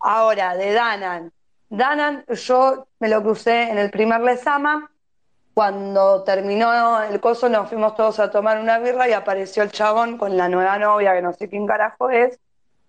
Ahora, 0.00 0.56
de 0.56 0.72
Danan. 0.72 1.32
Danan, 1.68 2.24
yo 2.28 2.88
me 2.98 3.08
lo 3.08 3.22
crucé 3.22 3.70
en 3.70 3.78
el 3.78 3.90
primer 3.90 4.20
Lesama. 4.20 4.90
Cuando 5.54 6.22
terminó 6.22 7.02
el 7.02 7.20
coso, 7.20 7.48
nos 7.48 7.68
fuimos 7.68 7.96
todos 7.96 8.18
a 8.20 8.30
tomar 8.30 8.60
una 8.60 8.78
birra 8.78 9.08
y 9.08 9.12
apareció 9.12 9.62
el 9.62 9.72
chabón 9.72 10.16
con 10.16 10.36
la 10.36 10.48
nueva 10.48 10.78
novia, 10.78 11.14
que 11.14 11.22
no 11.22 11.32
sé 11.32 11.48
quién 11.48 11.66
carajo 11.66 12.10
es. 12.10 12.38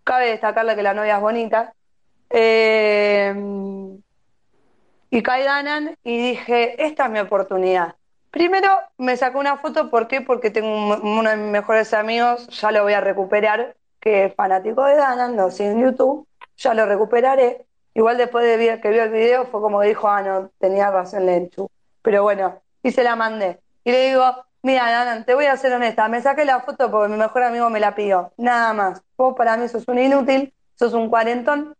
Cabe 0.03 0.27
destacarle 0.27 0.75
que 0.75 0.83
la 0.83 0.93
novia 0.93 1.15
es 1.15 1.21
bonita. 1.21 1.73
Eh, 2.29 3.33
y 5.09 5.23
cae 5.23 5.43
Danan 5.43 5.97
y 6.03 6.17
dije, 6.29 6.85
esta 6.85 7.05
es 7.05 7.11
mi 7.11 7.19
oportunidad. 7.19 7.95
Primero 8.31 8.67
me 8.97 9.17
sacó 9.17 9.39
una 9.39 9.57
foto, 9.57 9.89
¿por 9.89 10.07
qué? 10.07 10.21
Porque 10.21 10.51
tengo 10.51 10.67
un- 10.69 11.01
uno 11.17 11.29
de 11.29 11.35
mis 11.37 11.51
mejores 11.51 11.93
amigos, 11.93 12.47
ya 12.49 12.71
lo 12.71 12.83
voy 12.83 12.93
a 12.93 13.01
recuperar, 13.01 13.75
que 13.99 14.25
es 14.25 14.35
fanático 14.35 14.83
de 14.85 14.95
Danan, 14.95 15.35
lo 15.35 15.49
sigue 15.51 15.71
en 15.71 15.81
YouTube, 15.81 16.27
ya 16.57 16.73
lo 16.75 16.85
recuperaré. 16.85 17.65
Igual 17.95 18.17
después 18.17 18.45
de 18.45 18.79
que 18.81 18.89
vio 18.89 19.03
el 19.03 19.09
video 19.11 19.45
fue 19.47 19.61
como 19.61 19.81
dijo, 19.81 20.07
ah, 20.07 20.21
no, 20.21 20.51
tenía 20.59 20.91
razón 20.91 21.25
Lenchu. 21.25 21.69
Pero 22.03 22.21
bueno, 22.23 22.61
y 22.83 22.91
se 22.91 23.03
la 23.03 23.15
mandé. 23.15 23.59
Y 23.83 23.91
le 23.91 24.09
digo, 24.09 24.23
mira, 24.61 24.89
Danan, 24.91 25.25
te 25.25 25.33
voy 25.33 25.45
a 25.45 25.57
ser 25.57 25.73
honesta, 25.73 26.07
me 26.07 26.21
saqué 26.21 26.45
la 26.45 26.59
foto 26.61 26.91
porque 26.91 27.09
mi 27.11 27.17
mejor 27.17 27.43
amigo 27.43 27.69
me 27.71 27.79
la 27.79 27.95
pidió, 27.95 28.31
nada 28.37 28.73
más. 28.73 29.01
Vos 29.17 29.35
para 29.35 29.57
mí 29.57 29.67
sos 29.67 29.87
un 29.87 29.97
inútil, 29.99 30.53
sos 30.75 30.93
un 30.93 31.09
cuarentón, 31.09 31.73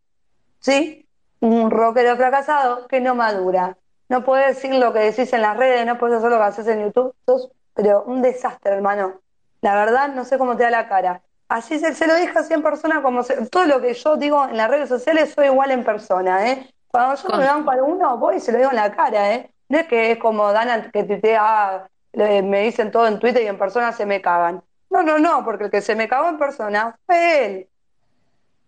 ¿sí? 0.60 1.08
Un 1.42 1.72
rockero 1.72 2.16
fracasado 2.18 2.88
que 2.88 3.02
no 3.02 3.16
madura. 3.16 3.78
No 4.10 4.24
puedes 4.24 4.56
decir 4.56 4.74
lo 4.76 4.92
que 4.92 5.00
decís 5.00 5.32
en 5.34 5.42
las 5.42 5.56
redes, 5.58 5.86
no 5.86 5.98
puedes 5.98 6.18
hacer 6.18 6.30
lo 6.32 6.38
que 6.38 6.44
haces 6.44 6.68
en 6.68 6.84
YouTube. 6.84 7.14
Sos, 7.26 7.52
pero 7.74 8.04
un 8.04 8.22
desastre, 8.22 8.74
hermano. 8.74 9.22
La 9.62 9.76
verdad, 9.76 10.10
no 10.10 10.26
sé 10.26 10.38
cómo 10.38 10.58
te 10.58 10.64
da 10.64 10.72
la 10.72 10.88
cara. 10.90 11.22
Así 11.48 11.80
se, 11.80 11.94
se 11.96 12.08
lo 12.08 12.16
dije 12.16 12.38
así 12.38 12.54
en 12.54 12.62
persona, 12.64 13.02
como 13.02 13.24
se- 13.24 13.46
todo 13.48 13.66
lo 13.66 13.82
que 13.82 13.94
yo 13.94 14.18
digo 14.18 14.46
en 14.46 14.58
las 14.58 14.70
redes 14.70 14.90
sociales, 14.90 15.34
soy 15.34 15.48
igual 15.48 15.72
en 15.72 15.84
persona, 15.84 16.50
¿eh? 16.52 16.70
Cuando 16.90 17.16
yo 17.22 17.30
me 17.38 17.46
banco 17.46 17.70
a 17.72 17.74
alguno, 17.74 18.18
voy 18.18 18.38
y 18.38 18.40
se 18.40 18.52
lo 18.52 18.58
digo 18.58 18.70
en 18.72 18.76
la 18.78 18.92
cara, 18.96 19.34
¿eh? 19.34 19.52
No 19.68 19.78
es 19.80 19.88
que 19.88 20.12
es 20.12 20.18
como 20.20 20.52
Dana 20.52 20.90
que 20.92 21.04
tuitea, 21.04 21.40
ah, 21.42 21.88
me 22.14 22.62
dicen 22.64 22.92
todo 22.92 23.08
en 23.08 23.20
Twitter 23.20 23.44
y 23.44 23.48
en 23.48 23.58
persona 23.60 23.92
se 23.92 24.06
me 24.06 24.22
cagan. 24.22 24.64
No, 24.90 25.04
no, 25.04 25.20
no, 25.20 25.44
porque 25.46 25.66
el 25.66 25.72
que 25.72 25.82
se 25.82 25.96
me 25.96 26.08
cagó 26.08 26.30
en 26.30 26.40
persona 26.40 26.98
fue 27.06 27.46
él. 27.46 27.70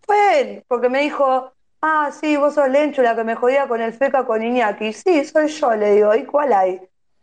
Fue 0.05 0.41
él, 0.41 0.63
porque 0.67 0.89
me 0.89 1.01
dijo, 1.01 1.53
ah, 1.81 2.11
sí, 2.11 2.37
vos 2.37 2.55
sos 2.55 2.69
Lenchu, 2.69 3.01
la 3.01 3.15
que 3.15 3.23
me 3.23 3.35
jodía 3.35 3.67
con 3.67 3.81
el 3.81 3.93
feca 3.93 4.25
con 4.25 4.43
Iñaki. 4.43 4.93
Sí, 4.93 5.23
soy 5.25 5.47
yo, 5.47 5.75
le 5.75 5.91
digo, 5.95 6.15
¿y 6.15 6.25
cuál 6.25 6.53
hay? 6.53 6.81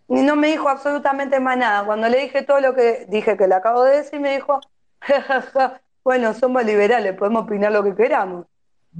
Y 0.08 0.22
no 0.22 0.36
me 0.36 0.48
dijo 0.48 0.68
absolutamente 0.68 1.38
más 1.40 1.56
nada. 1.58 1.84
Cuando 1.84 2.08
le 2.08 2.18
dije 2.18 2.42
todo 2.42 2.60
lo 2.60 2.74
que 2.74 3.06
dije 3.08 3.36
que 3.36 3.46
le 3.46 3.54
acabo 3.54 3.84
de 3.84 3.98
decir, 3.98 4.20
me 4.20 4.34
dijo, 4.34 4.60
ja, 5.00 5.22
ja, 5.22 5.42
ja, 5.42 5.80
bueno, 6.04 6.32
somos 6.34 6.64
liberales, 6.64 7.14
podemos 7.16 7.44
opinar 7.44 7.72
lo 7.72 7.82
que 7.84 7.94
queramos. 7.94 8.46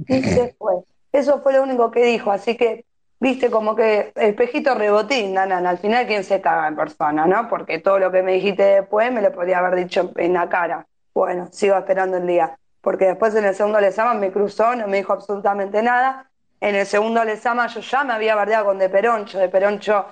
Y 0.07 0.21
fue. 0.57 0.75
Eso 1.11 1.41
fue 1.41 1.53
lo 1.53 1.63
único 1.63 1.89
que 1.91 2.05
dijo, 2.05 2.31
así 2.31 2.55
que, 2.55 2.85
viste, 3.19 3.49
como 3.49 3.75
que 3.75 4.11
espejito 4.15 4.75
rebotín, 4.75 5.33
nanan, 5.33 5.65
al 5.65 5.79
final 5.79 6.05
quién 6.05 6.23
se 6.23 6.39
caga 6.41 6.67
en 6.67 6.75
persona, 6.75 7.25
¿no? 7.25 7.49
Porque 7.49 7.79
todo 7.79 7.97
lo 7.99 8.11
que 8.11 8.21
me 8.21 8.33
dijiste 8.33 8.63
después 8.63 9.11
me 9.11 9.21
lo 9.21 9.31
podría 9.31 9.57
haber 9.59 9.75
dicho 9.75 10.11
en 10.17 10.33
la 10.33 10.47
cara. 10.49 10.87
Bueno, 11.13 11.47
sigo 11.51 11.75
esperando 11.77 12.17
el 12.17 12.27
día. 12.27 12.59
Porque 12.81 13.05
después 13.05 13.35
en 13.35 13.45
el 13.45 13.55
segundo 13.55 13.79
Lezama 13.79 14.13
me 14.13 14.31
cruzó, 14.31 14.75
no 14.75 14.87
me 14.87 14.97
dijo 14.97 15.13
absolutamente 15.13 15.81
nada. 15.83 16.29
En 16.61 16.75
el 16.75 16.85
segundo 16.85 17.23
Lezama 17.23 17.67
yo 17.67 17.79
ya 17.81 18.03
me 18.03 18.13
había 18.13 18.35
bardeado 18.35 18.65
con 18.65 18.77
De 18.77 18.89
Peroncho. 18.89 19.37
De 19.37 19.49
Peroncho, 19.49 20.05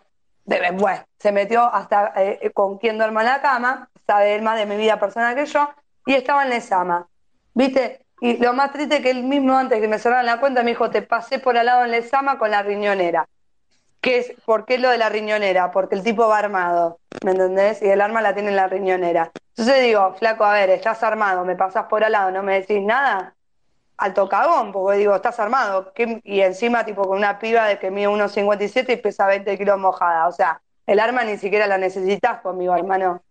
bueno, 0.45 1.03
se 1.19 1.31
metió 1.31 1.63
hasta 1.63 2.13
eh, 2.15 2.51
con 2.53 2.77
quien 2.77 2.97
duerma 2.97 3.21
en 3.21 3.27
la 3.27 3.41
cama, 3.41 3.89
sabe 4.05 4.35
él 4.35 4.41
más 4.41 4.57
de 4.57 4.65
mi 4.65 4.77
vida 4.77 4.99
personal 4.99 5.35
que 5.35 5.45
yo, 5.45 5.69
y 6.05 6.13
estaba 6.13 6.43
en 6.43 6.49
Lezama. 6.49 7.07
¿Viste? 7.53 8.05
Y 8.21 8.37
lo 8.37 8.53
más 8.53 8.71
triste 8.71 9.01
que 9.01 9.11
él 9.11 9.23
mismo 9.23 9.55
antes 9.55 9.79
que 9.79 9.87
me 9.87 9.99
cerraran 9.99 10.25
la 10.25 10.39
cuenta 10.39 10.63
me 10.63 10.71
dijo, 10.71 10.89
te 10.89 11.01
pasé 11.01 11.39
por 11.39 11.57
al 11.57 11.65
lado 11.65 11.85
en 11.85 11.91
Lezama 11.91 12.39
con 12.39 12.49
la 12.49 12.63
riñonera. 12.63 13.27
¿Qué 14.01 14.19
es, 14.19 14.33
¿Por 14.45 14.65
qué 14.65 14.77
lo 14.77 14.89
de 14.89 14.97
la 14.97 15.09
riñonera? 15.09 15.71
Porque 15.71 15.95
el 15.95 16.03
tipo 16.03 16.27
va 16.27 16.37
armado, 16.37 16.99
¿me 17.23 17.31
entendés? 17.31 17.81
Y 17.81 17.89
el 17.89 18.01
arma 18.01 18.21
la 18.21 18.33
tiene 18.33 18.49
en 18.49 18.55
la 18.55 18.67
riñonera. 18.67 19.31
Entonces 19.57 19.81
digo, 19.83 20.13
flaco, 20.15 20.43
a 20.45 20.53
ver, 20.53 20.69
estás 20.69 21.01
armado, 21.03 21.43
me 21.43 21.55
pasás 21.55 21.85
por 21.87 22.03
al 22.03 22.11
lado, 22.11 22.31
no 22.31 22.43
me 22.43 22.59
decís 22.61 22.81
nada. 22.83 23.35
Alto 23.97 24.29
cagón, 24.29 24.71
porque 24.71 24.99
digo, 24.99 25.15
estás 25.15 25.39
armado. 25.39 25.93
¿Qué- 25.93 26.21
Y 26.25 26.41
encima, 26.41 26.85
tipo, 26.85 27.03
con 27.07 27.17
una 27.17 27.39
piba 27.39 27.67
de 27.67 27.79
que 27.79 27.91
mide 27.91 28.07
1,57 28.09 28.93
y 28.93 28.97
pesa 28.97 29.27
20 29.27 29.57
kilos 29.57 29.79
mojada. 29.79 30.27
O 30.27 30.31
sea, 30.31 30.61
el 30.87 30.99
arma 30.99 31.23
ni 31.23 31.37
siquiera 31.37 31.67
la 31.67 31.77
necesitas 31.79 32.41
conmigo, 32.41 32.75
hermano. 32.75 33.23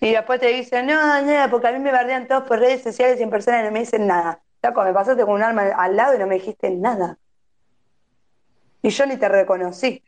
Y 0.00 0.12
después 0.12 0.40
te 0.40 0.48
dicen, 0.48 0.86
no, 0.86 1.22
no, 1.22 1.50
porque 1.50 1.68
a 1.68 1.72
mí 1.72 1.78
me 1.78 1.92
bardean 1.92 2.26
todos 2.26 2.44
por 2.44 2.58
redes 2.58 2.82
sociales 2.82 3.20
y 3.20 3.22
en 3.22 3.30
persona 3.30 3.60
y 3.60 3.64
no 3.64 3.70
me 3.70 3.80
dicen 3.80 4.06
nada. 4.06 4.42
Flaco, 4.60 4.82
me 4.82 4.92
pasaste 4.94 5.24
con 5.24 5.34
un 5.34 5.42
arma 5.42 5.62
al 5.76 5.96
lado 5.96 6.14
y 6.14 6.18
no 6.18 6.26
me 6.26 6.36
dijiste 6.36 6.70
nada. 6.70 7.18
Y 8.82 8.90
yo 8.90 9.06
ni 9.06 9.16
te 9.16 9.28
reconocí. 9.28 10.02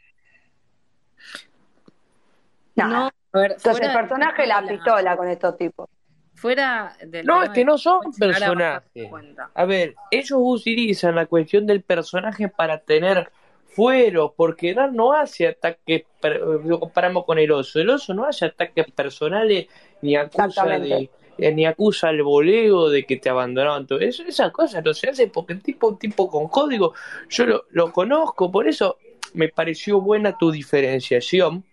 Nada. 2.77 3.05
No, 3.05 3.11
a 3.33 3.39
ver, 3.39 3.53
Entonces, 3.53 3.73
fuera 3.73 3.87
el 3.93 3.99
personaje 3.99 4.47
la 4.47 4.61
la- 4.61 4.69
pistola 4.69 5.17
con 5.17 5.29
estos 5.29 5.57
tipos. 5.57 5.89
Fuera 6.35 6.97
del 7.07 7.25
No, 7.27 7.43
es 7.43 7.51
que 7.51 7.65
no 7.65 7.79
son 7.79 8.01
personajes. 8.19 9.09
cuenta. 9.09 9.51
A 9.55 9.65
ver, 9.65 9.95
ellos 10.11 10.39
utilizan 10.43 11.15
la 11.15 11.27
cuestión 11.27 11.67
del 11.67 11.83
personaje 11.83 12.49
para 12.49 12.79
tener 12.79 13.31
fuero, 13.67 14.35
porque 14.37 14.75
Dan 14.75 14.95
no 14.97 15.13
hace 15.13 15.47
ataques, 15.49 16.05
per- 16.21 16.41
lo 16.41 16.81
comparamos 16.81 17.25
con 17.25 17.39
el 17.39 17.51
oso, 17.53 17.81
el 17.81 17.91
oso 17.91 18.13
no 18.13 18.25
hace 18.25 18.47
ataques 18.47 18.91
personales 18.93 19.67
ni 20.03 20.17
acusa 20.17 20.67
de 20.67 21.11
eh, 21.39 21.53
ni 21.55 21.65
acusa 21.65 22.09
al 22.09 22.23
voleo 22.23 22.91
de 22.91 23.05
que 23.07 23.17
te 23.17 23.31
abandonaron 23.31 23.87
todo 23.87 24.01
eso, 24.01 24.23
esas 24.23 24.53
cosas 24.53 24.85
no 24.85 24.93
se 24.93 25.09
hacen 25.09 25.31
porque 25.31 25.55
el 25.55 25.63
tipo 25.63 25.89
un 25.89 25.99
tipo 25.99 26.29
con 26.31 26.49
código, 26.49 26.93
yo 27.31 27.47
lo, 27.47 27.65
lo 27.71 27.91
conozco, 27.91 28.53
por 28.53 28.69
eso 28.69 28.99
me 29.33 29.49
pareció 29.49 30.01
buena 30.03 30.37
tu 30.37 30.51
diferenciación, 30.51 31.65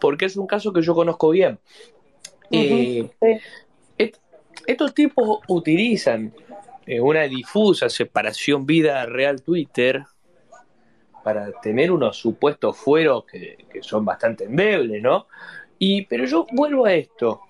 porque 0.00 0.26
es 0.26 0.36
un 0.36 0.46
caso 0.46 0.72
que 0.72 0.82
yo 0.82 0.94
conozco 0.94 1.30
bien. 1.30 1.58
Eh, 2.50 3.08
est- 3.98 4.16
estos 4.66 4.94
tipos 4.94 5.40
utilizan 5.48 6.32
eh, 6.86 7.00
una 7.00 7.22
difusa 7.22 7.88
separación 7.88 8.66
vida 8.66 9.06
real 9.06 9.42
Twitter 9.42 10.02
para 11.22 11.52
tener 11.60 11.92
unos 11.92 12.16
supuestos 12.16 12.76
fueros 12.76 13.24
que, 13.24 13.66
que 13.70 13.82
son 13.82 14.04
bastante 14.04 14.44
endebles, 14.44 15.02
¿no? 15.02 15.26
Y, 15.78 16.06
pero 16.06 16.24
yo 16.24 16.46
vuelvo 16.52 16.86
a 16.86 16.94
esto. 16.94 17.40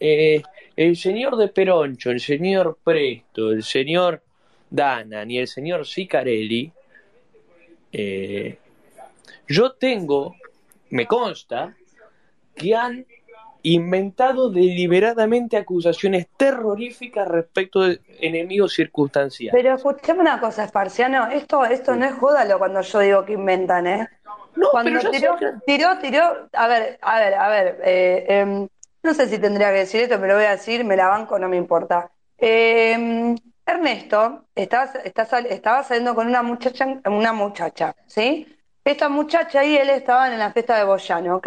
Eh, 0.00 0.42
el 0.76 0.96
señor 0.96 1.36
de 1.36 1.48
Peroncho, 1.48 2.10
el 2.10 2.20
señor 2.20 2.78
Presto, 2.82 3.50
el 3.50 3.62
señor 3.62 4.22
Danan 4.70 5.30
y 5.30 5.38
el 5.38 5.48
señor 5.48 5.86
Sicarelli, 5.86 6.72
eh, 7.92 8.58
yo 9.48 9.72
tengo, 9.72 10.36
me 10.90 11.06
consta, 11.06 11.74
que 12.58 12.74
han 12.76 13.06
inventado 13.62 14.50
deliberadamente 14.50 15.56
acusaciones 15.56 16.28
terroríficas 16.36 17.26
respecto 17.28 17.80
de 17.82 18.00
enemigos 18.20 18.72
circunstanciales. 18.74 19.60
Pero 19.62 19.74
escuchame 19.76 20.20
una 20.20 20.40
cosa, 20.40 20.64
Esparciano, 20.64 21.28
esto, 21.28 21.64
esto 21.64 21.96
no 21.96 22.06
es 22.06 22.14
jódalo 22.14 22.58
cuando 22.58 22.80
yo 22.80 22.98
digo 23.00 23.24
que 23.24 23.32
inventan, 23.34 23.86
¿eh? 23.86 24.08
No, 24.56 24.68
Cuando 24.70 24.98
pero 24.98 25.10
tiró, 25.10 25.36
que- 25.36 25.52
tiró, 25.66 25.98
tiró, 25.98 26.48
a 26.52 26.68
ver, 26.68 26.98
a 27.02 27.18
ver, 27.20 27.34
a 27.34 27.48
ver, 27.48 27.80
eh, 27.84 28.26
em, 28.28 28.68
no 29.02 29.14
sé 29.14 29.28
si 29.28 29.38
tendría 29.38 29.68
que 29.72 29.78
decir 29.80 30.02
esto, 30.02 30.16
pero 30.16 30.28
lo 30.28 30.34
voy 30.34 30.44
a 30.46 30.50
decir, 30.52 30.84
me 30.84 30.96
la 30.96 31.08
banco, 31.08 31.38
no 31.38 31.48
me 31.48 31.56
importa. 31.56 32.10
Em, 32.36 33.36
Ernesto 33.66 34.46
estaba, 34.54 34.84
está 35.04 35.24
sal- 35.26 35.46
estaba 35.46 35.82
saliendo 35.82 36.14
con 36.14 36.26
una 36.26 36.42
muchacha, 36.42 36.86
una 37.06 37.32
muchacha, 37.32 37.94
¿sí? 38.06 38.46
Esta 38.84 39.08
muchacha 39.08 39.64
y 39.64 39.76
él 39.76 39.90
estaban 39.90 40.32
en 40.32 40.38
la 40.38 40.52
fiesta 40.52 40.76
de 40.78 40.84
Boyano, 40.84 41.36
¿ok? 41.36 41.46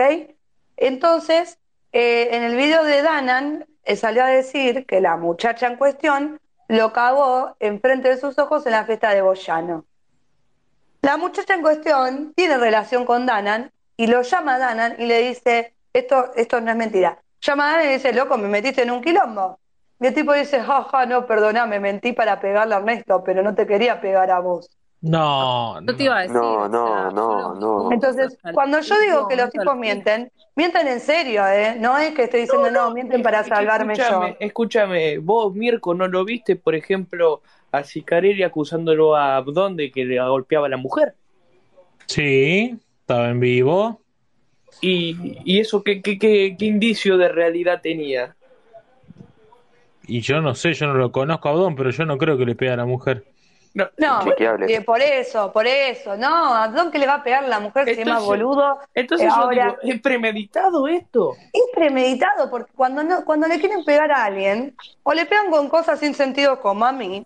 Entonces, 0.78 1.60
eh, 1.92 2.30
en 2.32 2.44
el 2.44 2.56
video 2.56 2.84
de 2.84 3.02
Danan, 3.02 3.66
eh, 3.84 3.96
salió 3.96 4.24
a 4.24 4.28
decir 4.28 4.86
que 4.86 5.02
la 5.02 5.18
muchacha 5.18 5.68
en 5.68 5.78
cuestión 5.78 6.40
lo 6.68 6.94
cagó 6.94 7.56
enfrente 7.60 8.10
de 8.10 8.18
sus 8.18 8.38
ojos 8.40 8.66
en 8.66 8.72
la 8.74 8.86
fiesta 8.86 9.10
de 9.14 9.22
Boyano. 9.22 9.86
La 11.02 11.18
muchacha 11.18 11.56
en 11.56 11.62
cuestión 11.62 12.34
tiene 12.36 12.58
relación 12.58 13.06
con 13.06 13.26
Danan 13.26 13.72
y 13.98 14.08
lo 14.08 14.22
llama 14.22 14.56
a 14.56 14.60
Danan 14.60 14.96
y 15.00 15.06
le 15.06 15.20
dice, 15.20 15.74
esto, 15.94 16.32
esto 16.36 16.62
no 16.62 16.72
es 16.72 16.78
mentira. 16.78 17.18
Llama 17.42 17.68
a 17.68 17.72
Danan 17.72 17.90
y 17.90 17.94
dice, 17.94 18.14
loco, 18.14 18.38
me 18.38 18.48
metiste 18.48 18.84
en 18.84 18.92
un 18.92 19.02
quilombo. 19.02 19.60
Y 20.00 20.08
el 20.08 20.14
tipo 20.14 20.34
dice, 20.34 20.62
jaja, 20.62 21.06
no, 21.06 21.28
perdona, 21.28 21.66
me 21.66 21.80
mentí 21.80 22.14
para 22.14 22.40
pegarle 22.40 22.76
a 22.76 22.78
Ernesto, 22.78 23.24
pero 23.24 23.44
no 23.44 23.54
te 23.54 23.68
quería 23.68 24.00
pegar 24.00 24.32
a 24.32 24.40
vos. 24.40 24.70
No, 25.02 25.82
Yo 25.82 25.96
te 25.96 26.04
iba 26.04 26.18
a 26.18 26.22
decir, 26.22 26.36
No, 26.36 26.54
o 26.54 26.70
no, 26.70 27.12
no, 27.12 27.56
no. 27.56 27.92
Entonces, 27.92 28.38
cuando 28.54 28.80
yo 28.82 28.96
digo 29.02 29.28
que 29.28 29.36
los 29.36 29.50
tipos 29.50 29.76
mienten, 29.76 30.32
mienten 30.56 30.88
en 30.88 31.00
serio, 31.00 31.44
¿eh? 31.48 31.76
No 31.80 31.98
es 31.98 32.14
que 32.14 32.24
estoy 32.26 32.42
diciendo, 32.42 32.70
no, 32.70 32.92
mienten 32.94 33.24
para 33.24 33.44
salvarme 33.44 33.96
yo. 33.96 34.04
escúchame, 34.04 34.38
escúchame, 34.40 35.18
vos, 35.18 35.56
Mirko, 35.56 35.96
¿no 35.96 36.08
lo 36.08 36.24
viste, 36.24 36.56
por 36.56 36.76
ejemplo, 36.76 37.42
a 37.72 37.84
Sicarelli 37.84 38.44
acusándolo 38.44 39.16
a 39.16 39.38
Abdón 39.38 39.76
de 39.76 39.92
que 39.92 40.06
le 40.06 40.22
golpeaba 40.22 40.68
a 40.68 40.70
la 40.70 40.78
mujer? 40.78 41.16
Sí, 42.06 42.78
estaba 43.00 43.30
en 43.30 43.40
vivo. 43.40 44.02
¿Y, 44.82 45.40
y 45.44 45.60
eso 45.60 45.84
qué, 45.84 46.04
qué, 46.04 46.20
qué, 46.20 46.56
qué 46.60 46.66
indicio 46.66 47.18
de 47.18 47.28
realidad 47.28 47.82
tenía? 47.82 48.36
Y 50.06 50.22
yo 50.22 50.42
no 50.42 50.54
sé, 50.54 50.74
yo 50.74 50.86
no 50.86 50.94
lo 50.94 51.12
conozco 51.12 51.50
a 51.50 51.52
Abdón, 51.54 51.76
pero 51.76 51.90
yo 51.90 52.06
no 52.06 52.20
creo 52.20 52.38
que 52.38 52.46
le 52.46 52.54
pegue 52.54 52.72
a 52.72 52.78
la 52.78 52.86
mujer. 52.86 53.26
No, 53.74 53.86
No, 53.98 54.20
eh, 54.68 54.82
por 54.82 55.02
eso, 55.02 55.52
por 55.54 55.66
eso. 55.66 56.18
No, 56.18 56.54
¿a 56.54 56.68
dónde 56.68 57.00
le 57.00 57.08
va 57.08 57.16
a 57.16 57.24
pegar 57.24 57.44
la 57.48 57.60
mujer 57.62 57.86
que 57.86 57.96
se 57.96 58.04
llama 58.04 58.20
Entonces- 58.20 58.28
boludo? 58.44 58.80
Entonces 58.94 59.28
Eh, 59.28 59.30
yo 59.34 59.42
ahora- 59.42 59.64
digo, 59.66 59.78
¿es 59.84 60.02
premeditado 60.02 60.88
esto? 60.90 61.36
Es 61.54 61.64
premeditado, 61.74 62.50
porque 62.50 62.72
cuando 62.76 63.02
no, 63.04 63.24
cuando 63.24 63.48
le 63.48 63.60
quieren 63.60 63.86
pegar 63.86 64.12
a 64.12 64.26
alguien, 64.26 64.76
o 65.04 65.14
le 65.14 65.26
pegan 65.26 65.50
con 65.50 65.70
cosas 65.70 66.00
sin 66.00 66.14
sentido 66.14 66.60
como 66.60 66.86
a 66.86 66.92
mí, 66.92 67.26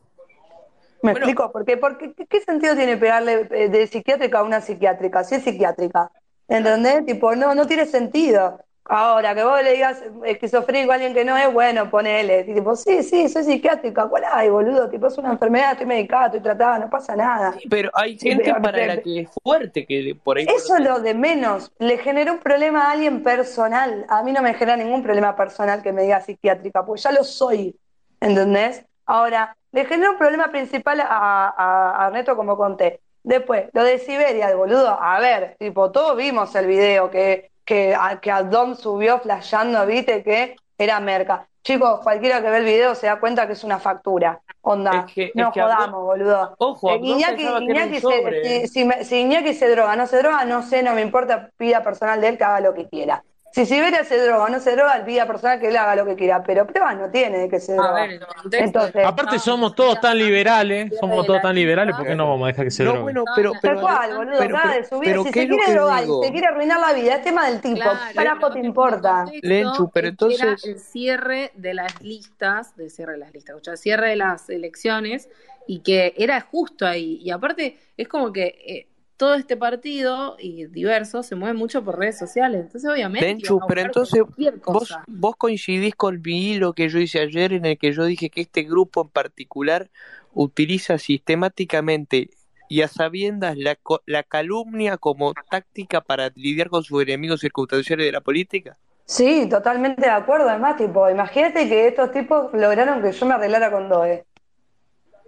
¿me 1.01 1.11
Bueno. 1.13 1.17
explico? 1.17 1.51
Porque, 1.51 1.77
porque 1.77 2.13
¿qué, 2.13 2.27
qué 2.27 2.41
sentido 2.41 2.75
tiene 2.75 2.95
pegarle 2.97 3.47
eh, 3.51 3.69
de 3.69 3.87
psiquiátrica 3.87 4.39
a 4.39 4.43
una 4.43 4.61
psiquiátrica? 4.61 5.23
Si 5.23 5.35
es 5.35 5.43
psiquiátrica, 5.43 6.11
¿entendés? 6.47 7.05
Tipo, 7.07 7.35
no, 7.35 7.55
no 7.55 7.65
tiene 7.65 7.87
sentido. 7.87 8.59
Ahora, 8.87 9.33
que 9.33 9.43
vos 9.43 9.63
le 9.63 9.73
digas 9.73 10.03
esquizofrénico 10.25 10.91
a 10.91 10.95
alguien 10.95 11.13
que 11.15 11.25
no 11.25 11.35
es, 11.35 11.51
bueno, 11.51 11.89
ponele. 11.89 12.45
Y 12.47 12.53
tipo, 12.53 12.75
sí, 12.75 13.01
sí, 13.01 13.27
soy 13.29 13.43
psiquiátrica, 13.43 14.07
¿cuál 14.07 14.23
hay, 14.31 14.49
boludo? 14.49 14.87
Tipo, 14.89 15.07
es 15.07 15.17
una 15.17 15.31
enfermedad, 15.31 15.71
estoy 15.71 15.87
medicada, 15.87 16.27
estoy 16.27 16.41
tratada, 16.41 16.77
no 16.77 16.89
pasa 16.89 17.15
nada. 17.15 17.55
Pero 17.67 17.89
hay 17.95 18.17
Sí, 18.19 18.29
gente 18.29 18.53
para 18.53 18.85
la 18.85 19.01
que 19.01 19.21
es 19.21 19.29
fuerte, 19.43 19.87
que 19.87 20.15
por 20.23 20.37
ahí... 20.37 20.45
Eso 20.47 20.75
es 20.77 20.83
lo 20.83 20.99
de 20.99 21.15
menos. 21.15 21.71
Le 21.79 21.97
generó 21.97 22.33
un 22.33 22.39
problema 22.39 22.85
a 22.87 22.91
alguien 22.91 23.23
personal. 23.23 24.05
A 24.07 24.21
mí 24.21 24.31
no 24.31 24.43
me 24.43 24.53
genera 24.53 24.77
ningún 24.77 25.01
problema 25.01 25.35
personal 25.35 25.81
que 25.81 25.91
me 25.91 26.03
diga 26.03 26.21
psiquiátrica, 26.21 26.85
porque 26.85 27.01
ya 27.01 27.11
lo 27.11 27.23
soy. 27.23 27.75
¿Entendés? 28.21 28.85
Ahora, 29.07 29.57
le 29.71 29.85
generó 29.85 30.11
un 30.11 30.17
problema 30.19 30.49
principal 30.51 31.01
a, 31.01 31.07
a, 31.09 32.03
a 32.03 32.07
Ernesto, 32.07 32.35
como 32.35 32.55
conté. 32.55 33.01
Después, 33.23 33.65
lo 33.73 33.83
de 33.83 33.97
Siberia, 33.97 34.49
el 34.49 34.57
boludo. 34.57 34.89
A 35.01 35.19
ver, 35.19 35.55
tipo, 35.57 35.91
todos 35.91 36.15
vimos 36.15 36.53
el 36.55 36.67
video 36.67 37.09
que, 37.09 37.49
que, 37.65 37.95
a, 37.95 38.19
que 38.21 38.31
Adom 38.31 38.75
subió 38.75 39.19
flasheando, 39.19 39.85
viste, 39.85 40.23
que 40.23 40.55
era 40.77 40.99
merca. 40.99 41.47
Chicos, 41.63 41.99
cualquiera 42.03 42.41
que 42.41 42.49
ve 42.49 42.57
el 42.57 42.65
video 42.65 42.93
se 42.95 43.07
da 43.07 43.19
cuenta 43.19 43.47
que 43.47 43.53
es 43.53 43.63
una 43.63 43.79
factura. 43.79 44.39
Onda, 44.61 45.05
Es 45.07 45.13
que- 45.13 45.31
no 45.33 45.47
es 45.47 45.53
que 45.53 45.61
jodamos, 45.61 46.03
boludo. 46.03 46.55
Ojo, 46.59 46.89
Eh, 46.89 46.99
Iñaki, 47.01 47.43
Iñaki 47.65 47.99
se- 48.01 48.67
si, 48.67 48.67
si 48.67 49.05
si 49.05 49.19
Iñaki 49.21 49.53
se 49.53 49.69
droga, 49.69 49.95
no 49.95 50.05
se 50.07 50.17
droga, 50.19 50.45
no 50.45 50.61
sé, 50.61 50.83
no 50.83 50.93
me 50.93 51.01
importa, 51.01 51.49
vida 51.57 51.81
personal 51.83 52.21
de 52.21 52.27
él 52.29 52.37
que 52.37 52.43
haga 52.43 52.59
lo 52.59 52.73
que 52.73 52.87
quiera. 52.87 53.23
Si 53.55 53.65
Siberia 53.65 54.03
se 54.03 54.17
droga 54.21 54.43
o 54.43 54.49
no 54.49 54.59
se 54.59 54.75
droga, 54.75 54.99
vida 54.99 55.25
personal 55.25 55.61
que 55.61 55.69
él 55.69 55.77
haga 55.77 55.95
lo 55.95 56.05
que 56.05 56.17
quiera, 56.17 56.43
pero 56.43 56.67
pruebas 56.67 56.97
no 56.97 57.09
tiene 57.09 57.37
de 57.37 57.47
que 57.49 57.61
se 57.61 57.71
A 57.71 57.75
droga. 57.75 57.93
ver, 58.01 58.09
el 58.11 58.19
contexto 58.19 58.65
Entonces, 58.65 58.93
de- 58.95 59.05
Aparte 59.05 59.39
somos 59.39 59.73
todos 59.75 60.01
tan 60.01 60.17
liberales, 60.17 60.91
somos 60.99 61.25
todos 61.25 61.41
tan 61.41 61.55
liberales, 61.55 61.95
¿por 61.95 62.05
qué 62.05 62.15
no 62.15 62.27
vamos 62.29 62.43
a 62.43 62.47
dejar 62.47 62.65
que 62.65 62.71
se 62.71 62.83
No, 62.83 62.89
drogue? 62.89 63.03
bueno, 63.03 63.23
pero... 63.33 63.51
Tal 63.53 63.59
pero 63.61 63.79
cual, 63.79 64.17
boludo, 64.17 64.35
pero- 64.39 64.57
acaba 64.57 64.75
de 64.75 64.83
subir. 64.83 65.03
pero 65.09 65.23
si 65.23 65.31
¿qué 65.31 65.41
se 65.43 65.47
quiere 65.47 65.71
drogar 65.73 66.03
y 66.03 66.25
se 66.25 66.31
quiere 66.33 66.47
arruinar 66.47 66.79
la 66.81 66.91
vida, 66.91 67.15
es 67.15 67.23
tema 67.23 67.49
del 67.49 67.61
tipo. 67.61 67.77
Claro, 67.79 67.99
Carajo, 68.13 68.51
te 68.51 68.59
el 68.59 68.65
importa. 68.65 69.25
Lenchu, 69.41 69.89
pero 69.89 70.07
era 70.07 70.09
entonces- 70.09 70.65
el 70.65 70.77
cierre 70.79 71.51
de 71.55 71.73
las 71.75 72.01
listas, 72.01 72.75
del 72.75 72.91
cierre 72.91 73.13
de 73.13 73.19
las 73.19 73.33
listas, 73.33 73.55
o 73.55 73.63
sea, 73.63 73.77
cierre 73.77 74.09
de 74.09 74.15
las 74.17 74.49
elecciones 74.49 75.29
y 75.65 75.79
que 75.79 76.13
era 76.17 76.41
justo 76.41 76.85
ahí. 76.85 77.21
Y 77.23 77.31
aparte, 77.31 77.77
es 77.95 78.07
como 78.09 78.33
que 78.33 78.47
eh, 78.67 78.87
todo 79.17 79.35
este 79.35 79.57
partido 79.57 80.35
y 80.39 80.65
diversos 80.67 81.25
se 81.27 81.35
mueve 81.35 81.57
mucho 81.57 81.83
por 81.83 81.97
redes 81.99 82.17
sociales. 82.17 82.61
Entonces, 82.61 82.89
obviamente, 82.89 83.49
a 83.49 83.53
pero 83.65 83.81
entonces 83.81 84.23
vos, 84.65 84.99
vos 85.07 85.35
coincidís 85.37 85.95
con 85.95 86.21
mi 86.23 86.51
hilo 86.51 86.73
que 86.73 86.89
yo 86.89 86.99
hice 86.99 87.19
ayer 87.19 87.53
en 87.53 87.65
el 87.65 87.77
que 87.77 87.93
yo 87.93 88.05
dije 88.05 88.29
que 88.29 88.41
este 88.41 88.63
grupo 88.63 89.01
en 89.03 89.09
particular 89.09 89.89
utiliza 90.33 90.97
sistemáticamente 90.97 92.29
y 92.67 92.81
a 92.81 92.87
sabiendas 92.87 93.57
la, 93.57 93.75
co- 93.75 94.01
la 94.05 94.23
calumnia 94.23 94.97
como 94.97 95.33
táctica 95.49 96.01
para 96.01 96.29
lidiar 96.35 96.69
con 96.69 96.83
sus 96.83 97.01
enemigos 97.03 97.41
circunstanciales 97.41 98.05
de 98.05 98.11
la 98.11 98.21
política. 98.21 98.77
Sí, 99.05 99.47
totalmente 99.49 100.01
de 100.01 100.09
acuerdo. 100.11 100.49
Además, 100.49 100.77
tipo, 100.77 101.09
imagínate 101.09 101.67
que 101.69 101.87
estos 101.87 102.11
tipos 102.11 102.51
lograron 102.53 103.01
que 103.01 103.11
yo 103.11 103.25
me 103.25 103.33
arreglara 103.35 103.71
con 103.71 103.87
Doe. 103.89 104.25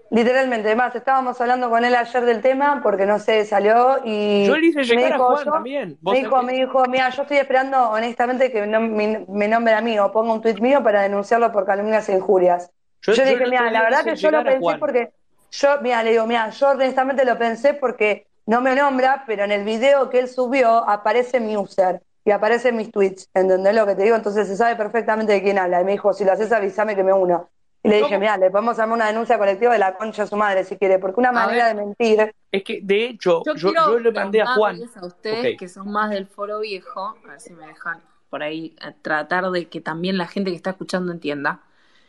Literalmente, 0.10 0.68
además, 0.68 0.96
estábamos 0.96 1.40
hablando 1.42 1.70
con 1.70 1.84
él 1.84 1.94
ayer 1.96 2.26
del 2.26 2.42
tema 2.42 2.80
porque 2.82 3.06
no 3.06 3.20
sé, 3.20 3.44
salió 3.46 4.00
y 4.06 4.48
Yo 4.48 4.58
le 4.58 4.68
hice 4.68 4.80
me 4.80 4.86
llegar 4.86 5.14
a 5.14 5.16
dijo, 5.16 5.34
Juan 5.34 5.46
yo, 5.46 5.52
también. 5.52 5.98
Vos 6.02 6.14
me 6.14 6.20
dijo, 6.20 6.44
me 6.44 6.54
dijo, 6.54 6.86
mira, 6.88 7.10
yo 7.10 7.22
estoy 7.24 7.38
esperando 7.38 7.90
honestamente 7.90 8.52
que 8.52 8.66
no- 8.66 8.80
mi- 8.80 9.26
me 9.28 9.48
nombre 9.48 9.74
a 9.74 9.82
mí 9.82 10.00
o 10.00 10.12
ponga 10.12 10.34
un 10.34 10.42
tuit 10.42 10.60
mío 10.60 10.82
para 10.84 11.02
denunciarlo 11.02 11.52
por 11.52 11.66
calumnias 11.66 12.08
e 12.10 12.14
injurias. 12.14 12.72
Yo- 13.02 13.14
Yo, 13.14 13.24
yo 13.24 13.30
dije, 13.30 13.48
mira, 13.48 13.70
la 13.72 13.82
verdad 13.84 14.04
que 14.06 14.16
yo 14.16 14.32
lo 14.32 14.40
a 14.40 14.44
pensé 14.44 14.60
Juan. 14.60 14.80
porque 14.80 15.14
yo, 15.52 15.82
mira, 15.82 16.04
le 16.04 16.12
digo, 16.12 16.26
mira, 16.26 16.50
yo 16.50 16.70
honestamente 16.70 17.26
lo 17.26 17.38
pensé 17.38 17.74
porque 17.74 18.28
no 18.46 18.62
me 18.62 18.76
nombra, 18.76 19.24
pero 19.28 19.44
en 19.44 19.52
el 19.52 19.64
video 19.66 20.10
que 20.10 20.20
él 20.20 20.30
subió 20.30 20.90
aparece 20.90 21.40
mi 21.40 21.58
user 21.58 22.02
y 22.24 22.32
aparecen 22.32 22.76
mis 22.76 22.92
tweets, 22.92 23.30
¿entendés 23.34 23.74
lo 23.76 23.86
que 23.86 23.96
te 23.96 24.04
digo? 24.04 24.16
Entonces 24.16 24.48
se 24.48 24.56
sabe 24.58 24.76
perfectamente 24.76 25.34
de 25.34 25.42
quién 25.44 25.58
habla. 25.60 25.82
Y 25.82 25.86
me 25.86 25.92
dijo, 25.94 26.14
si 26.14 26.24
lo 26.26 26.32
haces 26.34 26.52
avísame 26.52 26.96
que 26.96 27.04
me 27.04 27.14
uno. 27.14 27.50
Y 27.84 27.90
le 27.90 27.98
dije, 28.00 28.18
mira, 28.18 28.38
le 28.38 28.52
podemos 28.52 28.78
armar 28.80 28.96
una 28.98 29.08
denuncia 29.08 29.38
colectiva 29.38 29.72
de 29.74 29.80
la 29.80 29.96
concha 29.98 30.24
de 30.24 30.28
su 30.30 30.36
madre 30.36 30.64
si 30.64 30.78
quiere, 30.78 31.00
porque 31.00 31.20
una 31.20 31.30
A 31.30 31.32
manera 31.32 31.66
ver. 31.66 31.76
de 31.76 31.82
mentir. 31.86 32.36
Es 32.52 32.64
que, 32.64 32.82
de 32.82 33.06
hecho, 33.06 33.44
Yo, 33.46 33.54
yo, 33.56 34.00
le 34.00 34.12
mandé 34.12 34.42
a 34.42 34.48
Juan. 34.56 34.82
a 34.96 35.06
ustedes 35.06 35.58
que 35.58 35.68
son 35.68 35.92
más 35.92 36.10
del 36.10 36.28
foro 36.28 36.60
viejo, 36.62 37.18
a 37.26 37.32
ver 37.32 37.42
si 37.42 37.54
me 37.54 37.68
dejan 37.68 38.02
por 38.30 38.44
ahí 38.44 38.76
eh, 38.82 38.94
tratar 39.02 39.50
de 39.52 39.70
que 39.70 39.80
también 39.82 40.18
la 40.18 40.28
gente 40.28 40.50
que 40.52 40.56
está 40.58 40.72
escuchando 40.72 41.12
entienda. 41.12 41.62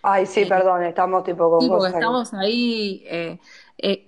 Ay, 0.03 0.27
sí, 0.27 0.41
Eh, 0.43 0.47
perdón, 0.47 0.83
estamos 0.85 1.25
tipo 1.25 1.51
con 1.51 1.61
Sí, 1.61 1.69
porque 1.69 1.89
estamos 1.91 2.33
ahí. 2.35 3.03
eh, 3.07 3.39
eh, 3.79 4.05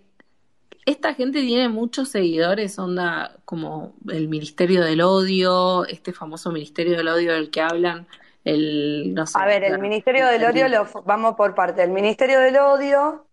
esta 0.86 1.14
gente 1.14 1.40
tiene 1.42 1.68
muchos 1.68 2.08
seguidores, 2.10 2.78
onda 2.78 3.38
como 3.44 3.94
el 4.08 4.28
Ministerio 4.28 4.82
del 4.84 5.02
Odio, 5.02 5.84
este 5.86 6.12
famoso 6.12 6.52
Ministerio 6.52 6.96
del 6.96 7.08
Odio 7.08 7.32
del 7.34 7.50
que 7.50 7.60
hablan, 7.60 8.08
el, 8.50 9.14
no 9.14 9.26
sé, 9.26 9.38
A 9.38 9.46
ver, 9.46 9.64
el 9.64 9.78
Ministerio 9.78 10.26
del 10.26 10.44
Odio, 10.44 10.68
lo, 10.68 10.86
vamos 11.04 11.34
por 11.36 11.54
parte. 11.54 11.82
El 11.82 11.90
Ministerio 11.90 12.40
del 12.40 12.56
Odio 12.56 13.26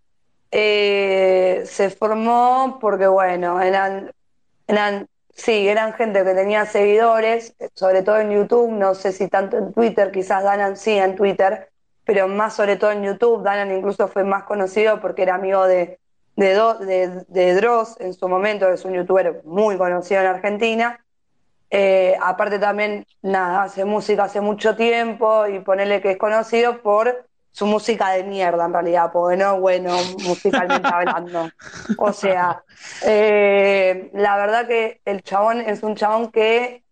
eh, 0.51 1.63
se 1.65 1.89
formó 1.89 2.77
porque, 2.79 3.07
bueno, 3.07 3.61
eran, 3.61 4.11
eran, 4.67 5.07
sí, 5.33 5.67
eran 5.67 5.93
gente 5.93 6.23
que 6.23 6.33
tenía 6.33 6.65
seguidores, 6.65 7.55
sobre 7.73 8.03
todo 8.03 8.19
en 8.19 8.31
YouTube, 8.31 8.71
no 8.71 8.95
sé 8.95 9.11
si 9.11 9.27
tanto 9.27 9.57
en 9.57 9.73
Twitter, 9.73 10.11
quizás 10.11 10.43
Danan 10.43 10.77
sí 10.77 10.97
en 10.97 11.15
Twitter, 11.15 11.69
pero 12.05 12.27
más 12.27 12.55
sobre 12.55 12.75
todo 12.77 12.91
en 12.91 13.03
YouTube. 13.03 13.43
Danan 13.43 13.71
incluso 13.75 14.07
fue 14.07 14.23
más 14.23 14.43
conocido 14.43 15.01
porque 15.01 15.23
era 15.23 15.35
amigo 15.35 15.65
de, 15.67 15.99
de, 16.35 16.53
Do- 16.53 16.75
de, 16.79 17.25
de 17.27 17.53
Dross 17.55 17.95
en 17.99 18.13
su 18.13 18.29
momento, 18.29 18.69
es 18.69 18.85
un 18.85 18.93
youtuber 18.93 19.41
muy 19.45 19.77
conocido 19.77 20.21
en 20.21 20.27
Argentina. 20.27 21.03
Eh, 21.69 22.17
aparte 22.21 22.59
también, 22.59 23.05
nada, 23.21 23.63
hace 23.63 23.83
música 23.83 24.23
hace 24.23 24.41
mucho 24.41 24.75
tiempo 24.75 25.47
y 25.47 25.59
ponerle 25.59 26.01
que 26.01 26.11
es 26.11 26.17
conocido 26.17 26.81
por 26.81 27.27
su 27.51 27.65
música 27.65 28.11
de 28.11 28.23
mierda 28.23 28.65
en 28.65 28.73
realidad, 28.73 29.09
porque 29.11 29.35
no 29.35 29.59
bueno 29.59 29.97
musicalmente 30.23 30.87
hablando. 30.93 31.49
O 31.97 32.13
sea, 32.13 32.63
eh, 33.03 34.11
la 34.13 34.37
verdad 34.37 34.67
que 34.67 35.01
el 35.05 35.23
chabón 35.23 35.61
es 35.61 35.81
un 35.83 35.95
chabón 35.95 36.31
que 36.31 36.83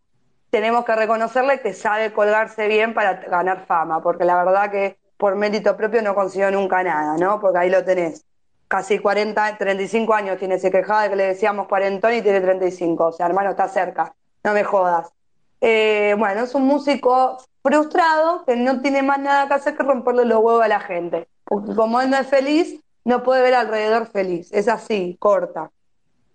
tenemos 0.50 0.84
que 0.86 0.96
reconocerle 0.96 1.60
que 1.62 1.74
sabe 1.74 2.14
colgarse 2.14 2.68
bien 2.68 2.94
para 2.94 3.14
ganar 3.14 3.66
fama, 3.68 4.02
porque 4.02 4.26
la 4.26 4.44
verdad 4.44 4.72
que 4.72 4.98
por 5.18 5.36
mérito 5.36 5.78
propio 5.78 6.02
no 6.02 6.16
consiguió 6.16 6.50
nunca 6.50 6.84
nada, 6.84 7.18
¿no? 7.18 7.40
Porque 7.40 7.60
ahí 7.60 7.70
lo 7.70 7.84
tenés. 7.84 8.26
Casi 8.68 9.00
40, 9.00 9.58
35 9.58 10.14
años 10.14 10.38
tiene, 10.40 10.58
se 10.58 10.72
quejaba 10.72 11.04
de 11.04 11.10
que 11.10 11.16
le 11.16 11.28
decíamos 11.28 11.68
cuarentón 11.68 12.14
y 12.14 12.22
tiene 12.22 12.42
35, 12.42 13.06
o 13.06 13.12
sea, 13.12 13.28
hermano, 13.28 13.52
está 13.52 13.68
cerca, 13.68 14.16
no 14.46 14.54
me 14.54 14.64
jodas. 14.64 15.12
Eh, 15.60 16.16
bueno, 16.20 16.44
es 16.44 16.54
un 16.54 16.66
músico 16.68 17.38
frustrado 17.64 18.46
que 18.46 18.56
no 18.56 18.80
tiene 18.80 19.02
más 19.02 19.20
nada 19.20 19.48
que 19.48 19.56
hacer 19.56 19.76
que 19.76 19.84
romperle 19.84 20.24
los 20.26 20.38
huevos 20.38 20.64
a 20.64 20.68
la 20.68 20.80
gente, 20.80 21.28
porque 21.44 21.74
como 21.76 22.00
él 22.00 22.12
no 22.12 22.18
es 22.18 22.28
feliz, 22.28 22.80
no 23.04 23.24
puede 23.24 23.42
ver 23.42 23.56
alrededor 23.56 24.06
feliz, 24.06 24.52
es 24.54 24.68
así, 24.68 25.18
corta. 25.20 25.72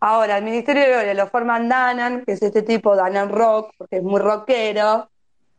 Ahora, 0.01 0.39
el 0.39 0.45
Ministerio 0.45 0.83
de 0.83 0.97
Odio 0.97 1.15
lo 1.15 1.27
forman 1.29 1.69
Danan, 1.69 2.25
que 2.25 2.33
es 2.33 2.43
este 2.43 2.63
tipo, 2.63 2.97
Danan 2.97 3.31
Rock, 3.31 3.75
porque 3.79 3.99
es 3.99 4.03
muy 4.03 4.21
rockero. 4.21 5.09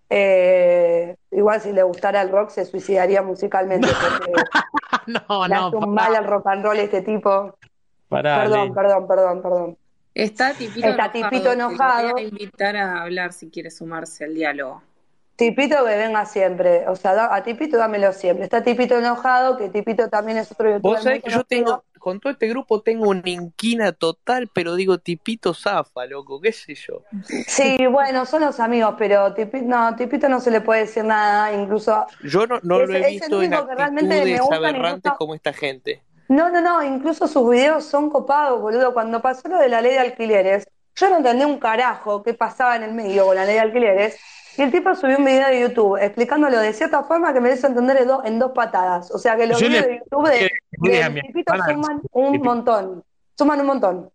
Eh, 0.10 1.16
igual 1.32 1.62
si 1.62 1.72
le 1.72 1.84
gustara 1.84 2.22
el 2.22 2.32
rock 2.32 2.50
se 2.50 2.66
suicidaría 2.66 3.22
musicalmente, 3.22 3.88
porque 3.88 4.34
No, 5.08 5.48
le 5.48 5.56
no, 5.56 5.68
hace 5.68 5.76
un 5.78 5.96
pará, 5.96 6.10
mal 6.10 6.16
al 6.16 6.26
rock 6.26 6.48
and 6.48 6.66
roll 6.66 6.80
este 6.80 7.02
tipo. 7.02 7.56
pará, 8.10 8.42
Perdón, 8.42 8.74
perdón, 8.74 9.08
perdón, 9.08 9.42
perdón. 9.42 9.78
Está 10.14 10.54
Tipito 10.54 10.88
Está 10.90 11.30
enojado, 11.54 11.70
Tipito 11.70 12.14
voy 12.14 12.22
a 12.24 12.28
invitar 12.28 12.76
a 12.76 13.02
hablar 13.02 13.34
si 13.34 13.50
quiere 13.50 13.72
sumarse 13.72 14.26
al 14.26 14.36
diálogo. 14.36 14.84
Tipito 15.38 15.78
que 15.86 15.96
venga 15.98 16.26
siempre, 16.26 16.88
o 16.88 16.96
sea, 16.96 17.34
a 17.34 17.42
Tipito 17.44 17.78
dámelo 17.78 18.14
siempre. 18.14 18.44
Está 18.44 18.62
Tipito 18.62 19.00
enojado, 19.00 19.58
que 19.58 19.70
Tipito 19.70 20.08
también 20.10 20.38
es 20.38 20.52
otro 20.52 20.70
youtuber 20.70 20.82
Vos 20.98 21.04
sabés 21.04 21.24
que 21.24 21.32
yo 21.32 21.44
tengo, 21.44 21.84
con 21.98 22.20
todo 22.20 22.32
este 22.34 22.48
grupo 22.50 22.82
tengo 22.82 23.10
una 23.10 23.28
inquina 23.30 23.92
total, 23.92 24.50
pero 24.54 24.76
digo 24.76 24.98
tipito 24.98 25.54
zafa, 25.54 26.06
loco, 26.06 26.42
qué 26.42 26.52
sé 26.52 26.76
yo. 26.76 27.04
Sí, 27.48 27.78
bueno, 27.88 28.26
son 28.26 28.42
los 28.42 28.60
amigos, 28.60 28.96
pero 28.98 29.34
Tipito 29.34 29.66
no, 29.66 29.96
Tipito 29.96 30.28
no 30.28 30.40
se 30.40 30.52
le 30.52 30.62
puede 30.62 30.82
decir 30.82 31.06
nada, 31.06 31.54
incluso 31.54 32.06
Yo 32.24 32.46
no, 32.46 32.60
no 32.64 32.82
Es- 32.82 32.90
lo 32.90 32.96
he 32.96 33.00
es 33.00 33.06
el 33.06 33.12
visto 33.14 33.42
en 33.42 33.48
único 33.54 33.68
que 33.68 33.76
realmente 33.76 34.08
me 34.10 34.16
actitudes 34.34 34.52
aberrantes 34.52 35.12
como 35.14 35.34
esta 35.36 35.54
gente. 35.54 36.02
No, 36.32 36.50
no, 36.50 36.62
no, 36.62 36.82
incluso 36.82 37.28
sus 37.28 37.50
videos 37.50 37.84
son 37.84 38.10
copados, 38.10 38.62
boludo. 38.62 38.94
Cuando 38.94 39.22
pasó 39.22 39.50
lo 39.50 39.58
de 39.60 39.68
la 39.68 39.82
ley 39.82 39.92
de 39.92 40.00
alquileres, 40.00 40.66
yo 40.96 41.10
no 41.10 41.18
entendí 41.18 41.44
un 41.44 41.60
carajo 41.60 42.24
qué 42.24 42.34
pasaba 42.34 42.78
en 42.78 42.84
el 42.84 42.94
medio 42.94 43.26
con 43.26 43.36
la 43.36 43.44
ley 43.44 43.56
de 43.56 43.60
alquileres. 43.60 44.18
Y 44.58 44.62
el 44.62 44.72
tipo 44.72 44.96
subió 44.96 45.18
un 45.18 45.26
video 45.26 45.48
de 45.50 45.60
YouTube 45.60 45.98
explicándolo 46.02 46.58
de 46.60 46.72
cierta 46.72 47.04
forma 47.04 47.34
que 47.34 47.42
me 47.42 47.52
hizo 47.54 47.68
entender 47.68 47.98
en, 47.98 48.08
do- 48.08 48.24
en 48.24 48.40
dos 48.40 48.52
patadas. 48.54 49.12
O 49.12 49.18
sea 49.18 49.36
que 49.36 49.46
los 49.46 49.60
Yo 49.60 49.68
videos 49.68 49.86
le- 49.86 49.92
de 49.92 50.00
YouTube 50.00 50.30
de, 50.30 50.52
le- 51.12 51.22
tipito 51.22 51.54
suman 51.54 52.02
un 52.14 52.32
Tipito. 52.32 52.46
montón. 52.46 53.04
Suman 53.38 53.60
un 53.60 53.66
montón. 53.68 54.12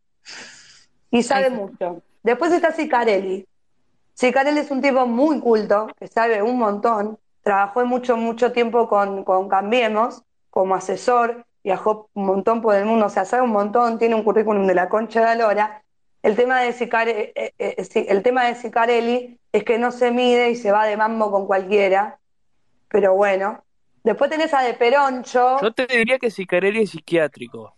Y 1.10 1.22
sabe 1.22 1.47
Ay, 1.47 1.51
mucho. 1.51 2.02
Después 2.22 2.51
está 2.52 2.72
Sicarelli. 2.72 3.47
Sicarelli 4.14 4.60
es 4.60 4.70
un 4.70 4.80
tipo 4.80 5.06
muy 5.06 5.38
culto, 5.40 5.88
que 5.98 6.06
sabe 6.06 6.43
un 6.43 6.59
montón. 6.59 7.18
Trabajó 7.43 7.84
mucho, 7.86 8.16
mucho 8.16 8.52
tiempo 8.52 8.88
con, 8.88 9.22
con 9.24 9.48
Cambiemos 9.48 10.22
como 10.51 10.74
asesor, 10.74 11.44
viajó 11.66 12.09
un 12.14 12.26
montón 12.26 12.62
por 12.62 12.76
el 12.76 12.84
mundo, 12.84 13.06
o 13.06 13.09
sea, 13.09 13.24
sabe 13.24 13.43
un 13.43 13.51
montón, 13.51 13.98
tiene 13.98 14.14
un 14.14 14.22
currículum 14.22 14.68
de 14.68 14.74
la 14.76 14.88
concha 14.88 15.18
de 15.18 15.26
la 15.26 15.34
lora. 15.34 15.82
El 16.22 16.36
tema 16.36 16.60
de, 16.60 16.72
Sicare- 16.72 17.32
eh, 17.34 17.55
eh, 17.59 17.74
eh, 17.76 18.06
el 18.09 18.22
tema 18.22 18.44
de 18.44 18.55
Sicarelli 18.55 19.40
es 19.51 19.64
que 19.64 19.76
no 19.76 19.90
se 19.90 20.12
mide 20.12 20.51
y 20.51 20.55
se 20.55 20.70
va 20.70 20.86
de 20.86 20.97
mambo 20.97 21.32
con 21.32 21.44
cualquiera, 21.48 22.20
pero 22.88 23.14
bueno. 23.14 23.64
Después 24.05 24.30
tenés 24.30 24.55
a 24.55 24.62
De 24.62 24.74
Peroncho. 24.74 25.56
Yo 25.60 25.72
te 25.72 25.88
diría 25.88 26.20
que 26.20 26.30
Sicarelli 26.30 26.82
es 26.82 26.90
psiquiátrico. 26.90 27.76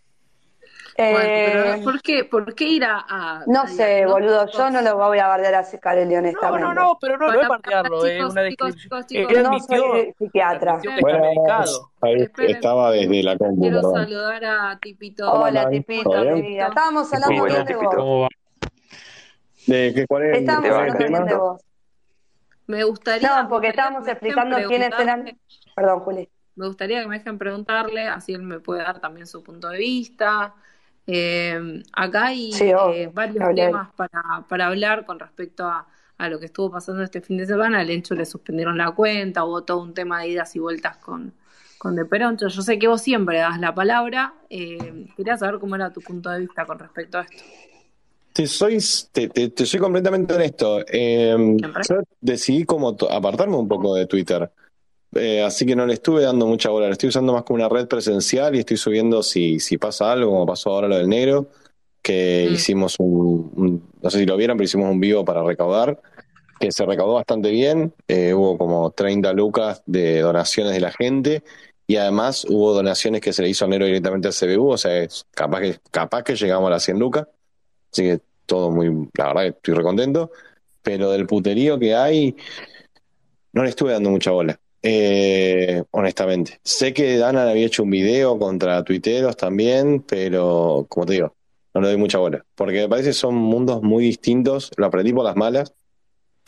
Bueno, 0.99 1.20
eh, 1.20 1.73
pero 1.77 1.85
¿por 1.85 2.03
qué, 2.03 2.25
por 2.25 2.55
qué 2.57 2.65
ir 2.65 2.85
a, 2.85 3.05
a- 3.09 3.45
no 3.47 3.62
a 3.62 3.66
sé, 3.69 4.05
boludo, 4.05 4.47
yo 4.51 4.69
no 4.69 4.83
lo 4.83 4.97
voy 4.97 5.19
a 5.20 5.29
bardear 5.29 5.55
a 5.55 5.62
Sicarelli, 5.62 6.12
No, 6.12 6.19
honestamente. 6.19 6.66
no, 6.66 6.75
no, 6.75 6.99
pero 7.01 7.16
no, 7.16 7.33
no 7.33 7.41
es 7.41 7.49
bardearlo, 7.49 8.05
es 8.05 8.15
chicos, 8.16 8.33
una 8.33 8.43
chicos, 8.49 8.69
descripción. 8.75 8.83
chicos, 8.83 9.07
chicos. 9.07 9.37
Él 9.37 9.43
No 9.45 9.61
soy 9.61 10.15
psiquiatra. 10.19 10.81
Bueno, 11.01 11.25
ahí 12.03 12.27
estaba 12.49 12.91
desde 12.91 13.23
la 13.23 13.39
compu, 13.39 13.61
quiero 13.61 13.77
perdón. 13.77 13.95
saludar 13.95 14.45
a 14.45 14.79
Tipito. 14.81 15.31
¿Cómo 15.31 15.45
Hola, 15.45 15.61
andan? 15.69 15.73
tipito. 15.73 16.25
Estábamos 16.45 17.12
hablando 17.15 17.45
bien 17.45 17.65
de 17.65 17.75
vos. 17.77 17.95
¿Cómo 17.95 18.20
va? 18.23 18.29
¿De 19.66 19.93
qué, 19.95 20.07
cuál 20.07 20.23
es 20.25 20.29
el, 20.35 20.41
Estábamos 20.41 20.70
hablando 20.70 20.99
bien 20.99 21.12
tema? 21.12 21.25
de 21.27 21.35
vos. 21.37 21.61
Me 22.66 22.85
gustaría, 22.85 23.43
No, 23.43 23.49
porque 23.49 23.69
estábamos 23.69 24.09
explicando 24.09 24.57
quiénes 24.66 24.91
eran. 24.99 25.39
Perdón, 25.75 26.01
Juli. 26.01 26.29
me 26.57 26.66
gustaría 26.66 27.01
que 27.03 27.07
me 27.07 27.19
dejen 27.19 27.39
preguntarle, 27.39 28.03
así 28.09 28.35
él 28.35 28.43
me 28.43 28.59
puede 28.61 28.83
dar 28.83 29.01
también 29.01 29.27
su 29.27 29.43
punto 29.45 29.69
de 29.69 29.79
vista. 29.79 30.55
Eh, 31.11 31.83
acá 31.95 32.27
hay 32.27 32.53
Sí, 32.53 32.67
eh, 32.71 33.11
varios 33.13 33.45
Hablé. 33.45 33.67
temas 33.67 33.89
para, 33.97 34.45
para 34.49 34.67
hablar 34.67 35.07
con 35.07 35.19
respecto 35.19 35.65
a, 35.65 35.87
a 36.19 36.29
lo 36.29 36.39
que 36.39 36.47
estuvo 36.47 36.71
pasando 36.71 37.03
este 37.03 37.21
fin 37.23 37.39
de 37.39 37.47
semana. 37.47 37.81
Al 37.81 37.91
Encho 37.91 38.15
le 38.15 38.27
suspendieron 38.27 38.77
la 38.77 38.91
cuenta, 38.93 39.45
hubo 39.45 39.65
todo 39.65 39.83
un 39.83 39.95
tema 39.95 40.21
de 40.21 40.29
idas 40.29 40.55
y 40.55 40.59
vueltas 40.59 40.99
con, 40.99 41.33
con 41.79 41.97
De 41.97 42.05
Peroncho. 42.05 42.49
Yo 42.49 42.61
sé 42.63 42.79
que 42.79 42.89
vos 42.89 43.01
siempre 43.01 43.39
das 43.39 43.59
la 43.59 43.75
palabra. 43.75 44.35
Eh, 44.51 45.07
quería 45.17 45.37
saber 45.39 45.59
cómo 45.59 45.77
era 45.77 45.93
tu 45.93 46.03
punto 46.03 46.29
de 46.31 46.41
vista 46.41 46.67
con 46.67 46.79
respecto 46.79 47.19
a 47.19 47.23
esto. 47.23 47.43
Te 48.33 48.47
soy, 48.47 48.79
te, 49.11 49.29
te- 49.29 49.49
te 49.51 49.67
soy 49.67 49.81
completamente 49.81 50.35
honesto. 50.35 50.81
Eh, 50.87 51.35
yo 51.89 51.97
decidí 52.21 52.65
como 52.65 52.97
apartarme 53.11 53.57
un 53.57 53.67
poco 53.67 53.95
de 53.95 54.07
Twitter. 54.07 54.53
Eh, 55.15 55.43
así 55.43 55.65
que 55.65 55.75
no 55.75 55.87
le 55.87 55.95
estuve 55.95 56.23
dando 56.23 56.47
mucha 56.47 56.69
bola. 56.71 56.87
Lo 56.87 56.93
estoy 56.93 57.09
usando 57.09 57.33
más 57.33 57.43
como 57.45 57.57
una 57.57 57.69
red 57.69 57.87
presencial 57.89 58.55
y 58.55 58.61
estoy 58.61 58.77
subiendo 58.77 59.23
si, 59.23 59.59
si 59.61 59.79
pasa 59.79 60.13
algo, 60.13 60.31
como 60.31 60.47
pasó 60.47 60.71
ahora 60.71 60.89
lo 60.89 60.97
del 60.99 61.09
negro, 61.09 61.47
que 62.03 62.47
Mm. 62.51 62.55
hicimos 62.55 62.97
un, 62.99 63.51
un- 63.57 63.83
no 64.03 64.11
sé 64.11 64.19
si 64.19 64.27
lo 64.27 64.37
vieron, 64.37 64.57
pero 64.57 64.65
hicimos 64.67 64.91
un 64.91 65.01
vivo 65.01 65.25
para 65.25 65.43
recaudar, 65.43 66.01
que 66.61 66.73
se 66.73 66.85
recaudó 66.85 67.15
bastante 67.15 67.51
bien, 67.51 67.93
eh, 68.09 68.35
hubo 68.35 68.59
como 68.59 68.91
30 68.91 69.33
lucas 69.33 69.83
de 69.87 70.21
donaciones 70.21 70.73
de 70.75 70.81
la 70.81 70.91
gente 70.93 71.43
y 71.87 71.97
además 71.97 72.45
hubo 72.49 72.75
donaciones 72.75 73.21
que 73.21 73.33
se 73.33 73.43
le 73.43 73.49
hizo 73.49 73.65
al 73.65 73.71
negro 73.71 73.87
directamente 73.87 74.29
al 74.29 74.35
CBU, 74.35 74.71
o 74.73 74.77
sea, 74.79 74.99
es 74.99 75.25
capaz 75.31 75.61
que, 75.61 75.79
capaz 75.91 76.23
que 76.25 76.35
llegamos 76.37 76.67
a 76.67 76.71
las 76.71 76.83
100 76.83 76.99
lucas, 76.99 77.27
así 77.93 78.03
que 78.03 78.21
todo 78.45 78.71
muy, 78.71 79.09
la 79.17 79.27
verdad 79.29 79.43
que 79.43 79.49
estoy 79.49 79.75
recontento, 79.75 80.31
pero 80.83 81.11
del 81.11 81.27
puterío 81.27 81.79
que 81.79 81.95
hay, 81.95 82.35
no 83.53 83.63
le 83.63 83.71
estuve 83.71 83.93
dando 83.93 84.11
mucha 84.11 84.31
bola. 84.31 84.59
Eh, 84.83 85.83
honestamente, 85.91 86.61
sé 86.63 86.93
que 86.93 87.17
Dana 87.19 87.51
había 87.51 87.67
hecho 87.67 87.83
un 87.83 87.91
video 87.91 88.39
contra 88.39 88.85
tuiteros 88.85 89.37
también, 89.37 90.03
pero 90.03 90.87
como 90.89 91.07
te 91.07 91.15
digo, 91.15 91.35
no 91.75 91.81
le 91.81 91.89
doy 91.89 91.97
mucha 91.97 92.19
bola, 92.19 92.45
porque 92.55 92.83
me 92.83 92.89
parece 92.89 93.11
que 93.11 93.15
son 93.15 93.35
mundos 93.35 93.83
muy 93.83 94.05
distintos, 94.05 94.71
lo 94.77 94.87
aprendí 94.87 95.13
por 95.13 95.25
las 95.25 95.35
malas, 95.35 95.75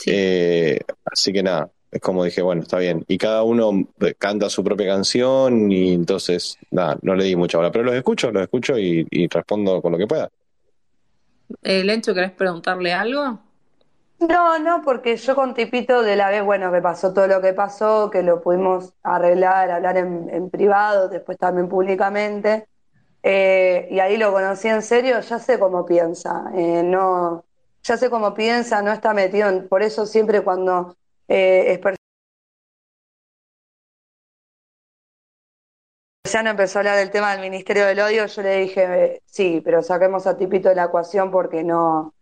eh, 0.07 0.79
así 1.05 1.33
que 1.33 1.43
nada, 1.43 1.71
es 1.91 2.01
como 2.01 2.25
dije, 2.25 2.41
bueno, 2.41 2.63
está 2.63 2.79
bien, 2.79 3.05
y 3.09 3.19
cada 3.19 3.43
uno 3.43 3.89
canta 4.17 4.49
su 4.49 4.63
propia 4.63 4.87
canción 4.87 5.71
y 5.73 5.93
entonces, 5.93 6.57
nada, 6.71 6.99
no 7.03 7.17
le 7.17 7.25
di 7.25 7.35
mucha 7.35 7.59
bola, 7.59 7.73
pero 7.73 7.85
los 7.85 7.95
escucho, 7.95 8.31
los 8.31 8.43
escucho 8.43 8.79
y, 8.79 9.07
y 9.11 9.27
respondo 9.27 9.83
con 9.83 9.91
lo 9.91 9.99
que 9.99 10.07
pueda. 10.07 10.31
Eh, 11.63 11.83
Lencho, 11.83 12.15
¿querés 12.15 12.31
preguntarle 12.31 12.93
algo? 12.93 13.41
No, 14.29 14.59
no, 14.59 14.83
porque 14.83 15.17
yo 15.17 15.35
con 15.35 15.55
Tipito 15.55 16.03
de 16.03 16.15
la 16.15 16.29
vez, 16.29 16.45
bueno, 16.45 16.71
que 16.71 16.83
pasó 16.83 17.13
todo 17.15 17.27
lo 17.27 17.41
que 17.41 17.55
pasó, 17.55 18.11
que 18.11 18.23
lo 18.23 18.43
pudimos 18.43 18.93
arreglar, 19.03 19.71
hablar 19.71 19.97
en, 19.97 20.29
en 20.31 20.51
privado, 20.51 21.09
después 21.09 21.39
también 21.39 21.69
públicamente, 21.71 22.69
eh, 23.23 23.89
y 23.91 24.01
ahí 24.01 24.19
lo 24.19 24.33
conocí 24.33 24.69
en 24.69 24.83
serio, 24.83 25.21
ya 25.21 25.39
sé 25.39 25.59
cómo 25.59 25.87
piensa, 25.87 26.51
eh, 26.55 26.83
no, 26.85 27.45
ya 27.83 27.97
sé 27.97 28.11
cómo 28.11 28.35
piensa, 28.35 28.83
no 28.83 28.93
está 28.93 29.15
metido 29.15 29.49
en, 29.49 29.69
por 29.69 29.83
eso 29.83 30.05
siempre 30.07 30.43
cuando 30.43 30.97
eh, 31.29 31.73
es 31.73 31.79
empezó 36.47 36.79
a 36.79 36.81
hablar 36.81 36.97
del 36.99 37.11
tema 37.11 37.33
del 37.33 37.41
Ministerio 37.41 37.87
del 37.87 38.01
Odio, 38.01 38.27
yo 38.27 38.43
le 38.43 38.57
dije, 38.61 39.05
eh, 39.17 39.23
sí, 39.27 39.61
pero 39.65 39.83
saquemos 39.83 40.27
a 40.27 40.37
Tipito 40.37 40.69
de 40.69 40.75
la 40.75 40.85
ecuación 40.85 41.31
porque 41.31 41.63
no, 41.65 42.15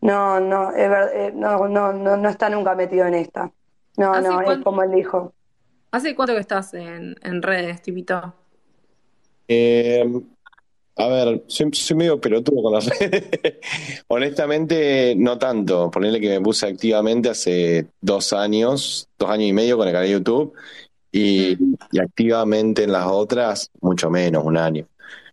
no, 0.00 0.40
no, 0.40 0.70
es 0.72 0.88
ver- 0.88 1.10
eh, 1.14 1.32
no, 1.34 1.68
no, 1.68 1.92
no, 1.92 2.16
no 2.16 2.28
está 2.28 2.48
nunca 2.50 2.74
metido 2.74 3.06
en 3.06 3.14
esta. 3.14 3.52
No, 3.96 4.12
¿Hace 4.14 4.28
no, 4.28 4.40
es 4.42 4.58
como 4.60 4.82
él 4.82 4.90
dijo. 4.92 5.34
¿Hace 5.92 6.14
cuánto 6.14 6.34
que 6.34 6.40
estás 6.40 6.72
en, 6.74 7.16
en 7.22 7.42
redes, 7.42 7.82
Tipito? 7.82 8.34
Eh, 9.48 10.04
a 10.96 11.08
ver, 11.08 11.44
soy, 11.48 11.70
soy 11.72 11.96
medio 11.96 12.20
pelotudo 12.20 12.62
con 12.62 12.72
las 12.74 12.86
redes. 13.00 13.28
Honestamente, 14.08 15.14
no 15.16 15.38
tanto. 15.38 15.90
Ponerle 15.90 16.20
que 16.20 16.28
me 16.30 16.40
puse 16.40 16.66
activamente 16.66 17.30
hace 17.30 17.88
dos 18.00 18.32
años, 18.32 19.08
dos 19.18 19.30
años 19.30 19.48
y 19.48 19.52
medio 19.52 19.76
con 19.76 19.88
el 19.88 19.92
canal 19.94 20.08
de 20.08 20.12
YouTube 20.14 20.54
y, 21.12 21.58
y 21.92 22.00
activamente 22.00 22.84
en 22.84 22.92
las 22.92 23.06
otras, 23.06 23.70
mucho 23.80 24.10
menos, 24.10 24.44
un 24.44 24.56
año. 24.58 24.86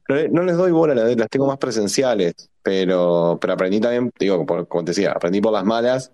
No, 0.10 0.15
le- 0.15 0.30
no 0.30 0.44
les 0.44 0.57
doy 0.57 0.72
bola, 0.72 0.95
las 0.95 1.15
las 1.18 1.30
tengo 1.30 1.48
más 1.48 1.57
presenciales, 1.57 2.49
pero, 2.68 3.38
pero 3.39 3.53
aprendí 3.53 3.80
también, 3.80 4.11
digo, 4.19 4.45
por- 4.45 4.68
como 4.68 4.84
te 4.84 4.91
decía, 4.91 5.14
aprendí 5.14 5.39
por 5.39 5.53
las 5.53 5.64
malas 5.64 6.11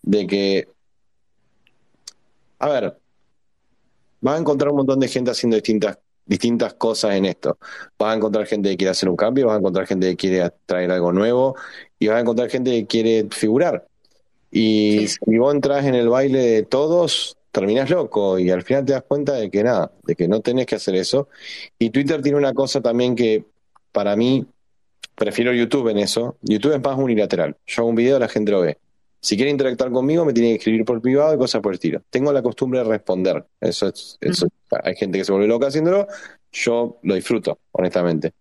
de 0.00 0.26
que, 0.26 0.68
a 2.58 2.68
ver, 2.70 2.96
vas 4.22 4.36
a 4.36 4.38
encontrar 4.38 4.70
un 4.70 4.78
montón 4.78 4.98
de 4.98 5.08
gente 5.08 5.30
haciendo 5.30 5.56
distintas, 5.56 5.98
distintas 6.24 6.72
cosas 6.72 7.16
en 7.16 7.26
esto. 7.26 7.58
Vas 7.98 8.14
a 8.14 8.16
encontrar 8.16 8.46
gente 8.46 8.70
que 8.70 8.78
quiere 8.78 8.92
hacer 8.92 9.10
un 9.10 9.16
cambio, 9.16 9.48
vas 9.48 9.56
a 9.56 9.58
encontrar 9.58 9.86
gente 9.86 10.08
que 10.08 10.16
quiere 10.16 10.50
traer 10.64 10.90
algo 10.90 11.12
nuevo 11.12 11.54
y 11.98 12.06
vas 12.08 12.16
a 12.16 12.20
encontrar 12.20 12.48
gente 12.48 12.70
que 12.70 12.86
quiere 12.86 13.26
figurar. 13.30 13.86
Y 14.50 15.06
si 15.06 15.36
vos 15.36 15.54
entras 15.54 15.84
en 15.84 15.94
el 15.94 16.08
baile 16.08 16.38
de 16.38 16.62
todos, 16.62 17.36
terminás 17.52 17.90
loco 17.90 18.38
y 18.38 18.50
al 18.50 18.62
final 18.62 18.86
te 18.86 18.94
das 18.94 19.02
cuenta 19.02 19.34
de 19.34 19.50
que 19.50 19.62
nada, 19.62 19.92
de 20.04 20.16
que 20.16 20.28
no 20.28 20.40
tenés 20.40 20.64
que 20.64 20.76
hacer 20.76 20.94
eso. 20.94 21.28
Y 21.78 21.90
Twitter 21.90 22.22
tiene 22.22 22.38
una 22.38 22.54
cosa 22.54 22.80
también 22.80 23.14
que 23.14 23.44
para 23.92 24.16
mí, 24.16 24.46
prefiero 25.20 25.52
YouTube 25.52 25.88
en 25.88 25.98
eso. 25.98 26.38
YouTube 26.40 26.72
es 26.72 26.80
más 26.80 26.96
unilateral. 26.96 27.54
Yo 27.66 27.82
hago 27.82 27.90
un 27.90 27.94
video, 27.94 28.18
la 28.18 28.26
gente 28.26 28.52
lo 28.52 28.62
ve. 28.62 28.78
Si 29.20 29.36
quiere 29.36 29.50
interactuar 29.50 29.92
conmigo, 29.92 30.24
me 30.24 30.32
tiene 30.32 30.48
que 30.48 30.54
escribir 30.56 30.82
por 30.86 31.02
privado 31.02 31.34
y 31.34 31.36
cosas 31.36 31.60
por 31.60 31.72
el 31.72 31.74
estilo. 31.74 32.00
Tengo 32.08 32.32
la 32.32 32.42
costumbre 32.42 32.78
de 32.78 32.86
responder. 32.86 33.44
Eso 33.60 33.88
es, 33.88 34.16
eso, 34.22 34.48
hay 34.82 34.96
gente 34.96 35.18
que 35.18 35.26
se 35.26 35.32
vuelve 35.32 35.46
loca 35.46 35.66
haciéndolo. 35.66 36.06
Yo 36.50 37.00
lo 37.02 37.14
disfruto, 37.14 37.58
honestamente. 37.72 38.32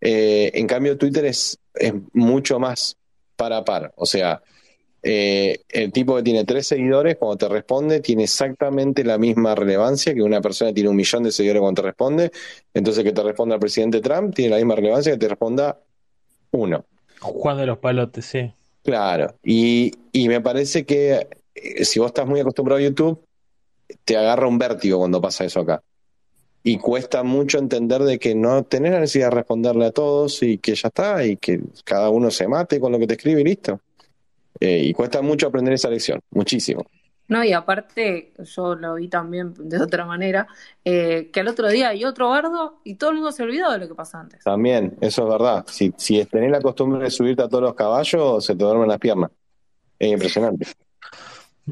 Eh, 0.00 0.52
en 0.54 0.68
cambio, 0.68 0.96
Twitter 0.96 1.24
es, 1.24 1.58
es 1.74 1.92
mucho 2.12 2.60
más 2.60 2.96
par 3.34 3.52
a 3.52 3.64
par. 3.64 3.92
O 3.96 4.06
sea, 4.06 4.40
eh, 5.02 5.58
el 5.68 5.90
tipo 5.90 6.14
que 6.14 6.22
tiene 6.22 6.44
tres 6.44 6.68
seguidores, 6.68 7.16
cuando 7.16 7.36
te 7.36 7.48
responde, 7.48 7.98
tiene 7.98 8.22
exactamente 8.22 9.02
la 9.02 9.18
misma 9.18 9.56
relevancia 9.56 10.14
que 10.14 10.22
una 10.22 10.40
persona 10.40 10.70
que 10.70 10.74
tiene 10.74 10.90
un 10.90 10.96
millón 10.96 11.24
de 11.24 11.32
seguidores 11.32 11.62
cuando 11.62 11.82
te 11.82 11.88
responde. 11.88 12.30
Entonces, 12.72 13.02
que 13.02 13.12
te 13.12 13.24
responda 13.24 13.56
el 13.56 13.60
presidente 13.60 14.00
Trump 14.00 14.36
tiene 14.36 14.50
la 14.50 14.56
misma 14.58 14.76
relevancia 14.76 15.10
que 15.10 15.18
te 15.18 15.28
responda 15.28 15.80
uno. 16.50 16.84
Juan 17.20 17.56
de 17.58 17.66
los 17.66 17.78
palotes, 17.78 18.24
sí. 18.24 18.52
Claro, 18.84 19.34
y, 19.44 19.92
y 20.12 20.28
me 20.28 20.40
parece 20.40 20.84
que 20.84 21.28
eh, 21.54 21.84
si 21.84 21.98
vos 21.98 22.08
estás 22.08 22.26
muy 22.26 22.40
acostumbrado 22.40 22.78
a 22.78 22.84
YouTube, 22.84 23.20
te 24.04 24.16
agarra 24.16 24.46
un 24.46 24.58
vértigo 24.58 24.98
cuando 24.98 25.20
pasa 25.20 25.44
eso 25.44 25.60
acá. 25.60 25.82
Y 26.62 26.78
cuesta 26.78 27.22
mucho 27.22 27.58
entender 27.58 28.02
de 28.02 28.18
que 28.18 28.34
no 28.34 28.64
tenés 28.64 28.92
la 28.92 29.00
necesidad 29.00 29.30
de 29.30 29.36
responderle 29.36 29.86
a 29.86 29.90
todos 29.92 30.42
y 30.42 30.58
que 30.58 30.74
ya 30.74 30.88
está, 30.88 31.24
y 31.24 31.36
que 31.36 31.60
cada 31.84 32.10
uno 32.10 32.30
se 32.30 32.48
mate 32.48 32.80
con 32.80 32.92
lo 32.92 32.98
que 32.98 33.06
te 33.06 33.14
escribe 33.14 33.40
y 33.40 33.44
listo. 33.44 33.80
Eh, 34.60 34.82
y 34.84 34.92
cuesta 34.92 35.22
mucho 35.22 35.46
aprender 35.46 35.74
esa 35.74 35.88
lección, 35.88 36.20
muchísimo. 36.30 36.84
No, 37.28 37.44
y 37.44 37.52
aparte, 37.52 38.32
yo 38.38 38.74
lo 38.74 38.94
vi 38.94 39.08
también 39.08 39.52
de 39.56 39.80
otra 39.82 40.06
manera, 40.06 40.48
eh, 40.82 41.30
que 41.30 41.40
al 41.40 41.48
otro 41.48 41.68
día 41.68 41.90
hay 41.90 42.04
otro 42.04 42.30
bardo 42.30 42.80
y 42.84 42.94
todo 42.94 43.10
el 43.10 43.16
mundo 43.16 43.32
se 43.32 43.42
olvidó 43.42 43.70
de 43.70 43.78
lo 43.78 43.88
que 43.88 43.94
pasó 43.94 44.16
antes. 44.16 44.42
También, 44.42 44.96
eso 45.02 45.24
es 45.24 45.28
verdad. 45.28 45.64
Si, 45.68 45.92
si 45.98 46.24
tenés 46.24 46.50
la 46.50 46.62
costumbre 46.62 47.04
de 47.04 47.10
subirte 47.10 47.42
a 47.42 47.48
todos 47.48 47.64
los 47.64 47.74
caballos, 47.74 48.44
se 48.44 48.56
te 48.56 48.64
duermen 48.64 48.88
las 48.88 48.98
piernas. 48.98 49.30
Es 49.98 50.10
impresionante. 50.10 50.66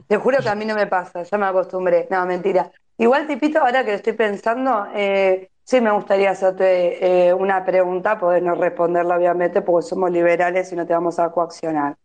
Te 0.07 0.17
juro 0.19 0.39
que 0.43 0.49
a 0.49 0.55
mí 0.55 0.67
no 0.67 0.75
me 0.75 0.87
pasa, 0.87 1.23
ya 1.23 1.39
me 1.39 1.47
acostumbré. 1.47 2.07
No, 2.11 2.27
mentira. 2.27 2.71
Igual, 2.99 3.27
Tipito, 3.27 3.61
ahora 3.61 3.83
que 3.83 3.93
lo 3.93 3.97
estoy 3.97 4.13
pensando, 4.13 4.87
eh, 4.95 5.51
sí 5.65 5.81
me 5.81 5.91
gustaría 5.91 6.31
hacerte 6.31 7.29
eh, 7.29 7.33
una 7.33 7.65
pregunta, 7.65 8.19
poder 8.19 8.43
no 8.43 8.55
responderla, 8.55 9.17
obviamente, 9.17 9.63
porque 9.63 9.87
somos 9.87 10.11
liberales 10.11 10.71
y 10.73 10.77
no 10.77 10.87
te 10.87 10.93
vamos 10.93 11.19
a 11.19 11.31
coaccionar. 11.31 11.97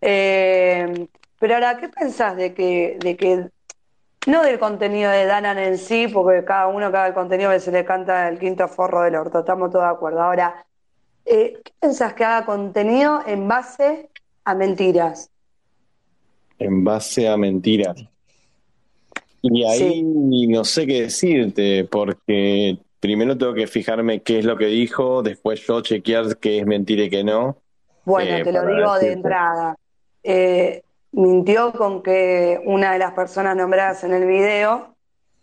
Eh, 0.00 1.08
pero 1.38 1.54
ahora, 1.54 1.78
¿qué 1.78 1.88
pensás 1.88 2.36
de 2.36 2.54
que, 2.54 2.98
de 3.00 3.16
que, 3.16 3.48
no 4.26 4.42
del 4.42 4.58
contenido 4.58 5.10
de 5.10 5.24
Danan 5.24 5.58
en 5.58 5.78
sí, 5.78 6.08
porque 6.08 6.44
cada 6.44 6.66
uno, 6.68 6.90
cada 6.90 7.08
el 7.08 7.14
contenido 7.14 7.50
que 7.50 7.60
se 7.60 7.72
le 7.72 7.84
canta 7.84 8.28
el 8.28 8.38
quinto 8.38 8.66
forro 8.68 9.02
del 9.02 9.14
orto, 9.14 9.40
estamos 9.40 9.70
todos 9.70 9.84
de 9.84 9.90
acuerdo. 9.90 10.22
Ahora, 10.22 10.66
eh, 11.24 11.58
¿qué 11.64 11.72
pensás 11.80 12.14
que 12.14 12.24
haga 12.24 12.44
contenido 12.44 13.22
en 13.26 13.46
base 13.46 14.10
a 14.44 14.54
mentiras? 14.54 15.30
En 16.58 16.84
base 16.84 17.28
a 17.28 17.36
mentiras. 17.36 17.96
Y 19.42 19.64
ahí 19.64 20.02
no 20.02 20.64
sé 20.64 20.86
qué 20.86 21.02
decirte, 21.02 21.84
porque 21.84 22.78
primero 22.98 23.38
tengo 23.38 23.54
que 23.54 23.66
fijarme 23.66 24.22
qué 24.22 24.40
es 24.40 24.44
lo 24.44 24.56
que 24.56 24.66
dijo, 24.66 25.22
después 25.22 25.64
yo 25.66 25.80
chequear 25.80 26.38
qué 26.38 26.58
es 26.58 26.66
mentira 26.66 27.04
y 27.04 27.10
qué 27.10 27.22
no. 27.22 27.58
Bueno, 28.04 28.36
eh, 28.36 28.44
te 28.44 28.52
lo 28.52 28.66
digo 28.66 28.98
de 28.98 29.12
entrada. 29.12 29.76
Eh, 30.22 30.82
mintió 31.12 31.72
con 31.72 32.02
que 32.02 32.60
una 32.64 32.92
de 32.92 32.98
las 32.98 33.12
personas 33.12 33.56
nombradas 33.56 34.04
en 34.04 34.12
el 34.14 34.26
video, 34.26 34.94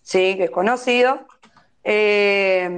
sí, 0.02 0.36
que 0.38 0.46
es 0.46 0.52
conocido, 0.52 1.20
eh, 1.84 2.70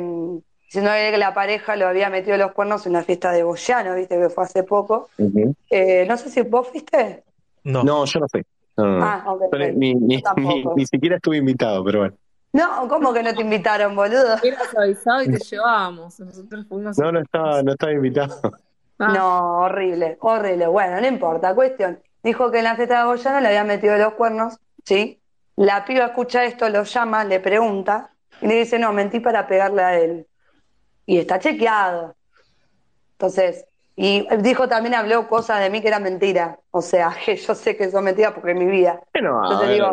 diciendo 0.66 0.92
que 0.92 1.18
la 1.18 1.34
pareja 1.34 1.76
lo 1.76 1.88
había 1.88 2.10
metido 2.10 2.38
los 2.38 2.52
cuernos 2.52 2.86
en 2.86 2.92
una 2.94 3.04
fiesta 3.04 3.32
de 3.32 3.44
Boyano, 3.44 3.96
viste 3.96 4.18
que 4.20 4.30
fue 4.30 4.44
hace 4.44 4.64
poco. 4.64 5.10
Ujú. 5.18 5.54
Eh, 5.70 6.06
no 6.08 6.18
sé 6.18 6.30
si 6.30 6.42
vos 6.42 6.68
fuiste. 6.68 7.24
No. 7.64 7.84
yo 8.06 8.20
no 8.20 8.28
sé. 8.28 8.46
No, 8.78 8.86
no, 8.86 9.00
no. 9.00 9.06
Ah, 9.06 9.24
ok, 9.28 9.42
Yo 9.42 9.48
ok. 9.48 9.74
ni, 9.76 9.96
ni- 9.96 10.24
ni- 10.38 10.66
ni 10.76 10.86
siquiera 10.86 11.16
estuve 11.16 11.38
invitado, 11.38 11.84
pero 11.84 12.00
bueno. 12.00 12.16
No, 12.54 12.88
¿cómo 12.88 13.14
que 13.14 13.24
no 13.24 13.34
te 13.34 13.42
invitaron, 13.42 13.96
boludo? 13.96 14.36
Hubieras 14.42 14.76
avisado 14.76 15.22
y 15.24 15.32
te 15.32 15.38
llevábamos. 15.40 16.20
Nosotros 16.20 16.66
fuimos. 16.68 16.98
No, 16.98 17.12
no 17.12 17.20
estaba, 17.20 17.62
no 17.64 17.72
estaba 17.74 17.92
invitado. 17.92 18.40
Ah. 19.00 19.14
No, 19.14 19.58
horrible, 19.60 20.18
horrible. 20.22 20.68
Bueno, 20.68 21.00
no 21.00 21.08
importa, 21.08 21.54
cuestión. 21.54 22.00
Dijo 22.24 22.52
que 22.52 22.60
en 22.60 22.66
la 22.66 22.76
fiesta 22.76 23.00
de 23.00 23.06
Boyano 23.06 23.40
le 23.40 23.48
había 23.48 23.64
metido 23.64 23.98
los 23.98 24.14
cuernos, 24.14 24.58
¿sí? 24.86 25.22
La 25.56 25.86
piba 25.86 26.06
escucha 26.08 26.46
esto, 26.46 26.70
lo 26.70 26.84
llama, 26.84 27.24
le 27.24 27.40
pregunta 27.40 28.12
y 28.42 28.48
le 28.48 28.56
dice, 28.60 28.80
no, 28.80 28.94
mentí 28.94 29.20
para 29.20 29.48
pegarle 29.48 29.82
a 29.84 29.98
él. 30.00 30.28
Y 31.06 31.20
está 31.20 31.40
chequeado. 31.40 32.16
Entonces, 33.14 33.66
y 33.96 34.28
dijo 34.42 34.68
también, 34.68 34.94
habló 34.96 35.28
cosas 35.28 35.60
de 35.62 35.70
mí 35.70 35.82
que 35.82 35.88
eran 35.88 36.04
mentiras. 36.04 36.58
O 36.72 36.82
sea, 36.82 37.16
que 37.26 37.36
yo 37.36 37.56
sé 37.56 37.76
que 37.78 37.90
son 37.90 38.04
mentiras 38.04 38.34
porque 38.34 38.52
es 38.52 38.58
mi 38.58 38.66
vida. 38.66 39.02
Bueno, 39.14 39.40
Entonces 39.42 39.68
ver, 39.68 39.76
digo, 39.76 39.92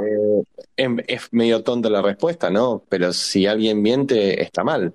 eh, 0.77 1.05
es 1.07 1.33
medio 1.33 1.63
tonta 1.63 1.89
la 1.89 2.03
respuesta, 2.03 2.51
¿no? 2.51 2.85
Pero 2.89 3.13
si 3.13 3.47
alguien 3.47 3.81
miente, 3.83 4.43
está 4.43 4.65
mal. 4.65 4.95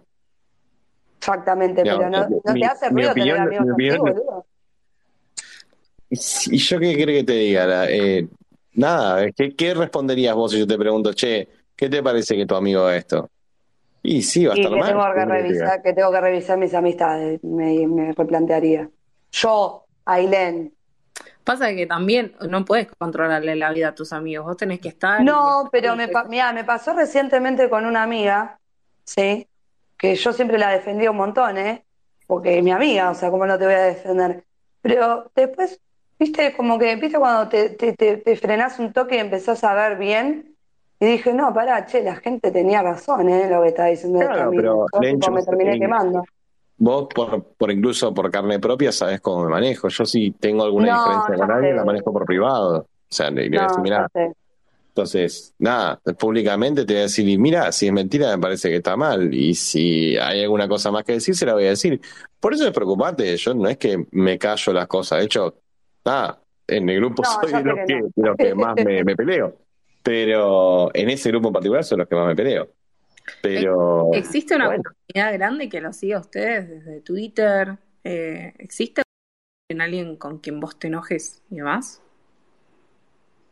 exactamente, 1.20 1.82
Digamos, 1.84 2.08
pero 2.08 2.10
no, 2.10 2.30
no 2.44 2.54
mi- 2.54 2.60
te 2.60 2.66
hace 2.66 2.90
ruido 2.90 3.16
tener 3.16 3.38
amigos 3.38 3.66
mi 3.66 3.74
opinión-. 3.74 4.16
¿Y 6.10 6.58
yo 6.58 6.80
qué 6.80 6.94
creo 6.96 7.08
que 7.08 7.24
te 7.24 7.34
diga? 7.34 7.66
La- 7.66 7.90
eh, 7.90 8.28
nada, 8.74 9.32
¿qué, 9.32 9.56
qué 9.56 9.74
responderías 9.74 10.36
vos 10.36 10.52
si 10.52 10.60
yo 10.60 10.68
te 10.68 10.78
pregunto, 10.78 11.14
che, 11.14 11.48
¿qué 11.76 11.90
te 11.90 12.02
parece 12.04 12.36
que 12.36 12.46
tu 12.46 12.56
amigo 12.56 12.82
haga 12.82 12.98
esto? 12.98 13.30
Y 14.04 14.24
sí, 14.24 14.46
va 14.46 14.54
a 14.54 14.56
Y 14.56 14.62
estar 14.62 14.72
que 14.74 14.80
mal. 14.80 14.94
tengo 14.94 15.02
¿qué 15.14 15.20
que 15.20 15.26
revisar, 15.26 15.82
que 15.82 15.94
tengo 15.94 16.12
que 16.12 16.22
revisar 16.22 16.58
mis 16.58 16.74
amistades, 16.74 17.44
me, 17.44 17.88
me 17.88 18.12
replantearía. 18.14 18.90
Yo, 19.32 19.86
Ailén. 20.06 20.74
Pasa 21.44 21.74
que 21.74 21.86
también 21.86 22.36
no 22.50 22.66
puedes 22.66 22.88
controlarle 22.98 23.56
la 23.56 23.72
vida 23.72 23.90
a 23.90 23.96
tus 23.96 24.14
amigos, 24.14 24.46
vos 24.46 24.58
tenés 24.58 24.80
que 24.80 24.90
estar 24.90 25.26
No, 25.26 25.70
pero 25.72 25.96
me, 25.96 26.08
pa- 26.08 26.24
mirá, 26.26 26.54
me 26.54 26.64
pasó 26.64 26.94
recientemente 26.94 27.70
con 27.70 27.86
una 27.86 28.04
amiga, 28.04 28.60
¿sí? 29.04 29.48
Que 29.98 30.16
yo 30.16 30.32
siempre 30.34 30.58
la 30.58 30.70
defendí 30.72 31.08
un 31.08 31.18
montón, 31.18 31.58
¿eh? 31.58 31.86
Porque 32.26 32.58
es 32.58 32.64
mi 32.64 32.72
amiga, 32.72 33.10
o 33.12 33.16
sea, 33.16 33.30
¿cómo 33.32 33.46
no 33.46 33.58
te 33.60 33.66
voy 33.66 33.74
a 33.74 33.82
defender? 33.84 34.46
Pero 34.82 35.30
después, 35.36 35.82
viste, 36.20 36.56
como 36.56 36.78
que, 36.80 36.96
viste 36.96 37.18
cuando 37.20 37.50
te, 37.50 37.70
te, 37.72 37.94
te, 37.94 38.18
te 38.18 38.36
frenás 38.38 38.80
un 38.80 38.94
toque 38.94 39.16
y 39.16 39.20
empezás 39.20 39.64
a 39.64 39.74
ver 39.74 39.98
bien, 39.98 40.56
y 41.00 41.06
dije, 41.06 41.34
no, 41.34 41.54
pará, 41.54 41.86
che, 41.86 42.04
la 42.04 42.16
gente 42.18 42.52
tenía 42.52 42.82
razón, 42.84 43.30
¿eh? 43.30 43.50
Lo 43.50 43.62
que 43.62 43.70
estaba 43.70 43.90
diciendo 43.90 44.20
Claro, 44.20 44.52
pero 44.56 44.86
Lencho, 45.00 45.32
me 45.32 45.44
terminé 45.44 45.78
quemando. 45.80 46.24
vos 46.78 47.08
por, 47.14 47.44
por 47.56 47.72
incluso 47.72 48.14
por 48.14 48.32
carne 48.32 48.60
propia 48.60 48.92
sabes 48.92 49.22
cómo 49.22 49.44
me 49.46 49.50
manejo. 49.50 49.88
Yo 49.90 50.06
si 50.06 50.32
tengo 50.32 50.64
alguna 50.64 50.88
No, 50.88 50.94
diferencia 50.94 51.36
con 51.36 51.52
alguien, 51.52 51.76
la 51.76 51.86
manejo 51.86 52.12
por 52.14 52.26
privado. 52.26 52.80
O 52.82 52.88
sea, 53.10 53.30
le, 53.32 53.50
le 53.50 53.60
No, 53.60 53.62
decir, 53.62 53.84
mirá, 53.84 54.08
entonces, 54.90 55.54
nada, 55.60 56.00
públicamente 56.20 56.86
te 56.86 56.94
voy 56.94 57.00
a 57.02 57.04
decir, 57.04 57.28
y 57.30 57.38
mira, 57.38 57.72
si 57.72 57.88
es 57.88 57.94
mentira 57.94 58.36
me 58.36 58.42
parece 58.42 58.70
que 58.70 58.78
está 58.78 58.98
mal. 58.98 59.34
Y 59.34 59.56
si 59.56 60.18
hay 60.18 60.44
alguna 60.44 60.68
cosa 60.68 60.92
más 60.92 61.04
que 61.06 61.14
decir, 61.14 61.36
se 61.36 61.46
la 61.46 61.54
voy 61.54 61.66
a 61.66 61.70
decir. 61.70 62.02
Por 62.40 62.54
eso 62.54 62.68
es 62.68 62.74
preocupante, 62.74 63.36
yo 63.38 63.54
no 63.56 63.70
es 63.70 63.78
que 63.78 64.06
me 64.12 64.38
callo 64.40 64.74
las 64.74 64.88
cosas. 64.88 65.20
De 65.20 65.26
hecho, 65.26 65.56
nada, 66.10 66.42
en 66.68 66.90
el 66.90 66.98
grupo 66.98 67.24
No, 67.24 67.30
soy 67.50 67.64
los 67.64 67.76
que 67.76 67.86
que, 67.86 68.00
no. 68.02 68.10
de 68.16 68.28
los 68.28 68.38
que 68.38 68.56
más 68.56 68.76
me, 68.84 69.04
me 69.06 69.16
peleo. 69.16 69.58
Pero 70.04 70.90
en 70.94 71.10
ese 71.10 71.30
grupo 71.30 71.50
en 71.50 71.54
particular 71.54 71.84
son 71.84 72.00
los 72.00 72.08
que 72.08 72.16
más 72.16 72.28
me 72.28 72.36
peleo. 72.36 72.70
Pero 73.42 74.10
¿Existe 74.14 74.56
una 74.56 74.68
bueno. 74.68 74.84
comunidad 74.84 75.34
grande 75.38 75.70
que 75.70 75.82
lo 75.82 75.94
siga 75.94 76.18
a 76.18 76.22
ustedes 76.22 76.70
desde 76.70 77.02
Twitter? 77.02 77.78
Eh, 78.04 78.54
¿existe 78.58 79.04
en 79.70 79.82
alguien 79.82 80.16
con 80.16 80.40
quien 80.40 80.60
vos 80.60 80.80
te 80.80 80.88
enojes 80.88 81.44
y 81.52 81.58
demás? 81.58 82.02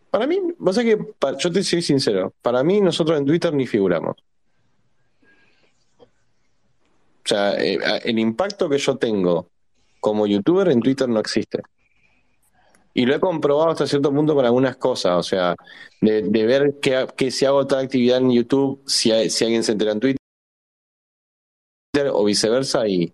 Para 0.09 0.25
mí, 0.25 0.39
vos 0.57 0.75
sabés 0.75 0.95
que, 0.95 1.05
yo 1.37 1.51
te 1.51 1.63
soy 1.63 1.81
sincero, 1.81 2.33
para 2.41 2.63
mí 2.63 2.81
nosotros 2.81 3.19
en 3.19 3.25
Twitter 3.25 3.53
ni 3.53 3.67
figuramos. 3.67 4.15
O 5.99 7.29
sea, 7.29 7.61
eh, 7.61 7.77
el 8.05 8.17
impacto 8.17 8.69
que 8.69 8.77
yo 8.77 8.95
tengo 8.95 9.49
como 9.99 10.25
youtuber 10.25 10.69
en 10.69 10.79
Twitter 10.79 11.09
no 11.09 11.19
existe. 11.19 11.61
Y 12.97 13.05
lo 13.05 13.13
he 13.13 13.19
comprobado 13.19 13.69
hasta 13.69 13.85
cierto 13.85 14.11
punto 14.11 14.33
con 14.33 14.43
algunas 14.43 14.75
cosas, 14.77 15.11
o 15.17 15.21
sea, 15.21 15.55
de, 16.01 16.23
de 16.23 16.45
ver 16.47 16.79
que, 16.81 17.05
que 17.15 17.29
si 17.29 17.45
hago 17.45 17.67
tal 17.67 17.85
actividad 17.85 18.17
en 18.17 18.31
YouTube, 18.31 18.81
si, 18.87 19.11
hay- 19.11 19.29
si 19.29 19.43
alguien 19.45 19.63
se 19.63 19.73
entera 19.73 19.91
en 19.91 19.99
Twitter 19.99 20.17
o 22.11 22.23
viceversa, 22.25 22.87
y 22.87 23.13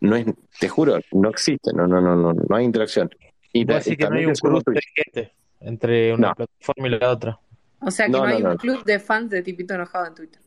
no 0.00 0.16
es, 0.16 0.24
te 0.58 0.68
juro, 0.70 0.98
no 1.12 1.28
existe, 1.28 1.72
no, 1.74 1.86
no, 1.86 2.00
no, 2.00 2.16
no, 2.16 2.32
no 2.32 2.56
hay 2.56 2.64
interacción. 2.64 3.10
Y 3.52 3.60
y 3.62 3.96
que 3.96 4.08
no 4.08 4.16
hay 4.16 4.24
un 4.24 4.34
cruce 4.34 4.70
de 4.70 4.80
gente 4.94 5.32
entre 5.60 6.14
una 6.14 6.28
No. 6.28 6.34
plataforma 6.34 6.86
y 6.88 6.90
la 6.98 7.10
otra. 7.10 7.38
O 7.82 7.90
sea 7.90 8.06
que 8.06 8.12
No, 8.12 8.24
hay 8.24 8.42
no. 8.42 8.52
un 8.52 8.56
club 8.56 8.82
de 8.84 8.98
fans 8.98 9.28
de 9.28 9.42
Tipito 9.42 9.74
Enojado 9.74 10.06
en 10.06 10.14
Twitter. 10.14 10.40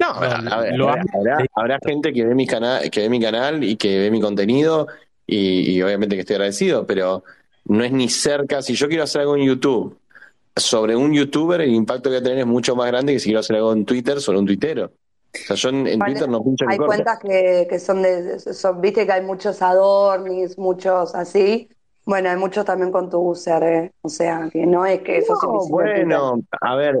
No, 0.00 0.06
a- 0.08 0.60
ver, 0.62 0.76
lo 0.76 0.88
habrá, 0.88 1.02
amo. 1.02 1.10
habrá- 1.14 1.46
habrá 1.54 1.78
gente 1.86 2.12
que 2.12 2.24
ve 2.24 2.34
mi 2.34 2.46
canal, 2.46 2.90
que 2.90 3.00
ve 3.02 3.08
mi 3.08 3.20
canal 3.20 3.62
y 3.62 3.76
que 3.76 3.98
ve 4.00 4.10
mi 4.10 4.20
contenido 4.20 4.88
y, 5.26 5.76
y 5.76 5.82
obviamente 5.82 6.16
que 6.16 6.20
estoy 6.20 6.34
agradecido, 6.34 6.86
pero 6.86 7.22
no 7.68 7.84
es 7.84 7.92
ni 7.92 8.08
cerca. 8.08 8.62
Si 8.62 8.74
yo 8.74 8.88
quiero 8.88 9.04
hacer 9.04 9.22
algo 9.22 9.36
en 9.36 9.44
YouTube 9.44 9.96
sobre 10.56 10.96
un 10.96 11.12
youtuber, 11.12 11.60
el 11.60 11.72
impacto 11.72 12.04
que 12.04 12.16
voy 12.16 12.18
a 12.18 12.22
tener 12.22 12.38
es 12.38 12.46
mucho 12.46 12.74
más 12.74 12.88
grande 12.88 13.12
que 13.12 13.20
si 13.20 13.26
quiero 13.26 13.40
hacer 13.40 13.56
algo 13.56 13.72
en 13.72 13.84
Twitter 13.84 14.20
sobre 14.20 14.38
un 14.38 14.46
tuitero. 14.46 14.86
O 14.86 15.38
sea, 15.46 15.56
yo 15.56 15.68
en, 15.68 15.86
en 15.86 15.98
Bueno, 15.98 16.12
Twitter 16.12 16.28
no 16.28 16.42
pincho 16.42 16.64
hay 16.68 16.78
cuentas 16.78 17.18
que, 17.20 17.66
que 17.68 17.78
son 17.78 18.02
de, 18.02 18.38
son, 18.40 18.80
viste 18.80 19.06
que 19.06 19.12
hay 19.12 19.22
muchos 19.22 19.62
adornis, 19.62 20.58
muchos 20.58 21.14
así. 21.14 21.68
Bueno, 22.06 22.30
hay 22.30 22.36
muchos 22.36 22.64
también 22.64 22.90
con 22.90 23.10
tu 23.10 23.18
user, 23.18 23.62
¿eh? 23.62 23.92
O 24.00 24.08
sea, 24.08 24.48
que 24.50 24.64
no 24.64 24.86
es 24.86 25.02
que 25.02 25.18
eso 25.18 25.34
No, 25.42 25.68
bueno, 25.68 26.40
a 26.62 26.74
ver, 26.74 26.96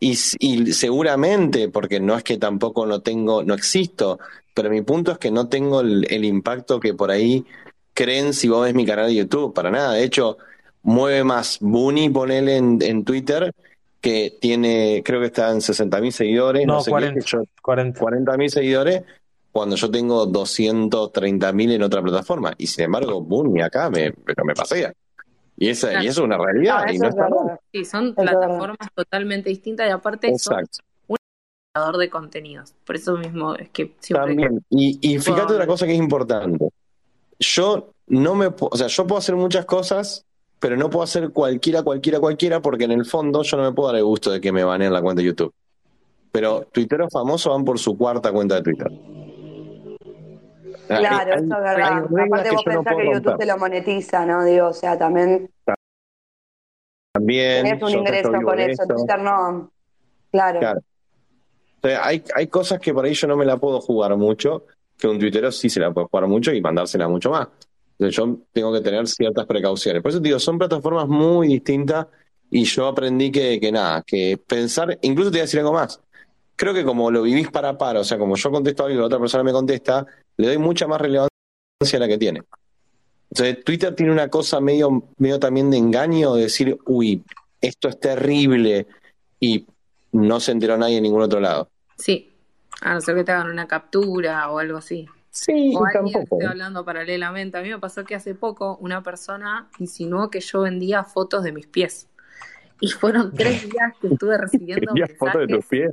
y, 0.00 0.16
seguramente, 0.16 1.68
porque 1.68 2.00
no 2.00 2.16
es 2.16 2.24
que 2.24 2.36
tampoco 2.36 2.84
no 2.84 3.00
tengo, 3.00 3.42
no 3.44 3.54
existo, 3.54 4.18
pero 4.52 4.68
mi 4.68 4.82
punto 4.82 5.12
es 5.12 5.18
que 5.18 5.30
no 5.30 5.48
tengo 5.48 5.80
el, 5.80 6.06
el 6.10 6.24
impacto 6.24 6.80
que 6.80 6.92
por 6.94 7.10
ahí 7.10 7.46
creen 7.94 8.34
si 8.34 8.48
vos 8.48 8.64
ves 8.64 8.74
mi 8.74 8.84
canal 8.84 9.06
de 9.06 9.14
YouTube, 9.14 9.54
para 9.54 9.70
nada. 9.70 9.92
De 9.94 10.04
hecho, 10.04 10.36
mueve 10.82 11.24
más 11.24 11.58
Bunny, 11.60 12.10
ponele 12.10 12.56
en, 12.56 12.78
en 12.82 13.04
Twitter, 13.04 13.54
que 14.00 14.36
tiene, 14.40 15.02
creo 15.04 15.20
que 15.20 15.26
está 15.26 15.50
en 15.50 15.58
60.000 15.58 16.10
seguidores, 16.10 16.66
no, 16.66 16.74
No, 16.74 16.80
sé 16.82 16.90
40. 16.90 17.14
qué, 17.14 17.20
que 17.24 17.26
yo, 17.30 17.44
40. 17.62 18.00
40.000 18.00 18.48
seguidores, 18.48 19.02
cuando 19.50 19.76
yo 19.76 19.90
tengo 19.90 20.26
230.000 20.26 21.72
en 21.72 21.82
otra 21.82 22.02
plataforma. 22.02 22.52
Y 22.58 22.66
sin 22.66 22.84
embargo, 22.84 23.20
Bunny 23.22 23.62
acá 23.62 23.88
me, 23.88 24.12
pero 24.12 24.44
me 24.44 24.54
pasea. 24.54 24.92
Y, 25.56 25.68
esa, 25.68 26.02
y 26.02 26.08
eso 26.08 26.20
es 26.22 26.24
una 26.26 26.36
realidad, 26.36 26.84
y 26.92 26.98
no 26.98 27.08
está 27.08 27.28
mal. 27.28 27.58
Sí, 27.72 27.84
son 27.84 28.08
Es 28.08 28.16
verdad. 28.16 28.32
plataformas 28.40 28.88
totalmente 28.94 29.48
distintas 29.50 29.86
y 29.88 29.90
aparte 29.92 30.26
son 30.36 30.58
Exacto. 30.58 30.78
un 31.06 31.16
creador 31.72 31.96
de 31.98 32.10
contenidos. 32.10 32.74
Por 32.84 32.96
eso 32.96 33.16
mismo 33.16 33.54
es 33.54 33.68
que 33.70 33.94
siempre 34.00 34.34
También. 34.34 34.64
Y, 34.70 34.98
y 35.00 35.18
fíjate 35.20 35.52
otra 35.54 35.66
cosa 35.66 35.86
que 35.86 35.92
es 35.92 35.98
importante. 35.98 36.68
Yo 37.38 37.90
no 38.06 38.34
me 38.34 38.50
puedo, 38.50 38.70
o 38.72 38.76
sea, 38.76 38.86
yo 38.88 39.06
puedo 39.06 39.18
hacer 39.18 39.34
muchas 39.36 39.64
cosas, 39.64 40.24
pero 40.60 40.76
no 40.76 40.88
puedo 40.90 41.02
hacer 41.04 41.30
cualquiera, 41.30 41.82
cualquiera, 41.82 42.20
cualquiera, 42.20 42.60
porque 42.60 42.84
en 42.84 42.92
el 42.92 43.04
fondo 43.04 43.42
yo 43.42 43.56
no 43.56 43.64
me 43.64 43.72
puedo 43.72 43.88
dar 43.88 43.96
el 43.96 44.04
gusto 44.04 44.30
de 44.30 44.40
que 44.40 44.52
me 44.52 44.64
baneen 44.64 44.92
la 44.92 45.02
cuenta 45.02 45.20
de 45.22 45.26
YouTube. 45.28 45.52
Pero 46.32 46.66
tuiteros 46.72 47.12
famosos 47.12 47.52
van 47.52 47.64
por 47.64 47.78
su 47.78 47.96
cuarta 47.96 48.32
cuenta 48.32 48.56
de 48.56 48.62
Twitter. 48.62 48.88
Hay- 50.88 50.98
Claro, 50.98 51.32
hay- 51.32 51.38
eso 51.38 51.44
es 51.44 51.48
verdad. 51.48 52.04
Aparte 52.04 52.48
que 52.50 52.54
vos 52.56 52.64
no 52.66 52.72
pensás 52.82 52.96
que 52.96 53.12
YouTube 53.12 53.38
te 53.38 53.46
lo 53.46 53.58
monetiza, 53.58 54.26
¿no? 54.26 54.44
Digo, 54.44 54.66
o 54.68 54.72
sea, 54.72 54.98
también 54.98 55.50
También, 57.12 57.64
tenés 57.64 57.82
un 57.82 57.90
ingreso 57.90 58.32
con 58.32 58.58
eso. 58.58 58.82
esto. 58.82 58.94
Twitter 58.96 59.20
no. 59.22 59.70
Claro. 60.32 60.58
Claro. 60.60 60.80
O 61.82 61.86
sea, 61.86 62.04
hay, 62.06 62.24
hay 62.34 62.46
cosas 62.48 62.80
que 62.80 62.92
por 62.92 63.04
ahí 63.04 63.14
yo 63.14 63.28
no 63.28 63.36
me 63.36 63.44
la 63.44 63.56
puedo 63.56 63.80
jugar 63.80 64.16
mucho, 64.16 64.64
que 64.96 65.08
un 65.08 65.18
tuitero 65.18 65.50
sí 65.52 65.68
se 65.68 65.80
la 65.80 65.92
puede 65.92 66.06
jugar 66.08 66.28
mucho 66.28 66.52
y 66.52 66.60
mandársela 66.60 67.08
mucho 67.08 67.30
más. 67.30 67.48
Entonces 67.98 68.16
yo 68.16 68.38
tengo 68.52 68.72
que 68.72 68.80
tener 68.80 69.06
ciertas 69.06 69.46
precauciones. 69.46 70.02
Por 70.02 70.10
eso 70.10 70.20
te 70.20 70.28
digo, 70.28 70.38
son 70.38 70.58
plataformas 70.58 71.08
muy 71.08 71.48
distintas 71.48 72.06
y 72.50 72.64
yo 72.64 72.86
aprendí 72.86 73.30
que, 73.30 73.60
que 73.60 73.72
nada, 73.72 74.02
que 74.02 74.36
pensar, 74.36 74.98
incluso 75.02 75.30
te 75.30 75.36
voy 75.36 75.40
a 75.40 75.44
decir 75.44 75.60
algo 75.60 75.72
más. 75.72 76.00
Creo 76.56 76.72
que 76.72 76.84
como 76.84 77.10
lo 77.10 77.22
vivís 77.22 77.50
para 77.50 77.76
par, 77.76 77.96
o 77.96 78.04
sea, 78.04 78.18
como 78.18 78.36
yo 78.36 78.50
contesto 78.50 78.84
algo 78.84 78.94
y 78.94 78.98
la 78.98 79.06
otra 79.06 79.18
persona 79.18 79.42
me 79.42 79.52
contesta, 79.52 80.06
le 80.36 80.46
doy 80.46 80.58
mucha 80.58 80.86
más 80.86 81.00
relevancia 81.00 81.30
a 81.94 81.98
la 81.98 82.08
que 82.08 82.18
tiene. 82.18 82.42
Entonces, 83.30 83.64
Twitter 83.64 83.94
tiene 83.94 84.12
una 84.12 84.28
cosa 84.28 84.60
medio, 84.60 85.02
medio 85.18 85.40
también 85.40 85.70
de 85.70 85.76
engaño, 85.76 86.34
de 86.34 86.42
decir, 86.42 86.78
uy, 86.86 87.22
esto 87.60 87.88
es 87.88 87.98
terrible 87.98 88.86
y 89.40 89.66
no 90.12 90.38
se 90.38 90.52
enteró 90.52 90.76
nadie 90.76 90.98
en 90.98 91.02
ningún 91.02 91.22
otro 91.22 91.40
lado. 91.40 91.68
sí, 91.96 92.33
a 92.80 92.94
no 92.94 93.00
ser 93.00 93.16
que 93.16 93.24
te 93.24 93.32
hagan 93.32 93.50
una 93.50 93.66
captura 93.68 94.50
o 94.50 94.58
algo 94.58 94.78
así. 94.78 95.08
Sí, 95.30 95.78
O 95.78 95.84
alguien 95.86 96.20
tampoco. 96.20 96.22
esté 96.22 96.46
hablando 96.46 96.84
paralelamente. 96.84 97.58
A 97.58 97.62
mí 97.62 97.70
me 97.70 97.78
pasó 97.80 98.06
que 98.06 98.14
hace 98.14 98.34
poco 98.34 98.76
una 98.78 99.02
persona 99.02 99.70
insinuó 99.78 100.30
que 100.30 100.40
yo 100.40 100.62
vendía 100.62 101.04
fotos 101.04 101.44
de 101.44 101.52
mis 101.52 101.66
pies. 101.66 102.08
Y 102.80 102.90
fueron 102.92 103.34
tres 103.36 103.62
días 103.62 103.94
que 104.00 104.08
estuve 104.08 104.38
recibiendo 104.38 104.94
Quería 104.94 105.08
fotos 105.18 105.42
de 105.42 105.48
tus 105.48 105.64
mensajes. 105.64 105.68
pies. 105.68 105.90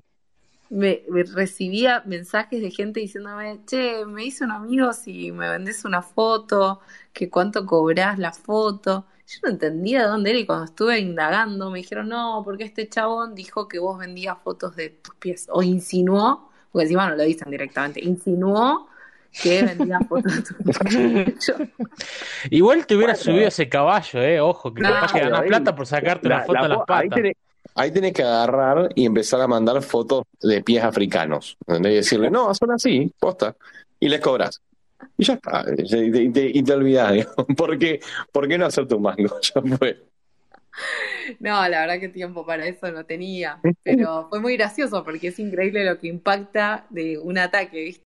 Me, 0.69 1.03
me 1.09 1.23
recibía 1.23 2.01
mensajes 2.05 2.61
de 2.61 2.71
gente 2.71 3.01
diciéndome, 3.01 3.61
che, 3.65 4.05
me 4.05 4.23
hice 4.25 4.45
un 4.45 4.51
amigo 4.51 4.93
si 4.93 5.31
me 5.33 5.49
vendés 5.49 5.83
una 5.85 6.01
foto, 6.01 6.79
que 7.13 7.29
cuánto 7.29 7.65
cobrás 7.65 8.17
la 8.19 8.31
foto. 8.33 9.05
Yo 9.27 9.39
no 9.43 9.49
entendía 9.51 10.03
de 10.03 10.07
dónde 10.07 10.29
era 10.31 10.39
y 10.39 10.45
cuando 10.45 10.65
estuve 10.65 10.99
indagando 10.99 11.69
me 11.71 11.79
dijeron, 11.79 12.07
no, 12.09 12.41
porque 12.45 12.63
este 12.63 12.87
chabón 12.89 13.35
dijo 13.35 13.67
que 13.67 13.79
vos 13.79 13.99
vendías 13.99 14.37
fotos 14.43 14.75
de 14.77 14.89
tus 14.91 15.15
pies. 15.15 15.47
O 15.51 15.61
insinuó, 15.63 16.50
porque 16.71 16.83
encima 16.83 17.09
no 17.09 17.15
lo 17.15 17.23
dicen 17.23 17.49
directamente, 17.51 17.99
insinuó 18.03 18.87
que 19.41 19.63
vendía 19.63 19.99
fotos 20.09 20.33
de. 20.35 21.35
Yo, 21.39 21.53
Igual 22.49 22.85
te 22.85 22.95
hubiera 22.95 23.13
Bueno. 23.13 23.23
subido 23.23 23.47
ese 23.47 23.69
caballo, 23.69 24.21
eh, 24.21 24.39
ojo, 24.41 24.73
que 24.73 24.81
No, 24.81 24.89
capaz 24.89 25.13
que 25.13 25.19
ganás 25.19 25.43
plata 25.43 25.75
por 25.75 25.87
sacarte 25.87 26.27
la- 26.29 26.35
una 26.37 26.45
foto 26.45 26.53
la 26.59 26.63
en 26.65 26.69
las 26.69 26.79
ahí 26.79 26.85
patas. 26.85 27.09
tenés, 27.15 27.35
ahí 27.75 27.91
tenés 27.91 28.13
que 28.13 28.23
agarrar 28.23 28.89
y 28.95 29.05
empezar 29.05 29.41
a 29.41 29.47
mandar 29.47 29.81
fotos 29.81 30.23
de 30.41 30.61
pies 30.63 30.83
africanos. 30.83 31.57
¿entendés? 31.67 31.91
Y 31.93 31.95
decirle, 31.95 32.29
no, 32.31 32.53
son 32.53 32.71
así, 32.71 33.11
posta. 33.19 33.55
Y 33.99 34.09
les 34.09 34.19
cobras. 34.19 34.61
Y 35.17 35.23
ya 35.23 35.33
está. 35.35 35.65
Y 35.77 35.89
te, 36.11 36.21
y 36.23 36.31
te, 36.31 36.45
y 36.53 36.63
te 36.63 36.73
olvidás, 36.73 37.11
digo. 37.13 37.33
¿Por 37.55 37.77
qué, 37.79 37.99
¿Por 38.31 38.47
qué 38.47 38.57
no 38.57 38.65
hacerte 38.65 38.95
un 38.95 39.03
mango? 39.03 39.39
Ya 39.41 39.77
fue. 39.77 40.03
No, 41.39 41.67
la 41.67 41.81
verdad 41.81 41.99
que 41.99 42.09
tiempo 42.09 42.45
para 42.45 42.65
eso 42.65 42.91
no 42.91 43.05
tenía, 43.05 43.65
pero 43.83 44.27
fue 44.29 44.39
muy 44.39 44.55
gracioso 44.57 45.03
porque 45.03 45.27
es 45.27 45.39
increíble 45.39 45.85
lo 45.85 45.99
que 45.99 46.07
impacta 46.07 46.85
de 46.89 47.17
un 47.17 47.37
ataque, 47.37 47.83
¿viste? 47.83 48.05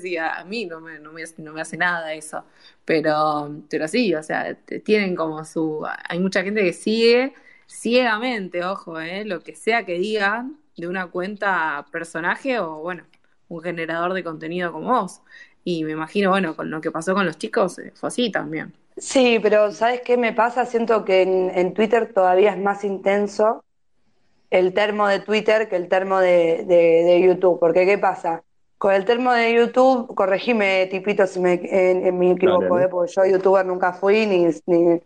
sí, 0.00 0.16
a 0.16 0.44
mí 0.44 0.66
no 0.66 0.80
me, 0.80 0.98
no 1.00 1.12
me, 1.12 1.22
no 1.38 1.52
me 1.52 1.60
hace 1.60 1.76
nada 1.76 2.14
eso. 2.14 2.44
Pero, 2.84 3.62
pero 3.68 3.88
sí, 3.88 4.14
o 4.14 4.22
sea, 4.22 4.54
tienen 4.84 5.16
como 5.16 5.44
su. 5.44 5.84
Hay 6.08 6.18
mucha 6.20 6.42
gente 6.42 6.62
que 6.62 6.72
sigue 6.72 7.34
ciegamente, 7.66 8.64
ojo, 8.64 9.00
eh, 9.00 9.24
lo 9.24 9.40
que 9.40 9.54
sea 9.56 9.84
que 9.84 9.98
digan 9.98 10.58
de 10.76 10.86
una 10.88 11.08
cuenta 11.10 11.84
personaje 11.90 12.58
o, 12.60 12.76
bueno, 12.78 13.04
un 13.48 13.62
generador 13.62 14.14
de 14.14 14.24
contenido 14.24 14.72
como 14.72 14.88
vos. 15.02 15.20
Y 15.64 15.84
me 15.84 15.92
imagino, 15.92 16.30
bueno, 16.30 16.56
con 16.56 16.70
lo 16.70 16.80
que 16.80 16.90
pasó 16.90 17.14
con 17.14 17.26
los 17.26 17.38
chicos, 17.38 17.78
eh, 17.78 17.92
fue 17.94 18.08
así 18.08 18.30
también. 18.30 18.72
Sí, 18.96 19.38
pero 19.42 19.72
¿sabes 19.72 20.02
qué 20.02 20.16
me 20.16 20.32
pasa? 20.32 20.66
Siento 20.66 21.04
que 21.04 21.22
en, 21.22 21.50
en 21.54 21.72
Twitter 21.72 22.12
todavía 22.12 22.52
es 22.52 22.58
más 22.58 22.84
intenso 22.84 23.64
el 24.50 24.74
termo 24.74 25.08
de 25.08 25.20
Twitter 25.20 25.68
que 25.68 25.76
el 25.76 25.88
termo 25.88 26.18
de, 26.18 26.64
de- 26.66 27.04
de 27.04 27.22
YouTube. 27.22 27.58
Porque 27.58 27.86
¿qué 27.86 27.98
pasa? 27.98 28.42
Con 28.78 28.92
el 28.92 29.04
termo 29.04 29.32
de 29.32 29.54
YouTube, 29.54 30.14
corregime, 30.14 30.86
tipito, 30.90 31.26
si 31.26 31.40
me, 31.40 31.54
en- 31.54 32.06
en 32.06 32.18
me 32.18 32.32
equivoco. 32.32 32.78
¿eh? 32.78 32.88
Porque 32.88 33.12
yo 33.14 33.24
youtuber 33.24 33.64
nunca 33.64 33.92
fui, 33.92 34.26
ni, 34.26 34.46
ni- 34.66 35.00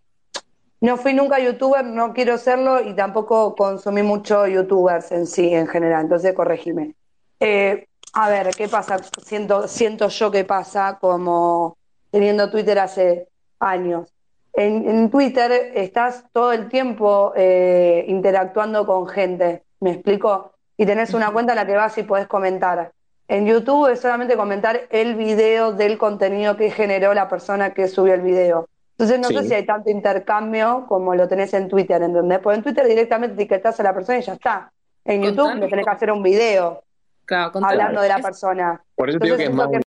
no 0.80 0.96
fui 0.96 1.14
nunca 1.14 1.38
youtuber, 1.38 1.84
no 1.84 2.12
quiero 2.12 2.38
serlo 2.38 2.80
y 2.80 2.94
tampoco 2.94 3.54
consumí 3.54 4.02
mucho 4.02 4.46
youtubers 4.46 5.12
en 5.12 5.26
sí, 5.26 5.52
en 5.54 5.66
general. 5.66 6.02
Entonces, 6.02 6.34
corregime. 6.34 6.94
Eh, 7.40 7.86
a 8.18 8.30
ver, 8.30 8.48
¿qué 8.56 8.66
pasa? 8.66 8.96
Siento, 9.22 9.68
siento 9.68 10.08
yo 10.08 10.30
que 10.30 10.44
pasa 10.44 10.96
como 10.98 11.76
teniendo 12.10 12.50
Twitter 12.50 12.78
hace 12.78 13.28
años. 13.60 14.10
En, 14.54 14.88
en 14.88 15.10
Twitter 15.10 15.72
estás 15.74 16.24
todo 16.32 16.50
el 16.52 16.70
tiempo 16.70 17.34
eh, 17.36 18.06
interactuando 18.08 18.86
con 18.86 19.06
gente, 19.06 19.64
¿me 19.80 19.90
explico? 19.90 20.54
Y 20.78 20.86
tenés 20.86 21.12
una 21.12 21.30
cuenta 21.30 21.52
en 21.52 21.56
la 21.56 21.66
que 21.66 21.74
vas 21.74 21.98
y 21.98 22.04
podés 22.04 22.26
comentar. 22.26 22.90
En 23.28 23.44
YouTube 23.44 23.92
es 23.92 24.00
solamente 24.00 24.34
comentar 24.34 24.88
el 24.88 25.14
video 25.14 25.72
del 25.72 25.98
contenido 25.98 26.56
que 26.56 26.70
generó 26.70 27.12
la 27.12 27.28
persona 27.28 27.74
que 27.74 27.86
subió 27.86 28.14
el 28.14 28.22
video. 28.22 28.66
Entonces 28.92 29.20
no 29.20 29.28
sé 29.28 29.46
si 29.46 29.52
hay 29.52 29.66
tanto 29.66 29.90
intercambio 29.90 30.86
como 30.88 31.14
lo 31.14 31.28
tenés 31.28 31.52
en 31.52 31.68
Twitter, 31.68 32.00
¿entendés? 32.00 32.38
Porque 32.38 32.56
en 32.56 32.62
Twitter 32.62 32.86
directamente 32.86 33.34
etiquetás 33.34 33.78
a 33.78 33.82
la 33.82 33.92
persona 33.92 34.20
y 34.20 34.22
ya 34.22 34.32
está. 34.32 34.72
En 35.04 35.22
YouTube 35.22 35.56
le 35.56 35.68
tenés 35.68 35.84
que 35.84 35.92
hacer 35.92 36.10
un 36.10 36.22
video 36.22 36.82
Claro, 37.26 37.52
hablando 37.64 38.00
de 38.00 38.08
la 38.08 38.18
persona. 38.20 38.82
Por 38.94 39.10
eso 39.10 39.18
te 39.18 39.24
digo 39.26 39.36
que 39.36 39.44
Entonces 39.44 39.64
es 39.64 39.70
más. 39.72 39.82
que 39.82 39.86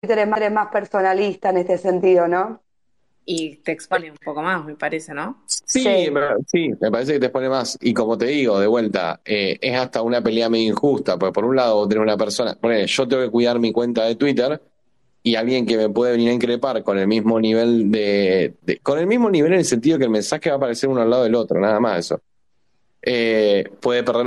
Twitter 0.00 0.18
es 0.42 0.52
más, 0.52 0.68
personalista 0.68 1.50
en 1.50 1.56
este 1.58 1.78
sentido, 1.78 2.28
¿no? 2.28 2.60
y 3.26 3.56
te 3.56 3.72
expone 3.72 4.10
un 4.10 4.18
poco 4.18 4.42
más, 4.42 4.62
me 4.66 4.74
parece, 4.74 5.14
¿no? 5.14 5.42
Sí, 5.46 5.80
Sí. 5.80 6.10
me- 6.10 6.20
sí, 6.46 6.74
me 6.78 6.90
parece 6.90 7.14
que 7.14 7.20
te 7.20 7.26
expone 7.26 7.48
más. 7.48 7.78
Y 7.80 7.94
como 7.94 8.18
te 8.18 8.26
digo, 8.26 8.60
de 8.60 8.66
vuelta, 8.66 9.22
eh, 9.24 9.56
es 9.62 9.74
hasta 9.78 10.02
una 10.02 10.20
pelea 10.20 10.50
medio 10.50 10.68
injusta, 10.68 11.16
porque 11.18 11.32
por 11.32 11.46
un 11.46 11.56
lado 11.56 11.88
tener 11.88 12.02
una 12.02 12.18
persona, 12.18 12.54
ponele, 12.54 12.86
yo 12.86 13.08
tengo 13.08 13.22
que 13.22 13.30
cuidar 13.30 13.58
mi 13.58 13.72
cuenta 13.72 14.04
de 14.04 14.16
Twitter 14.16 14.60
y 15.22 15.36
alguien 15.36 15.64
que 15.64 15.78
me 15.78 15.88
puede 15.88 16.12
venir 16.12 16.28
a 16.28 16.32
increpar 16.34 16.82
con 16.82 16.98
el 16.98 17.06
mismo 17.08 17.40
nivel 17.40 17.90
de, 17.90 18.56
de- 18.60 18.78
con 18.80 18.98
el 18.98 19.06
mismo 19.06 19.30
nivel 19.30 19.54
en 19.54 19.60
el 19.60 19.64
sentido 19.64 19.96
que 19.96 20.04
el 20.04 20.10
mensaje 20.10 20.50
va 20.50 20.56
a 20.56 20.58
aparecer 20.58 20.90
uno 20.90 21.00
al 21.00 21.08
lado 21.08 21.22
del 21.24 21.34
otro, 21.34 21.58
nada 21.58 21.80
más 21.80 22.00
eso. 22.00 22.20
Eh, 23.00 23.70
puede 23.80 24.02
perder 24.02 24.26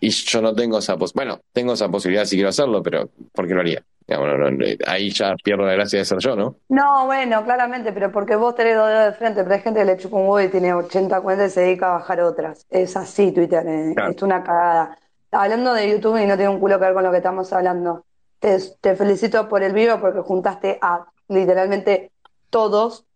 y 0.00 0.10
yo 0.10 0.42
no 0.42 0.54
tengo 0.54 0.78
esa 0.78 0.96
pos 0.96 1.12
bueno, 1.14 1.40
tengo 1.52 1.72
esa 1.74 1.88
posibilidad 1.88 2.24
si 2.26 2.36
quiero 2.36 2.50
hacerlo, 2.50 2.82
pero 2.82 3.08
¿por 3.32 3.46
qué 3.46 3.54
lo 3.54 3.60
haría? 3.60 3.82
Digamos, 4.06 4.28
no, 4.38 4.50
no, 4.50 4.66
ahí 4.86 5.10
ya 5.10 5.34
pierdo 5.42 5.64
la 5.64 5.72
gracia 5.72 5.98
de 5.98 6.04
ser 6.04 6.18
yo, 6.18 6.36
¿no? 6.36 6.56
No, 6.68 7.06
bueno, 7.06 7.42
claramente, 7.44 7.92
pero 7.92 8.12
porque 8.12 8.36
vos 8.36 8.54
tenés 8.54 8.76
dos 8.76 8.88
dedos 8.88 9.06
de 9.06 9.12
frente, 9.12 9.42
pero 9.42 9.54
hay 9.54 9.62
gente 9.62 9.80
que 9.80 9.86
le 9.86 9.96
chupa 9.96 10.16
un 10.16 10.22
huevo 10.28 10.40
y 10.42 10.50
tiene 10.50 10.74
80 10.74 11.20
cuentas 11.22 11.52
y 11.52 11.54
se 11.54 11.60
dedica 11.62 11.88
a 11.90 11.92
bajar 11.98 12.20
otras. 12.20 12.66
Es 12.68 12.96
así, 12.96 13.32
Twitter, 13.32 13.64
eh, 13.66 13.92
Claro. 13.94 14.10
es 14.10 14.22
una 14.22 14.42
cagada. 14.42 14.98
Hablando 15.30 15.72
de 15.72 15.90
YouTube 15.90 16.18
y 16.22 16.26
no 16.26 16.36
tiene 16.36 16.50
un 16.50 16.60
culo 16.60 16.78
que 16.78 16.84
ver 16.84 16.94
con 16.94 17.04
lo 17.04 17.10
que 17.10 17.18
estamos 17.18 17.52
hablando, 17.52 18.04
te, 18.40 18.58
te 18.80 18.94
felicito 18.96 19.48
por 19.48 19.62
el 19.62 19.72
video 19.72 20.00
porque 20.00 20.20
juntaste 20.20 20.78
a 20.82 21.06
literalmente 21.28 22.10
todos. 22.50 23.06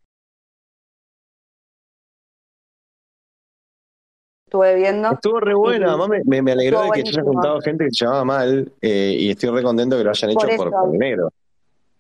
Estuve 4.49 4.77
viendo. 4.77 5.11
Estuvo 5.13 5.41
re 5.41 5.53
buena, 5.53 5.87
Y- 5.87 5.89
además 5.91 6.09
me, 6.25 6.41
me, 6.43 6.53
alegró 6.53 6.81
de 6.81 6.91
que 6.91 7.03
se 7.03 7.09
haya 7.09 7.23
buenísimo. 7.23 7.33
juntado 7.35 7.61
gente 7.61 7.85
que 7.85 7.91
se 7.91 8.05
llamaba 8.07 8.25
mal 8.25 8.73
eh, 8.81 9.15
y 9.19 9.31
estoy 9.31 9.51
re 9.51 9.63
contento 9.63 9.99
que 9.99 10.05
lo 10.05 10.11
hayan 10.11 10.31
hecho 10.31 10.41
Por 10.41 10.57
por, 10.57 10.69
eso. 10.69 10.81
por 10.81 10.89
negro. 10.99 11.27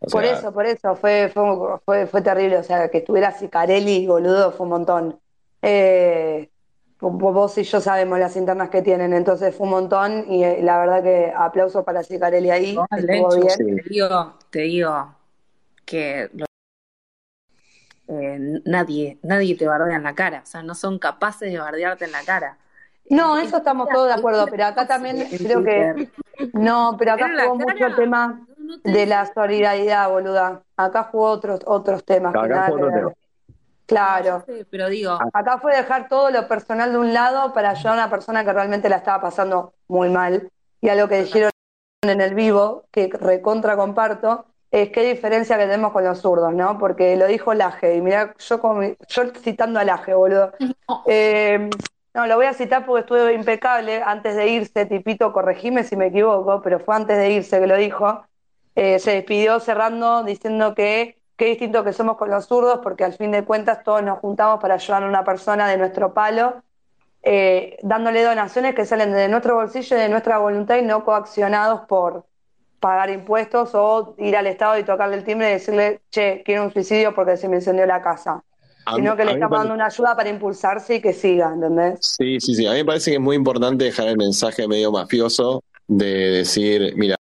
O 0.01 0.07
Por 0.07 0.23
sea, 0.25 0.33
eso, 0.33 0.53
por 0.53 0.65
eso, 0.65 0.97
fue, 0.97 1.29
fue, 1.29 1.45
fue, 1.85 2.07
fue 2.07 2.23
terrible. 2.23 2.57
O 2.57 2.63
sea, 2.63 2.89
que 2.89 2.99
estuviera 2.99 3.33
Sicarelli, 3.33 4.07
boludo, 4.07 4.51
fue 4.53 4.65
un 4.65 4.71
montón. 4.71 5.19
Eh, 5.61 6.49
vos 7.01 7.59
y 7.59 7.65
yo 7.65 7.81
sabemos 7.83 8.19
las 8.19 8.35
internas 8.37 8.71
que 8.71 8.81
tienen, 8.81 9.13
entonces 9.13 9.55
fue 9.55 9.67
un 9.67 9.73
montón 9.73 10.25
y 10.33 10.43
eh, 10.43 10.61
la 10.63 10.79
verdad 10.79 11.03
que 11.03 11.31
aplauso 11.37 11.85
para 11.85 12.03
Sicarelli 12.03 12.51
ahí, 12.51 12.79
estuvo 12.97 13.37
bien. 13.37 13.77
te 13.83 13.89
digo, 13.91 14.35
te 14.51 14.61
digo 14.61 15.15
que 15.85 16.31
lo- 16.33 16.48
eh, 18.09 18.61
nadie, 18.65 19.19
nadie 19.23 19.57
te 19.57 19.67
bardea 19.67 19.97
en 19.97 20.03
la 20.03 20.15
cara, 20.15 20.41
o 20.43 20.47
sea, 20.47 20.63
no 20.63 20.75
son 20.75 20.99
capaces 20.99 21.53
de 21.53 21.59
bardearte 21.59 22.07
en 22.07 22.13
la 22.13 22.23
cara. 22.25 22.57
No, 23.11 23.39
Eh, 23.39 23.45
eso 23.45 23.59
estamos 23.59 23.89
todos 23.89 24.09
de 24.09 24.15
acuerdo, 24.15 24.47
pero 24.51 24.67
acá 24.67 24.87
también 24.87 25.27
creo 25.39 25.63
que 25.63 26.11
no, 26.53 26.97
pero 26.99 27.13
acá 27.13 27.31
jugó 27.45 27.57
mucho 27.57 27.87
el 27.87 27.97
tema 27.97 28.47
no, 28.57 28.65
no 28.65 28.81
te 28.81 28.91
de 28.91 29.07
la 29.07 29.27
solidaridad, 29.33 30.11
boluda. 30.11 30.63
Acá 30.77 31.05
jugó 31.05 31.31
otros 31.31 31.61
otros 31.67 32.05
temas 32.05 32.35
acá 32.35 32.67
fue 32.69 32.77
otro 32.77 32.91
tema. 32.91 33.13
Claro. 33.87 34.43
sé, 34.45 34.67
pero 34.71 34.89
digo, 34.91 35.19
Acá 35.33 35.59
fue 35.59 35.75
dejar 35.75 36.09
todo 36.09 36.31
lo 36.31 36.47
personal 36.47 36.93
de 36.93 36.99
un 36.99 37.15
lado 37.15 37.55
para 37.55 37.71
ayudar 37.71 37.95
a 37.95 38.03
una 38.03 38.11
persona 38.11 38.45
que 38.45 38.53
realmente 38.53 38.89
la 38.91 38.97
estaba 38.97 39.23
pasando 39.23 39.73
muy 39.89 40.11
mal. 40.11 40.51
Y 40.83 40.91
a 40.91 40.95
lo 40.95 41.09
que 41.09 41.23
dijeron 41.23 41.51
en 42.03 42.21
el 42.21 42.35
vivo, 42.35 42.85
que 42.91 43.09
recontra 43.09 43.77
comparto, 43.77 44.45
es 44.71 44.91
qué 44.91 45.03
diferencia 45.03 45.57
que 45.57 45.65
tenemos 45.65 45.93
con 45.93 46.05
los 46.05 46.21
zurdos, 46.21 46.53
¿no? 46.53 46.79
Porque 46.79 47.17
lo 47.17 47.27
dijo 47.27 47.55
Laje, 47.55 47.97
y 47.97 48.03
mira, 48.03 48.35
yo, 48.39 48.61
como, 48.61 48.83
yo 48.83 49.35
citando 49.41 49.81
a 49.81 49.85
Laje, 49.85 50.15
boludo. 50.15 50.53
Eh, 51.07 51.69
no, 52.15 52.27
lo 52.27 52.37
voy 52.37 52.47
a 52.47 52.55
citar 52.55 52.85
porque 52.87 53.01
estuvo 53.01 53.31
impecable 53.31 54.03
antes 54.03 54.35
de 54.37 54.49
irse, 54.49 54.87
tipito, 54.87 55.33
corregime 55.33 55.85
si 55.85 55.97
me 55.97 56.07
equivoco, 56.07 56.61
pero 56.63 56.81
fue 56.81 56.97
antes 56.97 57.17
de 57.17 57.31
irse 57.31 57.61
que 57.61 57.67
lo 57.67 57.77
dijo. 57.77 58.25
Eh, 58.75 58.99
se 58.99 59.13
despidió 59.13 59.61
cerrando 59.61 60.25
diciendo 60.25 60.75
que 60.75 61.19
qué 61.37 61.47
distinto 61.47 61.85
que 61.85 61.93
somos 61.93 62.17
con 62.17 62.31
los 62.31 62.47
zurdos, 62.47 62.81
porque 62.83 63.05
al 63.05 63.13
fin 63.15 63.31
de 63.31 63.45
cuentas 63.45 63.85
todos 63.85 64.03
nos 64.03 64.19
juntamos 64.19 64.61
para 64.61 64.75
ayudar 64.75 65.05
a 65.05 65.07
una 65.07 65.25
persona 65.25 65.69
de 65.69 65.77
nuestro 65.77 66.13
palo, 66.13 66.63
eh, 67.23 67.77
dándole 67.83 68.25
donaciones 68.25 68.75
que 68.75 68.85
salen 68.87 69.13
de 69.13 69.29
nuestro 69.29 69.55
bolsillo 69.55 69.97
y 69.97 70.01
de 70.01 70.09
nuestra 70.09 70.39
voluntad 70.39 70.77
y 70.77 70.83
no 70.83 71.05
coaccionados 71.05 71.83
por 71.83 72.25
pagar 72.81 73.11
impuestos 73.11 73.71
o 73.75 74.15
ir 74.19 74.37
al 74.37 74.47
Estado 74.47 74.79
y 74.79 74.85
tocarle 74.85 75.17
el 75.17 75.25
timbre 75.25 75.51
y 75.51 75.53
decirle, 75.55 76.01
che, 76.11 76.43
quiero 76.45 76.65
un 76.65 76.73
suicidio 76.73 77.15
porque 77.15 77.37
se 77.37 77.49
me 77.49 77.57
incendió 77.57 77.87
la 77.87 78.03
casa. 78.03 78.43
A 78.87 78.95
mí- 78.97 79.03
Sino 79.03 79.17
que 79.17 79.25
le 79.25 79.33
estamos 79.33 79.59
dando 79.59 79.75
una 79.75 79.87
ayuda 79.87 80.17
para 80.17 80.29
impulsarse 80.31 80.95
y 80.97 81.01
que 81.01 81.13
siga, 81.13 81.53
¿entendés? 81.53 81.99
Sí, 82.01 82.41
sí, 82.41 82.55
sí. 82.55 82.67
A 82.67 82.73
mí 82.73 82.79
me 82.79 82.85
parece 82.85 83.11
que 83.11 83.17
es 83.17 83.23
muy 83.23 83.37
importante 83.37 83.85
dejar 83.85 84.09
el 84.09 84.17
mensaje 84.17 84.67
medio 84.67 84.91
mafioso 84.93 85.63
de 85.87 86.07
decir, 86.07 86.95
mira, 86.97 87.17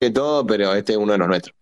que 0.00 0.10
todo, 0.10 0.46
pero 0.46 0.74
este 0.74 0.92
es 0.92 0.98
uno 0.98 1.12
de 1.12 1.18
los 1.18 1.28
nuestros. 1.28 1.54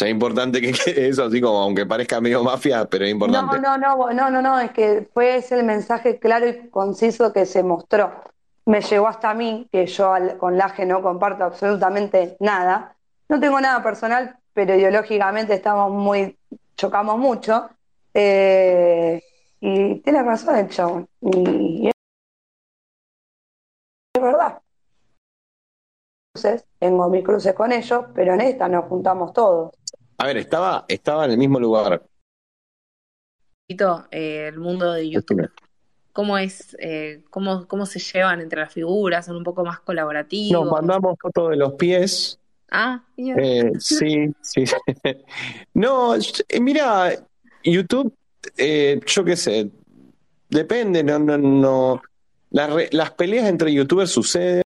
O 0.00 0.02
sea, 0.02 0.08
es 0.08 0.12
importante 0.14 0.62
que 0.62 0.72
quede 0.72 1.08
eso 1.08 1.24
así 1.24 1.42
como, 1.42 1.58
aunque 1.58 1.84
parezca 1.84 2.22
medio 2.22 2.42
mafia, 2.42 2.86
pero 2.86 3.04
es 3.04 3.10
No, 3.10 3.16
importante. 3.16 3.60
no, 3.60 3.76
no, 3.76 4.10
no, 4.14 4.30
no, 4.30 4.40
no, 4.40 4.58
es 4.58 4.70
que 4.70 5.06
fue 5.12 5.36
ese 5.36 5.56
el 5.58 5.64
mensaje 5.66 6.18
claro 6.18 6.48
y 6.48 6.70
conciso 6.70 7.34
que 7.34 7.44
se 7.44 7.62
mostró. 7.62 8.10
Me 8.64 8.80
llegó 8.80 9.08
hasta 9.08 9.34
mí, 9.34 9.68
que 9.70 9.84
yo 9.86 10.14
al- 10.14 10.38
con 10.38 10.56
Laje 10.56 10.86
no 10.86 11.02
comparto 11.02 11.44
absolutamente 11.44 12.38
nada. 12.40 12.96
No 13.28 13.38
tengo 13.40 13.60
nada 13.60 13.82
personal, 13.82 14.38
pero 14.54 14.74
ideológicamente 14.74 15.52
estamos 15.52 15.92
muy, 15.92 16.34
chocamos 16.78 17.18
mucho. 17.18 17.68
Eh, 18.14 19.22
y 19.60 19.96
tiene 20.00 20.22
razón 20.22 20.56
el 20.56 20.68
chabón. 20.70 21.06
Y, 21.20 21.88
y 21.88 21.90
es 24.16 24.22
verdad. 24.22 24.62
Cruces, 26.32 26.64
tengo 26.78 27.08
mis 27.10 27.22
cruces 27.22 27.52
con 27.52 27.70
ellos, 27.72 28.06
pero 28.14 28.32
en 28.32 28.40
esta 28.40 28.66
nos 28.66 28.86
juntamos 28.86 29.32
todos. 29.34 29.72
A 30.20 30.26
ver, 30.26 30.36
estaba, 30.36 30.84
estaba 30.86 31.24
en 31.24 31.30
el 31.30 31.38
mismo 31.38 31.58
lugar. 31.58 32.02
Tito, 33.66 34.06
eh, 34.10 34.48
el 34.48 34.58
mundo 34.58 34.92
de 34.92 35.08
YouTube, 35.08 35.50
¿cómo 36.12 36.36
es, 36.36 36.76
eh, 36.78 37.22
cómo, 37.30 37.66
cómo 37.66 37.86
se 37.86 38.00
llevan 38.00 38.42
entre 38.42 38.60
las 38.60 38.70
figuras? 38.70 39.24
¿Son 39.24 39.36
un 39.36 39.44
poco 39.44 39.64
más 39.64 39.76
Nos 39.76 39.84
colaborativos? 39.86 40.70
mandamos 40.70 41.16
fotos 41.18 41.48
de 41.48 41.56
los 41.56 41.72
pies. 41.72 42.38
Ah. 42.70 43.02
Eh, 43.16 43.72
sí, 43.78 44.30
sí. 44.42 44.64
No, 45.72 46.14
eh, 46.14 46.60
mira, 46.60 47.12
YouTube, 47.64 48.14
eh, 48.58 49.00
yo 49.06 49.24
qué 49.24 49.36
sé, 49.36 49.70
depende, 50.50 51.02
no, 51.02 51.18
no, 51.18 51.38
no. 51.38 52.02
Las, 52.50 52.92
las 52.92 53.10
peleas 53.12 53.48
entre 53.48 53.72
youtubers 53.72 54.10
suceden. 54.10 54.64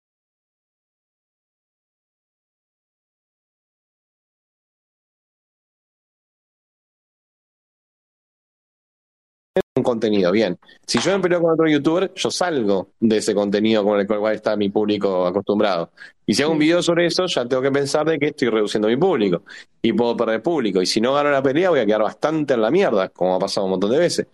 Un 9.77 9.83
contenido, 9.83 10.31
bien. 10.31 10.57
Si 10.85 10.99
yo 10.99 11.11
me 11.11 11.21
peleo 11.21 11.41
con 11.41 11.51
otro 11.51 11.67
youtuber, 11.67 12.11
yo 12.15 12.31
salgo 12.31 12.89
de 12.99 13.17
ese 13.17 13.33
contenido 13.33 13.83
con 13.83 13.99
el 13.99 14.07
cual 14.07 14.35
está 14.35 14.55
mi 14.55 14.69
público 14.69 15.25
acostumbrado. 15.25 15.91
Y 16.25 16.33
si 16.33 16.43
hago 16.43 16.51
un 16.51 16.59
video 16.59 16.81
sobre 16.83 17.05
eso, 17.05 17.25
ya 17.27 17.45
tengo 17.47 17.61
que 17.61 17.71
pensar 17.71 18.05
de 18.05 18.19
que 18.19 18.27
estoy 18.27 18.49
reduciendo 18.49 18.87
mi 18.87 18.97
público 18.97 19.43
y 19.81 19.93
puedo 19.93 20.17
perder 20.17 20.41
público. 20.41 20.81
Y 20.81 20.85
si 20.85 20.99
no 20.99 21.13
gano 21.13 21.31
la 21.31 21.41
pelea, 21.41 21.69
voy 21.69 21.79
a 21.79 21.85
quedar 21.85 22.03
bastante 22.03 22.55
en 22.55 22.61
la 22.61 22.71
mierda, 22.71 23.09
como 23.09 23.35
ha 23.35 23.39
pasado 23.39 23.65
un 23.65 23.71
montón 23.71 23.91
de 23.91 23.99
veces. 23.99 24.27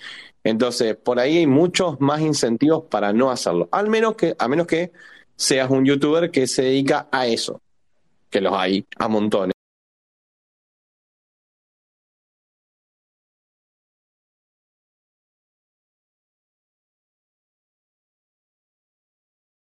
Entonces, 0.43 0.95
por 0.95 1.19
ahí 1.19 1.37
hay 1.37 1.47
muchos 1.47 2.01
más 2.01 2.21
incentivos 2.21 2.85
para 2.89 3.13
no 3.13 3.31
hacerlo. 3.31 3.69
Al 3.71 3.89
menos 3.89 4.15
que, 4.15 4.35
a 4.37 4.47
menos 4.47 4.67
que 4.67 4.91
seas 5.35 5.69
un 5.69 5.85
youtuber 5.85 6.31
que 6.31 6.47
se 6.47 6.63
dedica 6.63 7.07
a 7.11 7.27
eso, 7.27 7.61
que 8.29 8.41
los 8.41 8.53
hay 8.53 8.85
a 8.97 9.07
montones. 9.07 9.52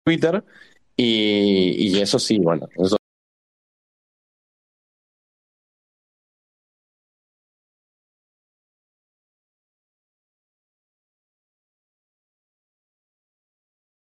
Twitter 0.04 0.44
y, 0.96 1.88
y 1.96 2.00
eso 2.00 2.18
sí, 2.18 2.38
bueno, 2.38 2.68
eso 2.76 2.96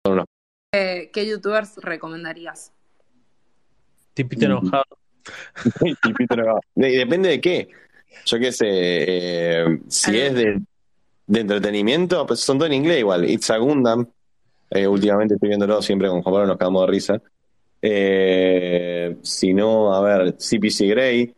unos 0.05 0.25
¿Qué, 0.71 1.11
qué 1.13 1.27
youtubers 1.27 1.77
recomendarías? 1.77 2.71
Tipito 4.13 4.45
enojado. 4.45 4.83
tipito 6.03 6.33
enojado. 6.33 6.59
De- 6.75 6.97
Depende 6.97 7.29
de 7.29 7.41
qué. 7.41 7.69
Yo 8.25 8.39
qué 8.39 8.51
sé, 8.51 8.67
eh, 8.69 9.79
si 9.87 10.17
es 10.17 10.33
de, 10.33 10.61
de 11.27 11.39
entretenimiento, 11.39 12.25
pues 12.25 12.39
son 12.39 12.57
todo 12.57 12.67
en 12.67 12.73
inglés 12.73 12.99
igual. 12.99 13.29
It's 13.29 13.49
a 13.49 13.57
Gundam. 13.57 14.07
Eh, 14.73 14.87
últimamente 14.87 15.35
estoy 15.35 15.49
viéndolo 15.49 15.81
siempre 15.81 16.07
con 16.07 16.21
Juan 16.21 16.33
Pablo, 16.33 16.47
nos 16.47 16.57
quedamos 16.57 16.85
de 16.85 16.91
risa. 16.91 17.21
Eh, 17.81 19.17
si 19.21 19.53
no, 19.53 19.93
a 19.93 20.01
ver, 20.01 20.35
CPC 20.37 20.87
Grey. 20.87 21.33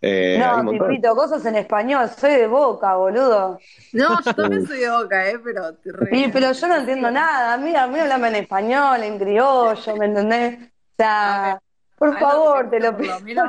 Eh, 0.00 0.38
No. 0.38 0.70
Tipito, 0.70 1.14
cosas 1.16 1.44
en 1.46 1.56
español, 1.56 2.08
soy 2.16 2.32
de 2.32 2.46
boca, 2.46 2.94
boludo. 2.96 3.58
No, 3.92 4.20
yo 4.24 4.34
también 4.34 4.66
soy 4.66 4.80
de 4.80 4.90
boca, 4.90 5.28
¿eh? 5.28 5.38
Pero 5.42 5.72
te 5.74 5.90
pero 6.32 6.52
yo 6.52 6.68
no 6.68 6.76
entiendo 6.76 7.10
nada. 7.10 7.54
A 7.54 7.56
mí, 7.56 7.74
a 7.74 7.86
mí 7.86 7.98
háblame 7.98 8.28
en 8.28 8.34
español, 8.36 9.02
en 9.02 9.18
criollo, 9.18 9.96
¿me 9.96 10.06
entendés? 10.06 10.58
O 10.60 10.96
sea, 10.98 11.60
por 11.98 12.18
favor, 12.18 12.70
te 12.70 12.78
lo 12.78 12.96
pido. 12.96 13.18
menos 13.20 13.46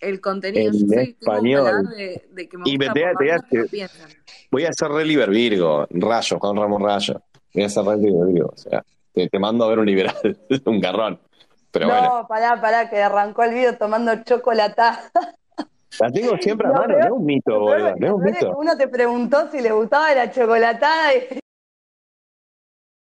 el 0.00 0.20
contenido. 0.20 0.72
Yo 0.72 0.92
En 0.92 1.00
español. 1.00 1.88
de, 1.96 2.28
de 2.32 2.48
que 2.48 2.58
me 2.58 2.64
Y 2.68 2.76
gusta 2.76 2.92
te- 2.92 3.14
te- 3.50 3.68
te-. 3.68 3.88
Voy 4.50 4.64
a 4.64 4.70
hacer 4.70 4.88
re 4.90 5.04
Liber 5.04 5.30
Virgo, 5.30 5.86
Rayo, 5.90 6.38
Juan 6.38 6.56
Ramos 6.56 6.82
Rayo. 6.82 7.22
Voy 7.56 7.62
a 7.62 7.66
hacer 7.66 7.84
re 7.84 7.96
Liber 7.96 8.26
Virgo. 8.26 8.50
O 8.52 8.56
sea, 8.56 8.84
te, 9.12 9.28
te 9.30 9.38
mando 9.38 9.64
a 9.64 9.68
ver 9.68 9.78
un 9.78 9.86
liberal, 9.86 10.14
un 10.66 10.78
garrón. 10.80 11.18
Pero 11.70 11.88
bueno, 11.88 12.20
No, 12.20 12.28
pará, 12.28 12.60
pará, 12.60 12.90
que 12.90 13.02
arrancó 13.02 13.44
el 13.44 13.54
video 13.54 13.78
tomando 13.78 14.14
chocolatada. 14.24 15.10
la 16.00 16.10
tengo 16.12 16.36
siempre 16.38 16.68
a 16.68 16.72
mano, 16.72 16.98
no 16.98 17.04
es 17.06 17.10
un 17.10 17.24
mito, 17.24 17.58
boludo, 17.58 17.96
no 17.96 18.06
es 18.06 18.12
un 18.12 18.22
mito. 18.22 18.56
uno 18.58 18.76
te 18.76 18.88
preguntó 18.88 19.50
si 19.50 19.62
le 19.62 19.72
gustaba 19.72 20.14
la 20.14 20.30
chocolatada 20.30 21.14
y 21.14 21.40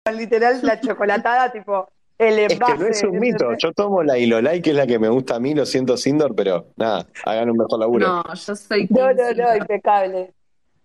literal 0.14 0.60
la 0.62 0.78
chocolatada 0.80 1.50
tipo 1.50 1.88
el 2.18 2.38
Es 2.40 2.48
que 2.52 2.58
no 2.58 2.66
envase. 2.68 2.90
es 2.90 3.02
un 3.04 3.18
mito. 3.18 3.56
Yo 3.56 3.72
tomo 3.72 4.02
la 4.02 4.18
Ilolai, 4.18 4.60
que 4.60 4.70
es 4.70 4.76
la 4.76 4.86
que 4.86 4.98
me 4.98 5.08
gusta 5.08 5.36
a 5.36 5.40
mí, 5.40 5.54
lo 5.54 5.64
siento, 5.64 5.96
Sindor, 5.96 6.34
pero 6.36 6.66
nada, 6.76 7.06
hagan 7.24 7.50
un 7.50 7.56
mejor 7.56 7.80
laburo. 7.80 8.06
No, 8.06 8.34
yo 8.34 8.54
soy 8.54 8.86
No, 8.90 9.12
no, 9.12 9.32
no, 9.32 9.56
impecable. 9.56 10.34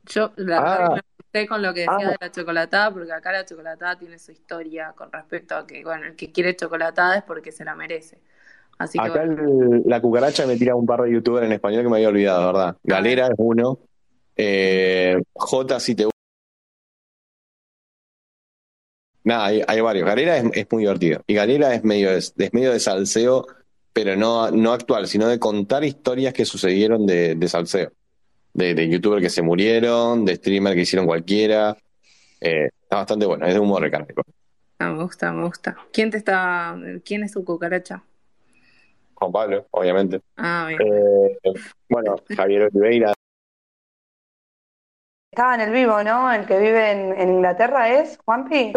Yo 0.09 0.31
la 0.37 0.57
Ah. 0.57 0.61
verdad 0.63 0.87
que 0.87 0.93
me 0.95 1.01
gusté 1.17 1.47
con 1.47 1.61
lo 1.61 1.73
que 1.73 1.79
decía 1.81 1.95
Ah. 2.07 2.09
de 2.11 2.17
la 2.21 2.31
chocolatada, 2.31 2.91
porque 2.91 3.11
acá 3.11 3.31
la 3.31 3.45
chocolatada 3.45 3.97
tiene 3.97 4.17
su 4.19 4.31
historia 4.31 4.93
con 4.95 5.11
respecto 5.11 5.55
a 5.55 5.67
que, 5.67 5.83
bueno, 5.83 6.05
el 6.05 6.15
que 6.15 6.31
quiere 6.31 6.55
chocolatada 6.55 7.17
es 7.17 7.23
porque 7.23 7.51
se 7.51 7.65
la 7.65 7.75
merece. 7.75 8.19
Así 8.77 8.99
que 8.99 9.05
Acá 9.05 9.25
bueno, 9.25 9.73
el- 9.75 9.83
la 9.85 9.99
cucaracha 10.01 10.45
me 10.45 10.55
tira 10.55 10.75
un 10.75 10.85
par 10.85 11.01
de 11.01 11.11
youtubers 11.11 11.45
en 11.45 11.51
español 11.53 11.83
que 11.83 11.89
me 11.89 11.95
había 11.97 12.09
olvidado, 12.09 12.47
¿verdad? 12.53 12.77
Galera 12.83 13.27
es 13.27 13.33
uno. 13.37 13.79
Eh, 14.35 15.17
J, 15.33 15.79
si 15.79 15.95
te 15.95 16.03
gusta. 16.05 16.15
Nada, 19.23 19.45
hay, 19.47 19.61
hay 19.67 19.81
varios. 19.81 20.05
Galera 20.05 20.37
es, 20.37 20.45
es 20.53 20.67
muy 20.71 20.83
divertido. 20.83 21.21
Y 21.27 21.33
Galera 21.33 21.73
es 21.73 21.83
medio 21.83 22.11
de, 22.11 22.17
es 22.19 22.53
medio 22.53 22.71
de 22.71 22.79
salseo, 22.79 23.45
pero 23.91 24.15
no, 24.15 24.51
no 24.51 24.71
actual, 24.73 25.07
sino 25.07 25.27
de 25.27 25.39
contar 25.39 25.83
historias 25.83 26.33
que 26.33 26.45
sucedieron 26.45 27.05
de, 27.05 27.35
de 27.35 27.47
salseo. 27.49 27.91
De, 28.57 28.73
de 28.73 28.89
youtubers 28.89 29.21
que 29.21 29.29
se 29.29 29.41
murieron, 29.41 30.25
de 30.25 30.35
streamers 30.35 30.75
que 30.75 30.81
hicieron 30.81 31.05
cualquiera. 31.05 31.77
Eh, 32.41 32.69
está 32.81 32.97
bastante 32.97 33.25
bueno, 33.25 33.45
es 33.45 33.53
de 33.53 33.59
humor 33.59 33.81
recárnico. 33.81 34.23
ah, 34.79 34.89
me 34.91 35.03
gusta, 35.03 35.31
me 35.31 35.43
gusta. 35.45 35.77
¿Quién 35.93 36.11
te 36.11 36.17
está, 36.17 36.75
quién 37.05 37.23
es 37.23 37.31
tu 37.31 37.45
cucaracha? 37.45 38.03
Juan 39.13 39.31
Pablo, 39.31 39.65
obviamente. 39.71 40.21
Ah, 40.37 40.65
bien. 40.67 40.79
Eh, 40.81 41.37
bueno, 41.89 42.15
Javier 42.35 42.63
Oliveira, 42.63 43.13
Estaba 45.31 45.53
en 45.55 45.61
el 45.61 45.71
vivo, 45.71 46.01
¿no? 46.03 46.31
El 46.33 46.45
que 46.47 46.57
vive 46.57 46.91
en, 46.91 47.13
en 47.19 47.29
Inglaterra 47.35 47.89
es 47.89 48.17
Juanpi. 48.25 48.73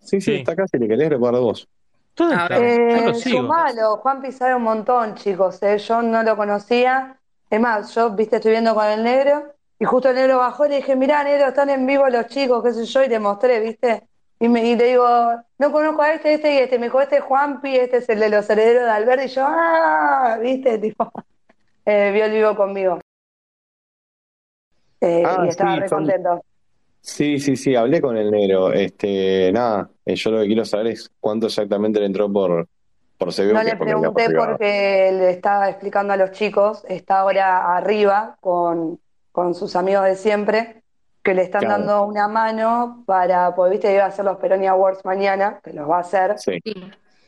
Sí, 0.00 0.20
sí, 0.20 0.20
Sí. 0.22 0.34
está 0.36 0.52
acá, 0.52 0.66
si 0.66 0.78
le 0.78 0.88
querés 0.88 1.10
recuerdo 1.10 1.42
vos. 1.42 1.68
¿Dónde 2.16 2.34
A 2.36 2.42
está? 2.44 2.58
ver. 2.58 2.80
No 2.96 3.02
lo 3.08 3.10
Eh, 3.10 3.14
sigo. 3.14 3.38
sumalo, 3.40 3.96
Juanpi 3.98 4.32
sabe 4.32 4.54
un 4.54 4.62
montón, 4.62 5.14
chicos, 5.16 5.62
¿eh? 5.62 5.76
Yo 5.78 6.00
no 6.00 6.22
lo 6.22 6.34
conocía. 6.36 7.17
Es 7.50 7.60
más, 7.60 7.94
yo, 7.94 8.10
viste, 8.10 8.36
estoy 8.36 8.52
viendo 8.52 8.74
con 8.74 8.86
el 8.86 9.02
negro 9.02 9.54
y 9.78 9.84
justo 9.84 10.10
el 10.10 10.16
negro 10.16 10.38
bajó 10.38 10.66
y 10.66 10.70
le 10.70 10.76
dije, 10.76 10.96
mirá, 10.96 11.24
negro, 11.24 11.48
están 11.48 11.70
en 11.70 11.86
vivo 11.86 12.08
los 12.08 12.26
chicos, 12.26 12.62
qué 12.62 12.72
sé 12.72 12.84
yo, 12.84 13.04
y 13.04 13.08
le 13.08 13.18
mostré, 13.18 13.60
viste. 13.60 14.06
Y, 14.40 14.48
me, 14.48 14.64
y 14.64 14.76
le 14.76 14.84
digo, 14.90 15.06
no 15.58 15.72
conozco 15.72 16.02
a 16.02 16.12
este, 16.12 16.34
este 16.34 16.54
y 16.54 16.58
este. 16.58 16.78
Me 16.78 16.86
dijo, 16.86 17.00
este 17.00 17.16
es 17.16 17.22
Juanpi, 17.22 17.74
este 17.76 17.96
es 17.98 18.08
el 18.08 18.20
de 18.20 18.28
los 18.28 18.48
herederos 18.50 18.84
de 18.84 18.90
Alberti. 18.90 19.24
Y 19.24 19.28
yo, 19.28 19.44
ah, 19.46 20.38
viste, 20.40 20.78
tipo, 20.80 21.10
eh, 21.86 22.10
vio 22.12 22.24
el 22.26 22.32
vivo 22.32 22.54
conmigo. 22.56 23.00
Eh, 25.00 25.22
Ah, 25.26 25.44
y 25.46 25.48
estaba 25.48 25.74
sí, 25.74 25.80
re 25.80 25.88
son- 25.88 25.98
contento. 26.00 26.44
Sí, 27.00 27.38
sí, 27.40 27.56
sí, 27.56 27.74
hablé 27.74 28.00
con 28.00 28.16
el 28.16 28.30
negro. 28.30 28.72
Este, 28.72 29.50
nada, 29.52 29.90
eh, 30.04 30.14
yo 30.16 30.30
lo 30.30 30.40
que 30.40 30.46
quiero 30.46 30.64
saber 30.64 30.88
es 30.88 31.10
cuánto 31.20 31.46
exactamente 31.46 32.00
le 32.00 32.06
entró 32.06 32.30
por, 32.30 32.68
No 33.18 33.26
que 33.26 33.64
le 33.64 33.76
porque 33.76 33.76
pregunté 33.76 34.30
porque 34.30 35.10
le 35.12 35.30
estaba 35.30 35.68
explicando 35.68 36.12
a 36.12 36.16
los 36.16 36.30
chicos, 36.30 36.84
está 36.88 37.18
ahora 37.20 37.76
arriba 37.76 38.36
con, 38.40 39.00
con 39.32 39.54
sus 39.54 39.74
amigos 39.74 40.04
de 40.04 40.14
siempre, 40.14 40.82
que 41.22 41.34
le 41.34 41.42
están 41.42 41.62
Claro. 41.62 41.78
dando 41.78 42.02
una 42.04 42.28
mano 42.28 43.02
para, 43.06 43.54
porque 43.56 43.72
viste, 43.72 43.92
iba 43.92 44.04
a 44.04 44.08
hacer 44.08 44.24
los 44.24 44.36
Peroni 44.38 44.68
Awards 44.68 45.04
mañana, 45.04 45.60
que 45.64 45.72
los 45.72 45.90
va 45.90 45.96
a 45.96 46.00
hacer, 46.00 46.38
Sí. 46.38 46.60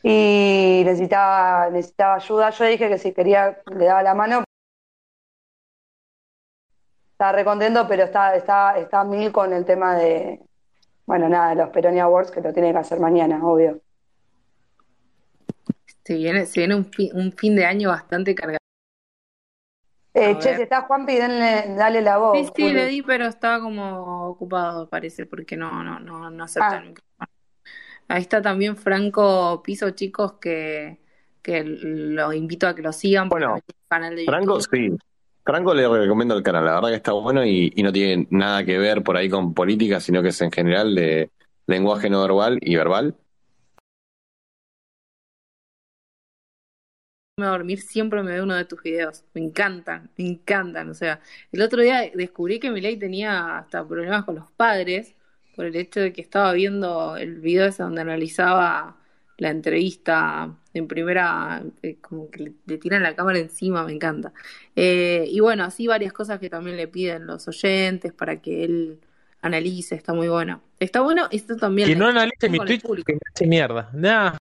Y 0.03 0.81
necesitaba, 0.83 1.69
necesitaba 1.69 2.15
ayuda. 2.15 2.49
Yo 2.49 2.65
dije 2.65 2.89
que 2.89 2.97
si 2.97 3.13
quería, 3.13 3.59
le 3.67 3.85
daba 3.85 4.01
la 4.01 4.15
mano. 4.15 4.43
Estaba 7.11 7.33
recontento, 7.33 7.87
pero 7.87 8.03
está, 8.05 8.35
está, 8.35 8.79
está 8.79 9.03
mil 9.03 9.31
con 9.31 9.53
el 9.53 9.63
tema 9.63 9.95
de, 9.95 10.41
bueno, 11.05 11.29
nada, 11.29 11.53
los 11.53 11.69
Peroni 11.69 11.99
Awards, 11.99 12.31
que 12.31 12.41
lo 12.41 12.51
tiene 12.51 12.71
que 12.71 12.79
hacer 12.79 12.99
mañana, 12.99 13.45
obvio. 13.45 13.79
Se 16.03 16.15
viene, 16.15 16.45
se 16.45 16.61
viene 16.61 16.75
un, 16.75 16.85
fi- 16.85 17.11
un 17.13 17.31
fin 17.31 17.55
de 17.55 17.65
año 17.65 17.89
bastante 17.89 18.33
cargado. 18.35 18.57
Eh, 20.13 20.37
che, 20.39 20.49
ver. 20.49 20.55
si 20.57 20.61
está 20.63 20.81
Juanpi, 20.81 21.15
denle, 21.15 21.73
dale 21.75 22.01
la 22.01 22.17
voz, 22.17 22.37
Sí, 22.37 22.45
sí, 22.55 22.61
Juli. 22.63 22.73
le 22.73 22.85
di, 22.87 23.01
pero 23.01 23.27
estaba 23.27 23.61
como 23.61 24.27
ocupado, 24.27 24.89
parece, 24.89 25.25
porque 25.25 25.55
no, 25.55 25.83
no, 25.83 25.99
no, 25.99 26.29
no 26.29 26.43
acepta 26.43 26.71
Ah. 26.71 26.77
el 26.77 26.87
micrófono. 26.89 27.27
Ahí 28.09 28.21
está 28.21 28.41
también 28.41 28.75
Franco 28.75 29.61
Piso, 29.63 29.89
chicos, 29.91 30.33
que, 30.33 30.99
que 31.41 31.63
lo 31.63 32.33
invito 32.33 32.67
a 32.67 32.75
que 32.75 32.81
lo 32.81 32.91
sigan 32.91 33.29
porque 33.29 33.45
Bueno, 33.45 33.55
un 33.65 33.75
canal 33.87 34.15
de 34.17 34.25
Franco, 34.25 34.59
YouTube. 34.59 34.69
sí. 34.75 34.97
Franco 35.45 35.73
le 35.73 35.87
recomiendo 35.87 36.35
el 36.35 36.43
canal, 36.43 36.65
la 36.65 36.75
verdad 36.75 36.89
que 36.89 36.95
está 36.95 37.13
bueno 37.13 37.43
y, 37.45 37.71
y 37.75 37.81
no 37.81 37.91
tiene 37.93 38.27
nada 38.31 38.63
que 38.65 38.77
ver 38.77 39.01
por 39.03 39.15
ahí 39.17 39.29
con 39.29 39.53
política, 39.53 39.99
sino 40.01 40.21
que 40.21 40.29
es 40.29 40.41
en 40.41 40.51
general 40.51 40.93
de 40.93 41.31
lenguaje 41.67 42.09
no 42.09 42.21
verbal 42.21 42.59
y 42.61 42.75
verbal. 42.75 43.15
A 47.45 47.49
dormir 47.49 47.81
siempre 47.81 48.23
me 48.23 48.31
veo 48.31 48.43
uno 48.43 48.55
de 48.55 48.65
tus 48.65 48.81
videos. 48.81 49.23
Me 49.33 49.41
encantan, 49.41 50.09
me 50.17 50.27
encantan. 50.27 50.89
O 50.89 50.93
sea, 50.93 51.19
el 51.51 51.61
otro 51.61 51.81
día 51.81 52.09
descubrí 52.13 52.59
que 52.59 52.71
Milei 52.71 52.97
tenía 52.97 53.57
hasta 53.59 53.87
problemas 53.87 54.25
con 54.25 54.35
los 54.35 54.51
padres 54.51 55.15
por 55.55 55.65
el 55.65 55.75
hecho 55.75 55.99
de 55.99 56.13
que 56.13 56.21
estaba 56.21 56.53
viendo 56.53 57.17
el 57.17 57.39
video 57.39 57.65
ese 57.65 57.83
donde 57.83 58.01
analizaba 58.01 58.97
la 59.37 59.49
entrevista 59.49 60.55
en 60.73 60.87
primera, 60.87 61.63
eh, 61.81 61.97
como 61.99 62.29
que 62.29 62.43
le, 62.43 62.53
le 62.65 62.77
tiran 62.77 63.03
la 63.03 63.15
cámara 63.15 63.39
encima, 63.39 63.83
me 63.83 63.91
encanta. 63.91 64.33
Eh, 64.75 65.25
y 65.27 65.39
bueno, 65.39 65.63
así 65.63 65.87
varias 65.87 66.13
cosas 66.13 66.39
que 66.39 66.49
también 66.49 66.77
le 66.77 66.87
piden 66.87 67.25
los 67.25 67.47
oyentes 67.47 68.13
para 68.13 68.39
que 68.41 68.63
él 68.63 68.99
analice, 69.41 69.95
está 69.95 70.13
muy 70.13 70.27
bueno. 70.27 70.61
Está 70.79 71.01
bueno, 71.01 71.27
esto 71.31 71.55
también 71.55 71.87
Que 71.89 71.95
no 71.95 72.07
analice 72.07 72.49
mi 72.49 72.59
Twitch 72.59 72.83
que 73.03 73.13
me 73.13 73.19
hace 73.33 73.47
mierda. 73.47 73.89
Nah, 73.93 74.35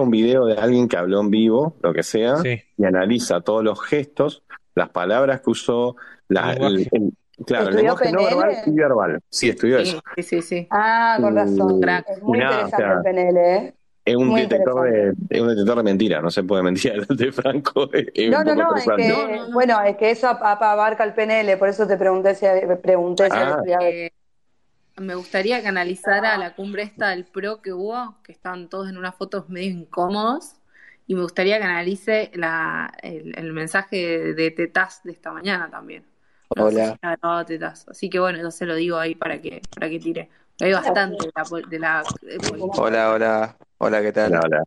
un 0.00 0.10
video 0.10 0.46
de 0.46 0.54
alguien 0.56 0.88
que 0.88 0.96
habló 0.96 1.20
en 1.20 1.30
vivo, 1.30 1.76
lo 1.82 1.92
que 1.92 2.02
sea, 2.02 2.36
Sí. 2.38 2.60
y 2.76 2.84
analiza 2.84 3.40
todos 3.40 3.62
los 3.64 3.80
gestos, 3.82 4.42
las 4.74 4.88
palabras 4.90 5.40
que 5.40 5.50
usó, 5.50 5.96
la, 6.28 6.52
El 6.52 6.58
lenguaje. 6.58 6.88
el- 6.92 7.02
el- 7.38 7.44
claro, 7.46 7.68
el 7.68 7.68
¿Estudió 7.76 7.82
lenguaje 7.94 8.12
no 8.12 8.24
verbal 8.24 8.56
y 8.66 8.70
verbal. 8.72 9.20
Sí, 9.30 9.48
estudió 9.50 9.78
Sí, 9.84 9.90
eso. 9.90 10.00
sí, 10.16 10.22
sí, 10.22 10.42
sí. 10.42 10.66
Ah, 10.70 11.18
con 11.20 11.34
razón. 11.36 11.80
Crack. 11.80 12.08
Es 12.10 12.22
muy 12.22 12.38
nada, 12.38 12.62
interesante 12.62 12.84
o 12.84 12.86
sea, 12.86 12.96
el 12.96 13.02
PNL, 13.02 13.56
¿eh? 13.56 13.74
Es 14.06 14.16
un 14.16 14.28
Muy 14.28 14.42
detector 14.42 14.82
de, 14.90 15.14
es 15.30 15.40
un 15.40 15.48
detector 15.48 15.76
de 15.78 15.82
mentira, 15.82 16.20
no 16.20 16.30
se 16.30 16.42
puede 16.42 16.62
mentir 16.62 17.06
de 17.06 17.32
Franco. 17.32 17.88
Es 17.92 18.30
No, 18.30 18.44
no, 18.44 18.54
no, 18.54 18.76
es 18.76 18.84
que, 18.84 19.08
No, 19.08 19.26
no, 19.28 19.46
no. 19.48 19.52
bueno, 19.54 19.80
es 19.80 19.96
que 19.96 20.10
eso 20.10 20.28
abarca 20.28 21.04
el 21.04 21.14
PNL, 21.14 21.56
por 21.56 21.70
eso 21.70 21.86
te 21.86 21.96
pregunté 21.96 22.34
si, 22.34 22.44
pregunté 22.82 23.30
si 23.30 23.30
Ah. 23.32 23.40
había 23.40 23.78
estudiado. 23.78 23.84
Me 24.96 25.14
gustaría 25.14 25.60
que 25.60 25.68
analizara 25.68 26.36
la 26.38 26.54
cumbre 26.54 26.82
esta 26.82 27.10
del 27.10 27.24
PRO 27.24 27.60
que 27.62 27.72
hubo, 27.72 28.16
que 28.22 28.32
estaban 28.32 28.68
todos 28.68 28.88
en 28.88 28.96
unas 28.96 29.14
fotos 29.16 29.48
medio 29.48 29.70
incómodos, 29.70 30.56
y 31.06 31.14
me 31.14 31.22
gustaría 31.22 31.58
que 31.58 31.64
analice 31.64 32.30
la, 32.34 32.92
el, 33.02 33.36
el 33.38 33.52
mensaje 33.52 34.34
de 34.34 34.50
Tetaz 34.50 35.02
de 35.02 35.12
esta 35.12 35.32
mañana 35.32 35.70
también. 35.70 36.04
No 36.56 36.66
Hola. 36.66 36.98
Así 37.88 38.08
que 38.08 38.18
bueno, 38.20 38.38
yo 38.38 38.50
se 38.50 38.64
lo 38.66 38.74
digo 38.74 38.96
ahí 38.98 39.14
para 39.14 39.40
que, 39.40 39.62
para 39.74 39.88
que 39.90 39.98
tire. 39.98 40.28
Hay 40.60 40.72
bastante 40.72 41.24
de 41.24 41.32
la, 41.34 41.44
pol- 41.44 41.68
de 41.68 41.78
la 41.78 42.04
de 42.22 42.38
política. 42.40 42.82
Hola, 42.82 43.12
hola. 43.12 43.56
Hola, 43.78 44.02
¿qué 44.02 44.12
tal? 44.12 44.32
Hola, 44.32 44.42
hola. 44.44 44.64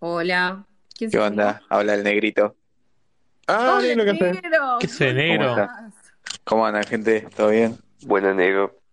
Hola. 0.00 0.66
¿Quién 0.96 1.10
¿Qué 1.10 1.18
onda? 1.18 1.62
Habla 1.68 1.94
el 1.94 2.04
negrito. 2.04 2.56
Ah, 3.46 3.76
¡Hola, 3.78 3.94
negro, 3.94 4.04
¿qué 4.04 4.10
haces? 4.10 4.42
negro! 4.42 4.78
¿Qué 4.80 4.88
sé, 4.88 5.06
¿Cómo 5.06 5.14
negro? 5.14 5.48
estás? 5.50 5.94
¿Cómo 6.44 6.66
andan, 6.66 6.84
gente? 6.84 7.20
¿Todo 7.36 7.50
bien? 7.50 7.76
Bueno, 8.02 8.34
negro. 8.34 8.83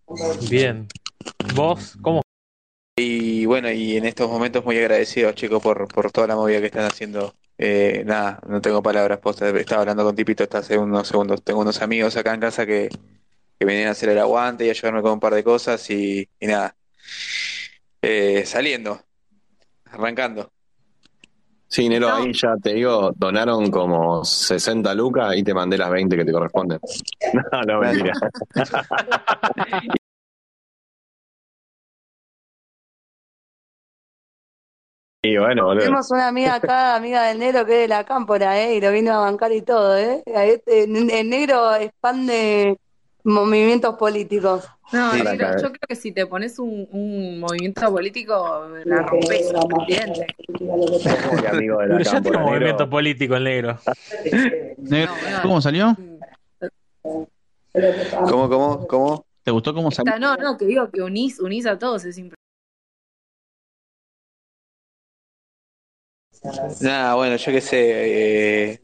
Bien. 0.50 0.88
¿Vos? 1.56 1.98
¿Cómo? 2.02 2.22
Y 2.98 3.46
bueno, 3.46 3.72
y 3.72 3.98
en 3.98 4.06
estos 4.06 4.30
momentos 4.30 4.64
muy 4.66 4.78
agradecidos, 4.78 5.34
chicos, 5.36 5.62
por, 5.62 5.88
por 5.88 6.12
toda 6.12 6.28
la 6.28 6.36
movida 6.36 6.60
que 6.60 6.66
están 6.68 6.86
haciendo. 6.86 7.34
Eh, 7.58 8.04
nada, 8.06 8.40
no 8.48 8.60
tengo 8.62 8.82
palabras, 8.82 9.20
posta. 9.20 9.50
Estaba 9.50 9.82
hablando 9.82 10.04
con 10.04 10.16
Tipito 10.16 10.44
hasta 10.44 10.60
hace 10.60 10.78
unos 10.78 11.08
segundos. 11.08 11.44
Tengo 11.44 11.62
unos 11.62 11.82
amigos 11.82 12.18
acá 12.18 12.34
en 12.34 12.40
casa 12.42 12.66
que, 12.66 12.90
que 13.60 13.66
vienen 13.66 13.88
a 13.88 13.92
hacer 13.92 14.10
el 14.10 14.20
aguante 14.20 14.66
y 14.66 14.70
ayudarme 14.70 15.02
con 15.02 15.14
un 15.14 15.20
par 15.20 15.34
de 15.34 15.44
cosas 15.44 15.90
y, 15.90 16.28
y 16.40 16.48
nada. 16.48 16.76
Eh, 18.02 18.44
saliendo, 18.46 19.00
arrancando. 19.86 20.52
Sí, 21.68 21.88
Nero, 21.88 22.10
No. 22.10 22.16
ahí 22.16 22.34
ya 22.34 22.56
te 22.62 22.74
digo, 22.74 23.14
donaron 23.16 23.72
como 23.72 24.26
60 24.26 24.94
lucas 24.94 25.38
y 25.38 25.44
te 25.44 25.54
mandé 25.54 25.78
las 25.78 25.90
20 25.90 26.18
que 26.18 26.26
te 26.26 26.32
corresponden. 26.32 26.80
No, 27.52 27.62
no, 27.62 27.80
mentira. 27.80 28.14
Y 35.24 35.38
bueno, 35.38 35.66
boludo. 35.66 35.82
Tenemos 35.84 36.10
una 36.10 36.28
amiga 36.30 36.56
acá, 36.56 36.96
amiga 36.96 37.24
del 37.28 37.38
negro, 37.38 37.64
que 37.66 37.74
es 37.74 37.80
de 37.82 37.88
la 37.88 38.04
cámpora, 38.06 38.60
¿eh? 38.60 38.76
Y 38.78 38.82
lo 38.82 38.92
vino 38.92 39.14
a 39.14 39.20
bancar 39.20 39.52
y 39.52 39.62
todo, 39.62 39.96
¿eh? 39.96 40.24
Este- 40.26 40.86
El 40.86 41.30
negro 41.30 41.76
expande 41.76 42.80
movimientos 43.24 43.96
políticos. 43.98 44.68
No, 44.92 45.12
Sí. 45.14 45.22
negro, 45.22 45.48
yo 45.62 45.68
creo 45.68 45.80
que 45.88 45.96
si 45.96 46.12
te 46.12 46.26
pones 46.26 46.58
un, 46.58 46.88
un 46.92 47.40
movimiento 47.40 47.90
político, 47.92 48.68
la 48.84 49.04
rompes. 49.04 49.54
Muy 51.32 51.46
amigo 51.46 51.78
de 51.82 51.88
la 51.88 51.98
Pero 51.98 52.04
ya 52.04 52.04
tiene 52.04 52.04
cámpora, 52.04 52.40
un 52.40 52.46
movimiento 52.46 52.90
político 52.90 53.36
el 53.36 53.44
negro. 53.44 53.80
Negro, 54.80 55.14
No. 55.30 55.42
¿Cómo 55.44 55.62
salió? 55.62 55.96
¿Cómo, 58.28 58.50
cómo, 58.50 58.88
cómo? 58.88 59.26
¿Te 59.44 59.52
gustó 59.52 59.74
cómo 59.74 59.92
salió? 59.92 60.18
No, 60.20 60.36
no, 60.36 60.58
que 60.58 60.66
digo 60.66 60.90
que 60.90 61.04
unís, 61.04 61.40
unís 61.40 61.68
a 61.68 61.78
todos, 61.78 62.04
es 62.06 62.18
impresionante. 62.18 62.41
Nada, 66.80 67.16
bueno, 67.16 67.36
yo 67.36 67.52
qué 67.52 67.62
sé. 67.62 68.72
eh, 68.74 68.82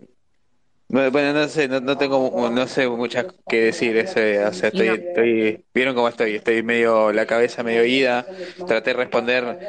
no- 0.89 1.11
bueno, 1.11 1.33
no 1.33 1.47
sé, 1.49 1.67
no, 1.67 1.79
no 1.81 1.97
tengo, 1.97 2.49
no 2.49 2.67
sé 2.67 2.87
muchas 2.89 3.25
que 3.47 3.61
decir. 3.65 3.97
ese, 3.97 4.43
o 4.45 4.53
sea, 4.53 4.69
estoy, 4.69 4.87
estoy, 4.89 5.65
vieron 5.73 5.95
cómo 5.95 6.07
estoy, 6.09 6.35
estoy 6.35 6.63
medio, 6.63 7.11
la 7.13 7.25
cabeza 7.25 7.63
medio 7.63 7.85
ida. 7.85 8.27
Traté 8.65 8.91
de 8.91 8.97
responder 8.97 9.59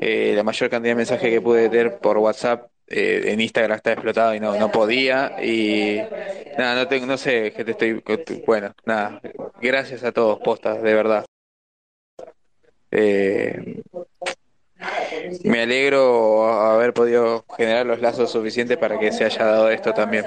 eh, 0.00 0.34
la 0.36 0.42
mayor 0.44 0.70
cantidad 0.70 0.92
de 0.92 0.96
mensajes 0.96 1.30
que 1.30 1.42
pude 1.42 1.70
tener 1.70 1.98
por 2.00 2.18
WhatsApp. 2.18 2.70
eh, 2.88 3.32
en 3.32 3.40
Instagram 3.40 3.76
está 3.76 3.92
explotado 3.92 4.34
y 4.34 4.40
no, 4.40 4.56
no 4.56 4.70
podía. 4.70 5.32
Y 5.36 6.10
nada, 6.56 6.76
no 6.76 6.88
tengo, 6.88 7.06
no 7.06 7.18
sé, 7.18 7.52
gente, 7.52 7.72
estoy, 7.72 8.02
bueno, 8.46 8.74
nada. 8.86 9.20
Gracias 9.60 10.04
a 10.04 10.12
todos, 10.12 10.40
postas, 10.40 10.82
de 10.82 10.94
verdad. 10.94 11.24
Eh, 12.90 13.82
me 15.44 15.62
alegro 15.62 16.46
haber 16.48 16.92
podido 16.92 17.44
generar 17.56 17.86
los 17.86 18.00
lazos 18.00 18.30
suficientes 18.30 18.76
para 18.76 18.98
que 18.98 19.12
se 19.12 19.24
haya 19.24 19.44
dado 19.44 19.70
esto 19.70 19.92
también. 19.92 20.24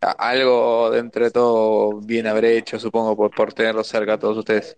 Algo 0.00 0.90
dentro 0.90 1.24
de 1.24 1.30
todo 1.30 2.00
bien 2.00 2.26
habré 2.26 2.56
hecho, 2.56 2.78
supongo, 2.78 3.16
por, 3.16 3.30
por 3.30 3.52
tenerlos 3.52 3.86
cerca 3.86 4.14
a 4.14 4.18
todos 4.18 4.36
ustedes. 4.38 4.76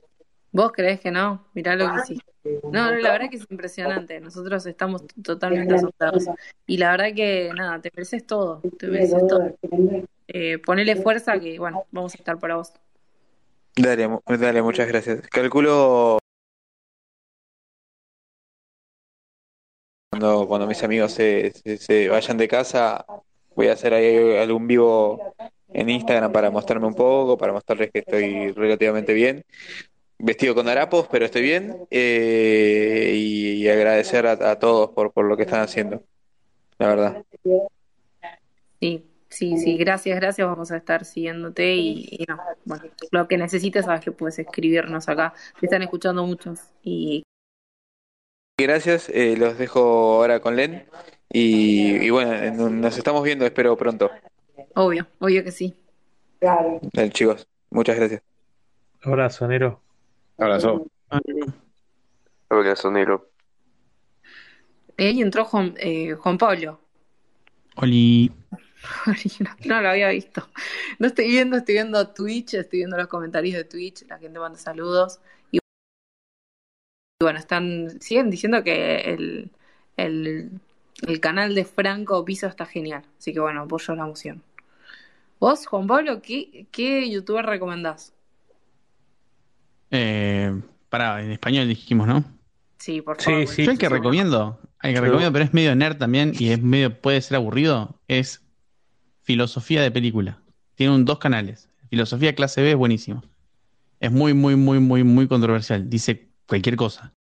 ¿Vos 0.53 0.71
creés 0.73 1.01
que 1.01 1.11
no? 1.11 1.49
Mirá 1.55 1.75
lo 1.75 1.93
que 1.93 2.01
hiciste. 2.01 2.35
No, 2.63 2.91
no, 2.91 2.97
la 3.01 3.13
verdad 3.13 3.31
que 3.31 3.39
es 3.39 3.47
impresionante. 3.51 4.21
Nosotros 4.21 4.65
estamos 4.67 5.03
totalmente 5.23 5.75
asombrados. 5.75 6.27
Y 6.67 6.77
la 6.77 6.93
verdad 6.93 7.15
que, 7.15 7.51
nada, 7.57 7.81
te 7.81 7.91
mereces 7.95 8.27
todo. 8.27 8.63
Te 8.79 8.87
mereces 8.87 9.27
todo. 9.27 9.53
Eh, 10.29 10.59
ponele 10.59 10.97
fuerza 10.97 11.41
que, 11.41 11.59
bueno, 11.59 11.87
vamos 11.91 12.15
a 12.15 12.19
estar 12.19 12.39
para 12.39 12.57
vos. 12.57 12.73
Dale, 13.77 14.09
dale, 14.39 14.63
muchas 14.63 14.87
gracias. 14.87 15.27
Calculo 15.29 16.19
cuando, 20.15 20.47
cuando 20.47 20.66
mis 20.69 20.82
amigos 20.85 21.12
se, 21.12 21.53
se, 21.53 21.77
se 21.77 22.09
vayan 22.09 22.36
de 22.36 22.47
casa, 22.47 23.05
voy 23.57 23.66
a 23.66 23.73
hacer 23.73 23.93
ahí 23.95 24.36
algún 24.36 24.69
vivo 24.69 25.35
en 25.73 25.91
Instagram 25.91 26.31
para 26.31 26.53
mostrarme 26.53 26.86
un 26.86 26.95
poco, 26.95 27.36
para 27.36 27.53
mostrarles 27.53 27.91
que 27.91 27.99
estoy 27.99 28.53
relativamente 28.53 29.12
bien. 29.12 29.45
Vestido 30.19 30.55
con 30.55 30.69
harapos, 30.69 31.09
pero 31.11 31.24
estoy 31.24 31.43
bien. 31.43 31.77
eh, 31.91 33.12
y, 33.16 33.69
agradecer 33.69 34.27
a, 34.27 34.59
todos 34.59 34.91
por, 34.91 35.12
por 35.12 35.24
lo 35.24 35.36
que 35.36 35.43
están 35.43 35.62
haciendo, 35.62 36.03
la 36.78 36.86
verdad. 36.86 37.24
Sí, 38.81 39.05
sí, 39.28 39.59
sí, 39.59 39.77
gracias, 39.77 40.16
gracias. 40.20 40.47
Vamos 40.47 40.70
a 40.70 40.77
estar 40.77 41.05
siguiéndote 41.05 41.74
y, 41.74 42.24
lo 43.11 43.27
que 43.27 43.36
necesites, 43.36 43.86
sabes 43.86 44.05
que 44.05 44.12
puedes 44.12 44.39
escribirnos 44.39 45.09
acá. 45.09 45.35
Te 45.59 45.66
están 45.66 45.82
escuchando 45.82 46.24
muchos 46.24 46.61
y 46.85 47.24
Gracias, 48.64 49.09
eh, 49.09 49.36
los 49.36 49.59
dejo 49.59 49.81
ahora 49.81 50.40
con 50.40 50.55
Len. 50.56 50.86
Y, 51.28 51.97
y 52.06 52.10
bueno, 52.10 52.32
en- 52.35 52.81
nos 52.81 52.97
estamos 52.97 53.24
viendo, 53.24 53.44
espero 53.44 53.76
pronto. 53.76 54.10
obvio, 54.74 55.06
obvio 55.18 55.43
que 55.43 55.51
sí. 55.51 55.74
Dale, 56.40 56.81
chicos, 57.10 57.48
muchas 57.70 57.97
gracias. 57.97 58.22
Abrazo, 59.02 59.48
negro. 59.48 59.81
Abrazo. 60.39 60.86
Abrazo, 62.48 62.90
negro. 62.90 63.28
Eh, 64.97 65.09
Ahí 65.09 65.20
entró 65.20 65.44
Juan, 65.44 65.74
eh, 65.78 66.12
Juan 66.14 66.39
Pablo. 66.39 66.81
Oli. 67.76 68.31
No, 69.40 69.48
no 69.64 69.81
lo 69.81 69.89
había 69.89 70.10
visto. 70.10 70.47
No 70.98 71.06
estoy 71.06 71.26
viendo, 71.28 71.56
estoy 71.56 71.74
viendo 71.76 72.06
Twitch, 72.09 72.55
estoy 72.55 72.81
viendo 72.81 72.97
los 72.98 73.09
comentarios 73.09 73.56
de 73.56 73.64
Twitch, 73.64 74.06
la 74.06 74.18
gente 74.18 74.39
manda 74.39 74.59
saludos. 74.59 75.20
Y 75.51 75.59
y 77.20 77.24
bueno, 77.24 77.39
están, 77.39 78.01
siguen 78.01 78.31
diciendo 78.31 78.62
que 78.65 79.01
el, 79.12 79.51
el, 79.97 80.61
el 81.07 81.20
canal 81.20 81.55
de 81.55 81.65
Franco 81.65 82.24
Piso 82.24 82.47
está 82.47 82.66
genial. 82.66 83.05
Así 83.19 83.32
que 83.32 83.41
bueno, 83.41 83.62
apoyo 83.62 83.95
la 83.95 84.07
moción. 84.07 84.43
Vos, 85.41 85.66
Juan 85.66 85.86
Pablo, 85.86 86.23
¿qué, 86.23 86.66
qué 86.73 87.09
youtuber 87.11 87.47
recomendás? 87.47 88.12
Eh, 89.91 90.61
pará, 90.89 91.23
en 91.23 91.31
español 91.32 91.69
dijimos, 91.69 92.07
¿no? 92.09 92.24
Sí, 92.78 93.01
por 93.01 93.20
favor. 93.20 93.45
Yo 93.47 93.70
el 93.70 93.78
que 93.78 93.89
recomiendo, 93.89 94.61
el 94.82 94.95
que 94.95 95.01
Sí. 95.01 95.01
recomiendo, 95.01 95.32
pero 95.32 95.45
es 95.45 95.55
medio 95.55 95.74
nerd 95.77 95.97
también 95.99 96.32
y 96.39 96.51
es 96.51 96.61
medio, 96.61 97.01
puede 97.01 97.20
ser 97.20 97.36
aburrido, 97.36 98.01
es 98.09 98.43
Filosofía 99.23 99.82
de 99.82 99.91
Película. 99.91 100.43
Tiene 100.74 100.95
un, 100.95 101.05
dos 101.05 101.19
canales. 101.19 101.69
Filosofía 101.89 102.35
clase 102.35 102.62
B 102.62 102.73
es 102.73 102.77
buenísimo. 102.77 103.23
Es 104.01 104.12
muy, 104.12 104.35
muy, 104.35 104.57
muy, 104.57 104.81
muy, 104.81 105.05
muy 105.05 105.28
controversial. 105.28 105.89
Dice 105.91 106.28
cualquier 106.47 106.77
cosa. 106.77 107.12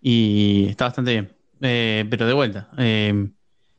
Y 0.00 0.66
está 0.68 0.86
bastante 0.86 1.12
bien. 1.12 1.32
Eh, 1.60 2.04
pero 2.10 2.26
de 2.26 2.32
vuelta. 2.34 2.68
eh, 2.78 3.28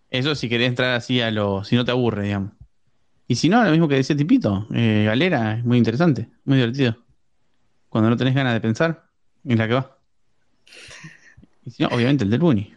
eso 0.09 0.33
si 0.35 0.47
querés 0.49 0.69
entrar 0.69 0.93
así 0.95 1.21
a 1.21 1.29
lo. 1.31 1.63
Si 1.63 1.75
no 1.75 1.83
te 1.85 1.91
aburre, 1.91 2.23
digamos. 2.23 2.51
Y 3.27 3.35
si 3.35 3.49
no, 3.49 3.63
lo 3.63 3.71
mismo 3.71 3.87
que 3.87 3.95
decía 3.95 4.15
Tipito. 4.15 4.67
eh, 4.73 5.03
Galera 5.05 5.57
es 5.57 5.65
muy 5.65 5.77
interesante, 5.77 6.29
muy 6.45 6.57
divertido. 6.57 6.95
Cuando 7.89 8.09
no 8.09 8.17
tenés 8.17 8.35
ganas 8.35 8.53
de 8.53 8.61
pensar, 8.61 9.05
es 9.43 9.57
la 9.57 9.67
que 9.67 9.73
va. 9.73 9.97
Y 11.65 11.71
si 11.71 11.83
no, 11.83 11.89
obviamente 11.89 12.23
el 12.23 12.29
del 12.29 12.39
Buni. 12.39 12.73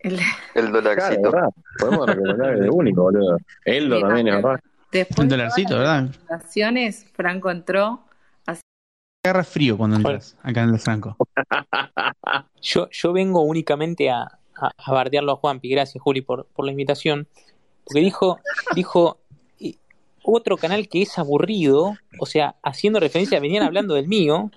El- 0.00 0.20
El 0.54 0.72
dolarcito. 0.72 1.30
Podemos 1.78 2.06
recomendar 2.06 2.54
el 2.54 2.68
único, 2.70 3.02
boludo. 3.02 3.38
Eldo 3.64 3.96
Sí, 3.96 4.02
también, 4.02 4.28
es 4.28 4.34
verdad. 4.34 4.60
Después 4.92 5.20
El 5.24 5.28
de 5.28 5.36
dolarcito, 5.36 5.68
todas 5.70 6.10
¿verdad? 6.28 7.04
Franco 7.14 7.50
entró. 7.50 8.04
Agarra 9.24 9.42
frío 9.42 9.76
cuando 9.78 9.96
entras 9.96 10.36
acá 10.42 10.64
en 10.64 10.74
el 10.74 10.78
Franco. 10.78 11.16
Yo, 12.60 12.90
yo 12.90 13.14
vengo 13.14 13.40
únicamente 13.40 14.10
a, 14.10 14.22
a, 14.22 14.70
a 14.76 14.92
bardearlo 14.92 15.32
a 15.32 15.36
Juanpi. 15.36 15.70
Gracias, 15.70 16.02
Juli, 16.02 16.20
por, 16.20 16.44
por 16.46 16.66
la 16.66 16.72
invitación. 16.72 17.26
Porque 17.84 18.00
dijo, 18.00 18.38
dijo 18.74 19.18
otro 20.22 20.58
canal 20.58 20.88
que 20.88 21.02
es 21.02 21.18
aburrido, 21.18 21.96
o 22.18 22.26
sea, 22.26 22.56
haciendo 22.62 23.00
referencia, 23.00 23.40
venían 23.40 23.62
hablando 23.62 23.94
del 23.94 24.08
mío. 24.08 24.50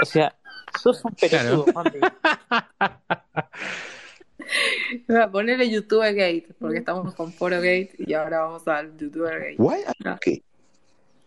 O 0.00 0.04
sea, 0.04 0.34
sos 0.82 1.04
un 1.04 1.14
pelotudo, 1.14 1.66
Juanpi. 1.72 1.98
Voy 5.08 5.16
a 5.16 5.30
ponerle 5.30 5.70
YouTuber 5.70 6.14
Gate, 6.14 6.48
porque 6.58 6.78
estamos 6.78 7.14
con 7.14 7.32
Foro 7.32 7.56
Gate 7.56 7.94
y 7.98 8.12
ahora 8.12 8.40
vamos 8.40 8.68
al 8.68 8.94
YouTuber 8.96 9.40
Gate. 9.40 9.56
No. 10.04 10.18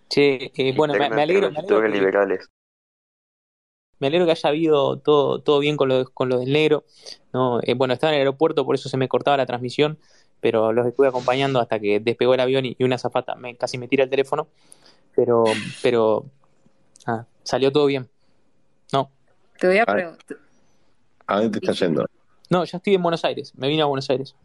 Che, 0.09 0.51
eh, 0.55 0.73
bueno, 0.75 0.93
me, 0.93 1.09
me 1.09 1.21
alegro, 1.21 1.51
me 1.51 1.59
alegro 1.59 1.81
que- 1.81 1.89
liberales. 1.89 2.49
Me 3.99 4.07
alegro 4.07 4.25
que 4.27 4.31
haya 4.33 4.49
habido 4.49 4.99
todo, 4.99 5.41
todo 5.41 5.57
bien 5.59 5.75
con 5.75 5.89
lo, 5.89 6.05
con 6.11 6.29
lo 6.29 6.39
del 6.39 6.53
negro. 6.53 6.85
¿no? 7.33 7.59
Eh, 7.63 7.73
bueno, 7.73 7.93
estaba 7.95 8.11
en 8.13 8.17
el 8.17 8.21
aeropuerto, 8.21 8.63
por 8.63 8.75
eso 8.75 8.89
se 8.89 8.97
me 8.97 9.07
cortaba 9.09 9.37
la 9.37 9.47
transmisión, 9.47 9.97
pero 10.39 10.71
los 10.71 10.85
estuve 10.85 11.07
acompañando 11.07 11.59
hasta 11.59 11.79
que 11.79 11.99
despegó 11.99 12.35
el 12.35 12.39
avión 12.39 12.65
y, 12.65 12.75
y 12.77 12.83
una 12.83 12.99
zafata 12.99 13.33
me, 13.35 13.55
casi 13.55 13.77
me 13.79 13.87
tira 13.87 14.03
el 14.03 14.09
teléfono. 14.09 14.47
Pero, 15.15 15.55
pero 15.81 16.25
ah, 17.07 17.25
salió 17.43 17.71
todo 17.71 17.87
bien. 17.87 18.07
No, 18.93 19.09
Te 19.59 19.67
voy 19.67 19.77
a 19.79 19.83
Ah. 19.87 19.93
preguntar. 19.93 20.37
¿A 21.25 21.41
dónde 21.41 21.59
te 21.59 21.65
estás 21.65 21.79
yendo? 21.79 22.05
no, 22.51 22.63
ya 22.63 22.77
estoy 22.77 22.93
en 22.93 23.01
Buenos 23.03 23.25
Aires. 23.25 23.51
Me 23.57 23.67
vine 23.67 23.81
a 23.81 23.85
Buenos 23.85 24.09
Aires. 24.11 24.35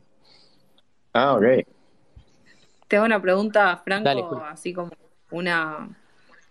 Ah, 1.12 1.34
ok. 1.36 1.44
Te 2.88 2.96
hago 2.96 3.04
una 3.06 3.20
pregunta, 3.20 3.80
Franco, 3.84 4.04
Dale, 4.04 4.24
así 4.50 4.72
como 4.72 4.90
una, 5.32 5.88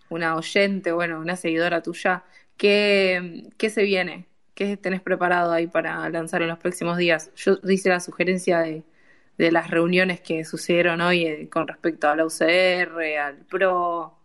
una 0.10 0.36
oyente, 0.36 0.92
bueno, 0.92 1.20
una 1.20 1.36
seguidora 1.36 1.82
tuya. 1.82 2.24
¿Qué, 2.58 3.50
qué 3.58 3.70
se 3.70 3.84
viene? 3.84 4.28
¿Qué 4.54 4.78
tenés 4.78 5.02
preparado 5.02 5.52
ahí 5.54 5.68
para 5.68 6.10
lanzar 6.10 6.42
en 6.42 6.50
los 6.50 6.60
próximos 6.60 6.98
días? 6.98 7.32
Yo 7.36 7.58
hice 7.70 7.90
la 7.90 8.00
sugerencia 8.00 8.60
de, 8.60 8.84
de 9.38 9.52
las 9.52 9.70
reuniones 9.72 10.22
que 10.22 10.46
sucedieron 10.46 11.02
hoy 11.02 11.26
eh, 11.26 11.50
con 11.50 11.68
respecto 11.68 12.10
a 12.10 12.16
la 12.16 12.26
UCR, 12.26 13.18
al 13.20 13.38
PRO. 13.46 14.18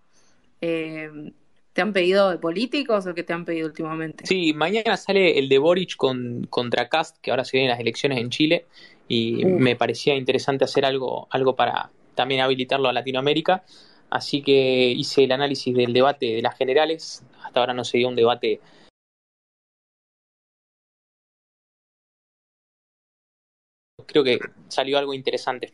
Eh, 0.60 1.32
¿te 1.72 1.82
han 1.82 1.92
pedido 1.92 2.30
de 2.30 2.38
políticos 2.38 3.06
o 3.06 3.14
qué 3.14 3.22
te 3.22 3.32
han 3.32 3.44
pedido 3.44 3.66
últimamente? 3.68 4.24
Sí, 4.24 4.52
mañana 4.54 4.96
sale 4.96 5.38
el 5.38 5.48
de 5.48 5.58
Boric 5.58 5.96
con, 5.96 6.46
contra 6.50 6.88
Cast, 6.88 7.18
que 7.20 7.30
ahora 7.30 7.44
se 7.44 7.56
vienen 7.56 7.70
las 7.70 7.80
elecciones 7.80 8.18
en 8.18 8.30
Chile, 8.30 8.66
y 9.08 9.44
Uh. 9.44 9.58
me 9.58 9.76
parecía 9.76 10.14
interesante 10.16 10.64
hacer 10.64 10.84
algo, 10.84 11.28
algo 11.30 11.54
para 11.54 11.90
también 12.14 12.40
habilitarlo 12.40 12.88
a 12.88 12.92
Latinoamérica. 12.92 13.62
Así 14.10 14.42
que 14.42 14.90
hice 14.90 15.24
el 15.24 15.32
análisis 15.32 15.74
del 15.74 15.92
debate 15.92 16.26
de 16.26 16.42
las 16.42 16.56
generales. 16.56 17.24
Hasta 17.42 17.60
ahora 17.60 17.74
no 17.74 17.84
se 17.84 17.98
dio 17.98 18.08
un 18.08 18.16
debate. 18.16 18.60
Creo 24.06 24.22
que 24.22 24.38
salió 24.68 24.98
algo 24.98 25.14
interesante. 25.14 25.72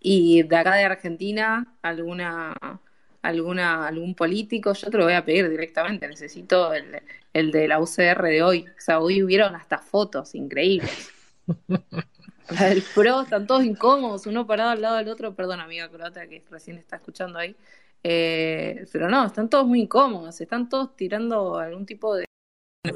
Y 0.00 0.42
de 0.44 0.56
acá 0.56 0.76
de 0.76 0.84
Argentina, 0.84 1.76
alguna, 1.82 2.80
alguna, 3.20 3.86
algún 3.86 4.14
político, 4.14 4.72
yo 4.72 4.90
te 4.90 4.96
lo 4.96 5.04
voy 5.04 5.12
a 5.12 5.24
pedir 5.24 5.50
directamente, 5.50 6.08
necesito 6.08 6.72
el, 6.72 7.02
el 7.34 7.50
de 7.50 7.68
la 7.68 7.80
UCR 7.80 8.22
de 8.22 8.42
hoy. 8.42 8.64
O 8.66 8.80
sea, 8.80 9.00
hoy 9.00 9.22
hubieron 9.22 9.54
hasta 9.54 9.78
fotos 9.78 10.34
increíbles. 10.34 11.10
La 12.50 12.66
del 12.66 12.82
PRO, 12.94 13.22
están 13.22 13.46
todos 13.46 13.64
incómodos, 13.64 14.26
uno 14.26 14.46
parado 14.46 14.70
al 14.70 14.80
lado 14.80 14.96
del 14.96 15.08
otro, 15.08 15.34
perdón 15.34 15.60
amiga 15.60 15.88
croata 15.88 16.26
que 16.26 16.42
recién 16.50 16.78
está 16.78 16.96
escuchando 16.96 17.38
ahí. 17.38 17.54
Eh, 18.02 18.86
pero 18.92 19.08
no, 19.08 19.26
están 19.26 19.48
todos 19.48 19.66
muy 19.66 19.82
incómodos, 19.82 20.40
están 20.40 20.68
todos 20.68 20.96
tirando 20.96 21.58
algún 21.58 21.86
tipo 21.86 22.14
de... 22.16 22.24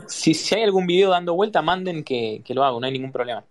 Si, 0.09 0.35
si 0.35 0.55
hay 0.55 0.62
algún 0.62 0.86
video 0.86 1.10
dando 1.10 1.35
vuelta, 1.35 1.62
manden 1.62 2.02
que, 2.05 2.43
que 2.44 2.55
lo 2.55 2.64
hago, 2.64 2.81
no 2.81 2.86
hay 2.86 2.93
ningún 2.93 3.12
problema. 3.12 3.44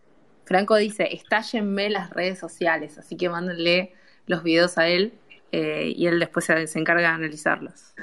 Franco 0.46 0.76
dice, 0.76 1.14
estállenme 1.14 1.90
las 1.90 2.10
redes 2.10 2.40
sociales, 2.40 2.98
así 2.98 3.16
que 3.16 3.30
mándenle 3.30 3.94
los 4.26 4.44
videos 4.44 4.78
a 4.78 4.88
él 4.88 5.14
eh, 5.52 5.94
y 5.96 6.08
él 6.08 6.20
después 6.20 6.46
se, 6.46 6.68
se 6.68 6.80
encarga 6.80 7.10
de 7.10 7.16
analizarlos. 7.16 7.94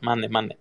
Manden, 0.00 0.30
manden. 0.30 0.58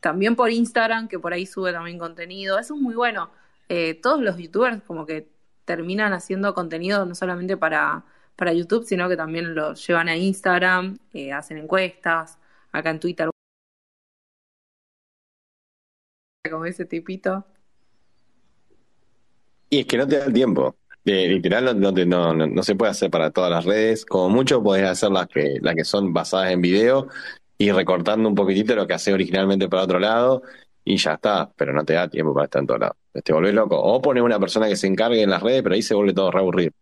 También 0.00 0.36
por 0.36 0.50
Instagram, 0.50 1.08
que 1.08 1.18
por 1.18 1.32
ahí 1.32 1.46
sube 1.46 1.72
también 1.72 1.98
contenido. 1.98 2.58
Eso 2.58 2.74
es 2.74 2.80
muy 2.80 2.94
bueno. 2.94 3.30
Eh, 3.68 3.94
todos 3.94 4.20
los 4.20 4.36
youtubers 4.36 4.82
como 4.82 5.06
que 5.06 5.33
terminan 5.64 6.12
haciendo 6.12 6.54
contenido 6.54 7.04
no 7.06 7.14
solamente 7.14 7.56
para, 7.56 8.04
para 8.36 8.52
YouTube, 8.52 8.84
sino 8.84 9.08
que 9.08 9.16
también 9.16 9.54
lo 9.54 9.74
llevan 9.74 10.08
a 10.08 10.16
Instagram, 10.16 10.98
eh, 11.12 11.32
hacen 11.32 11.58
encuestas, 11.58 12.38
acá 12.72 12.90
en 12.90 13.00
Twitter. 13.00 13.30
Como 16.50 16.66
ese 16.66 16.84
tipito. 16.84 17.44
Y 19.70 19.80
es 19.80 19.86
que 19.86 19.96
no 19.98 20.06
te 20.06 20.18
da 20.18 20.26
el 20.26 20.32
tiempo. 20.32 20.76
Eh, 21.04 21.28
literal, 21.28 21.78
no, 21.78 21.92
te- 21.92 22.06
no, 22.06 22.32
no, 22.34 22.46
no 22.46 22.62
se 22.62 22.74
puede 22.76 22.90
hacer 22.92 23.10
para 23.10 23.30
todas 23.30 23.50
las 23.50 23.64
redes. 23.64 24.04
Como 24.06 24.28
mucho 24.30 24.62
podés 24.62 24.84
hacer 24.88 25.10
las 25.10 25.26
que, 25.28 25.58
las 25.60 25.74
que 25.74 25.84
son 25.84 26.12
basadas 26.12 26.50
en 26.52 26.60
video 26.60 27.08
y 27.58 27.70
recortando 27.72 28.28
un 28.28 28.34
poquitito 28.34 28.74
lo 28.74 28.86
que 28.86 28.94
hace 28.94 29.12
originalmente 29.12 29.68
para 29.68 29.84
otro 29.84 29.98
lado 29.98 30.42
y 30.84 30.96
ya 30.96 31.14
está. 31.14 31.50
Pero 31.56 31.72
no 31.72 31.84
te 31.84 31.94
da 31.94 32.08
tiempo 32.08 32.34
para 32.34 32.44
estar 32.44 32.60
en 32.60 32.66
todos 32.66 32.80
lados. 32.80 32.96
Te 33.24 33.32
volvés 33.32 33.54
loco. 33.54 33.80
O 33.80 34.00
pones 34.02 34.22
una 34.22 34.38
persona 34.38 34.68
que 34.68 34.76
se 34.76 34.86
encargue 34.86 35.22
en 35.22 35.30
las 35.30 35.42
redes, 35.42 35.62
pero 35.62 35.74
ahí 35.74 35.82
se 35.82 35.94
vuelve 35.94 36.12
todo 36.12 36.30
re 36.30 36.40
aburrido. 36.40 36.72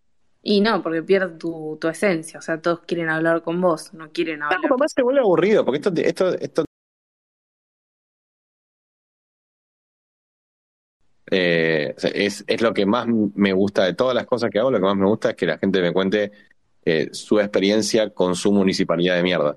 Y 0.42 0.60
no, 0.60 0.82
porque 0.82 1.02
pierde 1.02 1.36
tu, 1.38 1.78
tu 1.80 1.88
esencia. 1.88 2.38
O 2.38 2.42
sea, 2.42 2.60
todos 2.60 2.80
quieren 2.80 3.08
hablar 3.08 3.42
con 3.42 3.60
vos, 3.60 3.94
no 3.94 4.10
quieren 4.10 4.42
hablar. 4.42 4.60
No, 4.62 4.68
papá, 4.68 4.88
se 4.88 5.02
vuelve 5.02 5.20
aburrido, 5.20 5.64
porque 5.64 5.78
esto, 5.78 5.92
te- 5.94 6.08
esto, 6.08 6.28
esto 6.38 6.64
eh, 11.30 11.94
es, 11.96 12.44
es 12.46 12.60
lo 12.60 12.74
que 12.74 12.84
más 12.84 13.06
me 13.06 13.52
gusta 13.52 13.84
de 13.84 13.94
todas 13.94 14.14
las 14.14 14.26
cosas 14.26 14.50
que 14.50 14.58
hago, 14.58 14.70
lo 14.70 14.78
que 14.78 14.84
más 14.84 14.96
me 14.96 15.06
gusta 15.06 15.30
es 15.30 15.36
que 15.36 15.46
la 15.46 15.58
gente 15.58 15.80
me 15.80 15.92
cuente 15.92 16.32
eh, 16.84 17.08
su 17.12 17.38
experiencia 17.38 18.10
con 18.10 18.34
su 18.34 18.52
municipalidad 18.52 19.16
de 19.16 19.22
mierda. 19.22 19.56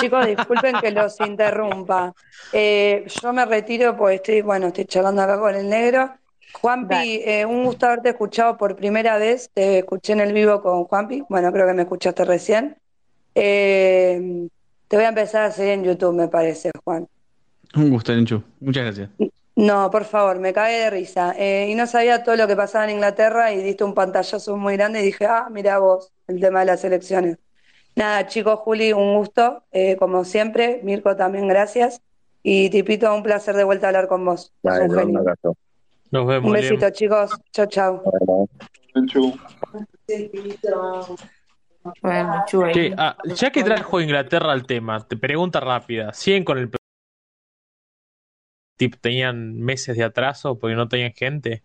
Chicos, 0.00 0.26
disculpen 0.26 0.76
que 0.80 0.90
los 0.90 1.20
interrumpa. 1.20 2.14
Eh, 2.52 3.04
yo 3.22 3.32
me 3.32 3.44
retiro 3.44 3.96
porque 3.96 4.16
estoy, 4.16 4.42
bueno, 4.42 4.68
estoy 4.68 4.84
charlando 4.84 5.22
acá 5.22 5.38
con 5.38 5.54
el 5.54 5.68
negro. 5.68 6.10
Juanpi, 6.52 7.22
eh, 7.24 7.44
un 7.44 7.64
gusto 7.64 7.86
haberte 7.86 8.10
escuchado 8.10 8.56
por 8.56 8.76
primera 8.76 9.18
vez. 9.18 9.50
Te 9.52 9.78
escuché 9.78 10.12
en 10.12 10.20
el 10.20 10.32
vivo 10.32 10.62
con 10.62 10.84
Juanpi. 10.84 11.24
Bueno, 11.28 11.52
creo 11.52 11.66
que 11.66 11.74
me 11.74 11.82
escuchaste 11.82 12.24
recién. 12.24 12.76
Eh, 13.34 14.48
te 14.88 14.96
voy 14.96 15.04
a 15.04 15.08
empezar 15.08 15.42
a 15.42 15.50
seguir 15.50 15.72
en 15.72 15.84
YouTube, 15.84 16.14
me 16.14 16.28
parece, 16.28 16.70
Juan. 16.84 17.06
Un 17.74 17.90
gusto, 17.90 18.12
Lenchu. 18.12 18.42
Muchas 18.60 18.84
gracias. 18.84 19.10
No, 19.56 19.90
por 19.90 20.04
favor, 20.04 20.38
me 20.38 20.52
cagué 20.52 20.80
de 20.80 20.90
risa. 20.90 21.34
Eh, 21.36 21.68
y 21.70 21.74
no 21.74 21.86
sabía 21.86 22.22
todo 22.22 22.36
lo 22.36 22.46
que 22.46 22.56
pasaba 22.56 22.84
en 22.84 22.90
Inglaterra 22.90 23.52
y 23.52 23.62
diste 23.62 23.84
un 23.84 23.94
pantallazo 23.94 24.56
muy 24.56 24.76
grande 24.76 25.00
y 25.00 25.04
dije, 25.04 25.26
ah, 25.26 25.48
mira 25.50 25.78
vos, 25.78 26.12
el 26.28 26.40
tema 26.40 26.60
de 26.60 26.66
las 26.66 26.84
elecciones. 26.84 27.38
Nada, 27.96 28.26
chicos, 28.26 28.60
Juli, 28.60 28.92
un 28.92 29.16
gusto, 29.16 29.64
eh, 29.72 29.96
como 29.96 30.22
siempre. 30.24 30.80
Mirko, 30.84 31.16
también 31.16 31.48
gracias. 31.48 32.02
Y 32.42 32.68
Tipito, 32.68 33.12
un 33.12 33.22
placer 33.22 33.56
de 33.56 33.64
vuelta 33.64 33.86
a 33.86 33.88
hablar 33.88 34.06
con 34.06 34.24
vos. 34.24 34.52
Un 34.62 35.16
abrazo. 35.16 35.56
Nos 36.10 36.26
vemos, 36.26 36.46
Un 36.46 36.52
besito, 36.52 36.90
chicos. 36.90 37.30
Chau, 37.52 37.66
chau. 37.66 38.02
Bueno. 42.02 42.44
Che, 42.72 42.94
ah, 42.98 43.16
ya 43.24 43.50
que 43.50 43.64
trajo 43.64 44.00
Inglaterra 44.00 44.52
al 44.52 44.66
tema, 44.66 45.06
te 45.06 45.16
pregunta 45.16 45.58
rápida. 45.60 46.12
¿Siguen 46.12 46.44
con 46.44 46.58
el 46.58 46.70
tip? 48.76 48.96
¿Tenían 49.00 49.58
meses 49.58 49.96
de 49.96 50.04
atraso 50.04 50.58
porque 50.58 50.76
no 50.76 50.86
tenían 50.86 51.12
gente? 51.12 51.62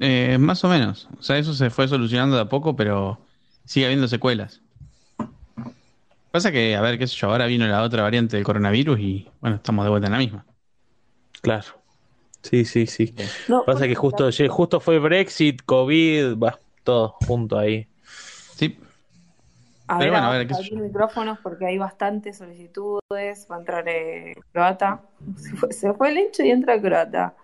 Eh, 0.00 0.36
más 0.38 0.62
o 0.64 0.68
menos. 0.68 1.08
O 1.18 1.22
sea, 1.22 1.38
eso 1.38 1.54
se 1.54 1.70
fue 1.70 1.88
solucionando 1.88 2.36
de 2.36 2.42
a 2.42 2.48
poco, 2.48 2.76
pero 2.76 3.18
sigue 3.64 3.86
habiendo 3.86 4.06
secuelas. 4.06 4.60
Pasa 6.30 6.52
que, 6.52 6.76
a 6.76 6.80
ver, 6.80 6.98
qué 6.98 7.06
sé 7.06 7.16
yo, 7.16 7.30
ahora 7.30 7.46
vino 7.46 7.66
la 7.66 7.82
otra 7.82 8.02
variante 8.02 8.36
del 8.36 8.44
coronavirus 8.44 8.98
y, 9.00 9.28
bueno, 9.40 9.56
estamos 9.56 9.84
de 9.84 9.90
vuelta 9.90 10.06
en 10.06 10.12
la 10.12 10.18
misma. 10.18 10.46
Claro. 11.40 11.66
Sí, 12.42 12.64
sí, 12.64 12.86
sí. 12.86 13.14
No, 13.48 13.64
Pasa 13.64 13.86
que 13.88 13.94
justo, 13.94 14.28
justo 14.48 14.80
fue 14.80 14.98
Brexit, 14.98 15.62
COVID, 15.64 16.36
va, 16.38 16.58
todo 16.84 17.16
junto 17.26 17.58
ahí. 17.58 17.86
Sí. 18.56 18.78
A 19.88 19.98
Pero 19.98 20.12
ver, 20.12 20.20
bueno, 20.20 20.26
a 20.26 20.30
ver, 20.38 20.46
vamos 20.46 20.48
qué 20.48 20.54
a 20.54 20.56
sé 20.56 20.74
abrir 20.74 20.86
micrófonos 20.88 21.38
porque 21.42 21.66
hay 21.66 21.78
bastantes 21.78 22.36
solicitudes. 22.38 23.46
Va 23.50 23.56
a 23.56 23.58
entrar 23.58 23.88
eh, 23.88 24.34
croata. 24.52 25.02
Se 25.36 25.56
fue, 25.56 25.72
se 25.72 25.94
fue 25.94 26.10
el 26.10 26.18
hecho 26.18 26.42
y 26.42 26.50
entra 26.50 26.80
croata. 26.80 27.34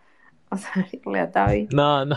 Vamos 0.50 0.66
a 0.66 0.80
abrirle 0.80 1.20
a 1.20 1.30
Tavi. 1.30 1.68
No, 1.72 2.04
no. 2.04 2.16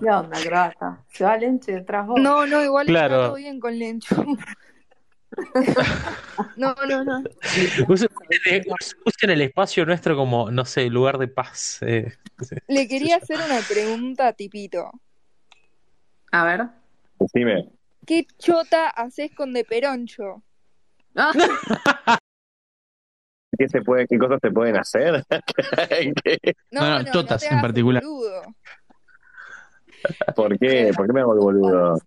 ¿Qué 0.00 0.10
onda, 0.10 0.40
croata? 0.42 1.04
Se 1.12 1.24
va 1.24 1.36
Lencho 1.36 1.70
y 1.70 1.74
detrás 1.74 2.06
vos. 2.06 2.20
No, 2.20 2.46
no, 2.46 2.62
igual 2.64 2.86
Claro. 2.86 3.14
está 3.16 3.26
todo 3.28 3.36
bien 3.36 3.60
con 3.60 3.78
Lencho. 3.78 4.14
No, 6.56 6.74
no, 6.88 7.04
no. 7.04 7.22
Usen, 7.88 8.08
usen 9.04 9.30
el 9.30 9.40
espacio 9.42 9.86
nuestro 9.86 10.16
como, 10.16 10.50
no 10.50 10.64
sé, 10.64 10.86
lugar 10.90 11.18
de 11.18 11.28
paz. 11.28 11.78
eh. 11.82 12.12
Le 12.68 12.88
quería 12.88 13.16
hacer 13.16 13.36
una 13.36 13.60
pregunta 13.68 14.28
a 14.28 14.32
Tipito. 14.32 14.90
A 16.32 16.44
ver. 16.44 16.62
Decime. 17.20 17.70
¿Qué 18.06 18.26
chota 18.38 18.88
haces 18.88 19.30
con 19.34 19.52
de 19.52 19.64
peroncho? 19.64 20.42
qué 23.58 23.68
se 23.68 23.80
puede, 23.82 24.06
qué 24.08 24.18
cosas 24.18 24.40
se 24.42 24.50
pueden 24.50 24.76
hacer. 24.76 25.24
¿Qué? 26.24 26.38
No, 26.72 26.80
No, 26.80 26.86
no, 26.88 26.98
no, 26.98 27.04
no 27.04 27.12
chotas 27.12 27.40
te 27.42 27.54
en 27.54 27.60
particular. 27.60 28.02
boludo. 28.02 28.42
¿Por 30.34 30.58
qué? 30.58 30.90
¿Por 30.94 31.06
qué 31.06 31.12
me 31.12 31.20
hago 31.20 31.34
el 31.34 31.38
boludo? 31.40 31.98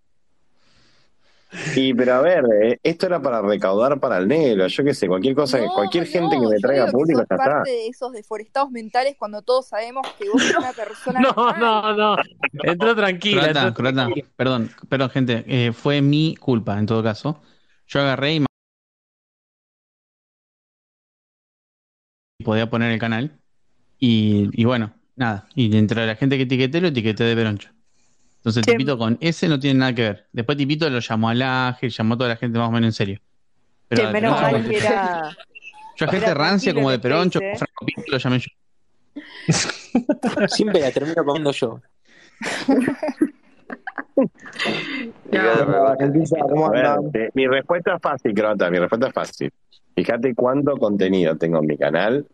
Y 1.76 1.94
pero 1.94 2.16
a 2.16 2.22
ver, 2.22 2.44
eh, 2.64 2.80
esto 2.84 3.06
era 3.08 3.22
para 3.22 3.42
recaudar 3.42 4.00
para 4.00 4.18
el 4.18 4.28
negro, 4.28 4.68
yo 4.68 4.84
qué 4.84 4.94
sé, 4.94 5.08
cualquier 5.08 5.36
cosa, 5.36 5.60
No, 5.60 5.74
cualquier 5.74 6.06
gente 6.06 6.36
que 6.40 6.48
me 6.48 6.60
traiga 6.60 6.88
público 6.92 7.20
ya 7.20 7.24
está. 7.24 7.38
parte 7.38 7.70
de 7.70 7.88
esos 7.88 8.12
deforestados 8.14 8.72
mentales 8.72 9.16
cuando 9.18 9.42
todos 9.42 9.68
sabemos 9.68 10.06
que 10.18 10.30
vos 10.30 10.42
sos 10.44 10.56
una 10.58 10.74
persona 10.74 11.20
No, 11.22 11.34
no, 11.58 11.94
no. 11.96 12.16
Entró 12.64 12.96
tranquila. 12.96 13.42
Croata, 13.44 13.60
entró 13.68 13.74
croata, 13.74 14.04
tranquila. 14.06 14.28
perdón, 14.36 14.72
perdón, 14.90 15.10
gente, 15.10 15.44
eh, 15.48 15.74
fue 15.74 16.02
mi 16.02 16.36
culpa 16.36 16.78
en 16.80 16.86
todo 16.86 17.04
caso. 17.04 17.42
Yo 17.88 18.02
agarré 18.02 18.36
y 18.36 18.46
podía 22.44 22.70
poner 22.70 22.92
el 22.92 23.00
canal 23.00 23.40
y, 24.00 24.50
y 24.54 24.66
bueno, 24.66 24.94
nada. 25.16 25.48
Y 25.56 25.76
entre 25.78 26.06
la 26.08 26.16
gente 26.16 26.38
que 26.38 26.44
etiqueté, 26.44 26.82
lo 26.82 26.90
etiqueté 26.90 27.24
de 27.26 27.36
Peroncho. 27.36 27.70
Entonces, 28.48 28.64
Che, 28.64 28.72
Tipito 28.72 28.98
con 28.98 29.18
ese 29.20 29.50
no 29.50 29.60
tiene 29.60 29.80
nada 29.80 29.94
que 29.94 30.02
ver. 30.04 30.28
Después 30.32 30.58
Tipito 30.58 30.90
lo 30.90 31.00
llamó 31.00 31.28
al 31.28 31.42
Ángel, 31.42 31.90
llamó 31.90 32.14
a 32.14 32.18
toda 32.18 32.30
la 32.30 32.38
gente 32.38 32.58
más 32.58 32.70
o 32.70 32.72
menos 32.72 32.88
en 32.88 32.94
serio. 32.94 33.20
Pero 33.90 34.08
a 34.08 34.12
menos 34.12 34.42
mal 34.42 34.66
que 34.66 34.78
era, 34.78 35.36
yo 35.98 36.06
a 36.06 36.10
gente 36.10 36.34
rancia 36.34 36.74
como 36.74 36.90
de 36.90 36.98
Peroncho, 36.98 37.40
¿eh? 37.42 37.58
Franco 37.58 37.86
Pinto 37.86 38.10
lo 38.10 38.18
llamé 38.18 38.40
yo. 38.40 38.48
Siempre 40.48 40.80
la 40.80 40.92
termino 40.92 41.26
comiendo 41.26 41.52
yo. 41.52 41.82
A 45.34 47.00
ver, 47.12 47.32
mi 47.34 47.48
respuesta 47.48 47.96
es 47.96 48.02
fácil, 48.02 48.34
Crota, 48.34 48.72
mi 48.72 48.80
respuesta 48.80 49.08
es 49.08 49.14
fácil. 49.14 49.52
Fíjate 49.94 50.34
cuánto 50.36 50.78
contenido 50.78 51.36
tengo 51.36 51.60
en 51.60 51.66
mi 51.66 51.78
canal 51.78 52.26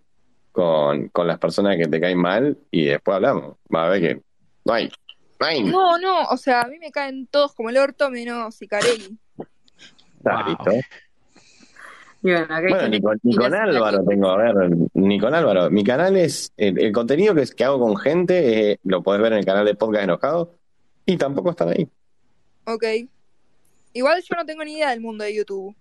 con, 0.51 1.09
con 1.09 1.25
las 1.25 1.39
personas 1.39 1.75
que 1.77 1.87
te 1.87 1.99
caen 1.99 2.19
mal 2.19 2.55
y 2.69 2.85
después 2.85 3.15
hablamos. 3.15 3.55
Va 3.73 3.87
a 3.87 3.89
ver 3.89 4.01
que 4.01 4.21
no 4.65 4.73
hay, 4.73 4.89
no. 5.39 5.71
No, 5.71 5.97
no, 5.97 6.23
o 6.25 6.37
sea, 6.37 6.61
a 6.61 6.67
mí 6.67 6.77
me 6.79 6.91
caen 6.91 7.27
todos 7.27 7.53
como 7.53 7.69
el 7.69 7.77
orto 7.77 8.09
menos 8.09 8.55
Sicarelli. 8.55 9.17
Está 10.17 10.47
listo. 10.47 10.71
Y 12.23 12.31
bueno, 12.31 12.47
Bueno, 12.47 12.87
ni 12.87 13.01
con, 13.01 13.19
que 13.19 13.19
ni 13.23 13.35
con 13.35 13.53
Álvaro 13.53 14.05
tengo, 14.05 14.29
a 14.29 14.37
ver, 14.37 14.69
ni 14.93 15.19
con 15.19 15.35
Álvaro. 15.35 15.69
Mi 15.69 15.83
canal 15.83 16.15
es, 16.15 16.53
el, 16.55 16.79
el 16.79 16.93
contenido 16.93 17.35
que, 17.35 17.45
que 17.45 17.63
hago 17.65 17.79
con 17.79 17.97
gente, 17.97 18.71
eh, 18.71 18.79
lo 18.83 19.03
podés 19.03 19.21
ver 19.21 19.33
en 19.33 19.39
el 19.39 19.45
canal 19.45 19.65
de 19.65 19.75
Podcast 19.75 20.05
Enojado 20.05 20.55
y 21.05 21.17
tampoco 21.17 21.49
están 21.49 21.69
ahí. 21.69 21.89
Ok. 22.65 22.83
Igual 23.91 24.23
yo 24.23 24.35
no 24.37 24.45
tengo 24.45 24.63
ni 24.63 24.75
idea 24.75 24.91
del 24.91 25.01
mundo 25.01 25.25
de 25.25 25.35
YouTube. 25.35 25.75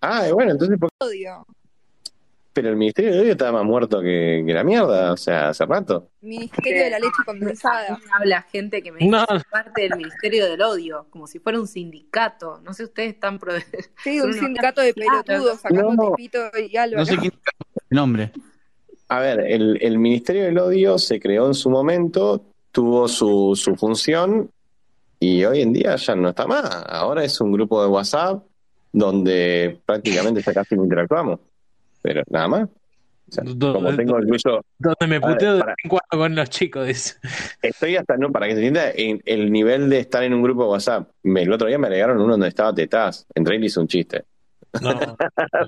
Ah, 0.00 0.28
bueno, 0.32 0.52
entonces, 0.52 0.78
¿por 0.78 0.90
qué? 0.90 1.26
Pero 2.54 2.68
el 2.68 2.76
Ministerio 2.76 3.12
de 3.12 3.20
Odio 3.20 3.32
estaba 3.32 3.50
más 3.58 3.64
muerto 3.64 4.00
que, 4.00 4.44
que 4.46 4.54
la 4.54 4.62
mierda, 4.62 5.12
o 5.12 5.16
sea, 5.16 5.48
hace 5.48 5.66
rato. 5.66 6.10
Ministerio 6.20 6.84
de 6.84 6.90
la 6.90 6.98
leche 7.00 7.22
condensada. 7.26 7.98
Habla 8.12 8.42
gente 8.42 8.80
que 8.80 8.92
me 8.92 8.98
dice 9.00 9.10
No. 9.10 9.26
que 9.26 9.36
es 9.38 9.44
parte 9.44 9.82
del 9.82 9.96
Ministerio 9.96 10.48
del 10.48 10.62
Odio, 10.62 11.06
como 11.10 11.26
si 11.26 11.40
fuera 11.40 11.58
un 11.58 11.66
sindicato. 11.66 12.60
No 12.62 12.72
sé, 12.72 12.84
ustedes 12.84 13.14
están 13.14 13.40
pro... 13.40 13.54
Sí, 14.04 14.20
un 14.20 14.32
sindicato 14.32 14.80
de 14.82 14.94
pelotudos 14.94 15.60
sacando 15.60 15.92
No. 15.94 16.14
Tipito 16.14 16.38
y 16.56 16.76
Álvaro. 16.76 17.00
No 17.00 17.06
sé 17.06 17.16
quién 17.16 17.32
el 17.90 17.96
nombre. 17.96 18.30
A 19.08 19.18
ver, 19.18 19.40
el, 19.40 19.76
el 19.82 19.98
Ministerio 19.98 20.44
del 20.44 20.58
Odio 20.58 20.96
se 20.96 21.18
creó 21.18 21.48
en 21.48 21.54
su 21.54 21.68
momento, 21.70 22.40
tuvo 22.70 23.08
su, 23.08 23.52
su 23.56 23.74
función 23.74 24.48
y 25.18 25.44
hoy 25.44 25.60
en 25.62 25.72
día 25.72 25.96
ya 25.96 26.14
no 26.14 26.28
está 26.28 26.46
más. 26.46 26.84
Ahora 26.88 27.24
es 27.24 27.40
un 27.40 27.50
grupo 27.50 27.82
de 27.82 27.88
WhatsApp 27.88 28.44
donde 28.92 29.80
prácticamente 29.84 30.40
ya 30.40 30.52
casi 30.54 30.76
no 30.76 30.84
interactuamos. 30.84 31.40
Pero 32.04 32.22
nada 32.28 32.48
más. 32.48 32.68
O 32.68 33.32
sea, 33.32 33.42
como 33.72 33.96
tengo 33.96 34.20
incluso 34.20 34.62
Donde 34.78 35.06
me 35.06 35.18
puteo 35.18 35.54
de 35.54 35.60
para- 35.60 35.74
en 35.82 35.88
cuando 35.88 36.08
con 36.10 36.34
los 36.34 36.50
chicos. 36.50 36.86
dice. 36.86 37.14
Estoy 37.62 37.96
hasta, 37.96 38.18
no, 38.18 38.30
para 38.30 38.46
que 38.46 38.52
se 38.52 38.58
entienda, 38.58 38.90
en 38.94 39.22
el 39.24 39.50
nivel 39.50 39.88
de 39.88 40.00
estar 40.00 40.22
en 40.22 40.34
un 40.34 40.42
grupo 40.42 40.64
de 40.64 40.68
WhatsApp. 40.72 41.08
Me- 41.22 41.42
el 41.42 41.50
otro 41.52 41.66
día 41.66 41.78
me 41.78 41.86
agregaron 41.86 42.20
uno 42.20 42.32
donde 42.32 42.48
estaba 42.48 42.74
Tetaz. 42.74 43.26
Entré 43.34 43.56
y 43.56 43.60
le 43.60 43.66
hice 43.66 43.80
un 43.80 43.88
chiste. 43.88 44.24
No. 44.82 44.90
¿Qué 45.16 45.16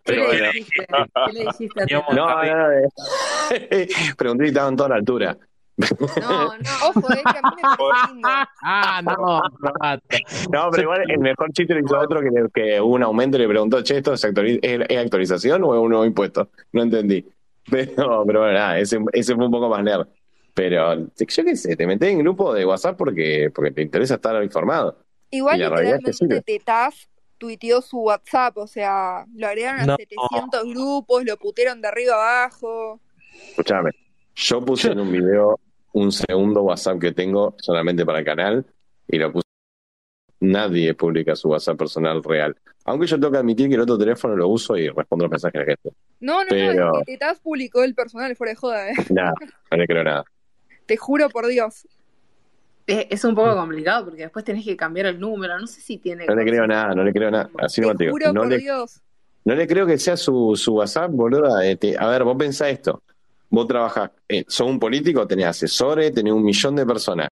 Pero 0.04 0.20
le 0.20 0.26
bueno. 0.28 0.46
dijiste? 0.52 0.86
¿Qué 1.26 1.32
le 1.32 1.40
dijiste 1.46 1.82
a? 1.82 1.86
No, 1.86 2.04
no, 2.12 2.44
no. 2.44 2.88
Pregunté 4.18 4.44
si 4.44 4.48
estaban 4.48 4.76
toda 4.76 4.90
la 4.90 4.94
altura. 4.96 5.38
No, 5.76 6.56
no. 6.56 6.88
Ojo, 6.88 7.12
es 7.12 7.22
que 7.22 7.38
a 7.38 7.50
mí 7.50 7.56
me 7.56 7.62
parece 7.78 8.12
lindo. 8.14 8.28
Ah, 8.62 9.02
no. 9.04 9.42
No, 10.50 10.70
pero 10.70 10.82
igual 10.82 11.10
el 11.10 11.18
mejor 11.18 11.52
chiste 11.52 11.74
lo 11.74 11.80
hizo 11.84 11.98
otro 11.98 12.20
que, 12.20 12.30
que 12.54 12.80
hubo 12.80 12.94
un 12.94 13.02
aumento 13.02 13.36
y 13.36 13.40
le 13.40 13.48
preguntó, 13.48 13.82
che, 13.82 13.98
¿esto 13.98 14.14
es, 14.14 14.24
actualiz- 14.24 14.58
es- 14.62 14.86
es 14.88 14.98
actualización 14.98 15.62
o 15.64 15.74
es 15.74 15.80
un 15.80 15.88
nuevo 15.90 16.04
impuesto? 16.04 16.48
No 16.72 16.82
entendí. 16.82 17.24
Pero, 17.70 18.22
pero 18.24 18.40
bueno, 18.42 18.52
nada, 18.52 18.78
ese, 18.78 19.00
ese 19.12 19.34
fue 19.34 19.44
un 19.46 19.50
poco 19.50 19.68
más 19.68 19.82
nerd. 19.82 20.06
Pero 20.54 20.94
yo 20.94 21.44
qué 21.44 21.56
sé, 21.56 21.74
te 21.74 21.84
metés 21.84 22.10
en 22.12 22.20
grupo 22.20 22.54
de 22.54 22.64
WhatsApp 22.64 22.96
porque, 22.96 23.50
porque 23.52 23.72
te 23.72 23.82
interesa 23.82 24.14
estar 24.14 24.40
informado. 24.42 24.96
Igual 25.32 25.58
realidad 25.58 25.96
es 25.96 26.04
que 26.04 26.10
literalmente. 26.12 26.58
Tetaf 26.60 26.94
tuiteó 27.38 27.82
su 27.82 27.98
WhatsApp, 27.98 28.56
o 28.58 28.68
sea, 28.68 29.26
lo 29.34 29.48
agregaron 29.48 29.80
a 29.80 29.86
No. 29.86 29.96
700 29.96 30.64
grupos, 30.72 31.24
lo 31.24 31.36
putearon 31.38 31.82
de 31.82 31.88
arriba 31.88 32.14
abajo. 32.14 33.00
Escúchame, 33.50 33.90
yo 34.36 34.64
puse 34.64 34.92
en 34.92 35.00
un 35.00 35.10
video 35.10 35.58
un 35.96 36.12
segundo 36.12 36.62
WhatsApp 36.62 36.98
que 37.00 37.12
tengo 37.12 37.54
solamente 37.58 38.04
para 38.04 38.18
el 38.18 38.24
canal 38.24 38.66
y 39.08 39.18
lo 39.18 39.32
puse. 39.32 39.44
Nadie 40.40 40.92
publica 40.94 41.34
su 41.34 41.48
WhatsApp 41.48 41.78
personal 41.78 42.22
real. 42.22 42.54
Aunque 42.84 43.06
yo 43.06 43.16
tengo 43.18 43.32
que 43.32 43.38
admitir 43.38 43.68
que 43.68 43.74
el 43.76 43.80
otro 43.80 43.96
teléfono 43.96 44.36
lo 44.36 44.48
uso 44.48 44.76
y 44.76 44.88
respondo 44.88 45.24
los 45.24 45.30
mensajes 45.30 45.54
de 45.54 45.58
la 45.60 45.64
gente. 45.64 45.92
No, 46.20 46.42
no, 46.42 46.48
Pero- 46.50 46.74
no, 46.92 46.98
es 47.00 47.06
que 47.06 47.12
Tetaf 47.12 47.40
publicó 47.40 47.82
el 47.82 47.94
personal 47.94 48.36
fuera 48.36 48.50
de 48.50 48.56
joda, 48.56 48.90
eh. 48.90 48.94
Nada, 49.10 49.32
no 49.70 49.76
le 49.78 49.86
creo 49.86 50.04
nada. 50.04 50.24
Te 50.86 50.96
juro 50.98 51.28
por 51.30 51.46
Dios. 51.46 51.88
Es, 52.86 53.06
es 53.10 53.24
un 53.24 53.34
poco 53.34 53.56
complicado 53.56 54.04
porque 54.04 54.22
después 54.22 54.44
tenés 54.44 54.64
que 54.64 54.76
cambiar 54.76 55.06
el 55.06 55.18
número. 55.18 55.58
No 55.58 55.66
sé 55.66 55.80
si 55.80 55.96
tiene. 55.98 56.26
No 56.26 56.34
le 56.36 56.44
creo 56.44 56.66
nada, 56.66 56.94
no 56.94 57.02
le 57.02 57.12
creo 57.12 57.30
nada. 57.30 57.50
Así 57.58 57.80
Te 57.80 57.86
no 57.86 57.94
te 57.96 58.04
digo. 58.04 58.12
juro 58.12 58.32
No 58.34 58.42
por 58.42 58.50
le, 58.50 58.58
Dios. 58.58 59.00
no 59.46 59.54
le 59.54 59.66
creo 59.66 59.86
que 59.86 59.98
sea 59.98 60.16
su, 60.16 60.54
su 60.54 60.74
WhatsApp, 60.74 61.10
boluda. 61.10 61.66
Este, 61.66 61.96
a 61.98 62.06
ver, 62.08 62.22
vos 62.22 62.36
pensás 62.38 62.68
esto. 62.68 63.02
Vos 63.50 63.66
trabajás, 63.66 64.10
eh, 64.28 64.44
sos 64.48 64.68
un 64.68 64.78
político, 64.78 65.26
tenés 65.26 65.46
asesores, 65.46 66.12
tenés 66.12 66.32
un 66.32 66.44
millón 66.44 66.76
de 66.76 66.84
personas. 66.86 67.28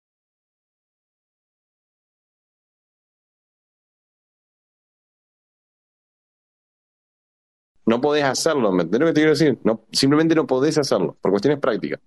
No 7.85 7.99
podés 8.01 8.23
hacerlo, 8.23 8.71
¿me 8.71 8.83
entendés 8.83 8.99
lo 9.01 9.05
que 9.07 9.13
te 9.13 9.19
quiero 9.21 9.31
decir? 9.31 9.57
No, 9.63 9.83
simplemente 9.91 10.35
no 10.35 10.45
podés 10.45 10.77
hacerlo, 10.77 11.17
por 11.21 11.31
cuestiones 11.31 11.59
prácticas. 11.59 11.99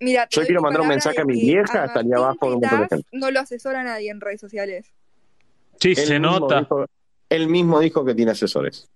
Mira, 0.00 0.26
Yo 0.28 0.42
quiero 0.44 0.60
mandar 0.62 0.80
un 0.80 0.88
mensaje 0.88 1.20
a 1.20 1.24
mi 1.24 1.34
vieja, 1.40 1.84
estaría 1.84 2.16
abajo 2.16 2.38
de 2.40 2.46
un 2.46 2.60
montón 2.60 2.70
de 2.80 2.84
Tetaz 2.84 2.88
gente. 2.98 3.08
no 3.12 3.30
lo 3.30 3.40
asesora 3.40 3.80
a 3.82 3.84
nadie 3.84 4.10
en 4.10 4.20
redes 4.20 4.40
sociales. 4.40 4.92
Sí, 5.80 5.90
Él 5.90 5.96
se 5.96 6.18
nota. 6.18 6.60
dijo- 6.60 6.86
él 7.28 7.48
mismo 7.48 7.78
dijo 7.80 8.04
que 8.04 8.14
tiene 8.14 8.32
asesores. 8.32 8.90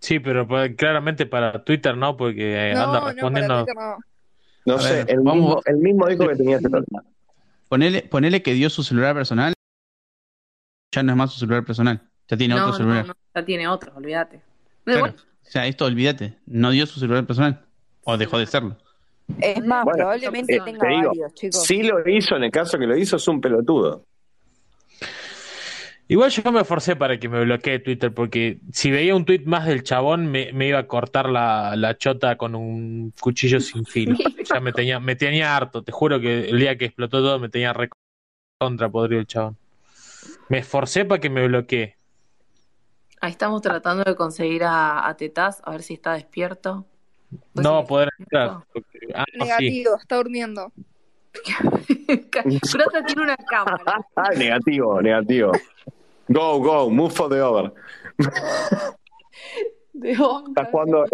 Sí, 0.00 0.20
pero 0.20 0.46
claramente 0.76 1.26
para 1.26 1.64
Twitter 1.64 1.96
no, 1.96 2.16
porque 2.16 2.70
eh, 2.70 2.74
No, 2.74 2.84
anda 2.94 3.12
respondiendo. 3.12 3.66
No. 4.64 4.78
Sé, 4.78 5.04
ver, 5.04 5.10
él, 5.10 5.20
vamos- 5.22 5.34
mismo, 5.36 5.62
él 5.66 5.76
mismo 5.78 6.06
dijo 6.06 6.28
que 6.28 6.36
tenía 6.36 6.56
asesores. 6.58 6.86
Ponele, 7.68 8.02
ponele 8.02 8.42
que 8.42 8.52
dio 8.54 8.70
su 8.70 8.82
celular 8.82 9.14
personal. 9.14 9.54
Ya 10.94 11.02
no 11.02 11.12
es 11.12 11.18
más 11.18 11.32
su 11.32 11.38
celular 11.40 11.64
personal. 11.64 12.00
Ya 12.28 12.36
tiene 12.36 12.54
No, 12.54 12.60
otro 12.62 12.72
no, 12.72 12.76
celular. 12.78 13.06
no, 13.06 13.14
ya 13.34 13.44
tiene 13.44 13.68
otro, 13.68 13.92
olvídate. 13.96 14.40
Claro. 14.84 15.00
Bueno, 15.00 15.14
O 15.18 15.50
sea, 15.50 15.66
esto 15.66 15.84
olvídate. 15.86 16.38
No 16.46 16.70
dio 16.70 16.86
su 16.86 17.00
celular 17.00 17.26
personal. 17.26 17.64
O 18.04 18.16
dejó 18.16 18.38
de 18.38 18.46
serlo. 18.46 18.76
Es 19.40 19.62
más, 19.64 19.84
Bueno, 19.84 19.98
probablemente 19.98 20.56
eh, 20.56 20.60
tenga 20.64 20.80
te 20.80 20.88
digo, 20.88 21.08
varios, 21.08 21.34
chicos. 21.34 21.62
Si 21.64 21.82
lo 21.82 22.06
hizo, 22.08 22.36
en 22.36 22.44
el 22.44 22.50
caso 22.50 22.78
que 22.78 22.86
lo 22.86 22.96
hizo, 22.96 23.16
es 23.16 23.28
un 23.28 23.40
pelotudo. 23.40 24.04
Igual 26.10 26.30
yo 26.30 26.50
me 26.52 26.60
esforcé 26.62 26.96
para 26.96 27.18
que 27.20 27.28
me 27.28 27.44
bloquee 27.44 27.80
Twitter, 27.80 28.12
porque 28.14 28.60
si 28.72 28.90
veía 28.90 29.14
un 29.14 29.26
tweet 29.26 29.42
más 29.44 29.66
del 29.66 29.82
chabón, 29.82 30.26
me, 30.30 30.52
me 30.54 30.66
iba 30.68 30.78
a 30.78 30.86
cortar 30.86 31.28
la, 31.28 31.76
la 31.76 31.98
chota 31.98 32.36
con 32.36 32.54
un 32.54 33.12
cuchillo 33.20 33.60
sin 33.60 33.84
filo. 33.84 34.16
Ya 34.54 34.60
me 34.60 34.72
tenía, 34.72 34.98
me 35.00 35.14
tenía 35.16 35.54
harto, 35.54 35.82
te 35.82 35.92
juro 35.92 36.18
que 36.18 36.48
el 36.48 36.58
día 36.58 36.78
que 36.78 36.86
explotó 36.86 37.18
todo 37.20 37.38
me 37.38 37.50
tenía 37.50 37.74
re 37.74 37.90
contra 38.58 38.88
podrido 38.88 39.20
el 39.20 39.26
chabón. 39.26 39.58
Me 40.48 40.58
esforcé 40.58 41.04
para 41.04 41.20
que 41.20 41.28
me 41.28 41.46
bloquee. 41.46 41.96
ahí 43.20 43.30
estamos 43.30 43.60
tratando 43.60 44.04
de 44.04 44.14
conseguir 44.16 44.64
a, 44.64 45.06
a 45.06 45.14
Tetaz, 45.14 45.60
a 45.64 45.72
ver 45.72 45.82
si 45.82 45.92
está 45.92 46.14
despierto. 46.14 46.86
Pues 47.52 47.62
No 47.62 47.74
va 47.74 47.80
a 47.80 47.84
poder 47.84 48.08
entrar. 48.18 48.60
porque- 48.72 48.98
ah, 49.14 49.24
sí. 49.30 49.38
Negativo, 49.38 49.96
está 50.00 50.16
durmiendo. 50.16 50.72
Crota 52.72 53.04
tiene 53.04 53.22
una 53.22 53.36
cámara. 53.36 54.00
Ah, 54.16 54.30
negativo, 54.36 55.02
negativo. 55.02 55.52
Go, 56.28 56.60
go, 56.60 56.90
move 56.90 57.12
for 57.14 57.28
the 57.28 57.40
over. 57.40 57.72
De 59.94 60.16
onda, 60.16 60.62
Está 60.62 60.70
jugando, 60.70 61.04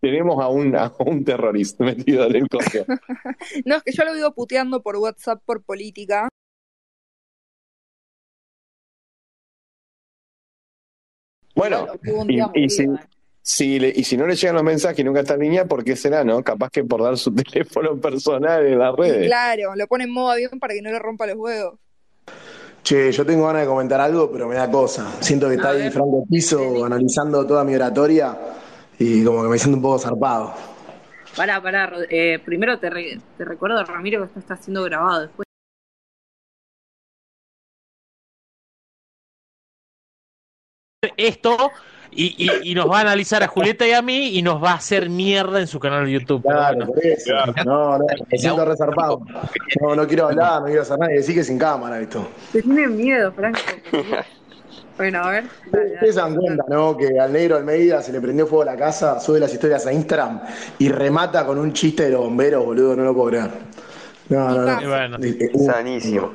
tenemos 0.00 0.42
a 0.42 0.48
un, 0.48 0.74
a 0.74 0.92
un 0.98 1.24
terrorista 1.24 1.84
metido 1.84 2.26
en 2.26 2.36
el 2.36 2.48
coche. 2.48 2.84
no, 3.64 3.76
es 3.76 3.82
que 3.84 3.92
yo 3.92 4.04
lo 4.04 4.14
vivo 4.14 4.34
puteando 4.34 4.82
por 4.82 4.96
WhatsApp 4.96 5.40
por 5.44 5.62
política. 5.62 6.28
Bueno, 11.54 11.86
y, 12.54 12.68
si, 12.70 13.76
y 13.76 14.04
si 14.04 14.16
no 14.16 14.26
le 14.26 14.34
llegan 14.34 14.54
los 14.54 14.64
mensajes 14.64 14.98
y 14.98 15.04
nunca 15.04 15.20
está 15.20 15.34
en 15.34 15.40
línea, 15.40 15.66
¿por 15.66 15.84
qué 15.84 15.94
será, 15.94 16.24
no? 16.24 16.42
Capaz 16.42 16.70
que 16.70 16.82
por 16.82 17.02
dar 17.02 17.16
su 17.18 17.32
teléfono 17.34 18.00
personal 18.00 18.66
en 18.66 18.78
las 18.78 18.96
redes. 18.96 19.26
Claro, 19.26 19.76
lo 19.76 19.86
pone 19.86 20.04
en 20.04 20.10
modo 20.10 20.30
avión 20.30 20.58
para 20.58 20.74
que 20.74 20.82
no 20.82 20.90
le 20.90 20.98
rompa 20.98 21.26
los 21.26 21.36
huevos. 21.36 21.78
Che, 22.82 23.12
yo 23.12 23.24
tengo 23.24 23.46
ganas 23.46 23.62
de 23.62 23.68
comentar 23.68 24.00
algo, 24.00 24.30
pero 24.30 24.48
me 24.48 24.56
da 24.56 24.68
cosa. 24.70 25.06
Siento 25.20 25.48
que 25.48 25.54
está 25.54 25.70
ahí 25.70 25.88
Franco 25.90 26.24
Piso 26.28 26.84
analizando 26.84 27.46
toda 27.46 27.62
mi 27.64 27.74
oratoria 27.74 28.36
y 28.98 29.24
como 29.24 29.42
que 29.44 29.48
me 29.50 29.58
siento 29.58 29.76
un 29.76 29.82
poco 29.82 29.98
zarpado. 30.00 30.54
Pará, 31.36 31.62
pará. 31.62 31.92
Eh, 32.10 32.40
primero 32.44 32.78
te, 32.78 32.90
re- 32.90 33.20
te 33.38 33.44
recuerdo, 33.44 33.84
Ramiro, 33.84 34.20
que 34.20 34.26
esto 34.26 34.40
está 34.40 34.56
siendo 34.56 34.82
grabado. 34.82 35.22
Después 35.22 35.46
Esto 41.16 41.70
y, 42.14 42.34
y- 42.36 42.70
y 42.70 42.74
nos 42.74 42.90
va 42.90 42.98
a 42.98 43.00
analizar 43.02 43.42
a 43.42 43.48
Julieta 43.48 43.86
y 43.86 43.92
a 43.92 44.02
mí 44.02 44.36
y 44.38 44.42
nos 44.42 44.62
va 44.62 44.72
a 44.72 44.74
hacer 44.74 45.08
mierda 45.08 45.60
en 45.60 45.66
su 45.66 45.80
canal 45.80 46.04
de 46.06 46.12
YouTube. 46.12 46.42
Claro, 46.42 46.76
bueno. 46.76 46.92
por 46.92 47.04
eso. 47.04 47.32
No, 47.64 47.98
no, 47.98 48.04
me 48.30 48.38
siento 48.38 48.64
resarpado. 48.64 49.20
No, 49.80 49.94
no 49.96 50.06
quiero 50.06 50.26
hablar, 50.28 50.60
no 50.60 50.66
quiero 50.66 50.82
hacer 50.82 50.98
nada. 50.98 51.12
Y 51.12 51.16
decir 51.16 51.34
que 51.34 51.44
sin 51.44 51.58
cámara, 51.58 51.98
esto. 52.00 52.28
te 52.52 52.62
tienen 52.62 52.96
miedo, 52.96 53.32
Franco. 53.32 53.58
bueno, 54.96 55.22
a 55.24 55.30
ver. 55.30 55.44
Ustedes 55.66 56.14
se 56.14 56.20
dan 56.20 56.36
cuenta, 56.36 56.64
¿no? 56.68 56.96
Que 56.96 57.18
al 57.18 57.32
negro 57.32 57.56
Almeida 57.56 58.02
se 58.02 58.12
le 58.12 58.20
prendió 58.20 58.46
fuego 58.46 58.62
a 58.62 58.66
la 58.74 58.76
casa, 58.76 59.18
sube 59.20 59.40
las 59.40 59.52
historias 59.52 59.86
a 59.86 59.92
Instagram 59.92 60.40
y 60.78 60.88
remata 60.90 61.46
con 61.46 61.58
un 61.58 61.72
chiste 61.72 62.04
de 62.04 62.10
los 62.10 62.20
bomberos, 62.20 62.64
boludo, 62.64 62.94
no 62.96 63.04
lo 63.04 63.14
puedo 63.14 63.30
creer. 63.30 63.50
No, 64.28 64.48
no, 64.50 64.62
no. 64.62 64.80
Y 64.82 64.86
bueno. 64.86 65.16
Eh, 65.22 65.36
eh, 65.40 65.50
uh, 65.52 65.66
Sanísimo. 65.66 66.30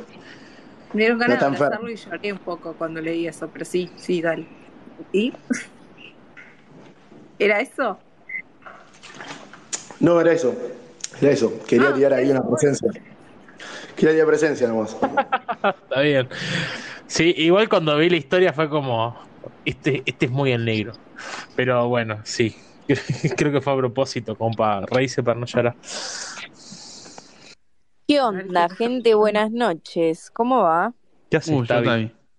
Me 0.94 1.02
dieron 1.02 1.20
ganas 1.20 1.42
No 1.42 1.50
de 1.50 1.56
abrazarlo 1.58 1.90
y 1.90 1.96
lloré 1.96 2.32
un 2.34 2.40
poco 2.40 2.74
cuando 2.78 3.02
leí 3.02 3.28
eso, 3.28 3.50
pero 3.52 3.66
sí, 3.66 3.90
sí, 3.98 4.22
dale. 4.22 4.48
¿Y? 5.12 5.34
¿Era 7.40 7.60
eso? 7.62 8.00
No, 10.00 10.20
era 10.20 10.32
eso. 10.34 10.56
Era 11.22 11.32
eso. 11.32 11.60
Quería 11.66 11.90
Ah, 11.90 11.94
tirar 11.94 12.14
ahí 12.14 12.30
una 12.30 12.42
presencia. 12.44 12.90
Quería 13.96 14.14
tirar 14.14 14.28
presencia 14.28 14.68
nomás. 14.68 14.96
Está 15.64 16.02
bien. 16.02 16.28
Sí, 17.08 17.34
igual 17.38 17.70
cuando 17.70 17.98
vi 17.98 18.10
la 18.10 18.18
historia 18.18 18.54
fue 18.54 18.70
como, 18.70 19.18
este, 19.66 20.04
este 20.06 20.26
es 20.26 20.32
muy 20.32 20.52
el 20.52 20.66
negro. 20.66 20.94
Pero 21.56 21.88
bueno, 21.88 22.20
sí. 22.24 22.56
Creo 23.38 23.52
que 23.52 23.62
fue 23.62 23.74
a 23.74 23.78
propósito, 23.78 24.36
compa. 24.36 24.82
Reíse 24.86 25.24
para 25.24 25.40
no 25.40 25.46
llorar. 25.46 25.76
¿Qué 28.08 28.22
onda, 28.22 28.70
gente? 28.70 29.16
Buenas 29.16 29.52
noches. 29.52 30.30
¿Cómo 30.32 30.64
va? 30.64 30.94
¿Qué 31.30 31.38
haces. 31.38 31.52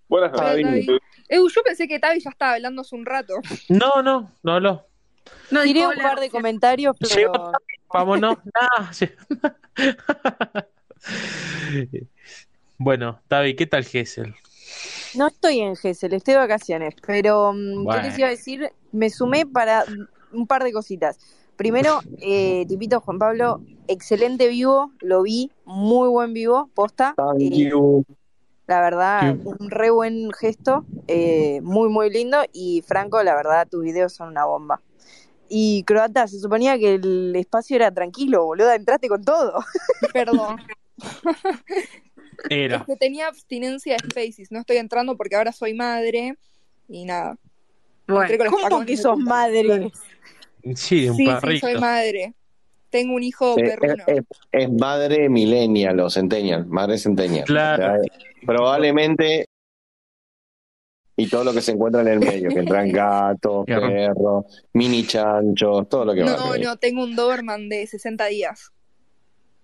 Buenas 0.08 0.32
noches. 0.32 0.86
Eh, 1.28 1.36
yo 1.54 1.62
pensé 1.62 1.86
que 1.88 1.98
Tavi 1.98 2.20
ya 2.20 2.30
estaba 2.30 2.54
hablando 2.54 2.82
hace 2.82 2.94
un 2.96 3.04
rato. 3.06 3.34
No, 3.68 4.02
no, 4.02 4.30
no, 4.42 4.60
no. 4.60 4.84
No, 5.50 5.60
un 5.62 5.96
par 6.02 6.20
de 6.20 6.30
comentarios, 6.30 6.96
Llegó 6.98 7.32
pero 7.32 7.52
Vámonos. 7.92 8.38
Ah, 8.54 8.92
sí. 8.92 9.08
bueno, 12.78 13.20
Tavi, 13.28 13.54
¿qué 13.54 13.66
tal 13.66 13.84
Gessel? 13.84 14.34
no 15.14 15.26
estoy 15.28 15.60
en 15.60 15.74
Gessel, 15.76 16.12
estoy 16.12 16.34
de 16.34 16.38
vacaciones. 16.40 16.94
Pero, 17.06 17.52
mm, 17.52 17.84
Bueno. 17.84 18.02
¿qué 18.02 18.08
les 18.08 18.18
iba 18.18 18.28
a 18.28 18.30
decir? 18.30 18.70
Me 18.92 19.10
sumé 19.10 19.46
para 19.46 19.84
un 20.32 20.46
par 20.46 20.64
de 20.64 20.72
cositas. 20.72 21.18
Primero, 21.56 22.00
eh, 22.20 22.64
Tipito 22.68 23.00
Juan 23.00 23.18
Pablo, 23.18 23.62
excelente 23.88 24.46
vivo, 24.48 24.92
lo 25.00 25.22
vi, 25.22 25.50
muy 25.64 26.08
buen 26.08 26.32
vivo, 26.32 26.70
posta. 26.74 27.14
Thank 27.16 27.40
Eh, 27.40 27.68
you. 27.70 28.04
La 28.68 28.80
verdad, 28.82 29.34
Qué- 29.34 29.48
un 29.48 29.70
re 29.70 29.90
buen 29.90 30.30
gesto, 30.32 30.84
eh, 31.08 31.60
muy, 31.62 31.88
muy 31.88 32.10
lindo. 32.10 32.38
Y 32.52 32.82
Franco, 32.86 33.20
la 33.22 33.34
verdad, 33.34 33.66
tus 33.68 33.82
videos 33.82 34.12
son 34.12 34.28
una 34.28 34.44
bomba. 34.44 34.80
Y 35.48 35.82
Croata, 35.84 36.28
se 36.28 36.38
suponía 36.38 36.78
que 36.78 36.94
el 36.96 37.34
espacio 37.34 37.76
era 37.76 37.90
tranquilo, 37.90 38.44
boluda, 38.44 38.74
entraste 38.74 39.08
con 39.08 39.24
todo. 39.24 39.54
Perdón. 40.12 40.58
Era. 42.50 42.76
Es 42.76 42.82
que 42.84 42.96
tenía 42.96 43.28
abstinencia 43.28 43.96
de 43.96 44.10
Spaces. 44.10 44.52
No 44.52 44.60
estoy 44.60 44.76
entrando 44.76 45.16
porque 45.16 45.36
ahora 45.36 45.52
soy 45.52 45.74
madre. 45.74 46.36
Y 46.88 47.04
nada. 47.06 47.36
Bueno, 48.06 48.34
¿Cómo 48.50 48.84
que 48.84 48.96
sos 48.96 49.18
madre? 49.18 49.90
Sí, 50.74 51.08
un 51.08 51.16
Sí, 51.16 51.24
sí, 51.26 51.40
perrito. 51.40 51.66
soy 51.66 51.80
madre. 51.80 52.34
Tengo 52.90 53.14
un 53.14 53.22
hijo 53.22 53.58
Eh, 53.58 53.62
perruno. 53.64 54.04
Es, 54.06 54.22
es 54.52 54.72
madre 54.72 55.28
millennial 55.28 56.00
o 56.00 56.08
centennial, 56.10 56.66
madre 56.66 56.98
centennial. 56.98 57.44
Claro. 57.44 57.84
O 57.84 58.04
sea, 58.04 58.12
probablemente 58.46 59.46
y 61.16 61.28
todo 61.28 61.42
lo 61.44 61.52
que 61.52 61.60
se 61.60 61.72
encuentra 61.72 62.00
en 62.02 62.08
el 62.08 62.20
medio, 62.20 62.48
que 62.48 62.60
entran 62.60 62.88
gatos, 62.92 63.66
perros, 63.66 64.44
mini 64.72 65.04
chanchos, 65.06 65.88
todo 65.88 66.04
lo 66.04 66.14
que 66.14 66.22
va. 66.22 66.36
No, 66.36 66.56
no, 66.56 66.76
tengo 66.76 67.02
un 67.02 67.16
Doberman 67.16 67.68
de 67.68 67.86
60 67.86 68.26
días. 68.26 68.70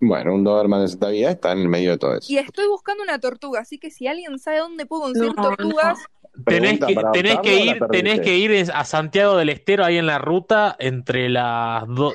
Bueno, 0.00 0.34
un 0.34 0.42
Doberman 0.44 0.80
de 0.80 0.86
esta 0.86 1.08
vida 1.08 1.30
está 1.30 1.52
en 1.52 1.60
el 1.60 1.68
medio 1.68 1.92
de 1.92 1.98
todo 1.98 2.16
eso. 2.18 2.30
Y 2.30 2.38
estoy 2.38 2.66
buscando 2.66 3.04
una 3.04 3.20
tortuga, 3.20 3.60
así 3.60 3.78
que 3.78 3.90
si 3.90 4.06
alguien 4.08 4.38
sabe 4.38 4.58
dónde 4.58 4.84
puedo 4.84 5.02
conseguir 5.02 5.32
No, 5.36 5.42
tortugas, 5.42 5.98
Tenés 6.46 6.80
que, 6.80 6.96
tenés 7.12 7.38
que 7.38 7.56
ir, 7.64 7.78
tenés 7.92 8.20
que 8.20 8.36
ir 8.36 8.68
a 8.74 8.84
Santiago 8.84 9.36
del 9.36 9.50
Estero 9.50 9.84
ahí 9.84 9.98
en 9.98 10.06
la 10.06 10.18
ruta 10.18 10.74
entre 10.80 11.28
las 11.28 11.86
do- 11.86 12.14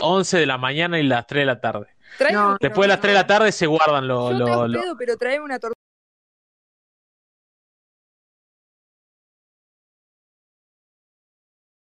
11 0.00 0.38
de 0.38 0.46
la 0.46 0.58
mañana 0.58 0.98
y 0.98 1.02
las 1.02 1.26
3 1.26 1.42
de 1.42 1.46
la 1.46 1.60
tarde. 1.60 1.86
No, 2.32 2.56
Después 2.60 2.84
de 2.84 2.88
las 2.88 3.00
3 3.00 3.12
de 3.14 3.18
la 3.20 3.26
tarde 3.26 3.52
se 3.52 3.66
guardan 3.66 4.06
los... 4.08 4.30
Yo 4.32 4.44
te 4.44 4.50
los- 4.50 4.68
los- 4.70 4.76
hospedo, 4.76 4.96
pero 4.96 5.16
tráeme 5.16 5.44
una 5.44 5.58
tortuga. 5.58 5.74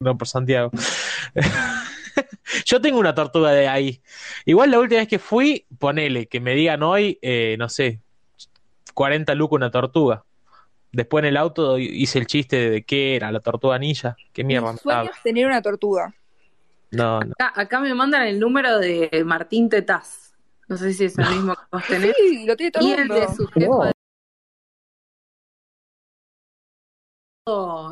no, 0.01 0.19
por 0.19 0.29
Santiago. 0.29 0.71
Yo 2.67 2.81
tengo 2.81 2.99
una 2.99 3.15
tortuga 3.15 3.53
de 3.53 3.69
ahí. 3.69 4.03
Igual 4.45 4.71
la 4.71 4.79
última 4.79 5.01
vez 5.01 5.09
que 5.09 5.19
fui, 5.19 5.67
ponele, 5.79 6.27
que 6.27 6.41
me 6.41 6.55
digan 6.55 6.83
hoy, 6.83 7.19
eh, 7.23 7.57
no 7.59 7.69
sé, 7.69 8.01
40 8.93 9.35
lucas 9.35 9.57
una 9.57 9.71
tortuga. 9.71 10.25
Después 10.93 11.23
en 11.23 11.29
el 11.31 11.37
auto 11.37 11.79
hice 11.79 12.19
el 12.21 12.27
chiste 12.27 12.71
de 12.71 12.85
qué 12.85 13.17
era 13.17 13.33
la 13.33 13.41
tortuga 13.41 13.79
ninja. 13.79 14.15
¿Qué 14.33 14.45
mierda? 14.45 14.73
Mi 14.73 14.79
sueño 14.79 15.11
es 15.13 15.23
tener 15.23 15.47
una 15.47 15.61
tortuga. 15.63 16.15
No, 16.95 17.21
no. 17.21 17.33
Acá, 17.39 17.53
acá 17.55 17.81
me 17.81 17.95
mandan 17.95 18.23
el 18.27 18.39
número 18.41 18.79
de 18.79 19.23
Martín 19.25 19.69
Tetaz. 19.69 20.35
No 20.69 20.77
sé 20.77 20.93
si 20.95 21.05
es 21.05 21.19
el 21.19 21.29
mismo 21.29 21.55
que 21.55 21.63
vos 21.71 21.85
tenés. 21.87 22.15
Sí, 22.17 22.47
lo 22.47 22.57
tiene 22.57 22.73
todo 22.73 22.87
Y 22.89 22.93
el 22.93 23.09
mundo. 23.09 23.15
de 23.15 23.29
su 23.35 23.47
jefa 23.49 23.93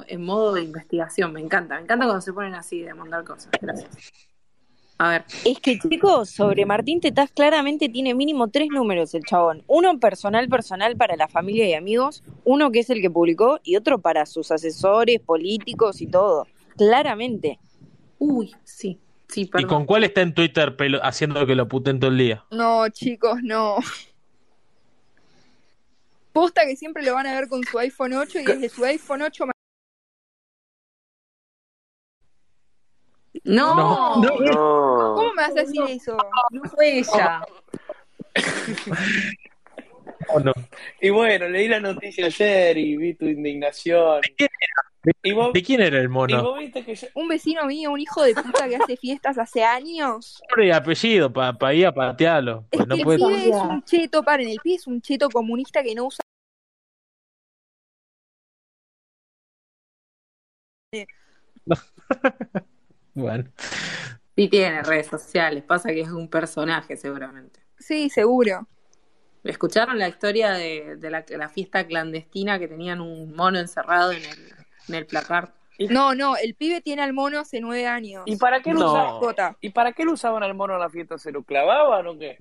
en 0.06 0.24
modo 0.24 0.54
de 0.54 0.62
investigación. 0.62 1.32
Me 1.32 1.40
encanta. 1.40 1.76
Me 1.76 1.82
encanta 1.82 2.06
cuando 2.06 2.20
se 2.22 2.32
ponen 2.32 2.54
así 2.54 2.80
de 2.80 2.94
mandar 2.94 3.22
cosas. 3.24 3.50
Gracias. 3.60 3.90
A 4.98 5.10
ver. 5.10 5.24
Es 5.44 5.58
que, 5.58 5.78
chicos, 5.78 6.30
sobre 6.30 6.64
Martín 6.64 7.00
Tetaz 7.00 7.30
claramente 7.32 7.88
tiene 7.88 8.14
mínimo 8.14 8.48
tres 8.48 8.68
números 8.70 9.14
el 9.14 9.24
chabón. 9.24 9.62
Uno 9.66 9.98
personal, 9.98 10.48
personal 10.48 10.96
para 10.96 11.16
la 11.16 11.28
familia 11.28 11.68
y 11.68 11.74
amigos, 11.74 12.22
uno 12.44 12.70
que 12.70 12.80
es 12.80 12.90
el 12.90 13.02
que 13.02 13.10
publicó 13.10 13.58
y 13.62 13.76
otro 13.76 13.98
para 13.98 14.24
sus 14.26 14.50
asesores, 14.50 15.20
políticos 15.20 16.00
y 16.00 16.06
todo. 16.06 16.46
Claramente. 16.76 17.58
Uy, 18.24 18.54
sí. 18.62 19.00
Sí, 19.26 19.50
¿Y 19.58 19.64
con 19.64 19.84
cuál 19.84 20.04
está 20.04 20.20
en 20.20 20.32
Twitter 20.32 20.76
pelo- 20.76 21.00
haciendo 21.02 21.44
que 21.44 21.56
lo 21.56 21.66
puten 21.66 21.98
todo 21.98 22.10
el 22.12 22.18
día? 22.18 22.44
No, 22.52 22.88
chicos, 22.90 23.42
no. 23.42 23.78
Posta 26.32 26.64
que 26.64 26.76
siempre 26.76 27.02
lo 27.02 27.14
van 27.14 27.26
a 27.26 27.34
ver 27.34 27.48
con 27.48 27.64
su 27.64 27.76
iPhone 27.80 28.12
8 28.12 28.38
y 28.38 28.44
desde 28.44 28.68
su 28.68 28.84
iPhone 28.84 29.22
8 29.22 29.46
ma- 29.46 29.52
No, 33.42 33.74
No, 33.74 34.22
no, 34.22 34.38
No. 34.38 35.14
¿Cómo 35.16 35.32
me 35.34 35.42
vas 35.42 35.50
a 35.50 35.54
decir 35.54 35.82
eso? 35.88 36.16
fue 36.76 36.98
ella. 37.00 37.44
¿O 40.28 40.40
no? 40.40 40.52
Y 41.00 41.10
bueno, 41.10 41.48
leí 41.48 41.68
la 41.68 41.80
noticia 41.80 42.26
ayer 42.26 42.76
y 42.78 42.96
vi 42.96 43.14
tu 43.14 43.26
indignación. 43.26 44.20
Y 45.22 45.32
vos, 45.32 45.52
¿De 45.52 45.62
quién 45.62 45.80
era 45.80 45.98
el 45.98 46.04
y 46.04 46.08
mono? 46.08 46.42
vos 46.42 46.58
viste 46.58 46.84
que 46.84 46.94
yo... 46.94 47.08
Un 47.14 47.28
vecino 47.28 47.64
mío, 47.66 47.90
un 47.90 48.00
hijo 48.00 48.22
de 48.22 48.34
puta 48.34 48.68
que 48.68 48.76
hace 48.76 48.96
fiestas 48.96 49.36
hace 49.38 49.64
años. 49.64 50.40
Nombre 50.48 50.66
y 50.66 50.70
apellido 50.70 51.32
para 51.32 51.74
ir 51.74 51.86
a 51.86 51.92
patearlo. 51.92 52.64
Es 52.70 52.78
Pues 52.78 52.88
no 52.88 52.94
que 52.94 53.00
el 53.00 53.04
puede... 53.04 53.18
pibe 53.18 53.48
es 53.48 53.56
un 53.56 53.82
cheto, 53.82 54.22
paren, 54.22 54.48
el 54.48 54.58
pibe 54.62 54.76
es 54.76 54.86
un 54.86 55.00
cheto 55.02 55.28
comunista 55.28 55.82
que 55.82 55.94
no 55.94 56.06
usa 56.06 56.22
Bueno. 63.14 63.50
Sí 64.36 64.48
tiene 64.48 64.82
redes 64.82 65.08
sociales. 65.08 65.62
Pasa 65.64 65.90
que 65.90 66.00
es 66.00 66.08
un 66.10 66.28
personaje 66.28 66.96
seguramente. 66.96 67.60
Sí, 67.78 68.08
seguro. 68.08 68.66
¿Escucharon 69.44 69.98
la 69.98 70.08
historia 70.08 70.52
de, 70.52 70.96
de 70.96 71.10
la, 71.10 71.24
la 71.28 71.48
fiesta 71.48 71.86
clandestina 71.86 72.58
que 72.58 72.68
tenían 72.68 73.00
un 73.00 73.34
mono 73.34 73.58
encerrado 73.58 74.12
en 74.12 74.24
el, 74.24 74.54
en 74.88 74.94
el 74.94 75.06
placar? 75.06 75.52
No, 75.90 76.14
no, 76.14 76.36
el 76.36 76.54
pibe 76.54 76.80
tiene 76.80 77.02
al 77.02 77.12
mono 77.12 77.40
hace 77.40 77.60
nueve 77.60 77.86
años. 77.88 78.22
¿Y 78.26 78.36
para 78.36 78.60
qué 78.62 78.72
lo 78.72 78.80
No. 78.80 79.18
usaban? 79.18 79.56
¿Y 79.60 79.70
para 79.70 79.92
qué 79.92 80.04
lo 80.04 80.12
usaban 80.12 80.42
al 80.44 80.54
mono 80.54 80.74
en 80.74 80.80
la 80.80 80.90
fiesta? 80.90 81.18
¿Se 81.18 81.32
lo 81.32 81.42
clavaban 81.42 82.06
o 82.06 82.16
qué? 82.16 82.36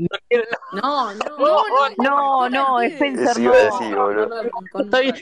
No, 0.74 1.14
no, 1.16 1.66
No, 1.98 2.50
no, 2.50 2.82
Spencer, 2.82 3.30
Eso 3.30 3.40
no. 3.40 3.46
iba 3.46 3.56
a 3.56 3.64
decir, 3.64 3.96
boludo. 3.96 4.52
con- 4.52 4.68
con- 4.72 4.82
Está 4.84 5.00
bien. 5.00 5.16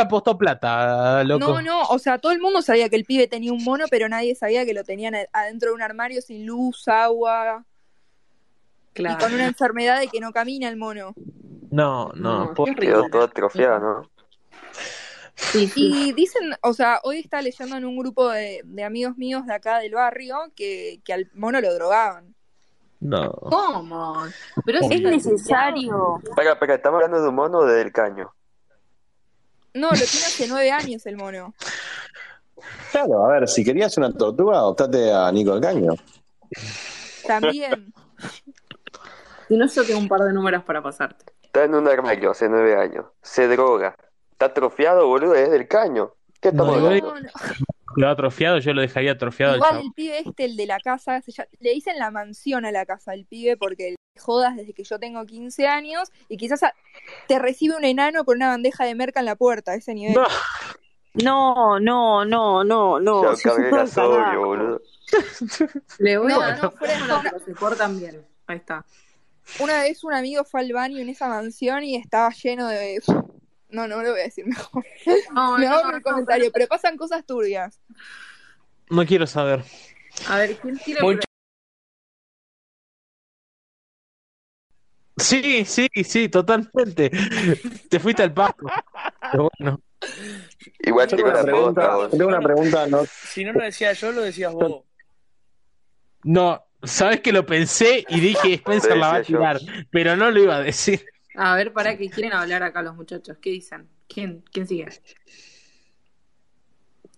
Apostó 0.00 0.36
plata, 0.38 1.22
loco. 1.24 1.46
No, 1.46 1.62
no, 1.62 1.82
o 1.84 1.98
sea, 1.98 2.18
todo 2.18 2.32
el 2.32 2.40
mundo 2.40 2.62
sabía 2.62 2.88
que 2.88 2.96
el 2.96 3.04
pibe 3.04 3.26
tenía 3.26 3.52
un 3.52 3.62
mono, 3.64 3.84
pero 3.90 4.08
nadie 4.08 4.34
sabía 4.34 4.64
que 4.64 4.74
lo 4.74 4.84
tenían 4.84 5.14
adentro 5.32 5.70
de 5.70 5.74
un 5.74 5.82
armario 5.82 6.20
sin 6.22 6.46
luz, 6.46 6.86
agua 6.88 7.64
y 8.94 8.94
Claro. 8.94 9.18
con 9.20 9.32
una 9.34 9.46
enfermedad 9.46 10.00
de 10.00 10.08
que 10.08 10.18
no 10.20 10.32
camina 10.32 10.68
el 10.68 10.76
mono. 10.76 11.14
No, 11.70 12.10
no. 12.14 12.52
No, 12.52 12.64
Quedó 12.74 13.08
todo 13.10 13.22
atrofiado, 13.22 13.78
¿no? 13.78 14.10
Sí, 15.36 15.68
sí. 15.68 16.08
Y 16.08 16.12
dicen, 16.14 16.50
o 16.62 16.72
sea, 16.72 17.00
hoy 17.04 17.20
está 17.20 17.40
leyendo 17.40 17.76
en 17.76 17.84
un 17.84 17.96
grupo 17.96 18.28
de, 18.28 18.60
de 18.64 18.82
amigos 18.84 19.16
míos 19.16 19.46
de 19.46 19.54
acá 19.54 19.78
del 19.78 19.94
barrio 19.94 20.36
que, 20.56 21.00
que 21.04 21.12
al 21.12 21.30
mono 21.34 21.60
lo 21.60 21.72
drogaban. 21.72 22.34
No. 23.00 23.30
¿Cómo? 23.32 24.24
Pero 24.64 24.80
Es 24.80 24.90
es 24.90 25.00
necesario. 25.02 26.18
Espera, 26.24 26.52
espera, 26.54 26.74
¿estamos 26.74 26.96
hablando 26.96 27.22
de 27.22 27.28
un 27.28 27.34
mono 27.36 27.58
o 27.58 27.66
de 27.66 27.76
del 27.76 27.92
caño? 27.92 28.34
No, 29.74 29.90
lo 29.90 29.96
tiene 29.96 30.26
hace 30.26 30.46
nueve 30.48 30.70
años 30.70 31.06
el 31.06 31.16
mono. 31.16 31.54
Claro, 32.90 33.26
a 33.26 33.32
ver, 33.32 33.48
si 33.48 33.64
querías 33.64 33.96
una 33.98 34.12
tortuga, 34.12 34.56
adoptate 34.58 35.12
a 35.12 35.30
Nico 35.30 35.54
el 35.54 35.60
Caño. 35.60 35.94
También. 37.26 37.92
Si 39.46 39.56
no, 39.56 39.66
yo 39.66 39.84
tengo 39.84 40.00
un 40.00 40.08
par 40.08 40.20
de 40.20 40.32
números 40.32 40.64
para 40.64 40.82
pasarte. 40.82 41.24
Está 41.42 41.64
en 41.64 41.74
un 41.74 41.86
armario 41.88 42.30
hace 42.30 42.48
nueve 42.48 42.76
años. 42.76 43.06
Se 43.22 43.46
droga. 43.48 43.94
Está 44.32 44.46
atrofiado, 44.46 45.06
boludo, 45.06 45.34
es 45.34 45.50
del 45.50 45.66
caño. 45.68 46.12
¿Qué 46.40 46.48
estamos 46.48 46.78
No, 46.78 46.86
hablando? 46.86 47.14
No, 47.14 47.20
no. 47.20 47.28
Lo 47.96 48.08
atrofiado, 48.08 48.58
yo 48.58 48.72
lo 48.74 48.80
dejaría 48.82 49.12
atrofiado 49.12 49.52
al 49.52 49.58
Igual 49.58 49.70
chavo. 49.72 49.82
el 49.86 49.92
pibe 49.92 50.18
este, 50.18 50.44
el 50.44 50.56
de 50.56 50.66
la 50.66 50.78
casa, 50.80 51.20
se 51.22 51.32
llama- 51.32 51.48
le 51.60 51.70
dicen 51.70 51.98
la 51.98 52.10
mansión 52.10 52.64
a 52.66 52.72
la 52.72 52.84
casa 52.86 53.12
del 53.12 53.24
pibe 53.26 53.56
porque 53.56 53.90
le 53.92 54.20
jodas 54.20 54.56
desde 54.56 54.72
que 54.74 54.84
yo 54.84 54.98
tengo 54.98 55.24
15 55.24 55.66
años 55.68 56.10
y 56.28 56.36
quizás 56.36 56.62
a- 56.62 56.74
te 57.26 57.38
recibe 57.38 57.76
un 57.76 57.84
enano 57.84 58.24
con 58.24 58.36
una 58.36 58.48
bandeja 58.48 58.84
de 58.84 58.94
merca 58.94 59.20
en 59.20 59.26
la 59.26 59.36
puerta, 59.36 59.72
a 59.72 59.74
ese 59.76 59.94
nivel. 59.94 60.14
No, 61.14 61.80
no, 61.80 62.24
no, 62.24 62.64
no, 62.64 63.00
no. 63.00 63.22
Yo 63.22 63.32
es 63.32 63.42
todo 63.42 63.70
gasolio, 63.70 64.44
boludo. 64.46 64.82
Le 65.98 66.18
voy 66.18 66.28
No, 66.32 66.40
a 66.42 66.56
no, 66.56 66.72
pero 66.78 67.38
se 67.44 67.54
portan 67.54 67.98
bien. 67.98 68.24
Ahí 68.46 68.58
está. 68.58 68.84
Una 69.60 69.80
vez 69.80 70.04
un 70.04 70.12
amigo 70.12 70.44
fue 70.44 70.60
al 70.60 70.72
baño 70.72 70.98
en 70.98 71.08
esa 71.08 71.26
mansión 71.28 71.82
y 71.82 71.96
estaba 71.96 72.30
lleno 72.30 72.68
de... 72.68 73.00
No, 73.70 73.86
no 73.86 74.02
lo 74.02 74.10
voy 74.12 74.20
a 74.20 74.24
decir 74.24 74.46
mejor. 74.46 74.84
No, 75.34 75.58
Me 75.58 75.66
no, 75.66 75.82
no, 75.90 75.96
el 75.96 76.02
comentario, 76.02 76.50
pero 76.52 76.66
pasan 76.66 76.96
cosas 76.96 77.24
turbias. 77.26 77.80
No 78.90 79.04
quiero 79.04 79.26
saber. 79.26 79.62
A 80.28 80.38
ver, 80.38 80.56
¿quién 80.56 80.78
tiene 80.78 81.00
Mucho- 81.02 81.20
Sí, 85.16 85.64
sí, 85.64 85.88
sí, 86.04 86.28
totalmente. 86.28 87.10
Te 87.90 87.98
fuiste 87.98 88.22
al 88.22 88.32
pasto. 88.32 88.66
Pero 89.32 89.50
bueno. 89.58 89.80
Igual 90.78 91.08
tengo 91.08 91.28
una 91.28 91.42
pregunta, 91.42 91.94
vos. 91.96 92.12
yo 92.12 92.18
tengo 92.18 92.28
una 92.28 92.40
pregunta, 92.40 92.86
no, 92.86 93.04
Si 93.04 93.44
no 93.44 93.52
lo 93.52 93.64
decía 93.64 93.92
yo, 93.94 94.12
lo 94.12 94.22
decías 94.22 94.52
vos. 94.52 94.84
No, 96.22 96.64
sabes 96.84 97.20
que 97.20 97.32
lo 97.32 97.44
pensé 97.44 98.04
y 98.08 98.20
dije 98.20 98.54
Spencer 98.54 98.96
la 98.96 99.08
va 99.08 99.14
a 99.16 99.22
tirar, 99.22 99.58
pero 99.90 100.16
no 100.16 100.30
lo 100.30 100.40
iba 100.40 100.56
a 100.56 100.60
decir. 100.62 101.04
A 101.40 101.54
ver, 101.54 101.72
para 101.72 101.96
que 101.96 102.10
quieren 102.10 102.32
hablar 102.32 102.64
acá 102.64 102.82
los 102.82 102.96
muchachos. 102.96 103.38
¿Qué 103.40 103.50
dicen? 103.50 103.88
¿Quién, 104.08 104.42
quién 104.52 104.66
sigue? 104.66 104.88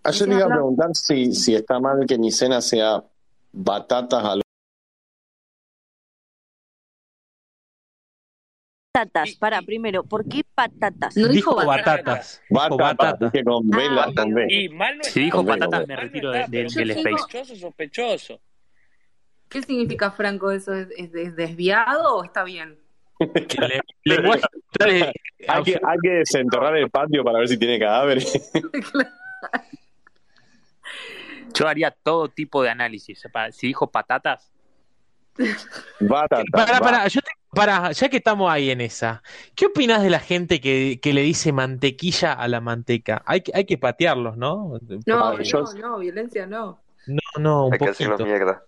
Ayer 0.03 0.29
le 0.29 0.35
iba 0.37 0.45
a 0.45 0.49
preguntar 0.49 0.91
si, 0.95 1.33
si 1.33 1.55
está 1.55 1.81
mal 1.81 2.05
que 2.07 2.19
mi 2.19 2.31
cena 2.31 2.61
sea 2.61 3.03
batatas 3.53 4.23
al 4.25 4.43
Patatas, 8.93 9.37
para, 9.37 9.63
primero, 9.63 10.03
¿por 10.03 10.29
qué 10.29 10.43
patatas? 10.55 11.17
No 11.17 11.29
Dijo 11.29 11.53
dijo 11.53 11.65
batatas. 11.65 12.43
Dijo 12.51 12.77
batatas, 12.77 13.21
batatas. 13.21 13.45
con 13.45 13.71
Ah, 13.73 14.11
con 14.15 14.35
B. 14.35 14.47
Y 14.51 14.69
mal 14.69 14.99
no 14.99 15.05
Si 15.05 15.21
dijo 15.21 15.47
patatas, 15.47 15.87
me 15.87 15.97
retiro 15.97 16.35
está, 16.35 16.51
de- 16.51 16.65
de- 16.65 16.69
del 16.75 16.91
space. 16.91 17.17
sospechoso, 17.17 17.57
sospechoso. 17.57 18.41
¿Qué 19.49 19.63
significa, 19.63 20.11
Franco, 20.11 20.51
eso? 20.51 20.75
¿Es, 20.75 20.89
es 20.97 21.13
des- 21.13 21.37
desviado 21.37 22.17
o 22.17 22.25
está 22.25 22.45
bien? 22.45 22.79
Que 23.21 23.59
le- 23.69 23.81
lenguaje 24.05 24.43
Hay 25.49 25.63
que, 25.63 25.81
hay 25.83 25.99
que 26.03 26.11
desenterrar 26.11 26.77
el 26.77 26.89
patio 26.91 27.23
para 27.23 27.39
ver 27.39 27.49
si 27.49 27.59
tiene 27.59 27.79
cadáveres. 27.79 28.51
Yo 31.55 31.67
haría 31.69 31.91
todo 31.91 32.29
tipo 32.29 32.63
de 32.63 32.71
análisis. 32.71 33.23
Si 33.53 33.67
dijo 33.67 33.91
patatas, 33.91 34.51
Batatas. 36.01 36.45
Para, 36.53 36.79
para, 36.81 37.09
yo 37.09 37.21
te- 37.21 37.31
para, 37.55 37.93
ya 37.93 38.09
que 38.11 38.19
estamos 38.19 38.51
ahí 38.51 38.71
en 38.71 38.81
esa, 38.83 39.23
¿qué 39.55 39.67
opinas 39.67 40.03
de 40.03 40.11
la 40.11 40.19
gente 40.21 40.61
que, 40.61 40.99
que 41.01 41.15
le 41.15 41.23
dice 41.23 41.53
mantequilla 41.53 42.33
a 42.35 42.47
la 42.49 42.61
manteca? 42.61 43.23
Hay 43.25 43.41
que, 43.41 43.51
hay 43.55 43.65
que 43.65 43.79
patearlos, 43.79 44.37
¿no? 44.37 44.79
No, 45.07 45.33
no, 45.33 45.39
no, 45.75 45.99
violencia 45.99 46.47
no. 46.47 46.83
no, 47.07 47.21
no, 47.39 47.67
un 47.67 47.73
Hay 47.73 47.79
que 47.79 47.89
hacerlo 47.89 48.19
poquito. 48.19 48.29
mierda. 48.29 48.63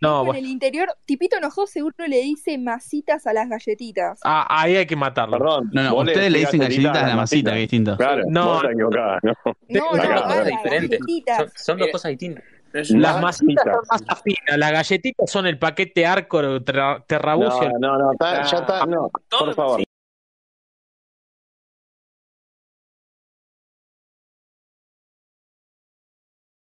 No, 0.00 0.20
en 0.20 0.26
bueno. 0.26 0.38
el 0.38 0.46
interior, 0.46 0.88
Tipito 1.04 1.36
enojado 1.38 1.66
seguro 1.66 1.94
le 2.06 2.20
dice 2.22 2.56
masitas 2.56 3.26
a 3.26 3.32
las 3.32 3.48
galletitas. 3.48 4.20
Ah, 4.24 4.46
ahí 4.48 4.76
hay 4.76 4.86
que 4.86 4.94
matarlo. 4.94 5.38
Perdón. 5.38 5.70
No, 5.72 5.82
no, 5.82 5.96
ustedes 5.96 6.30
le 6.30 6.38
dicen 6.40 6.60
galletitas 6.60 6.96
a 6.96 7.06
la 7.08 7.16
masita, 7.16 7.16
masita. 7.16 7.50
que 7.52 7.56
es 7.56 7.62
distinto. 7.62 7.96
Claro, 7.96 8.22
No. 8.28 8.62
equivocada, 8.70 9.18
¿no? 9.22 9.32
No, 9.68 9.92
no, 9.92 10.44
diferentes. 10.44 11.00
galletitas. 11.00 11.36
son, 11.38 11.48
son 11.56 11.78
dos 11.78 11.88
cosas 11.88 12.10
distintas. 12.10 12.44
Las 12.72 13.20
masitas 13.20 13.64
Masita. 13.64 13.72
son 13.72 13.84
masa 13.90 14.22
fina, 14.22 14.56
las 14.58 14.72
galletitas 14.72 15.30
son 15.30 15.46
el 15.46 15.58
paquete 15.58 16.06
arco 16.06 16.62
terrabucio. 16.62 17.70
No, 17.80 17.96
no, 17.96 17.98
no, 17.98 18.12
está- 18.12 18.42
ya 18.42 18.58
está, 18.58 18.86
no, 18.86 19.10
por 19.30 19.54
favor. 19.54 19.82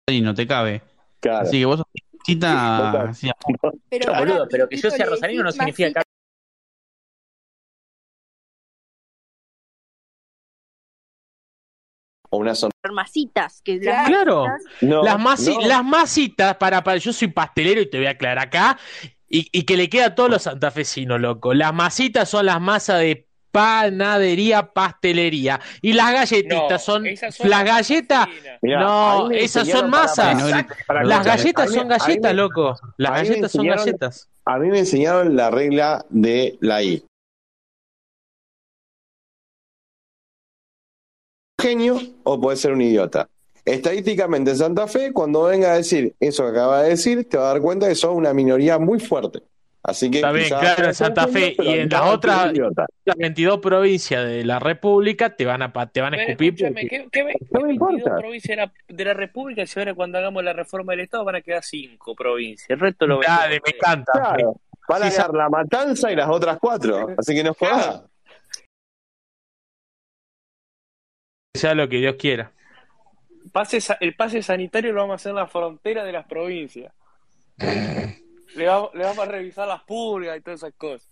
Y 0.08 0.22
no 0.22 0.34
te 0.34 0.48
cabe. 0.48 0.82
Claro. 1.20 1.48
Así 1.48 1.60
que 1.60 1.66
vos 1.66 1.78
sos 1.78 1.88
Pero 3.90 4.06
Yo, 4.06 4.12
pará, 4.12 4.20
boludo, 4.20 4.48
pero 4.50 4.70
que 4.70 4.78
yo 4.78 4.92
sea 4.92 5.06
rosarino 5.06 5.44
no 5.44 5.52
significa 5.52 6.02
que 6.02 6.10
O 12.32 12.38
una 12.38 12.54
son... 12.54 12.70
Masitas, 12.92 13.62
que 13.64 13.78
las 13.80 14.08
Claro. 14.08 14.46
masitas- 14.46 14.82
No, 14.82 15.04
las, 15.04 15.18
masi- 15.18 15.60
no. 15.62 15.68
las 15.68 15.84
masitas, 15.84 16.56
para, 16.58 16.84
para, 16.84 16.98
yo 16.98 17.12
soy 17.12 17.30
pastelero 17.30 17.82
y 17.82 17.90
te 17.90 17.98
voy 17.98 18.08
a 18.08 18.12
aclarar 18.12 18.40
acá, 18.48 18.80
y, 19.28 19.48
y 19.52 19.64
que 19.64 19.78
le 19.78 19.90
queda 19.90 20.08
a 20.08 20.16
todos 20.16 20.30
los 20.30 20.44
santafesinos, 20.44 21.20
loco. 21.20 21.54
Las 21.54 21.74
masitas 21.74 22.30
son 22.30 22.46
las 22.46 22.62
masas 22.62 23.00
de 23.00 23.29
panadería, 23.52 24.72
pastelería. 24.72 25.60
Y 25.82 25.94
las 25.94 26.12
galletitas 26.14 26.72
No, 26.72 26.80
son, 26.80 27.04
las 27.50 27.64
galletas. 27.66 28.28
Mirá, 28.62 28.80
no, 28.82 29.32
esas 29.32 29.68
son 29.68 29.90
masas. 29.90 30.42
para 30.88 31.04
Las 31.04 31.26
galletas 31.26 31.70
mí- 31.70 31.76
son 31.76 31.88
me- 31.88 31.98
galletas, 31.98 32.34
loco. 32.36 32.76
Las 32.98 33.12
galletas 33.12 33.52
son 33.52 33.66
galletas. 33.68 34.30
A 34.46 34.58
mí 34.58 34.70
me 34.70 34.80
enseñaron 34.80 35.36
la 35.36 35.50
regla 35.52 36.06
de 36.10 36.58
la 36.62 36.82
I. 36.84 37.04
genio 41.62 42.00
o 42.24 42.40
puede 42.40 42.56
ser 42.58 42.72
un 42.72 42.82
idiota. 42.82 43.28
Estadísticamente 43.66 44.52
en 44.52 44.58
Santa 44.58 44.88
Fe, 44.88 45.12
cuando 45.12 45.44
venga 45.44 45.74
a 45.74 45.76
decir 45.76 46.16
eso 46.20 46.44
que 46.46 46.50
acaba 46.52 46.84
de 46.84 46.90
decir, 46.92 47.28
te 47.28 47.38
va 47.38 47.50
a 47.50 47.54
dar 47.54 47.62
cuenta 47.62 47.88
que 47.90 47.96
son 47.96 48.16
una 48.16 48.34
minoría 48.34 48.80
muy 48.80 49.00
fuerte. 49.00 49.42
Así 49.82 50.12
que 50.12 50.18
Está 50.18 50.32
bien, 50.34 50.50
claro, 50.50 50.68
en 50.88 50.94
ser 50.94 50.96
Santa 50.96 51.28
Fe 51.28 51.56
y 51.58 51.70
en 51.70 51.88
no 51.90 51.98
las 52.00 52.14
otras 52.14 52.54
las 53.06 53.16
22 53.18 53.60
provincias 53.60 54.26
de 54.26 54.44
la 54.44 54.60
República 54.60 55.36
te 55.36 55.46
van 55.46 55.62
a 55.62 55.72
te 55.90 56.02
van 56.02 56.14
a 56.16 56.22
escupir 56.22 56.54
porque- 56.58 56.88
¿qué, 56.88 57.08
qué, 57.10 57.24
No 57.24 57.26
me 57.26 57.34
qué 57.34 57.64
22 57.64 57.92
importa. 57.94 58.18
provincias 58.18 58.58
de 58.58 58.66
la, 58.66 58.74
de 58.90 59.06
la 59.06 59.14
República 59.14 59.66
si 59.66 59.80
ahora 59.80 59.94
cuando 59.94 60.18
hagamos 60.18 60.44
la 60.44 60.52
reforma 60.54 60.92
del 60.92 61.00
Estado 61.02 61.24
van 61.24 61.36
a 61.36 61.42
quedar 61.42 61.64
5 61.64 62.14
provincias? 62.14 62.70
El 62.70 62.80
resto 62.82 63.08
lo 63.08 63.20
ven 63.20 63.28
Dale, 63.30 63.62
me 63.66 63.72
encanta. 63.74 64.12
Claro, 64.12 64.60
van 64.88 65.04
a 65.04 65.10
Sí, 65.10 65.16
quedar 65.16 65.34
la 65.34 65.50
matanza 65.50 66.12
y 66.12 66.16
las 66.18 66.28
otras 66.30 66.58
cuatro. 66.60 67.08
Así 67.18 67.34
que 67.34 67.44
no 67.44 67.54
jodas. 67.54 68.04
sea 71.56 71.74
lo 71.74 71.88
que 71.90 71.98
Dios 71.98 72.16
quiera. 72.18 72.52
Pase 73.54 73.80
el 74.02 74.14
pase 74.16 74.44
sanitario 74.44 74.92
lo 74.94 75.02
vamos 75.02 75.14
a 75.14 75.16
hacer 75.16 75.30
en 75.32 75.36
la 75.38 75.48
frontera 75.48 76.04
de 76.04 76.12
las 76.12 76.26
provincias. 76.28 76.94
le, 78.56 78.68
vamos, 78.68 78.90
le 78.94 79.04
vamos 79.04 79.20
a 79.20 79.26
revisar 79.26 79.68
las 79.68 79.82
purgas 79.84 80.38
y 80.38 80.42
todas 80.42 80.62
esas 80.62 80.74
cosas. 80.78 81.08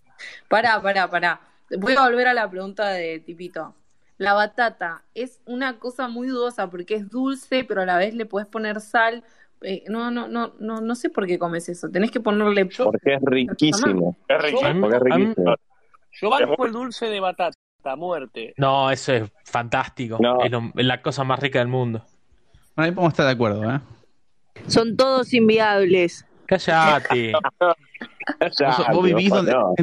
Pará, 0.48 0.80
pará, 0.82 1.08
pará. 1.08 1.40
Voy 1.78 1.94
a 1.94 2.02
volver 2.08 2.28
a 2.28 2.34
la 2.34 2.48
pregunta 2.50 2.88
de 2.90 3.20
Tipito. 3.20 3.74
La 4.16 4.32
batata 4.34 5.02
es 5.14 5.40
una 5.46 5.78
cosa 5.78 6.08
muy 6.08 6.28
dudosa 6.28 6.68
porque 6.68 6.94
es 6.94 7.08
dulce, 7.08 7.62
pero 7.64 7.82
a 7.82 7.86
la 7.86 7.98
vez 7.98 8.14
le 8.14 8.26
puedes 8.26 8.48
poner 8.48 8.80
sal. 8.80 9.22
Eh, 9.62 9.84
no, 9.88 10.10
no, 10.10 10.26
no, 10.28 10.54
no, 10.58 10.80
no 10.80 10.94
sé 10.94 11.08
por 11.10 11.26
qué 11.26 11.38
comes 11.38 11.68
eso. 11.68 11.88
Tenés 11.88 12.10
que 12.10 12.20
ponerle. 12.20 12.66
Porque 12.66 13.14
es 13.14 13.20
riquísimo. 13.22 14.16
Es 14.26 14.42
riquísimo. 14.42 14.80
Porque 14.80 14.96
es 14.96 15.02
riquísimo. 15.02 15.54
Yo 16.20 16.30
banco 16.30 16.66
el 16.66 16.72
dulce 16.72 17.06
de 17.06 17.20
batata, 17.20 17.56
a 17.84 17.96
muerte. 17.96 18.54
No, 18.56 18.90
eso 18.90 19.12
es 19.12 19.30
fantástico. 19.44 20.18
No. 20.20 20.42
Es, 20.42 20.50
lo- 20.50 20.72
es 20.74 20.84
la 20.86 21.00
cosa 21.00 21.22
más 21.22 21.38
rica 21.38 21.60
del 21.60 21.68
mundo. 21.68 22.04
Bueno, 22.74 22.86
ahí 22.86 22.90
podemos 22.92 23.12
estar 23.12 23.26
de 23.26 23.32
acuerdo, 23.32 23.70
¿eh? 23.70 23.80
Son 24.66 24.96
todos 24.96 25.32
inviables. 25.32 26.24
Cállate. 26.48 27.32
Vos, 28.92 29.04
vivís 29.04 29.28
donde 29.28 29.52
no. 29.52 29.74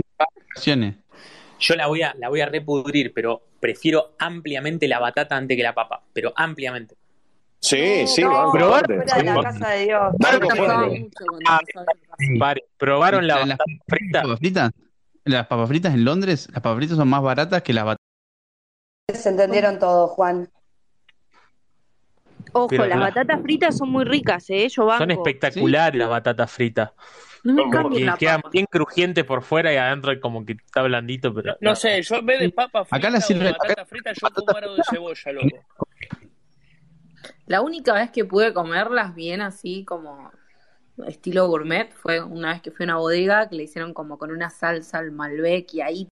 Yo 1.59 1.75
la 1.75 1.87
voy 1.87 2.01
a, 2.01 2.15
la 2.17 2.29
voy 2.29 2.41
a 2.41 2.47
repudrir, 2.47 3.13
pero 3.13 3.43
prefiero 3.59 4.15
ampliamente 4.17 4.87
la 4.87 4.99
batata 4.99 5.37
antes 5.37 5.55
que 5.55 5.63
la 5.63 5.75
papa. 5.75 6.01
Pero 6.11 6.33
ampliamente. 6.35 6.95
Sí, 7.59 8.07
sí, 8.07 8.23
No, 8.23 8.51
de 8.51 9.23
la 9.23 9.41
casa 9.41 9.69
de 9.69 9.85
Dios. 9.85 10.15
¿Probaron 12.77 13.27
la 13.27 13.45
las 13.45 13.57
papas 13.57 14.39
fritas? 14.39 14.71
Las 15.23 15.47
papas 15.47 15.67
fritas 15.69 15.93
en 15.93 16.03
Londres, 16.05 16.47
las 16.51 16.61
papas 16.61 16.77
fritas 16.77 16.97
son 16.97 17.07
más 17.07 17.21
baratas 17.21 17.61
que 17.61 17.73
las 17.73 17.85
batatas. 17.85 18.05
Se 19.13 19.29
entendieron 19.29 19.79
todo, 19.79 20.07
Juan. 20.07 20.49
Ojo, 22.53 22.67
Pero 22.67 22.85
las 22.85 22.97
la- 22.99 23.05
batatas 23.05 23.41
fritas 23.41 23.77
son 23.77 23.89
muy 23.89 24.05
ricas, 24.05 24.49
¿eh? 24.49 24.67
Yo 24.69 24.85
banco. 24.85 25.03
Son 25.03 25.11
espectaculares 25.11 25.99
las 25.99 26.09
batatas 26.09 26.51
fritas. 26.51 26.91
No 27.43 27.53
me 27.53 27.71
Como 27.71 27.89
que 27.91 28.11
quedan 28.17 28.41
papa. 28.41 28.49
bien 28.51 28.65
crujientes 28.69 29.23
por 29.23 29.43
fuera 29.43 29.71
y 29.71 29.77
adentro 29.77 30.11
como 30.19 30.43
que 30.45 30.53
está 30.53 30.81
blandito, 30.81 31.33
pero 31.33 31.55
No 31.61 31.75
sé, 31.75 32.01
yo 32.01 32.15
en 32.15 32.25
vez 32.25 32.39
de 32.39 32.49
papa 32.49 32.79
Acá 32.89 32.89
frita 32.89 33.09
la 33.11 33.17
o 33.17 33.21
sirven- 33.21 33.55
batata 33.59 33.85
frita, 33.85 34.11
yo 34.13 34.27
como 34.33 34.57
algo 34.57 34.75
de 34.75 34.83
cebolla, 34.89 35.31
loco. 35.31 35.65
La 37.45 37.61
única 37.61 37.93
vez 37.93 38.09
que 38.11 38.25
pude 38.25 38.53
comerlas 38.53 39.13
bien 39.13 39.41
así 39.41 39.85
como 39.85 40.31
estilo 41.07 41.47
gourmet 41.47 41.91
fue 41.93 42.21
una 42.23 42.53
vez 42.53 42.61
que 42.61 42.71
fui 42.71 42.85
a 42.85 42.87
una 42.87 42.97
bodega 42.97 43.49
que 43.49 43.55
le 43.57 43.63
hicieron 43.63 43.93
como 43.93 44.17
con 44.17 44.31
una 44.31 44.49
salsa 44.49 44.97
al 44.99 45.11
Malbec 45.11 45.73
y 45.73 45.81
ahí 45.81 46.07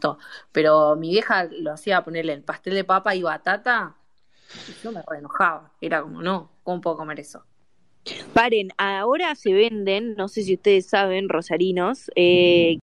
gustó. 0.00 0.18
Pero 0.52 0.96
mi 0.96 1.10
vieja 1.10 1.44
lo 1.50 1.72
hacía 1.72 2.02
ponerle 2.02 2.32
el 2.32 2.42
pastel 2.42 2.74
de 2.74 2.84
papa 2.84 3.14
y 3.14 3.22
batata 3.22 3.94
y 4.68 4.82
yo 4.82 4.92
me 4.92 5.02
re 5.06 5.18
enojaba. 5.18 5.70
Era 5.80 6.02
como, 6.02 6.22
no, 6.22 6.50
¿cómo 6.62 6.80
puedo 6.80 6.96
comer 6.96 7.20
eso? 7.20 7.44
Paren, 8.34 8.70
ahora 8.78 9.34
se 9.34 9.52
venden, 9.52 10.14
no 10.16 10.28
sé 10.28 10.42
si 10.42 10.54
ustedes 10.54 10.88
saben, 10.88 11.28
rosarinos, 11.28 12.10
eh, 12.16 12.78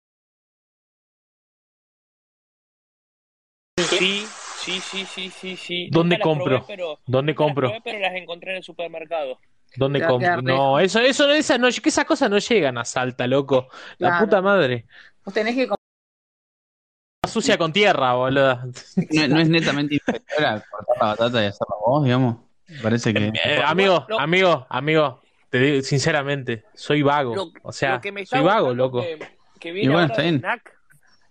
Sí, 3.79 4.27
sí, 4.59 4.81
sí, 4.81 5.05
sí, 5.07 5.31
sí, 5.31 5.57
sí. 5.57 5.89
¿Dónde 5.91 6.17
las 6.17 6.23
compro? 6.23 6.45
probé, 6.45 6.65
pero, 6.67 6.99
¿Dónde 7.07 7.33
las 7.33 7.37
compro? 7.37 7.69
probé, 7.69 7.81
pero 7.85 7.99
las 7.99 8.15
encontré 8.15 8.51
en 8.51 8.57
el 8.59 8.63
supermercado. 8.63 9.39
¿Dónde 9.77 10.05
compro? 10.05 10.43
No, 10.43 10.79
eso, 10.81 11.01
eso, 11.01 11.31
esa 11.31 11.59
no, 11.59 11.69
que 11.69 11.89
esas 11.89 12.05
cosas 12.05 12.31
no 12.31 12.39
llegan 12.39 12.79
a 12.79 12.85
Salta, 12.85 13.27
loco. 13.27 13.69
La 13.99 14.09
Claro. 14.09 14.25
puta 14.25 14.43
madre. 14.43 14.87
Vos 15.25 15.35
tenés 15.35 15.55
que 15.55 15.67
comer 15.67 15.86
Sucia 17.27 17.59
con 17.59 17.73
tierra, 17.73 18.15
boludo. 18.15 18.57
No, 19.11 19.29
no 19.29 19.41
es 19.41 19.49
netamente 19.49 19.95
inferior 19.95 20.45
a 20.45 20.61
cortar 20.71 20.97
la 21.01 21.07
batata 21.09 21.43
y 21.43 21.47
hacerla 21.47 21.77
vos, 21.85 22.05
digamos. 22.05 22.37
Me 22.69 22.81
Parece 22.81 23.13
que. 23.15 23.33
Eh, 23.45 23.63
amigo, 23.65 24.07
amigo, 24.19 24.67
amigo, 24.69 25.21
te 25.51 25.59
digo 25.59 25.83
sinceramente, 25.83 26.65
soy 26.75 27.03
vago. 27.03 27.35
Lo, 27.35 27.53
O 27.63 27.73
sea, 27.73 28.01
que 28.01 28.11
me 28.13 28.27
soy 28.27 28.41
vago, 28.43 28.75
loco. 28.75 29.01
Que, 29.03 29.19
que 29.61 29.69
Y 29.69 29.73
viene 29.73 29.89
bueno, 29.89 30.01
ahora 30.01 30.13
está 30.13 30.23
de 30.23 30.29
bien. 30.31 30.41
snack 30.41 30.77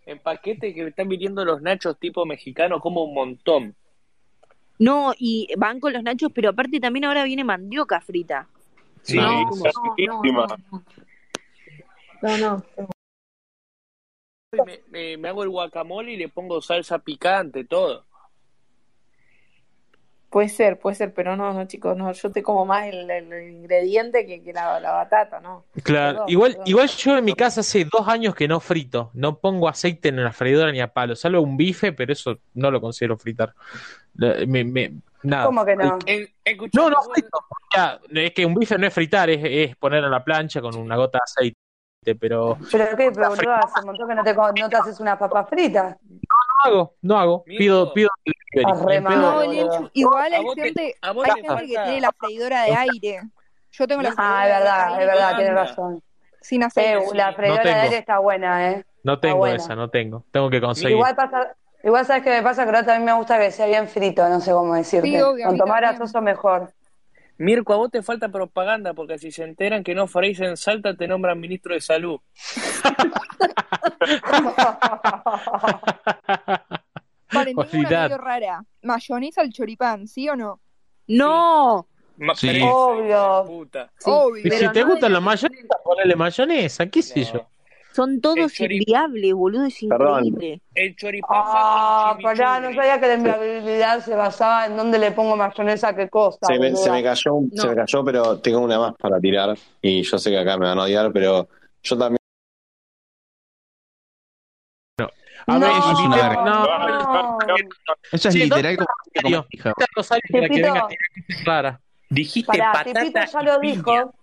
en 0.06 0.20
paquete 0.20 0.74
que 0.74 0.88
están 0.88 1.08
viniendo 1.10 1.44
los 1.44 1.62
nachos 1.62 1.98
tipo 2.00 2.26
mexicano 2.26 2.80
como 2.80 3.04
un 3.04 3.14
montón. 3.14 3.76
no, 4.80 5.14
y 5.18 5.48
van 5.58 5.80
con 5.80 5.94
los 5.94 6.04
nachos, 6.04 6.32
pero 6.34 6.50
aparte 6.50 6.80
también 6.80 7.06
ahora 7.06 7.24
viene 7.24 7.44
mandioca 7.44 8.00
frita. 8.02 8.48
Sí, 9.02 9.18
No, 9.18 9.44
no, 12.22 12.38
no, 12.38 12.64
me, 14.64 14.82
me- 14.90 15.18
me 15.18 15.30
hago 15.30 15.44
el 15.44 15.50
guacamole 15.50 16.12
y 16.14 16.18
le 16.18 16.30
pongo 16.30 16.62
salsa 16.62 17.00
picante, 17.00 17.66
todo. 17.66 18.06
Puede 20.30 20.50
ser, 20.50 20.78
puede 20.80 20.98
ser, 20.98 21.14
pero 21.14 21.38
no, 21.38 21.54
no, 21.54 21.66
chicos, 21.66 21.96
no, 21.96 22.12
yo 22.12 22.30
te 22.30 22.44
como 22.44 22.66
más 22.66 22.88
el, 22.88 23.10
ingrediente 23.50 24.26
que, 24.26 24.44
que 24.44 24.52
la, 24.52 24.82
la 24.82 24.92
batata, 24.92 25.40
¿no? 25.40 25.64
Claro, 25.82 26.14
Perdón, 26.18 26.30
igual, 26.30 26.52
perdón. 26.52 26.68
igual 26.68 26.90
yo 26.90 27.18
en 27.18 27.24
mi 27.26 27.34
casa 27.36 27.62
hace 27.62 27.86
dos 27.86 28.06
años 28.10 28.36
que 28.36 28.46
no 28.48 28.60
frito, 28.60 29.12
no 29.14 29.40
pongo 29.40 29.70
aceite 29.70 30.10
en 30.10 30.22
la 30.22 30.34
freidora 30.34 30.74
ni 30.74 30.82
a 30.82 30.92
palo, 30.92 31.16
salvo 31.16 31.40
un 31.40 31.56
bife, 31.56 31.94
pero 31.94 32.12
eso 32.12 32.38
no 32.54 32.70
lo 32.70 32.82
considero 32.82 33.18
fritar. 33.18 33.54
La- 34.16 34.46
me- 34.46 34.66
me- 34.66 34.94
nada. 35.24 35.46
¿Cómo 35.46 35.64
que 35.64 35.76
no? 35.78 35.98
Escuchame, 36.44 36.70
No, 36.74 36.90
no 36.90 37.02
frito. 37.14 37.30
Ya, 37.74 38.00
es 38.14 38.34
que 38.34 38.46
un 38.46 38.56
bife 38.56 38.78
no 38.78 38.88
es 38.88 38.94
fritar, 38.94 39.30
es, 39.30 39.40
es 39.42 39.76
poner 39.78 40.04
en 40.04 40.12
la 40.12 40.24
plancha 40.24 40.60
con 40.60 40.76
una 40.76 40.98
gota 40.98 41.20
de 41.20 41.24
aceite, 41.24 41.58
pero 42.14 42.58
no 42.60 42.68
Pero 42.72 42.86
qué, 42.98 43.12
pero 43.12 43.30
boludo, 43.30 43.54
hace 43.54 43.80
un 43.80 43.86
montón 43.88 44.10
que 44.10 44.16
no 44.16 44.24
te, 44.24 44.34
no 44.36 44.70
te 44.70 44.76
haces 44.76 45.00
una 45.00 45.18
papa 45.18 45.46
frita. 45.46 45.98
hago, 46.66 46.96
no 47.02 47.18
hago, 47.18 47.44
pido, 47.44 47.92
pido. 47.94 48.10
No, 48.64 49.90
igual 49.94 50.34
hay 50.34 50.46
te- 50.56 50.62
gente, 50.62 50.96
vos 51.14 51.26
hay 51.26 51.42
te 51.42 51.48
gente 51.48 51.62
que 51.68 51.68
tiene 51.68 52.02
la 52.02 52.12
freidora 52.12 52.64
de 52.64 52.76
aire. 52.76 53.22
Yo 53.72 53.88
tengo 53.88 54.02
la 54.02 54.12
freidora 54.12 54.38
Ah, 54.40 54.48
es 54.48 54.54
verdad, 54.54 54.98
de 54.98 55.02
es 55.02 55.08
verdad, 55.08 55.36
tienes 55.36 55.54
razón. 55.56 56.02
sin 56.42 56.64
aceite. 56.64 56.98
Eh, 56.98 57.08
la 57.14 57.34
freidora 57.34 57.64
de 57.64 57.70
aire 57.74 57.98
está 57.98 58.20
buena, 58.20 58.72
¿eh? 58.72 58.86
No 59.04 59.20
tengo 59.20 59.38
buena. 59.38 59.56
esa, 59.56 59.76
no 59.76 59.90
tengo, 59.90 60.24
tengo 60.32 60.50
que 60.50 60.62
conseguir. 60.62 60.92
Igual 60.92 61.16
pasa, 61.16 61.56
igual 61.84 62.06
sabes 62.06 62.24
qué 62.24 62.30
me 62.30 62.42
pasa, 62.42 62.66
que 62.66 62.92
a 62.92 63.00
mí 63.00 63.06
me 63.06 63.14
gusta 63.14 63.38
que 63.38 63.52
sea 63.52 63.68
bien 63.68 63.88
frito, 63.88 64.28
no 64.30 64.40
sé 64.40 64.52
cómo 64.52 64.74
decirte. 64.76 65.08
Sí, 65.10 65.22
obvio, 65.22 65.46
Cuanto 65.46 65.66
más 65.68 65.82
también. 65.82 65.98
grasoso 65.98 66.22
mejor. 66.22 66.72
Mirko, 67.38 67.74
a 67.74 67.78
vos 67.78 67.92
te 67.92 68.02
falta 68.02 68.30
propaganda 68.30 68.94
porque 68.94 69.18
si 69.18 69.32
se 69.32 69.44
enteran 69.44 69.84
que 69.84 69.94
no 69.94 70.08
freís 70.08 70.40
en 70.40 70.56
Salta 70.56 70.96
te 70.96 71.08
nombran 71.08 71.40
ministro 71.40 71.74
de 71.74 71.82
salud. 71.82 72.20
Paren, 77.32 77.56
tengo 77.56 77.88
una 77.90 78.04
medio 78.04 78.18
rara. 78.18 78.64
Mayonesa 78.82 79.42
al 79.42 79.52
choripán, 79.52 80.08
¿sí 80.08 80.30
o 80.30 80.36
no? 80.36 80.60
No, 81.08 81.88
Sí. 82.36 82.62
Obvio. 82.64 83.44
puta. 83.46 83.92
Obvio. 84.06 84.40
Y 84.40 84.44
si 84.44 84.50
Pero 84.50 84.72
te 84.72 84.82
no 84.82 84.88
gustan 84.92 85.10
de- 85.10 85.14
las 85.16 85.24
mayonesa, 85.24 85.76
ponele 85.84 86.16
mayonesa, 86.16 86.86
qué 86.88 87.02
sé 87.02 87.22
No. 87.22 87.34
yo. 87.34 87.48
Son 87.96 88.20
todos 88.20 88.60
inviables, 88.60 89.34
boludo, 89.34 89.66
es 89.66 89.78
Perdón. 89.88 90.26
increíble. 90.26 90.62
El 90.74 90.96
choripán 90.98 91.30
Ah, 91.46 92.18
pará, 92.22 92.60
no 92.60 92.74
sabía 92.76 93.00
que 93.00 93.08
la 93.08 93.14
inviabilidad 93.14 94.00
se 94.04 94.14
basaba 94.16 94.66
en 94.66 94.76
dónde 94.76 95.00
le 95.00 95.12
pongo 95.12 95.38
mayonesa 95.38 95.90
a 95.90 95.96
qué 95.96 96.10
cosa. 96.10 96.40
Se 96.46 96.60
me, 96.60 96.72
boluda. 96.72 96.84
se 96.84 96.92
me 96.92 97.04
cayó, 97.04 97.32
se 97.54 97.68
me 97.70 97.76
cayó, 97.76 98.04
pero 98.04 98.40
tengo 98.40 98.60
una 98.60 98.78
más 98.80 98.94
para 98.96 99.20
tirar. 99.20 99.58
Y 99.82 100.04
yo 100.04 100.18
sé 100.18 100.30
que 100.30 100.38
acá 100.40 100.58
me 100.58 100.66
van 100.68 100.78
a 100.80 100.84
odiar, 100.84 101.12
pero 101.14 101.48
yo 101.84 101.98
también. 101.98 102.18
A 105.48 105.60
ver, 105.60 105.70
No, 105.70 105.78
eso 105.78 105.92
es 105.92 106.00
una 106.00 106.34
no, 106.34 106.66
no. 106.66 107.56
Eso 108.12 108.28
es 108.30 108.34
Sí, 108.34 108.40
literal 108.46 108.78
como 108.78 108.88
Rosario. 109.96 110.32
para 110.32 110.48
que 110.50 110.62
venga. 110.62 111.82
Dijiste 112.10 112.48
Pará, 112.58 112.72
patata 112.72 113.00
Tipito 113.02 113.20
ya 113.32 113.42
y 113.42 113.46
lo 113.46 113.60
piña. 113.60 113.74
dijo. 113.76 114.14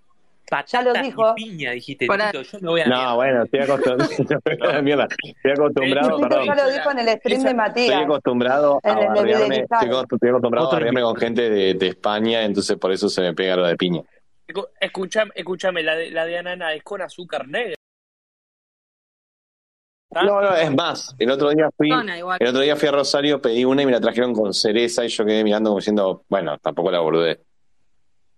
Patata 0.52 0.66
Ya 0.70 0.82
lo 0.82 0.92
dijo. 1.02 1.32
y 1.36 1.44
piña, 1.44 1.70
dijiste. 1.70 2.06
Tito, 2.06 2.42
yo 2.42 2.58
me 2.60 2.68
voy 2.68 2.80
a 2.82 2.86
la 2.86 2.90
No, 2.94 3.00
mierda. 3.00 3.14
bueno, 3.14 3.42
estoy 3.44 3.60
acostumbrado. 3.60 4.82
Mierda, 4.82 5.08
estoy 5.10 5.50
acostumbrado, 5.52 6.20
perdón. 6.20 6.44
ya 6.46 6.54
lo 6.54 6.70
dijo 6.70 6.90
en 6.90 6.98
el 6.98 7.08
stream 7.08 7.22
de 7.22 7.36
Estoy 7.48 7.54
Matías. 7.54 8.02
acostumbrado 8.04 8.80
a 8.82 9.22
Viderizar. 9.22 9.84
estoy, 9.84 10.04
estoy 10.12 10.28
acostumbrado 10.28 10.66
a 10.66 10.68
Otro 10.68 10.76
bardearme 10.76 11.00
con 11.00 11.16
gente 11.16 11.48
de, 11.48 11.72
de 11.74 11.86
España, 11.88 12.42
entonces 12.44 12.76
por 12.76 12.92
eso 12.92 13.08
se 13.08 13.22
me 13.22 13.32
pega 13.32 13.56
lo 13.56 13.64
de 13.66 13.76
piña. 13.76 14.02
Escu- 14.46 14.68
Escuchame, 14.78 15.30
escuchame, 15.34 15.82
la 15.82 15.94
de, 15.96 16.10
la 16.10 16.26
de 16.26 16.36
ananá 16.38 16.74
es 16.74 16.82
con 16.82 17.00
azúcar 17.00 17.48
negra. 17.48 17.74
¿Ah? 20.14 20.24
No, 20.24 20.42
no, 20.42 20.54
es 20.54 20.70
más, 20.74 21.14
el 21.18 21.30
otro 21.30 21.48
día 21.48 21.70
fui, 21.74 21.90
el 21.90 22.46
otro 22.48 22.60
día 22.60 22.76
fui 22.76 22.88
a 22.88 22.92
Rosario, 22.92 23.40
pedí 23.40 23.64
una 23.64 23.80
y 23.80 23.86
me 23.86 23.92
la 23.92 24.00
trajeron 24.00 24.34
con 24.34 24.52
cereza 24.52 25.02
y 25.06 25.08
yo 25.08 25.24
quedé 25.24 25.42
mirando 25.42 25.70
como 25.70 25.78
diciendo, 25.78 26.24
bueno, 26.28 26.58
tampoco 26.58 26.90
la 26.90 27.00
boludé. 27.00 27.40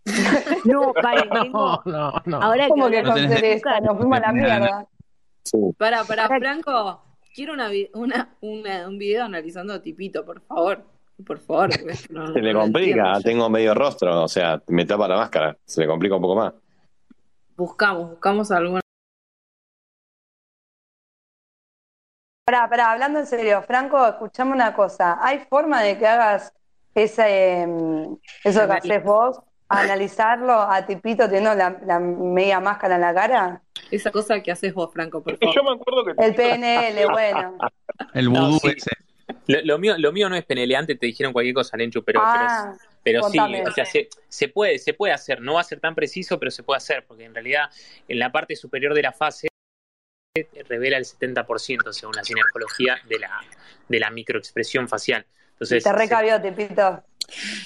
No, 0.64 0.92
paren, 0.92 1.30
tengo, 1.30 1.82
No, 1.86 2.12
no, 2.12 2.22
no. 2.26 2.42
ahora 2.42 2.68
¿Cómo 2.68 2.88
que 2.90 3.02
No 3.02 3.12
con 3.12 3.28
tenés 3.28 3.62
Nos 3.82 3.96
fuimos 3.96 4.18
a 4.18 4.20
la 4.20 4.32
mierda. 4.32 4.86
Sí. 5.42 5.58
Para, 5.78 6.04
para, 6.04 6.26
Franco, 6.28 7.02
quiero 7.34 7.52
una, 7.54 7.70
una, 7.94 8.36
una- 8.40 8.88
un 8.88 8.98
video 8.98 9.24
analizando 9.24 9.72
a 9.74 9.80
Tipito, 9.82 10.24
por 10.24 10.40
favor. 10.42 10.82
Por 11.26 11.38
favor. 11.38 11.70
no- 12.10 12.26
Se 12.32 12.40
le 12.40 12.52
complica, 12.52 13.20
tengo 13.22 13.48
medio 13.48 13.74
rostro, 13.74 14.22
o 14.24 14.28
sea, 14.28 14.60
me 14.68 14.84
tapa 14.84 15.06
la 15.08 15.16
máscara, 15.16 15.56
se 15.64 15.80
le 15.80 15.86
complica 15.86 16.16
un 16.16 16.22
poco 16.22 16.36
más. 16.36 16.52
Buscamos, 17.56 18.10
buscamos 18.10 18.50
alguna. 18.50 18.80
Pará, 22.46 22.68
pará, 22.68 22.92
hablando 22.92 23.20
en 23.20 23.26
serio, 23.26 23.62
Franco, 23.62 24.06
escuchame 24.06 24.52
una 24.52 24.74
cosa. 24.74 25.18
¿Hay 25.22 25.38
forma 25.48 25.82
de 25.82 25.96
que 25.98 26.06
hagas 26.06 26.52
ese, 26.94 27.62
em, 27.62 28.16
eso 28.44 28.66
que 28.66 28.72
haces 28.72 29.02
vos, 29.02 29.40
analizarlo 29.80 30.52
a 30.60 30.84
Tipito 30.86 31.24
teniendo 31.24 31.54
la, 31.54 31.78
la 31.84 31.98
media 32.00 32.60
máscara 32.60 32.94
en 32.96 33.00
la 33.00 33.14
cara? 33.14 33.62
Esa 33.90 34.10
cosa 34.10 34.42
que 34.42 34.50
haces 34.50 34.72
vos, 34.74 34.92
Franco, 34.92 35.22
por 35.22 35.36
favor. 35.38 35.54
yo 35.54 35.62
me 35.62 35.72
acuerdo 35.72 36.04
que 36.04 36.24
El 36.24 36.34
PNL, 36.34 37.06
bueno. 37.10 37.58
El 38.14 38.32
No, 38.32 38.46
vudú 38.48 38.58
sí. 38.60 38.68
ese. 38.76 38.90
Lo, 39.46 39.58
lo 39.64 39.78
mío, 39.78 39.94
lo 39.98 40.12
mío 40.12 40.28
no 40.28 40.36
es 40.36 40.44
PNL, 40.44 40.74
antes 40.76 40.98
te 40.98 41.06
dijeron 41.06 41.32
cualquier 41.32 41.54
cosa, 41.54 41.76
Lenchu, 41.76 42.02
pero, 42.04 42.20
Ah, 42.22 42.74
pero, 43.02 43.20
pero 43.20 43.30
sí, 43.30 43.38
o 43.66 43.70
sea, 43.72 43.84
se, 43.86 44.08
se 44.28 44.48
puede, 44.48 44.78
se 44.78 44.92
puede 44.94 45.12
hacer, 45.14 45.40
no 45.40 45.54
va 45.54 45.60
a 45.60 45.64
ser 45.64 45.80
tan 45.80 45.94
preciso, 45.94 46.38
pero 46.38 46.50
se 46.50 46.62
puede 46.62 46.76
hacer, 46.78 47.04
porque 47.06 47.24
en 47.24 47.34
realidad 47.34 47.70
en 48.08 48.18
la 48.18 48.30
parte 48.32 48.54
superior 48.56 48.92
de 48.94 49.02
la 49.02 49.12
fase 49.12 49.48
revela 50.68 50.96
el 50.98 51.04
70% 51.04 51.92
según 51.92 52.16
la 52.16 52.24
ginecología 52.24 52.98
de 53.08 53.18
la, 53.20 53.40
de 53.88 53.98
la 54.00 54.10
microexpresión 54.10 54.88
facial. 54.88 55.24
Entonces, 55.52 55.84
te 55.84 55.90
se- 55.90 55.96
recabió, 55.96 56.40
Tipito. 56.42 57.02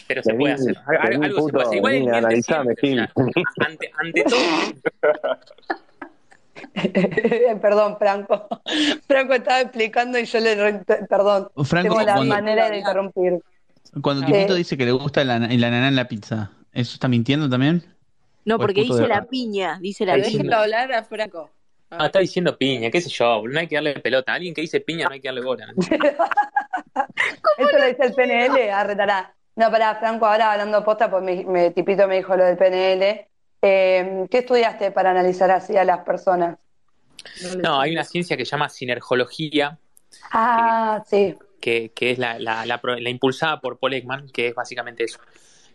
Pero 0.06 0.22
se 0.22 0.34
puede 0.34 0.54
hacer. 0.54 0.76
Algo 0.86 1.22
se 1.24 1.28
puede 1.30 1.34
puto, 1.34 1.60
hacer. 1.60 1.76
Igual 1.78 1.94
el 1.94 2.14
analizame, 2.14 2.74
siempre. 2.76 3.08
O 3.14 3.24
Gil. 3.24 3.44
sea, 3.56 3.66
ante, 3.66 3.90
ante 3.98 4.22
todo, 4.24 4.38
Perdón, 7.60 7.96
Franco. 7.98 8.48
Franco 9.06 9.34
estaba 9.34 9.60
explicando 9.60 10.18
y 10.18 10.24
yo 10.24 10.40
le. 10.40 10.56
Perdón. 11.08 11.48
Franco, 11.64 11.94
Tengo 11.94 12.00
la 12.02 12.14
cuando- 12.16 12.34
manera 12.34 12.70
de 12.70 12.78
interrumpir. 12.78 13.38
Cuando 14.02 14.26
Sí. 14.26 14.32
Tipito 14.32 14.54
dice 14.54 14.76
que 14.76 14.84
le 14.84 14.92
gusta 14.92 15.24
la, 15.24 15.38
la 15.38 15.70
naná 15.70 15.88
en 15.88 15.96
la 15.96 16.06
pizza, 16.08 16.50
¿eso 16.72 16.94
está 16.94 17.08
mintiendo 17.08 17.48
también? 17.48 17.82
No, 18.44 18.56
¿O 18.56 18.58
es 18.58 18.62
porque 18.66 18.82
dice 18.82 19.00
de 19.02 19.08
la 19.08 19.24
piña, 19.24 19.78
dice 19.80 20.04
la 20.04 20.16
Está 20.16 20.28
piña. 20.38 20.58
hablar 20.60 20.92
a 20.92 21.04
Franco. 21.04 21.50
ah, 21.90 22.06
está 22.06 22.18
diciendo 22.18 22.56
piña, 22.58 22.90
qué 22.90 23.00
sé 23.00 23.08
yo, 23.08 23.42
no 23.48 23.58
hay 23.58 23.66
que 23.66 23.76
darle 23.76 23.94
pelota. 24.00 24.32
A 24.32 24.34
alguien 24.36 24.52
que 24.54 24.60
dice 24.60 24.80
piña 24.80 25.06
no 25.06 25.12
hay 25.14 25.20
que 25.20 25.28
darle 25.28 25.40
bola. 25.42 25.66
Eso 27.58 27.78
lo 27.78 27.86
dice 27.86 28.04
el 28.04 28.14
PNL, 28.14 28.70
arretará. 28.70 29.34
No, 29.58 29.70
pará, 29.72 29.96
Franco, 29.96 30.24
ahora 30.24 30.52
hablando 30.52 30.84
posta, 30.84 31.10
pues 31.10 31.22
me, 31.22 31.44
me- 31.44 31.70
Tipito 31.72 32.06
me 32.06 32.16
dijo 32.16 32.36
lo 32.36 32.44
del 32.44 32.56
PNL. 32.56 33.26
Eh, 33.60 34.26
¿Qué 34.30 34.38
estudiaste 34.38 34.92
para 34.92 35.10
analizar 35.10 35.50
así 35.50 35.76
a 35.76 35.84
las 35.84 35.98
personas? 36.04 36.58
No, 37.60 37.80
hay 37.80 37.92
una 37.92 38.04
ciencia 38.04 38.36
que 38.36 38.44
se 38.44 38.52
llama 38.52 38.68
sinergología, 38.68 39.76
Ah, 40.30 41.02
sí. 41.06 41.36
que, 41.60 41.90
que 41.90 42.12
es 42.12 42.18
la, 42.18 42.38
la, 42.38 42.64
la 42.64 43.10
impulsada 43.10 43.60
por 43.60 43.78
Paul 43.80 43.94
Ekman, 43.94 44.28
que 44.30 44.46
es 44.46 44.54
básicamente 44.54 45.02
eso. 45.02 45.18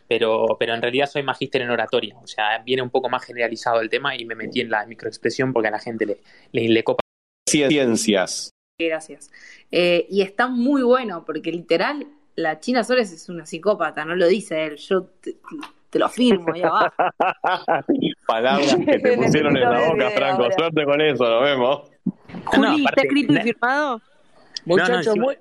Pero, 0.07 0.55
pero 0.57 0.73
en 0.75 0.81
realidad 0.81 1.07
soy 1.07 1.23
magíster 1.23 1.61
en 1.61 1.69
oratoria, 1.69 2.15
o 2.21 2.27
sea, 2.27 2.59
viene 2.59 2.81
un 2.81 2.89
poco 2.89 3.09
más 3.09 3.23
generalizado 3.25 3.81
el 3.81 3.89
tema 3.89 4.15
y 4.15 4.25
me 4.25 4.35
metí 4.35 4.61
en 4.61 4.69
la 4.69 4.85
microexpresión 4.85 5.51
porque 5.51 5.67
a 5.67 5.71
la 5.71 5.79
gente 5.79 6.05
le, 6.05 6.17
le, 6.53 6.69
le 6.69 6.83
copa. 6.83 7.01
Ciencias. 7.49 8.49
Gracias. 8.79 9.29
Eh, 9.71 10.05
y 10.09 10.21
está 10.21 10.47
muy 10.47 10.83
bueno, 10.83 11.25
porque 11.25 11.51
literal, 11.51 12.07
la 12.35 12.59
China 12.59 12.83
Suárez 12.83 13.11
es 13.11 13.29
una 13.29 13.45
psicópata, 13.45 14.05
no 14.05 14.15
lo 14.15 14.27
dice 14.27 14.65
él. 14.65 14.77
Yo 14.77 15.03
te, 15.21 15.37
te 15.89 15.99
lo 15.99 16.09
firmo 16.09 16.53
ahí 16.53 16.61
abajo. 16.63 16.93
Palabras 18.27 18.75
que 18.75 18.99
te 18.99 19.17
pusieron 19.17 19.55
en 19.57 19.63
la 19.69 19.89
boca, 19.89 20.09
Franco. 20.11 20.43
ahora. 20.43 20.55
Suerte 20.55 20.85
con 20.85 21.01
eso, 21.01 21.23
nos 21.25 21.43
vemos. 21.43 21.91
Juli, 22.45 22.85
¿está 22.85 23.01
escrito 23.01 23.33
y 23.33 23.37
firmado? 23.41 24.01
Muchachos, 24.65 25.07
encima- 25.07 25.25
muy, 25.25 25.37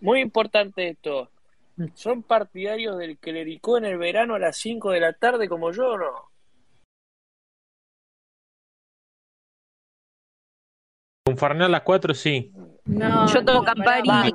muy 0.00 0.20
importante 0.20 0.88
esto. 0.88 1.30
¿Son 1.94 2.22
partidarios 2.22 2.98
del 2.98 3.16
clericó 3.18 3.78
en 3.78 3.86
el 3.86 3.96
verano 3.98 4.34
a 4.34 4.38
las 4.38 4.56
5 4.58 4.90
de 4.90 5.00
la 5.00 5.12
tarde 5.14 5.48
como 5.48 5.72
yo 5.72 5.92
o 5.92 5.98
no? 5.98 6.30
Un 11.26 11.36
Fernet 11.38 11.66
a 11.66 11.68
las 11.68 11.82
4 11.82 12.12
sí. 12.14 12.52
No, 12.90 13.26
Yo 13.32 13.44
tomo 13.44 13.62
Campari 13.64 14.08
y 14.08 14.32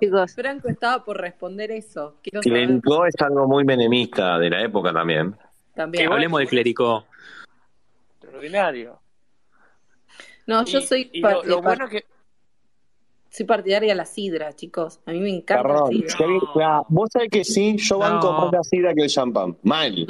chicos. 0.00 0.34
Franco 0.34 0.68
estaba 0.68 1.02
por 1.04 1.18
responder 1.20 1.70
eso. 1.70 2.16
Quiero 2.22 2.42
saber 2.42 2.66
Clericó 2.66 3.06
es 3.06 3.14
algo 3.20 3.46
muy 3.48 3.64
menemista 3.64 4.38
de 4.38 4.50
la 4.50 4.62
época 4.62 4.92
también. 4.92 5.34
también. 5.74 6.12
Hablemos 6.12 6.38
del 6.40 6.48
clérigo. 6.48 7.04
Extraordinario. 8.20 8.98
No, 10.46 10.64
yo 10.64 10.78
Y- 10.78 10.82
soy, 10.82 11.10
y 11.12 11.20
lo, 11.20 11.62
bueno 11.62 11.88
que 11.88 12.04
soy 13.30 13.46
partidaria 13.46 13.88
de 13.92 13.94
la 13.96 14.04
sidra, 14.04 14.52
chicos. 14.52 15.00
A 15.06 15.12
mí 15.12 15.20
me 15.20 15.30
encanta 15.30 15.62
la 15.62 15.68
Perdón, 15.74 15.88
sidra. 15.92 16.16
yo 16.18 16.28
vi- 16.28 16.40
ah, 16.62 16.82
vos 16.88 17.08
sabés 17.12 17.30
que 17.30 17.44
sí, 17.44 17.76
yo 17.78 17.98
banco 17.98 18.30
No. 18.32 18.38
más 18.42 18.52
la 18.52 18.62
sidra 18.62 18.92
que 18.94 19.02
el 19.02 19.08
champán. 19.08 19.56
Mal. 19.62 20.06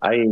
Ahí. 0.00 0.24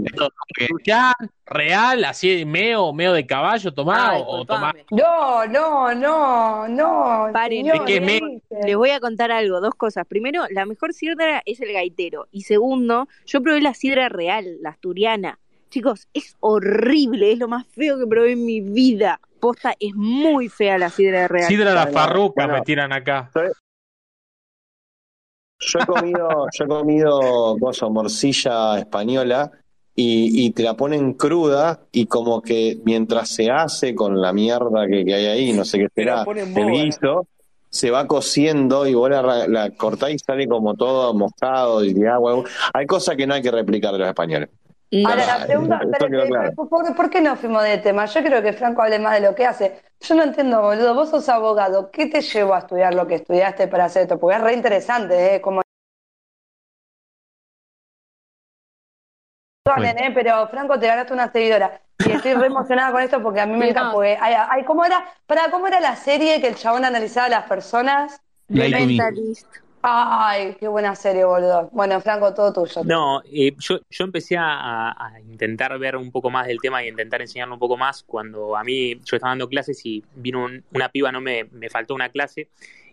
¿Real? 1.46 2.04
¿Así 2.04 2.44
meo, 2.44 2.92
meo 2.92 3.12
de 3.12 3.26
caballo 3.26 3.72
tomado? 3.72 4.10
Ay, 4.10 4.22
¿O. 4.26 4.44
No, 4.90 5.46
no, 5.46 5.94
no, 5.94 6.68
no. 6.68 7.28
Paren, 7.32 7.66
señor, 7.66 7.80
¿de 7.80 7.84
qué 7.84 7.94
¿qué 7.94 8.00
me- 8.00 8.12
dice? 8.14 8.66
Les 8.66 8.76
voy 8.76 8.90
a 8.90 9.00
contar 9.00 9.30
algo, 9.30 9.60
dos 9.60 9.74
cosas. 9.74 10.06
Primero, 10.06 10.44
la 10.50 10.66
mejor 10.66 10.92
sidra 10.92 11.42
es 11.44 11.60
el 11.60 11.72
gaitero. 11.72 12.26
Y 12.30 12.42
segundo, 12.42 13.08
yo 13.26 13.42
probé 13.42 13.60
la 13.60 13.74
sidra 13.74 14.08
real, 14.08 14.58
la 14.60 14.70
asturiana. 14.70 15.38
Chicos, 15.70 16.08
es 16.14 16.36
horrible, 16.40 17.32
es 17.32 17.38
lo 17.38 17.48
más 17.48 17.66
feo 17.66 17.98
que 17.98 18.06
probé 18.06 18.32
en 18.32 18.44
mi 18.46 18.60
vida. 18.60 19.20
Posta, 19.40 19.74
es 19.78 19.94
muy 19.94 20.48
fea 20.48 20.78
la 20.78 20.90
sidra 20.90 21.28
real. 21.28 21.48
Sidra 21.48 21.74
la 21.74 21.86
farruca 21.88 22.44
bueno. 22.46 22.54
me 22.54 22.60
tiran 22.62 22.92
acá. 22.92 23.30
Yo 25.58 25.78
he 25.80 25.86
comido, 25.86 26.28
yo 26.52 26.64
he 26.64 26.68
comido 26.68 27.56
cosa, 27.58 27.88
morcilla 27.88 28.78
española 28.78 29.50
y, 29.94 30.44
y 30.46 30.50
te 30.50 30.62
la 30.62 30.74
ponen 30.74 31.14
cruda 31.14 31.80
y 31.92 32.06
como 32.06 32.42
que 32.42 32.78
mientras 32.84 33.30
se 33.30 33.50
hace 33.50 33.94
con 33.94 34.20
la 34.20 34.32
mierda 34.32 34.86
que, 34.86 35.04
que 35.04 35.14
hay 35.14 35.26
ahí, 35.26 35.52
no 35.54 35.64
sé 35.64 35.78
qué 35.78 35.88
será, 35.94 36.24
el 36.24 36.70
guiso, 36.70 37.26
se 37.70 37.90
va 37.90 38.06
cociendo 38.06 38.86
y 38.86 38.94
vos 38.94 39.08
la, 39.08 39.48
la 39.48 39.70
cortás 39.70 40.10
y 40.10 40.18
sale 40.18 40.46
como 40.46 40.74
todo 40.74 41.14
mojado 41.14 41.82
y 41.82 41.94
de 41.94 42.08
agua. 42.08 42.42
Hay 42.74 42.86
cosas 42.86 43.16
que 43.16 43.26
no 43.26 43.34
hay 43.34 43.42
que 43.42 43.50
replicar 43.50 43.92
de 43.92 43.98
los 43.98 44.08
españoles. 44.08 44.50
No. 44.92 45.08
Ahora 45.08 45.26
la 45.26 45.46
pregunta, 45.46 45.80
pero, 45.80 46.08
quedó 46.08 46.22
pero, 46.22 46.26
claro. 46.26 46.94
¿por, 46.94 47.10
qué 47.10 47.20
no 47.20 47.36
fuimos 47.36 47.64
de 47.64 47.78
tema? 47.78 48.06
Yo 48.06 48.22
creo 48.22 48.42
que 48.42 48.52
Franco 48.52 48.82
hable 48.82 48.98
más 48.98 49.14
de 49.14 49.26
lo 49.26 49.34
que 49.34 49.44
hace. 49.44 49.80
Yo 50.00 50.14
no 50.14 50.22
entiendo, 50.22 50.62
boludo. 50.62 50.94
Vos 50.94 51.10
sos 51.10 51.28
abogado. 51.28 51.90
¿Qué 51.90 52.06
te 52.06 52.20
llevó 52.20 52.54
a 52.54 52.58
estudiar 52.60 52.94
lo 52.94 53.06
que 53.06 53.16
estudiaste 53.16 53.66
para 53.68 53.86
hacer 53.86 54.02
esto? 54.02 54.18
Porque 54.18 54.36
es 54.36 54.42
re 54.42 54.54
interesante, 54.54 55.34
¿eh? 55.34 55.40
Como... 55.40 55.62
Perdonen, 59.64 59.98
¿eh? 59.98 60.12
Pero 60.14 60.46
Franco, 60.48 60.78
te 60.78 60.86
ganaste 60.86 61.12
una 61.12 61.32
seguidora. 61.32 61.80
Y 61.98 62.12
estoy 62.12 62.34
re 62.34 62.46
emocionada 62.46 62.92
con 62.92 63.02
esto 63.02 63.20
porque 63.22 63.40
a 63.40 63.46
mí 63.46 63.56
me 63.56 63.70
encanta. 63.70 63.92
Porque 63.92 64.16
hay, 64.20 64.34
hay- 64.34 64.64
¿cómo 64.64 64.84
era? 64.84 65.04
Para, 65.26 65.50
¿cómo 65.50 65.66
era 65.66 65.80
la 65.80 65.96
serie 65.96 66.40
que 66.40 66.46
el 66.46 66.54
chabón 66.54 66.84
analizaba 66.84 67.26
a 67.26 67.30
las 67.30 67.44
personas? 67.48 68.20
Me. 68.48 68.68
Mentalist. 68.68 69.65
Ay, 69.88 70.56
qué 70.58 70.66
buena 70.66 70.96
serie, 70.96 71.24
boludo. 71.24 71.70
Bueno, 71.70 72.00
Franco, 72.00 72.34
todo 72.34 72.52
tuyo. 72.52 72.82
No, 72.82 73.22
eh, 73.24 73.54
yo, 73.56 73.78
empecé 74.00 74.36
a, 74.36 75.12
intentar 75.30 75.78
ver 75.78 75.94
un 75.94 76.10
poco 76.10 76.28
más 76.28 76.48
del 76.48 76.58
tema 76.60 76.82
y 76.82 76.88
intentar 76.88 77.20
enseñarlo 77.20 77.54
un 77.54 77.60
poco 77.60 77.76
más 77.76 78.02
cuando 78.02 78.56
a 78.56 78.64
mí 78.64 78.96
yo 79.04 79.16
estaba 79.16 79.30
dando 79.30 79.48
clases 79.48 79.86
y 79.86 80.02
vino 80.16 80.44
un- 80.44 80.64
una 80.72 80.88
piba, 80.88 81.12
no 81.12 81.20
me, 81.20 81.44
me 81.52 81.70
faltó 81.70 81.94
una 81.94 82.08
clase 82.08 82.48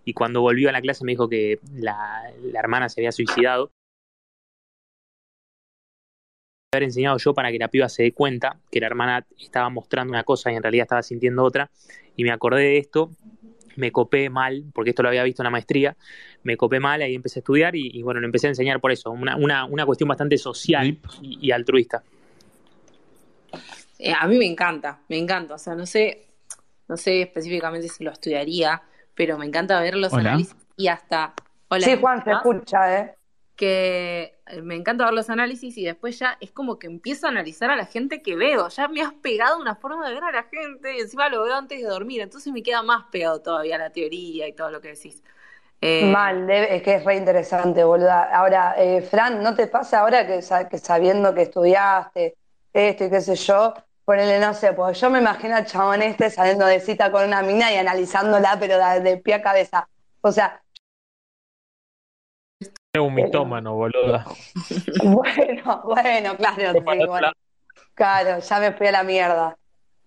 y 0.05 0.13
cuando 0.13 0.41
volvió 0.41 0.69
a 0.69 0.71
la 0.71 0.81
clase 0.81 1.03
me 1.03 1.13
dijo 1.13 1.27
que 1.27 1.57
la, 1.73 2.31
la 2.43 2.59
hermana 2.59 2.89
se 2.89 3.01
había 3.01 3.11
suicidado. 3.11 3.71
haber 6.73 6.83
enseñado 6.83 7.17
yo 7.17 7.33
para 7.33 7.51
que 7.51 7.57
la 7.57 7.69
piba 7.69 7.89
se 7.89 8.03
dé 8.03 8.11
cuenta 8.13 8.59
que 8.71 8.79
la 8.79 8.87
hermana 8.87 9.25
estaba 9.39 9.69
mostrando 9.69 10.11
una 10.11 10.23
cosa 10.23 10.51
y 10.51 10.55
en 10.55 10.61
realidad 10.61 10.83
estaba 10.83 11.01
sintiendo 11.01 11.43
otra 11.43 11.71
y 12.15 12.23
me 12.23 12.31
acordé 12.31 12.61
de 12.61 12.77
esto 12.77 13.11
me 13.75 13.91
copé 13.91 14.29
mal, 14.29 14.63
porque 14.73 14.91
esto 14.91 15.03
lo 15.03 15.09
había 15.09 15.23
visto 15.23 15.41
en 15.41 15.45
la 15.45 15.49
maestría, 15.51 15.95
me 16.43 16.57
copé 16.57 16.79
mal, 16.79 17.01
ahí 17.01 17.15
empecé 17.15 17.39
a 17.39 17.41
estudiar 17.41 17.75
y, 17.75 17.89
y 17.93 18.01
bueno, 18.01 18.19
lo 18.19 18.25
empecé 18.25 18.47
a 18.47 18.49
enseñar 18.51 18.79
por 18.79 18.91
eso, 18.91 19.11
una, 19.11 19.35
una, 19.35 19.65
una 19.65 19.85
cuestión 19.85 20.07
bastante 20.07 20.37
social 20.37 20.97
y, 21.21 21.47
y 21.47 21.51
altruista. 21.51 22.03
Eh, 23.99 24.13
a 24.19 24.27
mí 24.27 24.37
me 24.37 24.45
encanta, 24.45 24.99
me 25.07 25.17
encanta. 25.17 25.53
O 25.55 25.57
sea, 25.57 25.75
no 25.75 25.85
sé, 25.85 26.25
no 26.87 26.97
sé 26.97 27.21
específicamente 27.21 27.87
si 27.87 28.03
lo 28.03 28.11
estudiaría, 28.11 28.81
pero 29.15 29.37
me 29.37 29.45
encanta 29.45 29.79
ver 29.79 29.95
los 29.95 30.11
Hola. 30.11 30.31
análisis 30.31 30.55
y 30.75 30.87
hasta. 30.87 31.33
Hola, 31.69 31.85
Sí, 31.85 31.91
¿me 31.91 31.97
Juan, 31.97 32.23
se 32.23 32.31
escucha, 32.31 32.99
¿eh? 32.99 33.15
que 33.55 34.23
eh, 34.23 34.32
me 34.63 34.75
encanta 34.75 35.05
ver 35.05 35.13
los 35.13 35.29
análisis 35.29 35.77
y 35.77 35.85
después 35.85 36.19
ya 36.19 36.37
es 36.41 36.51
como 36.51 36.77
que 36.79 36.87
empiezo 36.87 37.27
a 37.27 37.29
analizar 37.29 37.69
a 37.71 37.75
la 37.77 37.85
gente 37.85 38.21
que 38.21 38.35
veo. 38.35 38.67
Ya 38.69 38.87
me 38.87 39.01
has 39.01 39.13
pegado 39.13 39.59
una 39.59 39.75
forma 39.75 40.07
de 40.07 40.13
ver 40.15 40.23
a 40.23 40.31
la 40.31 40.43
gente 40.43 40.95
y 40.97 41.01
encima 41.01 41.29
lo 41.29 41.43
veo 41.43 41.55
antes 41.55 41.79
de 41.81 41.87
dormir, 41.87 42.21
entonces 42.21 42.51
me 42.53 42.63
queda 42.63 42.83
más 42.83 43.05
pegado 43.11 43.41
todavía 43.41 43.77
la 43.77 43.91
teoría 43.91 44.47
y 44.47 44.53
todo 44.53 44.69
lo 44.71 44.81
que 44.81 44.89
decís. 44.89 45.23
Eh, 45.81 46.17
Mal, 46.17 46.49
es 46.49 46.83
que 46.83 46.95
es 46.95 47.05
re 47.05 47.15
interesante, 47.15 47.83
boluda. 47.83 48.23
Ahora, 48.35 48.75
eh, 48.77 49.01
Fran, 49.01 49.41
¿no 49.41 49.55
te 49.55 49.67
pasa 49.67 50.01
ahora 50.01 50.27
que, 50.27 50.41
sa- 50.41 50.67
que 50.67 50.77
sabiendo 50.77 51.33
que 51.33 51.43
estudiaste 51.43 52.35
esto 52.73 53.05
y 53.05 53.09
qué 53.09 53.21
sé 53.21 53.35
yo, 53.35 53.73
ponele, 54.03 54.39
no 54.39 54.53
sé, 54.53 54.73
pues 54.73 54.99
yo 54.99 55.09
me 55.09 55.19
imagino 55.19 55.55
al 55.55 55.65
chabón 55.65 56.01
este 56.01 56.29
saliendo 56.29 56.65
de 56.65 56.79
cita 56.81 57.09
con 57.11 57.23
una 57.25 57.41
mina 57.41 57.71
y 57.71 57.77
analizándola, 57.77 58.57
pero 58.59 58.77
de, 59.01 59.17
pie 59.17 59.35
a 59.35 59.41
cabeza. 59.41 59.87
O 60.21 60.31
sea, 60.31 60.61
un 63.01 63.15
mitómano, 63.15 63.73
boluda. 63.73 64.23
bueno, 65.03 65.81
bueno, 65.83 66.37
claro, 66.37 66.73
sí, 66.73 66.79
bueno. 67.07 67.31
Claro, 67.95 68.39
ya 68.39 68.59
me 68.59 68.73
fui 68.73 68.87
a 68.87 68.91
la 68.91 69.03
mierda. 69.03 69.57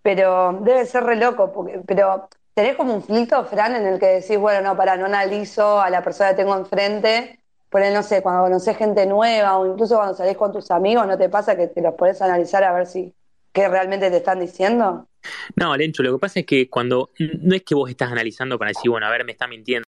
Pero 0.03 0.61
debe 0.63 0.87
ser 0.87 1.03
re 1.03 1.17
loco, 1.17 1.53
porque, 1.53 1.81
pero 1.85 2.29
tenés 2.55 2.77
como 2.77 2.95
un 2.95 3.03
filtro, 3.03 3.45
Fran, 3.45 3.75
en 3.75 3.87
el 3.87 3.99
que 3.99 4.07
decís, 4.07 4.39
bueno, 4.39 4.61
no, 4.61 4.77
para, 4.77 4.97
no 4.97 5.07
analizo 5.07 5.81
a 5.81 5.91
la 5.91 6.03
persona 6.05 6.31
que 6.31 6.37
tengo 6.37 6.57
enfrente. 6.57 7.41
Por 7.71 7.83
él, 7.83 7.93
no 7.93 8.05
sé, 8.05 8.23
cuando 8.23 8.45
conocés 8.45 8.77
gente 8.77 9.05
nueva 9.05 9.59
o 9.59 9.67
incluso 9.67 9.97
cuando 9.97 10.15
salís 10.15 10.37
con 10.37 10.53
tus 10.53 10.71
amigos, 10.71 11.09
¿no 11.09 11.19
te 11.19 11.29
pasa 11.29 11.57
que 11.57 11.67
te 11.67 11.83
los 11.83 11.95
podés 11.95 12.23
analizar 12.23 12.63
a 12.63 12.73
ver 12.73 12.87
si 12.87 13.13
qué 13.53 13.69
realmente 13.69 14.11
te 14.11 14.19
están 14.19 14.39
diciendo? 14.39 15.09
No, 15.57 15.77
Lencho, 15.77 16.05
lo 16.05 16.13
que 16.13 16.21
pasa 16.21 16.41
es 16.41 16.47
que 16.47 16.71
cuando 16.71 17.11
no 17.19 17.57
es 17.57 17.65
que 17.65 17.75
vos 17.75 17.91
estás 17.91 18.13
analizando 18.13 18.57
para 18.61 18.69
decir, 18.69 18.89
bueno, 18.89 19.07
a 19.07 19.11
ver, 19.11 19.25
me 19.25 19.33
está 19.33 19.49
mintiendo, 19.49 19.86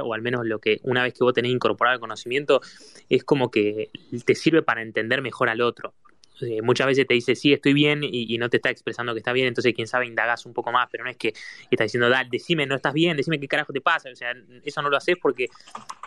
o 0.00 0.14
al 0.14 0.22
menos 0.22 0.46
lo 0.46 0.58
que 0.58 0.80
una 0.82 1.02
vez 1.02 1.14
que 1.14 1.24
vos 1.24 1.32
tenés 1.32 1.50
incorporado 1.52 1.94
el 1.94 2.00
conocimiento, 2.00 2.60
es 3.08 3.24
como 3.24 3.50
que 3.50 3.90
te 4.24 4.34
sirve 4.34 4.62
para 4.62 4.82
entender 4.82 5.22
mejor 5.22 5.48
al 5.48 5.60
otro. 5.62 5.94
eh, 6.40 6.62
muchas 6.62 6.86
veces 6.86 7.06
te 7.06 7.14
dice 7.14 7.34
sí, 7.34 7.52
estoy 7.52 7.72
bien 7.72 8.04
y, 8.04 8.32
y 8.32 8.38
no 8.38 8.48
te 8.50 8.58
está 8.58 8.70
expresando 8.70 9.12
que 9.14 9.18
está 9.18 9.32
bien, 9.32 9.48
entonces 9.48 9.72
quién 9.74 9.88
sabe 9.88 10.06
indagás 10.06 10.46
un 10.46 10.52
poco 10.52 10.70
más, 10.70 10.88
pero 10.92 11.04
no 11.04 11.10
es 11.10 11.16
que 11.16 11.32
estás 11.70 11.86
diciendo, 11.86 12.08
dale, 12.10 12.28
decime, 12.30 12.64
no 12.66 12.76
estás 12.76 12.92
bien, 12.92 13.16
decime 13.16 13.40
qué 13.40 13.48
carajo 13.48 13.72
te 13.72 13.80
pasa, 13.80 14.10
o 14.10 14.14
sea, 14.14 14.34
eso 14.62 14.82
no 14.82 14.90
lo 14.90 14.96
haces 14.98 15.16
porque 15.20 15.48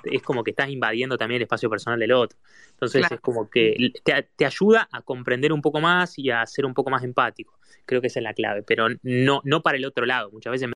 es 0.03 0.21
como 0.21 0.43
que 0.43 0.51
estás 0.51 0.69
invadiendo 0.69 1.17
también 1.17 1.37
el 1.37 1.43
espacio 1.43 1.69
personal 1.69 1.99
del 1.99 2.11
otro. 2.13 2.37
Entonces 2.71 3.01
Claro. 3.01 3.15
es 3.15 3.21
como 3.21 3.49
que 3.49 3.91
te, 4.03 4.29
te 4.35 4.45
ayuda 4.45 4.87
a 4.91 5.01
comprender 5.01 5.51
un 5.51 5.61
poco 5.61 5.81
más 5.81 6.17
y 6.17 6.29
a 6.29 6.45
ser 6.45 6.65
un 6.65 6.73
poco 6.73 6.89
más 6.91 7.03
empático. 7.03 7.59
Creo 7.85 7.99
que 7.99 8.07
esa 8.07 8.19
es 8.19 8.23
la 8.23 8.33
clave, 8.33 8.63
pero 8.63 8.87
no, 9.03 9.41
no 9.43 9.61
para 9.61 9.77
el 9.77 9.85
otro 9.85 10.05
lado. 10.05 10.31
Muchas 10.31 10.51
veces 10.51 10.67
me- 10.69 10.73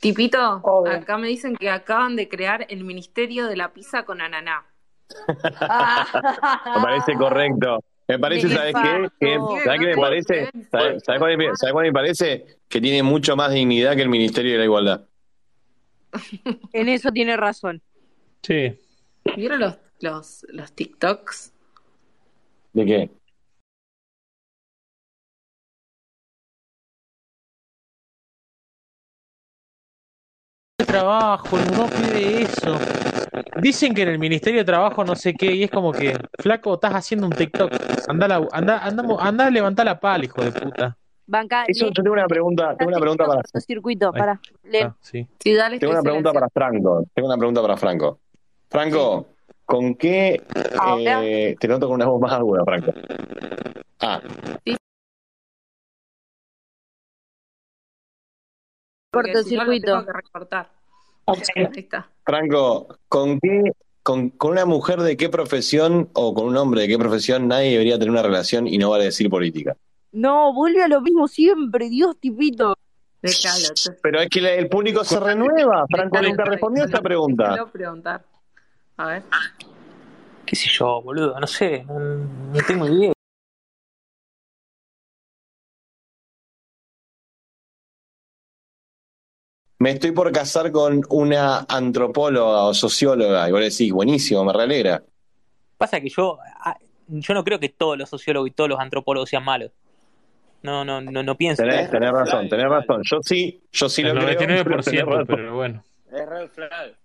Tipito, 0.00 0.62
acá 0.86 1.18
me 1.18 1.26
dicen 1.28 1.56
que 1.56 1.70
acaban 1.70 2.16
de 2.16 2.28
crear 2.28 2.66
el 2.68 2.84
Ministerio 2.84 3.46
de 3.46 3.56
la 3.56 3.72
Pizza 3.72 4.04
con 4.04 4.20
ananá. 4.20 4.66
Me 6.76 6.82
parece 6.82 7.14
correcto. 7.14 7.82
Me 8.08 8.18
parece, 8.18 8.48
¿sabes 8.48 8.74
qué? 9.18 9.38
¿Sabes 9.64 9.80
qué 9.80 9.86
me 9.86 9.96
parece? 9.96 10.50
¿Sabes, 10.70 11.02
sabes 11.04 11.18
cuál, 11.20 11.36
me- 11.36 11.56
sabes 11.56 11.72
cuál 11.72 11.86
me 11.86 11.92
parece? 11.92 12.46
Que 12.68 12.80
tiene 12.80 13.02
mucho 13.02 13.34
más 13.34 13.52
dignidad 13.52 13.96
que 13.96 14.02
el 14.02 14.08
Ministerio 14.08 14.52
de 14.52 14.58
la 14.58 14.64
Igualdad. 14.64 15.06
En 16.72 16.88
eso 16.88 17.10
tiene 17.10 17.36
razón. 17.36 17.82
Sí. 18.42 18.78
¿Vieron 19.36 19.58
los, 19.58 19.76
los, 20.00 20.46
los 20.50 20.72
TikToks? 20.72 21.52
¿De 22.74 22.86
qué? 22.86 23.10
Trabajo, 31.00 31.56
no 31.74 31.86
pide 31.86 32.42
eso. 32.42 32.76
Dicen 33.60 33.94
que 33.94 34.02
en 34.02 34.08
el 34.08 34.18
Ministerio 34.18 34.60
de 34.60 34.64
Trabajo 34.64 35.04
no 35.04 35.16
sé 35.16 35.32
qué, 35.34 35.54
y 35.54 35.62
es 35.64 35.70
como 35.70 35.92
que, 35.92 36.16
flaco, 36.38 36.74
estás 36.74 36.92
haciendo 36.94 37.26
un 37.26 37.32
TikTok. 37.32 37.72
Anda, 38.08 38.28
la- 38.28 38.48
anda, 38.52 38.78
andamos, 38.84 39.20
anda 39.22 39.46
a 39.46 39.50
levantar 39.50 39.86
la 39.86 39.98
pala, 39.98 40.24
hijo 40.24 40.42
de 40.42 40.52
puta. 40.52 40.96
Banca, 41.26 41.64
Eso, 41.66 41.86
yo 41.86 41.92
tengo 42.02 42.12
una 42.12 42.26
pregunta, 42.28 42.76
tengo 42.76 42.90
una 42.90 43.00
pregunta 43.00 43.26
para 43.26 43.40
circuito, 43.60 44.12
para. 44.12 44.40
Ah, 44.82 44.94
sí. 45.00 45.26
Sí, 45.40 45.54
dale, 45.54 45.78
Tengo 45.80 45.92
una 45.92 46.02
pregunta 46.02 46.32
para 46.32 46.48
Franco. 46.50 47.04
Tengo 47.14 47.28
una 47.28 47.36
pregunta 47.38 47.62
para 47.62 47.76
Franco. 47.76 48.20
Franco, 48.70 49.26
¿con 49.64 49.94
qué 49.96 50.40
eh, 50.86 51.56
te 51.58 51.68
noto 51.68 51.86
con 51.86 51.94
una 51.96 52.06
voz 52.06 52.20
más 52.20 52.32
aguda, 52.32 52.64
Franco? 52.64 52.92
Ah, 54.00 54.20
Porque 59.16 59.42
si 59.44 59.56
no, 59.56 59.64
lo 59.64 59.70
Cortocircuito. 59.70 59.92
tengo 59.92 60.06
que 60.06 60.12
recortar. 60.12 60.70
Ahí 61.26 61.42
está. 61.76 62.08
Franco, 62.24 62.98
¿con 63.08 63.40
qué 63.40 63.72
con, 64.02 64.30
con 64.30 64.52
una 64.52 64.64
mujer 64.64 65.00
de 65.00 65.16
qué 65.16 65.28
profesión 65.28 66.08
o 66.12 66.32
con 66.32 66.46
un 66.46 66.56
hombre 66.56 66.82
de 66.82 66.88
qué 66.88 66.96
profesión 66.96 67.48
nadie 67.48 67.72
debería 67.72 67.98
tener 67.98 68.10
una 68.10 68.22
relación 68.22 68.68
y 68.68 68.78
no 68.78 68.90
vale 68.90 69.04
decir 69.04 69.28
política? 69.28 69.76
No, 70.12 70.54
vuelve 70.54 70.82
a 70.82 70.88
lo 70.88 71.00
mismo 71.00 71.26
siempre, 71.26 71.88
Dios, 71.88 72.16
tipito. 72.20 72.76
Déjalo. 73.20 73.74
Pero 74.02 74.20
es 74.20 74.28
que 74.28 74.58
el 74.58 74.68
público 74.68 75.02
se 75.02 75.18
renueva. 75.18 75.84
Franco 75.90 76.22
nunca 76.22 76.44
respondió 76.44 76.84
a 76.84 76.86
esta 76.86 77.00
pregunta. 77.00 77.50
Déjalo 77.50 77.72
preguntar. 77.72 78.24
A 78.98 79.06
ver. 79.08 79.22
qué 80.44 80.54
sé 80.54 80.68
yo, 80.70 81.02
boludo, 81.02 81.38
no 81.40 81.46
sé, 81.46 81.84
no, 81.84 81.98
no 81.98 82.60
tengo 82.66 82.86
idea. 82.86 83.15
Me 89.86 89.92
estoy 89.92 90.10
por 90.10 90.32
casar 90.32 90.72
con 90.72 91.00
una 91.10 91.60
antropóloga 91.68 92.64
o 92.64 92.74
socióloga. 92.74 93.48
Y 93.48 93.52
vos 93.52 93.60
decís, 93.60 93.92
buenísimo, 93.92 94.44
me 94.44 94.52
realegra. 94.52 95.00
Pasa 95.78 96.00
que 96.00 96.08
yo, 96.08 96.40
ah, 96.64 96.76
yo 97.06 97.34
no 97.34 97.44
creo 97.44 97.60
que 97.60 97.68
todos 97.68 97.96
los 97.96 98.10
sociólogos 98.10 98.48
y 98.48 98.50
todos 98.50 98.68
los 98.68 98.80
antropólogos 98.80 99.30
sean 99.30 99.44
malos. 99.44 99.70
No, 100.62 100.84
no, 100.84 101.00
no, 101.00 101.22
no 101.22 101.36
pienso. 101.36 101.62
Tenés, 101.62 101.88
tenés 101.88 102.10
razón, 102.10 102.48
tenés 102.48 102.68
razón. 102.68 103.02
Yo 103.04 103.18
sí, 103.22 103.62
yo 103.70 103.88
sí 103.88 104.02
El 104.02 104.16
lo 104.16 104.24
creo. 104.24 104.36
pero 104.36 104.64
99%, 104.64 104.84
tenés 104.84 105.04
razón. 105.06 105.26
pero 105.28 105.54
bueno. 105.54 105.84
Es 106.10 106.28
red 106.28 106.48
flag. 106.48 106.96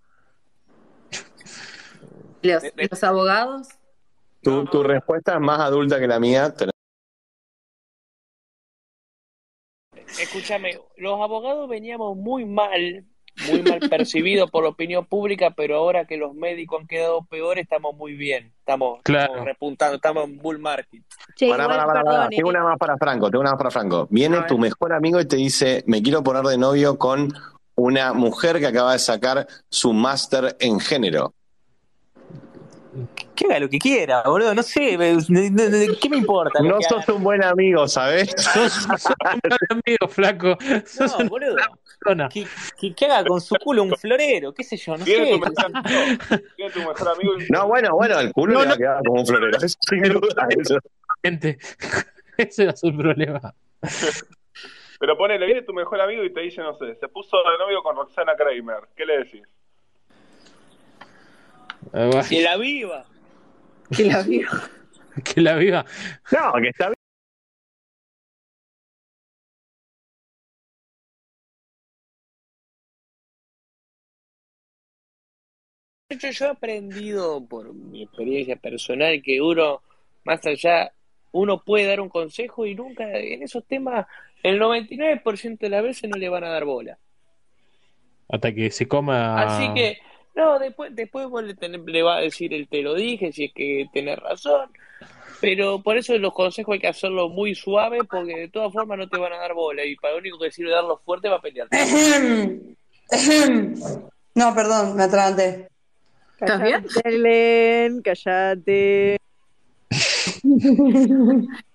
Los, 2.41 2.63
los 2.89 3.03
abogados. 3.03 3.67
Tu, 4.41 4.65
tu 4.65 4.81
respuesta 4.81 5.35
es 5.35 5.39
más 5.39 5.59
adulta 5.59 5.99
que 5.99 6.07
la 6.07 6.19
mía. 6.19 6.51
Escúchame, 10.21 10.79
los 10.97 11.19
abogados 11.21 11.67
veníamos 11.69 12.15
muy 12.15 12.45
mal, 12.45 13.05
muy 13.49 13.63
mal 13.63 13.79
percibidos 13.89 14.51
por 14.51 14.63
la 14.63 14.69
opinión 14.69 15.05
pública, 15.05 15.51
pero 15.51 15.77
ahora 15.77 16.05
que 16.05 16.17
los 16.17 16.33
médicos 16.33 16.81
han 16.81 16.87
quedado 16.87 17.23
peores, 17.25 17.63
estamos 17.63 17.95
muy 17.95 18.13
bien. 18.13 18.53
Estamos, 18.59 18.99
Claro. 19.03 19.25
estamos 19.25 19.45
repuntando, 19.45 19.95
estamos 19.95 20.23
en 20.25 20.37
bull 20.37 20.59
market. 20.59 21.01
Pará, 21.49 21.67
pará, 21.67 21.85
pará, 21.85 22.03
pará. 22.03 22.29
Tengo 22.29 22.49
una 22.49 22.63
más 22.63 22.77
para 22.77 22.97
Franco, 22.97 23.29
tengo 23.31 23.41
una 23.41 23.51
más 23.51 23.57
para 23.57 23.71
Franco. 23.71 24.07
Viene 24.09 24.41
tu 24.47 24.57
mejor 24.57 24.93
amigo 24.93 25.19
y 25.19 25.25
te 25.25 25.37
dice, 25.37 25.83
me 25.87 26.01
quiero 26.01 26.23
poner 26.23 26.43
de 26.43 26.57
novio 26.57 26.97
con 26.97 27.33
una 27.75 28.13
mujer 28.13 28.59
que 28.59 28.67
acaba 28.67 28.93
de 28.93 28.99
sacar 28.99 29.47
su 29.69 29.93
máster 29.93 30.55
en 30.59 30.79
género. 30.79 31.33
Que 33.35 33.45
haga 33.45 33.59
lo 33.61 33.69
que 33.69 33.79
quiera, 33.79 34.21
boludo, 34.23 34.53
no 34.53 34.61
sé, 34.63 34.97
me- 34.97 35.15
me- 35.29 35.49
me- 35.49 35.97
¿qué 35.99 36.09
me 36.09 36.17
importa? 36.17 36.61
No 36.61 36.77
que 36.77 36.83
sos 36.83 37.03
haga? 37.07 37.13
un 37.13 37.23
buen 37.23 37.41
amigo, 37.43 37.87
¿sabes? 37.87 38.31
Sos, 38.37 38.73
sos 38.99 39.05
un 39.33 39.39
buen 39.41 39.81
amigo, 39.85 40.07
flaco. 40.09 40.57
Sos 40.85 41.17
No, 41.19 41.29
boludo. 41.29 41.55
persona. 41.55 42.27
Que, 42.27 42.45
que- 42.79 42.93
que 42.93 43.05
haga 43.05 43.23
con 43.25 43.39
su 43.39 43.55
culo 43.55 43.83
un 43.83 43.95
florero, 43.95 44.53
qué 44.53 44.63
sé 44.65 44.75
yo, 44.75 44.97
no 44.97 45.05
¿Quién 45.05 45.23
es 45.23 45.29
sé. 45.29 45.33
tu 45.33 45.39
mejor 45.39 45.71
es 46.57 46.73
tu 46.73 46.79
mejor 46.79 47.07
amigo? 47.15 47.33
No, 47.49 47.67
bueno, 47.67 47.95
bueno, 47.95 48.19
el 48.19 48.33
culo 48.33 48.53
No, 48.55 48.59
le 48.59 48.65
va 48.65 48.69
no. 48.69 48.73
a 48.73 48.77
quedar 48.77 49.03
como 49.05 49.19
un 49.21 49.25
florero. 49.27 49.57
Eso 49.57 49.77
sin 49.89 50.03
duda. 50.03 50.47
Eso. 50.59 50.77
Gente, 51.23 51.57
ese 52.37 52.63
era 52.63 52.75
su 52.75 52.95
problema. 52.97 53.53
Pero 54.99 55.17
ponele, 55.17 55.45
viene 55.45 55.61
tu 55.63 55.73
mejor 55.73 55.99
amigo 56.01 56.23
y 56.23 56.33
te 56.33 56.41
dice, 56.41 56.61
no 56.61 56.73
sé, 56.75 56.93
se 56.95 57.07
puso 57.07 57.37
de 57.37 57.57
novio 57.57 57.81
con 57.81 57.95
Roxana 57.95 58.35
Kramer. 58.35 58.89
¿Qué 58.95 59.05
le 59.05 59.19
decís? 59.19 59.41
¡Que 62.29 62.41
la 62.41 62.57
viva! 62.57 63.05
Que 63.95 64.05
la 64.05 64.21
viva. 64.23 64.69
Que 65.25 65.41
la 65.41 65.55
viva. 65.55 65.85
No, 66.31 66.53
que 66.61 66.69
está 66.69 66.85
bien. 66.87 66.95
De 76.09 76.15
hecho, 76.15 76.29
yo 76.29 76.45
he 76.45 76.49
aprendido 76.49 77.45
por 77.45 77.73
mi 77.73 78.03
experiencia 78.03 78.55
personal 78.55 79.21
que 79.21 79.41
uno, 79.41 79.81
más 80.23 80.45
allá, 80.45 80.93
uno 81.31 81.61
puede 81.63 81.87
dar 81.87 81.99
un 81.99 82.09
consejo 82.09 82.65
y 82.65 82.75
nunca, 82.75 83.17
en 83.17 83.43
esos 83.43 83.65
temas, 83.65 84.07
el 84.43 84.59
99% 84.59 85.57
de 85.59 85.69
las 85.69 85.83
veces 85.83 86.09
no 86.09 86.17
le 86.17 86.29
van 86.29 86.43
a 86.43 86.49
dar 86.49 86.65
bola. 86.65 86.97
Hasta 88.29 88.53
que 88.53 88.71
se 88.71 88.87
coma. 88.87 89.41
Así 89.41 89.73
que, 89.73 89.99
no, 90.35 90.59
después, 90.59 90.95
después 90.95 91.27
vos 91.27 91.43
le, 91.43 91.55
tenés- 91.55 91.85
le 91.85 92.03
va 92.03 92.17
a 92.17 92.21
decir 92.21 92.53
el 92.53 92.67
te 92.67 92.81
lo 92.81 92.93
dije, 92.95 93.31
si 93.31 93.45
es 93.45 93.53
que 93.53 93.87
tenés 93.93 94.17
razón. 94.19 94.69
Pero 95.39 95.81
por 95.81 95.97
eso 95.97 96.15
los 96.17 96.33
consejos 96.33 96.73
hay 96.73 96.79
que 96.79 96.87
hacerlo 96.87 97.29
muy 97.29 97.55
suave 97.55 97.99
porque 98.09 98.35
de 98.37 98.47
todas 98.49 98.71
formas 98.71 98.97
no 98.99 99.09
te 99.09 99.17
van 99.17 99.33
a 99.33 99.37
dar 99.37 99.53
bola 99.55 99.83
y 99.83 99.95
para 99.95 100.13
lo 100.13 100.19
único 100.19 100.37
que 100.37 100.51
sirve 100.51 100.69
darlo 100.71 101.01
fuerte 101.03 101.29
va 101.29 101.37
a 101.37 101.41
pelear. 101.41 101.67
No, 104.35 104.53
perdón, 104.55 104.95
me 104.95 105.03
atraganté. 105.03 105.67
Cállate. 106.37 106.87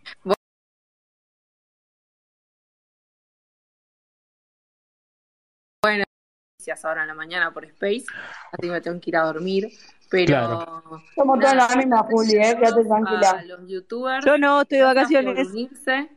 noticias 6.66 6.84
ahora 6.84 7.02
en 7.02 7.08
la 7.08 7.14
mañana 7.14 7.52
por 7.52 7.64
Space, 7.64 8.04
así 8.52 8.68
me 8.68 8.80
tengo 8.80 9.00
que 9.00 9.10
ir 9.10 9.16
a 9.16 9.22
dormir. 9.22 9.68
Pero 10.10 10.26
Claro. 10.26 11.02
Somos 11.14 11.38
todas 11.40 11.54
nada, 11.56 11.68
la 11.70 11.76
misma, 11.76 11.98
Juli, 12.04 12.34
eh, 12.36 12.56
quédate 12.58 12.80
a 12.80 12.84
tranquila. 12.84 13.44
los 13.46 13.68
youtubers. 13.68 14.24
Yo 14.24 14.38
no, 14.38 14.62
estoy 14.62 14.78
de 14.78 14.84
vacaciones. 14.84 15.48
unirse. 15.48 16.08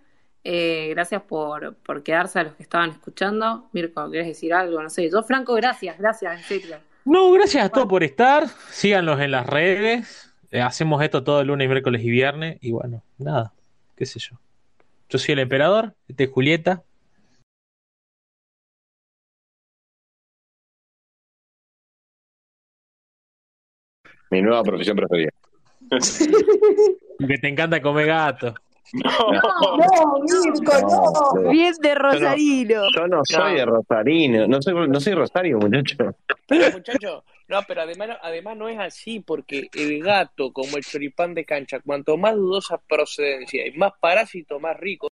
Eh, 0.43 0.89
gracias 0.91 1.21
por, 1.23 1.75
por 1.77 2.01
quedarse 2.03 2.39
a 2.39 2.43
los 2.43 2.53
que 2.53 2.63
estaban 2.63 2.91
escuchando. 2.91 3.67
Mirko, 3.73 4.09
¿querés 4.11 4.27
decir 4.27 4.53
algo? 4.53 4.81
No 4.81 4.89
sé. 4.89 5.09
Yo, 5.09 5.21
Franco, 5.23 5.53
gracias, 5.55 5.97
gracias, 5.97 6.37
en 6.37 6.43
serio. 6.43 6.77
No, 7.05 7.31
gracias 7.31 7.65
a 7.65 7.69
todos 7.69 7.87
por 7.87 8.03
estar. 8.03 8.47
Síganos 8.69 9.19
en 9.21 9.31
las 9.31 9.45
redes. 9.47 10.31
Eh, 10.51 10.61
hacemos 10.61 11.01
esto 11.03 11.23
todo 11.23 11.43
lunes, 11.43 11.67
miércoles 11.67 12.01
y 12.03 12.09
viernes. 12.11 12.57
Y 12.61 12.71
bueno, 12.71 13.03
nada, 13.17 13.53
qué 13.95 14.05
sé 14.05 14.19
yo. 14.19 14.37
Yo 15.09 15.17
soy 15.17 15.33
el 15.33 15.39
emperador, 15.39 15.95
este 16.07 16.25
es 16.25 16.29
Julieta. 16.29 16.83
Mi 24.29 24.41
nueva 24.41 24.63
profesión 24.63 24.97
preferida. 24.97 25.31
Que 27.27 27.37
te 27.37 27.49
encanta 27.49 27.81
comer 27.81 28.05
gato. 28.07 28.53
No, 28.93 29.01
Mirko, 30.21 31.43
no. 31.43 31.51
Bien 31.51 31.73
de 31.81 31.95
Rosarino. 31.95 32.83
Yo 32.95 33.07
no 33.07 33.21
soy 33.23 33.55
de 33.55 33.65
Rosarino, 33.65 34.47
no 34.47 34.61
soy, 34.61 34.87
no 34.87 34.99
soy 34.99 35.13
Rosario, 35.13 35.59
muchacho. 35.59 36.15
Pero 36.47 36.71
muchachos, 36.71 37.23
No, 37.47 37.59
pero 37.67 37.81
además, 37.81 38.17
además 38.21 38.57
no 38.57 38.69
es 38.69 38.79
así, 38.79 39.19
porque 39.19 39.69
el 39.73 40.01
gato, 40.01 40.51
como 40.53 40.77
el 40.77 40.83
choripán 40.83 41.33
de 41.33 41.45
cancha, 41.45 41.81
cuanto 41.81 42.17
más 42.17 42.35
dudosa 42.35 42.79
procedencia 42.87 43.67
y 43.67 43.71
más 43.77 43.91
parásito, 43.99 44.59
más 44.59 44.77
rico. 44.77 45.09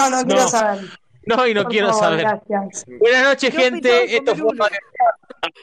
No, 0.00 0.10
no 0.10 0.24
quiero 0.24 0.42
No. 0.42 0.48
saber. 0.48 0.80
No, 1.26 1.46
y 1.46 1.52
no 1.54 1.62
Por 1.62 1.70
quiero 1.70 1.88
favor, 1.88 2.02
saber. 2.02 2.20
gracias. 2.48 2.86
Buenas 2.98 3.24
noches, 3.24 3.54
gente. 3.54 4.16
Esto 4.16 4.34
fue. 4.36 4.56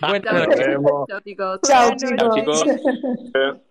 Buenas 0.01 0.33
noches. 0.33 0.67
Chao, 1.07 1.19
chicos. 1.21 1.59
Chao, 1.63 1.95
chicos. 1.95 2.63